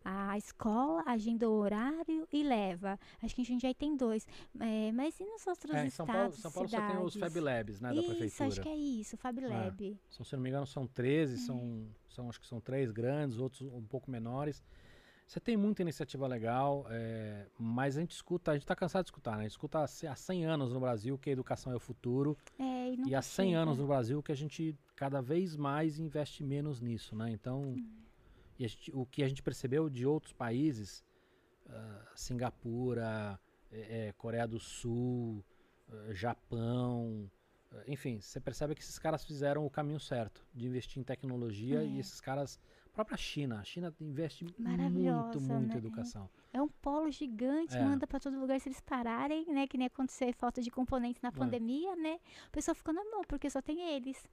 a 0.10 0.38
escola 0.38 1.04
agenda 1.06 1.50
o 1.50 1.54
horário 1.54 2.26
e 2.32 2.42
leva. 2.42 2.98
Acho 3.22 3.36
que 3.36 3.42
em 3.42 3.46
Jundiaí 3.46 3.74
tem 3.74 3.98
dois. 3.98 4.26
É, 4.58 4.90
mas 4.94 5.20
e 5.20 5.26
nos 5.26 5.46
outros 5.46 5.74
é, 5.74 5.86
em 5.86 5.90
São 5.90 6.06
Paulo, 6.06 6.32
São 6.32 6.50
Paulo 6.50 6.70
cidades? 6.70 6.88
só 6.88 6.98
tem 6.98 7.06
os 7.06 7.16
Fab 7.16 7.40
Labs, 7.42 7.82
né, 7.82 7.94
isso, 7.94 8.02
da 8.02 8.08
prefeitura. 8.08 8.48
acho 8.48 8.62
que 8.62 8.70
é 8.70 8.76
isso, 8.78 9.18
Fab 9.18 9.38
é. 9.38 9.48
Lab. 9.48 9.86
É. 9.86 9.96
São, 10.10 10.26
se 10.26 10.34
não 10.34 10.42
me 10.42 10.50
engano, 10.50 10.66
são 10.66 10.88
13, 10.88 11.34
é. 11.34 11.38
são, 11.38 11.88
são, 12.08 12.30
acho 12.30 12.40
que 12.40 12.48
são 12.48 12.62
três 12.62 12.90
grandes, 12.90 13.38
outros 13.38 13.62
um 13.64 13.84
pouco 13.84 14.10
menores. 14.10 14.64
Você 15.28 15.42
tem 15.42 15.58
muita 15.58 15.82
iniciativa 15.82 16.26
legal, 16.26 16.86
é, 16.90 17.46
mas 17.60 17.98
a 17.98 18.00
gente 18.00 18.12
escuta, 18.12 18.52
a 18.52 18.54
gente 18.54 18.64
está 18.64 18.78
cansado 18.78 19.04
de 19.04 19.10
escutar, 19.10 19.32
né? 19.32 19.40
A 19.40 19.42
gente 19.42 19.52
escuta 19.52 19.84
há 19.84 20.16
100 20.16 20.46
anos 20.46 20.72
no 20.72 20.80
Brasil 20.80 21.18
que 21.18 21.30
a 21.30 21.34
educação 21.34 21.74
é 21.74 21.76
o 21.76 21.82
futuro. 21.82 22.38
É, 22.58 22.94
e, 22.94 23.10
e 23.10 23.16
há 23.16 23.22
100 23.22 23.50
chega. 23.50 23.60
anos 23.60 23.78
no 23.78 23.88
Brasil 23.88 24.24
que 24.24 24.32
a 24.32 24.36
gente 24.36 24.74
cada 24.96 25.22
vez 25.22 25.58
mais 25.58 26.00
investe 26.00 26.46
menos 26.46 26.80
nisso, 26.80 27.14
né? 27.14 27.30
Então... 27.30 27.62
Hum 27.62 28.07
e 28.60 28.68
gente, 28.68 28.92
o 28.94 29.06
que 29.06 29.24
a 29.24 29.28
gente 29.28 29.44
percebeu 29.44 29.90
de 29.90 30.06
outros 30.06 30.34
países, 30.34 31.04
uh, 31.68 32.08
Singapura, 32.16 33.40
é, 33.72 34.08
é, 34.08 34.12
Coreia 34.14 34.48
do 34.48 34.60
Sul, 34.60 35.44
uh, 35.90 36.14
Japão, 36.14 37.30
uh, 37.72 37.82
enfim, 37.88 38.20
você 38.20 38.40
percebe 38.40 38.74
que 38.74 38.82
esses 38.82 38.98
caras 38.98 39.24
fizeram 39.24 39.66
o 39.66 39.70
caminho 39.70 40.00
certo 40.00 40.46
de 40.54 40.68
investir 40.68 41.00
em 41.00 41.04
tecnologia 41.04 41.84
é. 41.84 41.86
e 41.86 42.00
esses 42.00 42.20
caras, 42.20 42.60
a 42.88 42.90
própria 42.90 43.18
China, 43.18 43.60
a 43.60 43.64
China 43.64 43.94
investe 44.00 44.44
muito, 44.44 44.62
muito 45.40 45.68
né? 45.68 45.76
em 45.76 45.78
educação. 45.78 46.30
É 46.52 46.62
um 46.62 46.68
polo 46.68 47.12
gigante, 47.12 47.78
é. 47.78 47.84
manda 47.84 48.08
para 48.08 48.20
todo 48.20 48.40
lugar 48.40 48.60
se 48.60 48.70
eles 48.70 48.82
pararem, 48.82 49.46
né? 49.54 49.68
Que 49.68 49.78
nem 49.78 49.86
aconteceu 49.86 50.34
falta 50.34 50.60
de 50.60 50.72
componentes 50.72 51.22
na 51.22 51.30
é. 51.30 51.32
pandemia, 51.32 51.96
né? 51.96 52.20
O 52.48 52.52
pessoal 52.52 52.74
ficou 52.74 52.94
na 52.94 53.04
mão, 53.04 53.22
porque 53.28 53.48
só 53.50 53.62
tem 53.62 53.80
eles 53.96 54.28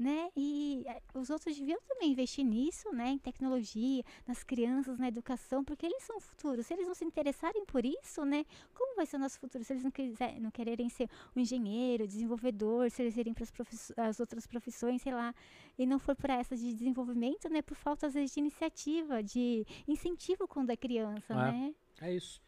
né? 0.00 0.30
E 0.34 0.82
eh, 0.86 1.02
os 1.12 1.28
outros 1.28 1.54
deviam 1.54 1.78
também 1.86 2.12
investir 2.12 2.42
nisso, 2.42 2.90
né? 2.90 3.10
Em 3.10 3.18
tecnologia, 3.18 4.02
nas 4.26 4.42
crianças, 4.42 4.98
na 4.98 5.08
educação, 5.08 5.62
porque 5.62 5.84
eles 5.84 6.02
são 6.02 6.16
o 6.16 6.20
futuro. 6.20 6.62
Se 6.62 6.72
eles 6.72 6.86
não 6.86 6.94
se 6.94 7.04
interessarem 7.04 7.66
por 7.66 7.84
isso, 7.84 8.24
né? 8.24 8.46
Como 8.72 8.96
vai 8.96 9.04
ser 9.04 9.16
o 9.16 9.18
nosso 9.18 9.38
futuro? 9.38 9.62
Se 9.62 9.74
eles 9.74 9.84
não, 9.84 9.90
quiser, 9.90 10.40
não 10.40 10.50
quererem 10.50 10.88
ser 10.88 11.06
um 11.36 11.40
engenheiro, 11.40 12.06
desenvolvedor, 12.06 12.90
se 12.90 13.02
eles 13.02 13.14
irem 13.18 13.34
para 13.34 13.44
as 13.98 14.18
outras 14.18 14.46
profissões, 14.46 15.02
sei 15.02 15.12
lá, 15.12 15.34
e 15.78 15.84
não 15.84 15.98
for 15.98 16.16
para 16.16 16.34
essa 16.34 16.56
de 16.56 16.72
desenvolvimento, 16.72 17.50
né? 17.50 17.60
Por 17.60 17.76
falta, 17.76 18.06
às 18.06 18.14
vezes, 18.14 18.32
de 18.32 18.40
iniciativa, 18.40 19.22
de 19.22 19.66
incentivo 19.86 20.48
quando 20.48 20.70
é 20.70 20.76
criança, 20.78 21.34
é, 21.34 21.36
né? 21.36 21.74
É 22.00 22.14
isso 22.14 22.40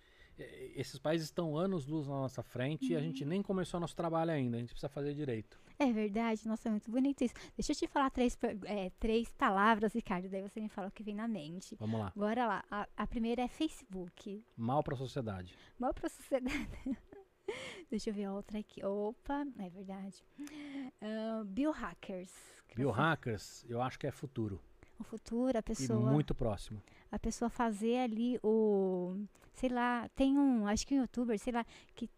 esses 0.75 0.99
países 0.99 1.29
estão 1.29 1.57
anos 1.57 1.87
luz 1.87 2.09
na 2.09 2.15
nossa 2.15 2.43
frente 2.43 2.87
uhum. 2.87 2.93
e 2.93 2.97
a 2.97 3.01
gente 3.01 3.23
uhum. 3.23 3.29
nem 3.29 3.43
começou 3.43 3.79
nosso 3.79 3.95
trabalho 3.95 4.31
ainda, 4.31 4.57
a 4.57 4.61
gente 4.61 4.71
precisa 4.71 4.89
fazer 4.89 5.15
direito. 5.15 5.61
É 5.79 5.93
verdade, 5.93 6.47
nossa, 6.47 6.69
é 6.69 6.71
muito 6.71 6.91
bonito 6.91 7.23
isso. 7.23 7.35
Deixa 7.57 7.73
eu 7.73 7.77
te 7.77 7.87
falar 7.87 8.11
três, 8.11 8.37
é, 8.65 8.91
três 8.99 9.33
palavras, 9.33 9.93
Ricardo, 9.93 10.29
daí 10.29 10.43
você 10.43 10.61
me 10.61 10.69
fala 10.69 10.89
o 10.89 10.93
que 10.93 11.03
vem 11.03 11.15
na 11.15 11.29
mente. 11.29 11.77
Vamos 11.79 12.01
lá. 12.01 12.13
Bora 12.15 12.47
lá. 12.47 12.65
A, 12.71 12.89
a 12.97 13.07
primeira 13.07 13.43
é 13.43 13.49
Facebook. 13.49 14.45
Mal 14.57 14.83
para 14.83 14.95
a 14.95 14.99
sociedade. 14.99 15.57
Mal 15.79 15.93
para 15.93 16.07
a 16.07 16.11
sociedade. 16.11 16.69
Deixa 17.91 18.11
eu 18.11 18.15
ver 18.15 18.25
a 18.25 18.33
outra 18.33 18.59
aqui. 18.59 18.85
Opa, 18.85 19.45
é 19.59 19.69
verdade. 19.69 20.25
Uh, 20.41 21.45
biohackers. 21.45 22.33
Biohackers, 22.75 23.65
eu 23.69 23.83
acho 23.83 23.99
que 23.99 24.07
é 24.07 24.11
futuro. 24.11 24.61
O 24.99 25.05
futuro, 25.05 25.59
a 25.59 25.63
pessoa. 25.63 26.11
E 26.11 26.13
muito 26.13 26.35
próximo. 26.35 26.83
A 27.11 27.19
pessoa 27.19 27.51
fazer 27.51 27.99
ali 27.99 28.39
o. 28.43 29.17
Sei 29.53 29.69
lá, 29.69 30.09
tem 30.15 30.39
um. 30.39 30.67
Acho 30.67 30.87
que 30.87 30.95
um 30.95 31.01
youtuber, 31.01 31.39
sei 31.39 31.53
lá, 31.53 31.67
que 31.95 32.09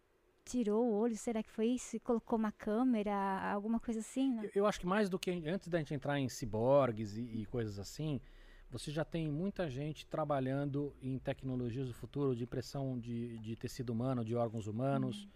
tirou 0.45 0.85
o 0.85 0.93
olho, 0.93 1.17
será 1.17 1.43
que 1.43 1.51
foi 1.51 1.69
isso? 1.69 1.97
E 1.97 2.01
colocou 2.01 2.39
uma 2.39 2.53
câmera, 2.53 3.15
alguma 3.53 3.81
coisa 3.81 4.01
assim, 4.01 4.35
né? 4.35 4.45
Eu, 4.45 4.51
eu 4.63 4.67
acho 4.67 4.79
que 4.79 4.87
mais 4.87 5.09
do 5.09 5.19
que 5.19 5.31
antes 5.47 5.69
da 5.69 5.79
gente 5.79 5.95
entrar 5.95 6.19
em 6.19 6.29
ciborgues 6.29 7.17
e, 7.17 7.23
e, 7.23 7.47
coisas 7.47 7.79
assim, 7.79 8.21
você 8.71 8.91
já 8.91 9.05
tem 9.05 9.31
muita 9.31 9.69
gente 9.71 10.07
trabalhando 10.07 10.95
em 11.03 11.19
tecnologias 11.19 11.89
do 11.89 11.95
futuro, 11.95 12.37
de 12.37 12.45
impressão 12.45 12.99
de, 12.99 13.39
de 13.39 13.57
tecido 13.57 13.91
humano, 13.91 14.25
de 14.25 14.35
órgãos 14.35 14.67
humanos, 14.67 15.23
uhum. 15.23 15.31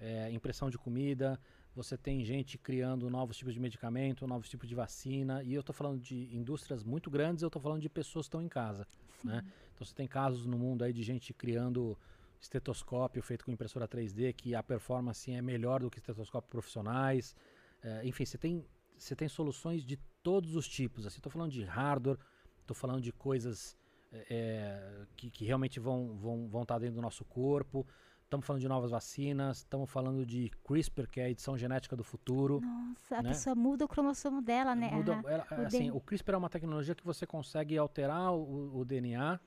é, 0.00 0.30
impressão 0.30 0.70
de 0.70 0.78
comida. 0.78 1.38
Você 1.74 1.98
tem 1.98 2.24
gente 2.24 2.56
criando 2.56 3.10
novos 3.10 3.36
tipos 3.36 3.52
de 3.52 3.58
medicamento, 3.58 4.26
novos 4.26 4.48
tipos 4.48 4.68
de 4.68 4.74
vacina. 4.76 5.42
E 5.42 5.52
eu 5.52 5.60
estou 5.60 5.74
falando 5.74 6.00
de 6.00 6.34
indústrias 6.34 6.84
muito 6.84 7.10
grandes, 7.10 7.42
eu 7.42 7.48
estou 7.48 7.60
falando 7.60 7.82
de 7.82 7.88
pessoas 7.88 8.26
que 8.26 8.28
estão 8.28 8.40
em 8.40 8.48
casa. 8.48 8.86
Né? 9.24 9.42
Então 9.74 9.84
você 9.84 9.94
tem 9.94 10.06
casos 10.06 10.46
no 10.46 10.56
mundo 10.56 10.84
aí 10.84 10.92
de 10.92 11.02
gente 11.02 11.32
criando 11.34 11.98
estetoscópio 12.44 13.22
feito 13.22 13.44
com 13.44 13.50
impressora 13.50 13.88
3D, 13.88 14.34
que 14.34 14.54
a 14.54 14.62
performance 14.62 15.30
é 15.32 15.40
melhor 15.40 15.80
do 15.80 15.90
que 15.90 15.98
estetoscópios 15.98 16.50
profissionais. 16.50 17.34
É, 17.82 18.06
enfim, 18.06 18.24
você 18.24 18.38
tem, 18.38 18.64
você 18.96 19.16
tem 19.16 19.28
soluções 19.28 19.82
de 19.84 19.96
todos 20.22 20.54
os 20.54 20.68
tipos. 20.68 21.06
Estou 21.06 21.28
assim, 21.28 21.32
falando 21.32 21.50
de 21.50 21.64
hardware, 21.64 22.18
estou 22.60 22.76
falando 22.76 23.00
de 23.00 23.12
coisas 23.12 23.76
é, 24.12 24.26
é, 24.30 25.06
que, 25.16 25.30
que, 25.30 25.44
realmente 25.44 25.80
vão, 25.80 26.16
vão, 26.16 26.48
vão 26.48 26.62
estar 26.62 26.78
dentro 26.78 26.96
do 26.96 27.02
nosso 27.02 27.24
corpo. 27.24 27.86
Estamos 28.24 28.46
falando 28.46 28.62
de 28.62 28.68
novas 28.68 28.90
vacinas, 28.90 29.58
estamos 29.58 29.90
falando 29.90 30.26
de 30.26 30.50
CRISPR, 30.64 31.08
que 31.08 31.20
é 31.20 31.24
a 31.24 31.30
edição 31.30 31.56
genética 31.56 31.94
do 31.94 32.02
futuro. 32.02 32.60
Nossa, 32.60 33.16
a 33.16 33.22
né? 33.22 33.30
pessoa 33.30 33.54
muda 33.54 33.84
o 33.84 33.88
cromossomo 33.88 34.42
dela, 34.42 34.74
né? 34.74 34.90
Muda, 34.90 35.22
ela, 35.26 35.46
o, 35.50 35.66
assim, 35.66 35.90
o 35.90 36.00
CRISPR 36.00 36.34
é 36.34 36.36
uma 36.36 36.50
tecnologia 36.50 36.94
que 36.94 37.04
você 37.04 37.26
consegue 37.26 37.78
alterar 37.78 38.32
o, 38.32 38.78
o 38.78 38.84
DNA 38.84 39.38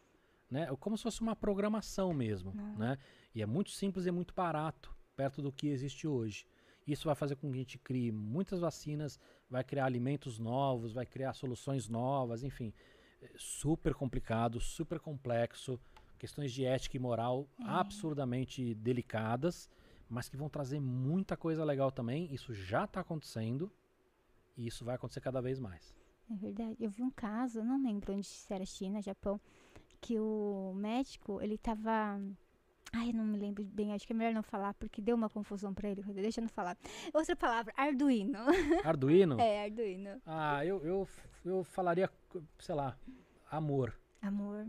né? 0.49 0.67
Como 0.79 0.97
se 0.97 1.03
fosse 1.03 1.21
uma 1.21 1.35
programação 1.35 2.13
mesmo, 2.13 2.53
né? 2.77 2.97
E 3.33 3.41
é 3.41 3.45
muito 3.45 3.71
simples 3.71 4.05
e 4.05 4.11
muito 4.11 4.33
barato, 4.33 4.95
perto 5.15 5.41
do 5.41 5.51
que 5.51 5.67
existe 5.67 6.07
hoje. 6.07 6.45
Isso 6.87 7.05
vai 7.05 7.15
fazer 7.15 7.35
com 7.35 7.49
que 7.49 7.55
a 7.55 7.59
gente 7.59 7.77
crie 7.77 8.11
muitas 8.11 8.59
vacinas, 8.59 9.19
vai 9.49 9.63
criar 9.63 9.85
alimentos 9.85 10.39
novos, 10.39 10.93
vai 10.93 11.05
criar 11.05 11.33
soluções 11.33 11.89
novas, 11.89 12.43
enfim. 12.43 12.73
É 13.21 13.29
super 13.35 13.93
complicado, 13.93 14.59
super 14.61 14.99
complexo, 14.99 15.79
questões 16.17 16.51
de 16.51 16.63
ética 16.63 16.95
e 16.95 16.99
moral 16.99 17.47
é. 17.59 17.63
absurdamente 17.65 18.73
delicadas, 18.75 19.69
mas 20.09 20.29
que 20.29 20.37
vão 20.37 20.49
trazer 20.49 20.79
muita 20.79 21.35
coisa 21.35 21.63
legal 21.65 21.91
também. 21.91 22.33
Isso 22.33 22.53
já 22.53 22.85
está 22.85 23.01
acontecendo 23.01 23.69
e 24.55 24.65
isso 24.65 24.85
vai 24.85 24.95
acontecer 24.95 25.19
cada 25.19 25.41
vez 25.41 25.59
mais. 25.59 25.93
É 26.29 26.35
verdade. 26.35 26.75
Eu 26.79 26.89
vi 26.89 27.03
um 27.03 27.11
caso, 27.11 27.63
não 27.63 27.81
lembro 27.81 28.13
onde 28.13 28.27
se 28.27 28.53
era 28.53 28.65
China, 28.65 29.01
Japão, 29.01 29.39
que 30.01 30.19
o 30.19 30.73
médico, 30.75 31.41
ele 31.41 31.57
tava. 31.57 32.19
Ai, 32.93 33.11
não 33.11 33.25
me 33.25 33.37
lembro 33.37 33.63
bem, 33.65 33.93
acho 33.93 34.07
que 34.07 34.13
é 34.13 34.15
melhor 34.15 34.33
não 34.33 34.43
falar, 34.43 34.73
porque 34.75 35.01
deu 35.01 35.15
uma 35.15 35.29
confusão 35.29 35.73
pra 35.73 35.89
ele. 35.89 36.01
Deixa 36.13 36.39
eu 36.39 36.43
não 36.43 36.49
falar. 36.49 36.77
Outra 37.13 37.35
palavra, 37.35 37.73
Arduino. 37.75 38.39
Arduino? 38.85 39.39
é, 39.39 39.65
Arduino. 39.65 40.21
Ah, 40.25 40.65
eu, 40.65 40.83
eu, 40.85 41.07
eu 41.43 41.63
falaria, 41.63 42.09
sei 42.59 42.75
lá, 42.75 42.97
amor. 43.51 43.93
Amor. 44.21 44.65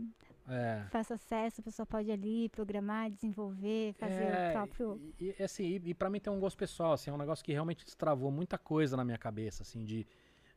É. 0.49 0.83
Faça 0.89 1.13
acesso, 1.13 1.61
a 1.61 1.63
pessoa 1.63 1.85
pode 1.85 2.11
ali 2.11 2.49
programar, 2.49 3.09
desenvolver, 3.11 3.93
fazer 3.93 4.23
é, 4.23 4.49
o 4.49 4.51
próprio. 4.53 5.13
E, 5.19 5.35
e 5.39 5.43
assim, 5.43 5.63
e, 5.63 5.89
e 5.89 5.93
para 5.93 6.09
mim 6.09 6.19
tem 6.19 6.33
um 6.33 6.39
gosto 6.39 6.57
pessoal, 6.57 6.93
assim, 6.93 7.11
é 7.11 7.13
um 7.13 7.17
negócio 7.17 7.45
que 7.45 7.51
realmente 7.51 7.85
destravou 7.85 8.31
muita 8.31 8.57
coisa 8.57 8.97
na 8.97 9.05
minha 9.05 9.17
cabeça, 9.17 9.61
assim, 9.61 9.85
de, 9.85 10.07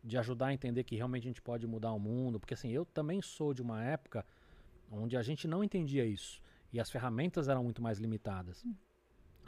de 0.03 0.17
ajudar 0.17 0.47
a 0.47 0.55
entender 0.55 0.83
que 0.85 0.97
realmente 0.97 1.25
a 1.25 1.29
gente 1.29 1.43
pode 1.43 1.67
mudar 1.67 1.93
o 1.93 1.99
mundo. 2.01 2.41
Porque 2.41 2.55
assim, 2.55 2.71
eu 2.71 2.87
também 2.87 3.21
sou 3.21 3.53
de 3.53 3.61
uma 3.61 3.85
época 3.85 4.25
onde 4.93 5.17
a 5.17 5.23
gente 5.23 5.49
não 5.49 5.65
entendia 5.65 6.05
isso 6.05 6.41
e 6.73 6.81
as 6.81 6.91
ferramentas 6.91 7.49
eram 7.49 7.65
muito 7.65 7.83
mais 7.83 7.99
limitadas. 7.99 8.65
Hum. 8.65 8.75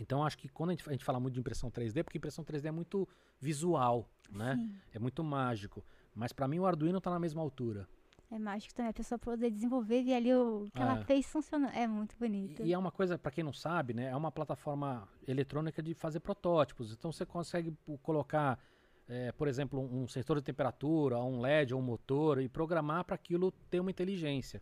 Então 0.01 0.25
acho 0.25 0.37
que 0.37 0.49
quando 0.49 0.71
a 0.71 0.73
gente, 0.73 0.89
a 0.89 0.93
gente, 0.93 1.05
fala 1.05 1.21
muito 1.21 1.35
de 1.35 1.41
impressão 1.41 1.71
3D, 1.71 2.03
porque 2.03 2.19
impressão 2.19 2.45
3D 2.45 2.67
é 2.67 2.73
muito 2.73 3.09
visual, 3.41 4.09
né? 4.31 4.57
Sim. 4.57 4.75
É 4.93 4.99
muito 4.99 5.23
mágico. 5.23 5.85
Mas 6.15 6.33
para 6.33 6.49
mim 6.49 6.59
o 6.59 6.67
Arduino 6.67 6.99
está 6.99 7.11
na 7.11 7.19
mesma 7.19 7.41
altura. 7.41 7.89
É 8.31 8.39
mágico 8.39 8.75
também, 8.75 8.91
a 8.91 8.93
pessoa 8.93 9.19
poder 9.19 9.51
desenvolver 9.51 10.03
e 10.03 10.13
ali 10.13 10.35
o 10.35 10.67
que 10.75 10.81
é. 10.81 10.83
ela 10.83 10.97
fez 11.05 11.27
funcionando. 11.27 11.73
É 11.73 11.87
muito 11.87 12.17
bonito. 12.19 12.63
E, 12.63 12.69
e 12.69 12.73
é 12.73 12.79
uma 12.79 12.91
coisa, 12.91 13.17
para 13.17 13.31
quem 13.31 13.45
não 13.45 13.53
sabe, 13.53 13.95
né? 13.95 14.07
É 14.07 14.17
uma 14.17 14.33
plataforma 14.33 15.09
eletrônica 15.27 15.81
de 15.81 15.95
fazer 15.95 16.21
protótipos. 16.21 16.93
Então 16.93 17.13
você 17.13 17.25
consegue 17.25 17.73
colocar, 18.03 18.59
é, 19.07 19.31
por 19.31 19.47
exemplo, 19.47 19.81
um, 19.81 20.03
um 20.03 20.09
sensor 20.09 20.37
de 20.39 20.43
temperatura, 20.43 21.19
um 21.19 21.41
LED 21.41 21.75
ou 21.75 21.81
um 21.81 21.85
motor 21.85 22.41
e 22.41 22.49
programar 22.49 23.05
para 23.05 23.15
aquilo 23.15 23.53
ter 23.71 23.79
uma 23.79 23.91
inteligência. 23.91 24.61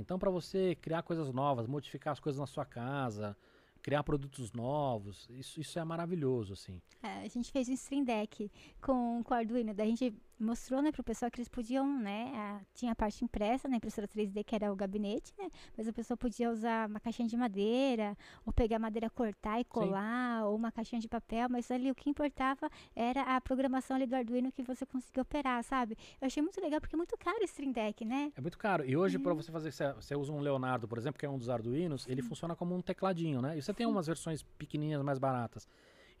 Então, 0.00 0.18
para 0.18 0.30
você 0.30 0.74
criar 0.80 1.02
coisas 1.02 1.30
novas, 1.32 1.66
modificar 1.66 2.12
as 2.12 2.20
coisas 2.20 2.40
na 2.40 2.46
sua 2.46 2.64
casa, 2.64 3.36
criar 3.82 4.02
produtos 4.02 4.52
novos, 4.52 5.28
isso, 5.30 5.60
isso 5.60 5.78
é 5.78 5.84
maravilhoso, 5.84 6.54
assim. 6.54 6.80
É, 7.02 7.22
a 7.24 7.28
gente 7.28 7.52
fez 7.52 7.68
um 7.68 7.72
Stream 7.74 8.04
Deck 8.04 8.50
com, 8.80 9.22
com 9.22 9.34
o 9.34 9.36
Arduino, 9.36 9.74
daí 9.74 9.88
a 9.88 9.90
gente 9.90 10.14
mostrou, 10.40 10.80
né, 10.80 10.90
pro 10.90 11.04
pessoal 11.04 11.30
que 11.30 11.38
eles 11.38 11.48
podiam, 11.48 11.86
né, 12.00 12.32
a, 12.34 12.60
tinha 12.74 12.92
a 12.92 12.94
parte 12.94 13.24
impressa 13.24 13.68
na 13.68 13.76
impressora 13.76 14.08
3D, 14.08 14.42
que 14.44 14.54
era 14.54 14.72
o 14.72 14.76
gabinete, 14.76 15.32
né, 15.38 15.48
mas 15.76 15.86
a 15.86 15.92
pessoa 15.92 16.16
podia 16.16 16.50
usar 16.50 16.88
uma 16.88 16.98
caixinha 16.98 17.28
de 17.28 17.36
madeira, 17.36 18.16
ou 18.44 18.52
pegar 18.52 18.78
madeira, 18.78 19.10
cortar 19.10 19.60
e 19.60 19.64
colar, 19.64 20.40
Sim. 20.40 20.46
ou 20.46 20.56
uma 20.56 20.72
caixinha 20.72 21.00
de 21.00 21.08
papel, 21.08 21.48
mas 21.50 21.70
ali 21.70 21.90
o 21.90 21.94
que 21.94 22.08
importava 22.08 22.70
era 22.94 23.36
a 23.36 23.40
programação 23.40 23.96
ali 23.96 24.06
do 24.06 24.16
Arduino 24.16 24.50
que 24.50 24.62
você 24.62 24.86
conseguia 24.86 25.22
operar, 25.22 25.62
sabe? 25.62 25.96
Eu 26.20 26.26
achei 26.26 26.42
muito 26.42 26.60
legal, 26.60 26.80
porque 26.80 26.94
é 26.94 26.98
muito 26.98 27.16
caro 27.18 27.38
esse 27.42 27.52
Stream 27.52 27.72
Deck, 27.72 28.04
né? 28.04 28.32
É 28.36 28.40
muito 28.40 28.56
caro. 28.56 28.84
E 28.84 28.96
hoje, 28.96 29.16
é. 29.16 29.20
para 29.20 29.34
você 29.34 29.52
fazer, 29.52 29.72
você 29.72 30.16
usa 30.16 30.32
um 30.32 30.40
Leonardo, 30.40 30.88
por 30.88 30.98
exemplo, 30.98 31.18
que 31.18 31.26
é 31.26 31.30
um 31.30 31.38
dos 31.38 31.50
Arduinos, 31.50 32.04
Sim. 32.04 32.12
ele 32.12 32.22
funciona 32.22 32.56
como 32.56 32.74
um 32.74 32.80
tecladinho, 32.80 33.42
né? 33.42 33.58
E 33.58 33.62
você 33.62 33.72
Sim. 33.72 33.76
tem 33.76 33.86
umas 33.86 34.06
versões 34.06 34.42
pequenininhas 34.42 35.02
mais 35.02 35.18
baratas. 35.18 35.68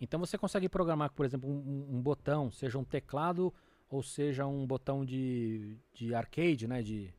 Então 0.00 0.18
você 0.18 0.38
consegue 0.38 0.68
programar, 0.68 1.12
por 1.12 1.26
exemplo, 1.26 1.48
um, 1.48 1.96
um, 1.96 2.00
botão, 2.00 2.50
seja 2.50 2.78
um 2.78 2.84
teclado 2.84 3.52
ou 3.90 4.02
seja 4.02 4.46
um 4.46 4.64
botão 4.66 5.04
de, 5.04 5.76
de 5.92 6.14
arcade, 6.14 6.66
né? 6.68 6.80
De, 6.80 7.12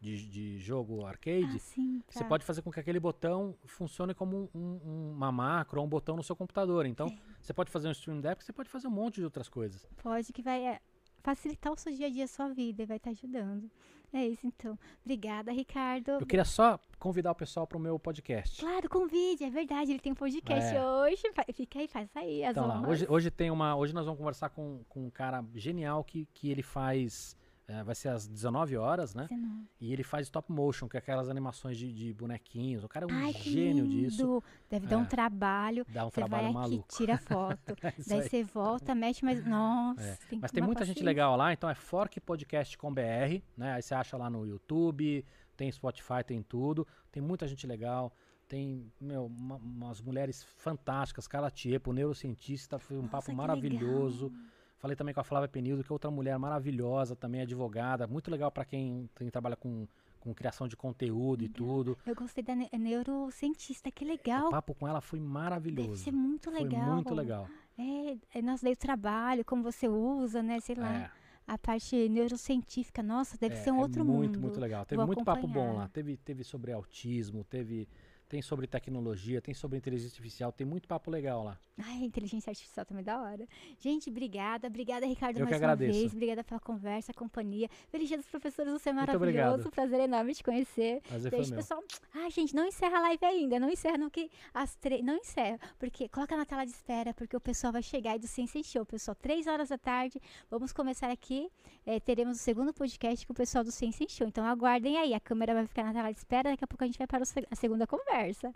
de, 0.00 0.28
de 0.28 0.58
jogo 0.58 1.06
arcade. 1.06 1.56
Ah, 1.56 1.58
sim, 1.58 2.00
tá. 2.00 2.18
Você 2.18 2.24
pode 2.24 2.44
fazer 2.44 2.62
com 2.62 2.70
que 2.70 2.80
aquele 2.80 3.00
botão 3.00 3.56
funcione 3.64 4.12
como 4.12 4.50
um, 4.54 5.12
uma 5.12 5.32
macro 5.32 5.80
ou 5.80 5.86
um 5.86 5.88
botão 5.88 6.16
no 6.16 6.22
seu 6.22 6.36
computador. 6.36 6.84
Então, 6.84 7.06
é. 7.06 7.18
você 7.40 7.52
pode 7.54 7.70
fazer 7.70 7.88
um 7.88 7.92
Stream 7.92 8.20
Deck, 8.20 8.44
você 8.44 8.52
pode 8.52 8.68
fazer 8.68 8.88
um 8.88 8.90
monte 8.90 9.16
de 9.16 9.24
outras 9.24 9.48
coisas. 9.48 9.86
Pode, 10.02 10.32
que 10.32 10.42
vai 10.42 10.66
é, 10.66 10.80
facilitar 11.22 11.72
o 11.72 11.76
seu 11.76 11.92
dia 11.92 12.08
a 12.08 12.10
dia, 12.10 12.24
a 12.24 12.28
sua 12.28 12.48
vida, 12.48 12.82
e 12.82 12.86
vai 12.86 12.96
estar 12.98 13.10
ajudando. 13.10 13.70
É 14.12 14.26
isso 14.26 14.46
então. 14.46 14.78
Obrigada, 15.04 15.52
Ricardo. 15.52 16.12
Eu 16.12 16.26
queria 16.26 16.44
só 16.44 16.78
convidar 16.98 17.32
o 17.32 17.34
pessoal 17.34 17.66
para 17.66 17.76
o 17.76 17.80
meu 17.80 17.98
podcast. 17.98 18.60
Claro, 18.60 18.88
convide, 18.88 19.44
é 19.44 19.50
verdade. 19.50 19.92
Ele 19.92 20.00
tem 20.00 20.12
um 20.12 20.16
podcast 20.16 20.74
é. 20.74 20.84
hoje. 20.84 21.22
Fica 21.52 21.78
aí, 21.78 21.88
faz 21.88 22.08
aí. 22.14 22.44
As 22.44 22.52
então, 22.52 22.66
lá, 22.66 22.88
hoje, 22.88 23.06
hoje 23.08 23.30
tem 23.30 23.50
uma. 23.50 23.76
Hoje 23.76 23.94
nós 23.94 24.04
vamos 24.04 24.18
conversar 24.18 24.48
com, 24.50 24.82
com 24.88 25.06
um 25.06 25.10
cara 25.10 25.44
genial 25.54 26.02
que, 26.04 26.26
que 26.32 26.50
ele 26.50 26.62
faz 26.62 27.36
é, 27.68 27.82
vai 27.82 27.94
ser 27.96 28.10
às 28.10 28.28
19 28.28 28.76
horas, 28.76 29.14
né? 29.14 29.26
19. 29.28 29.66
E 29.80 29.92
ele 29.92 30.04
faz 30.04 30.26
stop 30.26 30.52
motion, 30.52 30.88
que 30.88 30.96
é 30.96 31.00
aquelas 31.00 31.28
animações 31.28 31.76
de, 31.76 31.92
de 31.92 32.14
bonequinhos. 32.14 32.84
O 32.84 32.88
cara 32.88 33.06
é 33.06 33.12
um 33.12 33.16
Ai, 33.16 33.32
gênio 33.32 33.88
disso. 33.88 34.42
Deve 34.70 34.86
é. 34.86 34.88
dar 34.88 34.98
um 34.98 35.04
trabalho. 35.04 35.84
Dá 35.88 36.06
um 36.06 36.10
você 36.10 36.14
trabalho 36.14 36.44
vai 36.44 36.52
maluco. 36.52 36.84
Aqui, 36.88 36.96
tira 36.96 37.18
foto. 37.18 37.76
é 37.82 37.92
daí 38.06 38.28
você 38.28 38.44
volta, 38.44 38.94
mexe, 38.94 39.24
mas. 39.24 39.44
Nossa. 39.44 40.00
É. 40.00 40.16
Tem 40.28 40.38
mas 40.38 40.52
tem 40.52 40.62
muita 40.62 40.80
paciência. 40.80 40.94
gente 41.00 41.04
legal 41.04 41.36
lá, 41.36 41.52
então 41.52 41.68
é 41.68 41.74
Fork 41.74 42.20
Podcast 42.20 42.78
com 42.78 42.92
BR, 42.92 43.42
né? 43.56 43.72
Aí 43.72 43.82
você 43.82 43.94
acha 43.94 44.16
lá 44.16 44.30
no 44.30 44.46
YouTube, 44.46 45.24
tem 45.56 45.70
Spotify, 45.72 46.22
tem 46.24 46.42
tudo. 46.42 46.86
Tem 47.10 47.20
muita 47.22 47.48
gente 47.48 47.66
legal. 47.66 48.12
Tem, 48.46 48.92
meu, 49.00 49.26
uma, 49.26 49.56
umas 49.56 50.00
mulheres 50.00 50.44
fantásticas. 50.56 51.26
Carla 51.26 51.50
Tiepo, 51.50 51.92
neurocientista, 51.92 52.78
foi 52.78 52.96
um 52.96 53.02
Nossa, 53.02 53.10
papo 53.10 53.32
maravilhoso. 53.32 54.26
Legal. 54.28 54.55
Falei 54.86 54.94
também 54.94 55.12
com 55.12 55.20
a 55.20 55.24
Flávia 55.24 55.48
Penildo, 55.48 55.82
que 55.82 55.90
é 55.90 55.92
outra 55.92 56.12
mulher 56.12 56.38
maravilhosa, 56.38 57.16
também 57.16 57.40
advogada, 57.40 58.06
muito 58.06 58.30
legal 58.30 58.52
para 58.52 58.64
quem, 58.64 59.10
quem 59.16 59.28
trabalha 59.28 59.56
com, 59.56 59.84
com 60.20 60.32
criação 60.32 60.68
de 60.68 60.76
conteúdo 60.76 61.42
e 61.42 61.48
tudo. 61.48 61.98
Eu 62.06 62.14
gostei 62.14 62.44
da 62.44 62.54
ne 62.54 62.70
neurocientista, 62.72 63.90
que 63.90 64.04
legal. 64.04 64.46
O 64.46 64.50
papo 64.50 64.76
com 64.76 64.86
ela 64.86 65.00
foi 65.00 65.18
maravilhoso. 65.18 65.88
Deve 65.88 66.00
ser 66.02 66.12
muito 66.12 66.52
legal. 66.52 66.84
Foi 66.84 66.94
muito 66.94 67.14
legal. 67.14 67.48
É, 67.76 68.38
é 68.38 68.40
nosso 68.40 68.62
daí 68.62 68.74
o 68.74 68.76
trabalho, 68.76 69.44
como 69.44 69.60
você 69.60 69.88
usa, 69.88 70.40
né, 70.40 70.60
sei 70.60 70.76
lá. 70.76 70.94
É. 70.94 71.10
A 71.48 71.58
parte 71.58 72.08
neurocientífica, 72.08 73.02
nossa, 73.02 73.36
deve 73.36 73.56
é, 73.56 73.58
ser 73.58 73.72
um 73.72 73.80
outro 73.80 74.04
muito, 74.04 74.12
mundo. 74.12 74.18
Muito, 74.18 74.40
muito 74.40 74.60
legal. 74.60 74.86
Teve 74.86 74.98
Vou 74.98 75.06
muito 75.06 75.22
acompanhar. 75.22 75.42
papo 75.42 75.52
bom 75.52 75.76
lá. 75.78 75.88
Teve, 75.88 76.16
teve 76.16 76.44
sobre 76.44 76.70
autismo, 76.70 77.42
teve 77.42 77.88
tem 78.28 78.42
sobre 78.42 78.66
tecnologia, 78.66 79.40
tem 79.40 79.54
sobre 79.54 79.78
inteligência 79.78 80.14
artificial, 80.14 80.52
tem 80.52 80.66
muito 80.66 80.88
papo 80.88 81.10
legal 81.10 81.44
lá. 81.44 81.58
Ai, 81.78 82.04
inteligência 82.04 82.50
artificial 82.50 82.86
também 82.86 83.02
é 83.02 83.04
da 83.04 83.20
hora. 83.20 83.46
Gente, 83.78 84.08
obrigada. 84.08 84.66
Obrigada, 84.66 85.04
Ricardo, 85.04 85.38
Eu 85.38 85.44
mais 85.44 85.60
uma 85.60 85.76
vez. 85.76 86.12
Obrigada 86.12 86.42
pela 86.42 86.58
conversa, 86.58 87.12
companhia. 87.12 87.68
Feliz 87.88 88.08
dia 88.08 88.16
dos 88.16 88.26
professores, 88.26 88.72
você 88.72 88.88
é 88.88 88.92
maravilhoso. 88.94 89.70
Prazer 89.70 90.00
enorme 90.00 90.34
te 90.34 90.42
conhecer. 90.42 91.02
Prazer 91.02 91.30
Beijo, 91.30 91.54
pessoal. 91.54 91.82
Ai, 92.14 92.30
gente, 92.30 92.54
não 92.54 92.64
encerra 92.64 92.96
a 92.96 93.00
live 93.02 93.24
ainda. 93.26 93.60
Não 93.60 93.68
encerra, 93.68 93.98
não 93.98 94.08
que 94.08 94.30
as 94.54 94.74
três. 94.76 95.04
Não 95.04 95.16
encerra. 95.16 95.60
Porque 95.78 96.08
coloca 96.08 96.34
na 96.34 96.46
tela 96.46 96.64
de 96.64 96.70
espera, 96.70 97.12
porque 97.12 97.36
o 97.36 97.40
pessoal 97.40 97.72
vai 97.72 97.82
chegar 97.82 98.12
aí 98.12 98.18
do 98.18 98.26
Ciência 98.26 98.62
Show. 98.62 98.86
Pessoal, 98.86 99.14
três 99.14 99.46
horas 99.46 99.68
da 99.68 99.76
tarde. 99.76 100.18
Vamos 100.50 100.72
começar 100.72 101.10
aqui. 101.10 101.50
É, 101.84 102.00
teremos 102.00 102.38
o 102.38 102.40
segundo 102.40 102.72
podcast 102.72 103.26
com 103.26 103.34
o 103.34 103.36
pessoal 103.36 103.62
do 103.62 103.70
Ciência 103.70 104.08
Show. 104.08 104.26
Então 104.26 104.46
aguardem 104.46 104.96
aí. 104.96 105.12
A 105.12 105.20
câmera 105.20 105.52
vai 105.52 105.66
ficar 105.66 105.84
na 105.84 105.92
tela 105.92 106.10
de 106.10 106.18
espera. 106.18 106.50
Daqui 106.50 106.64
a 106.64 106.66
pouco 106.66 106.82
a 106.84 106.86
gente 106.86 106.96
vai 106.96 107.06
para 107.06 107.22
a 107.22 107.56
segunda 107.56 107.86
conversa. 108.16 108.54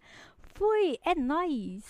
Fui, 0.55 0.99
é 1.05 1.15
nóis! 1.15 1.85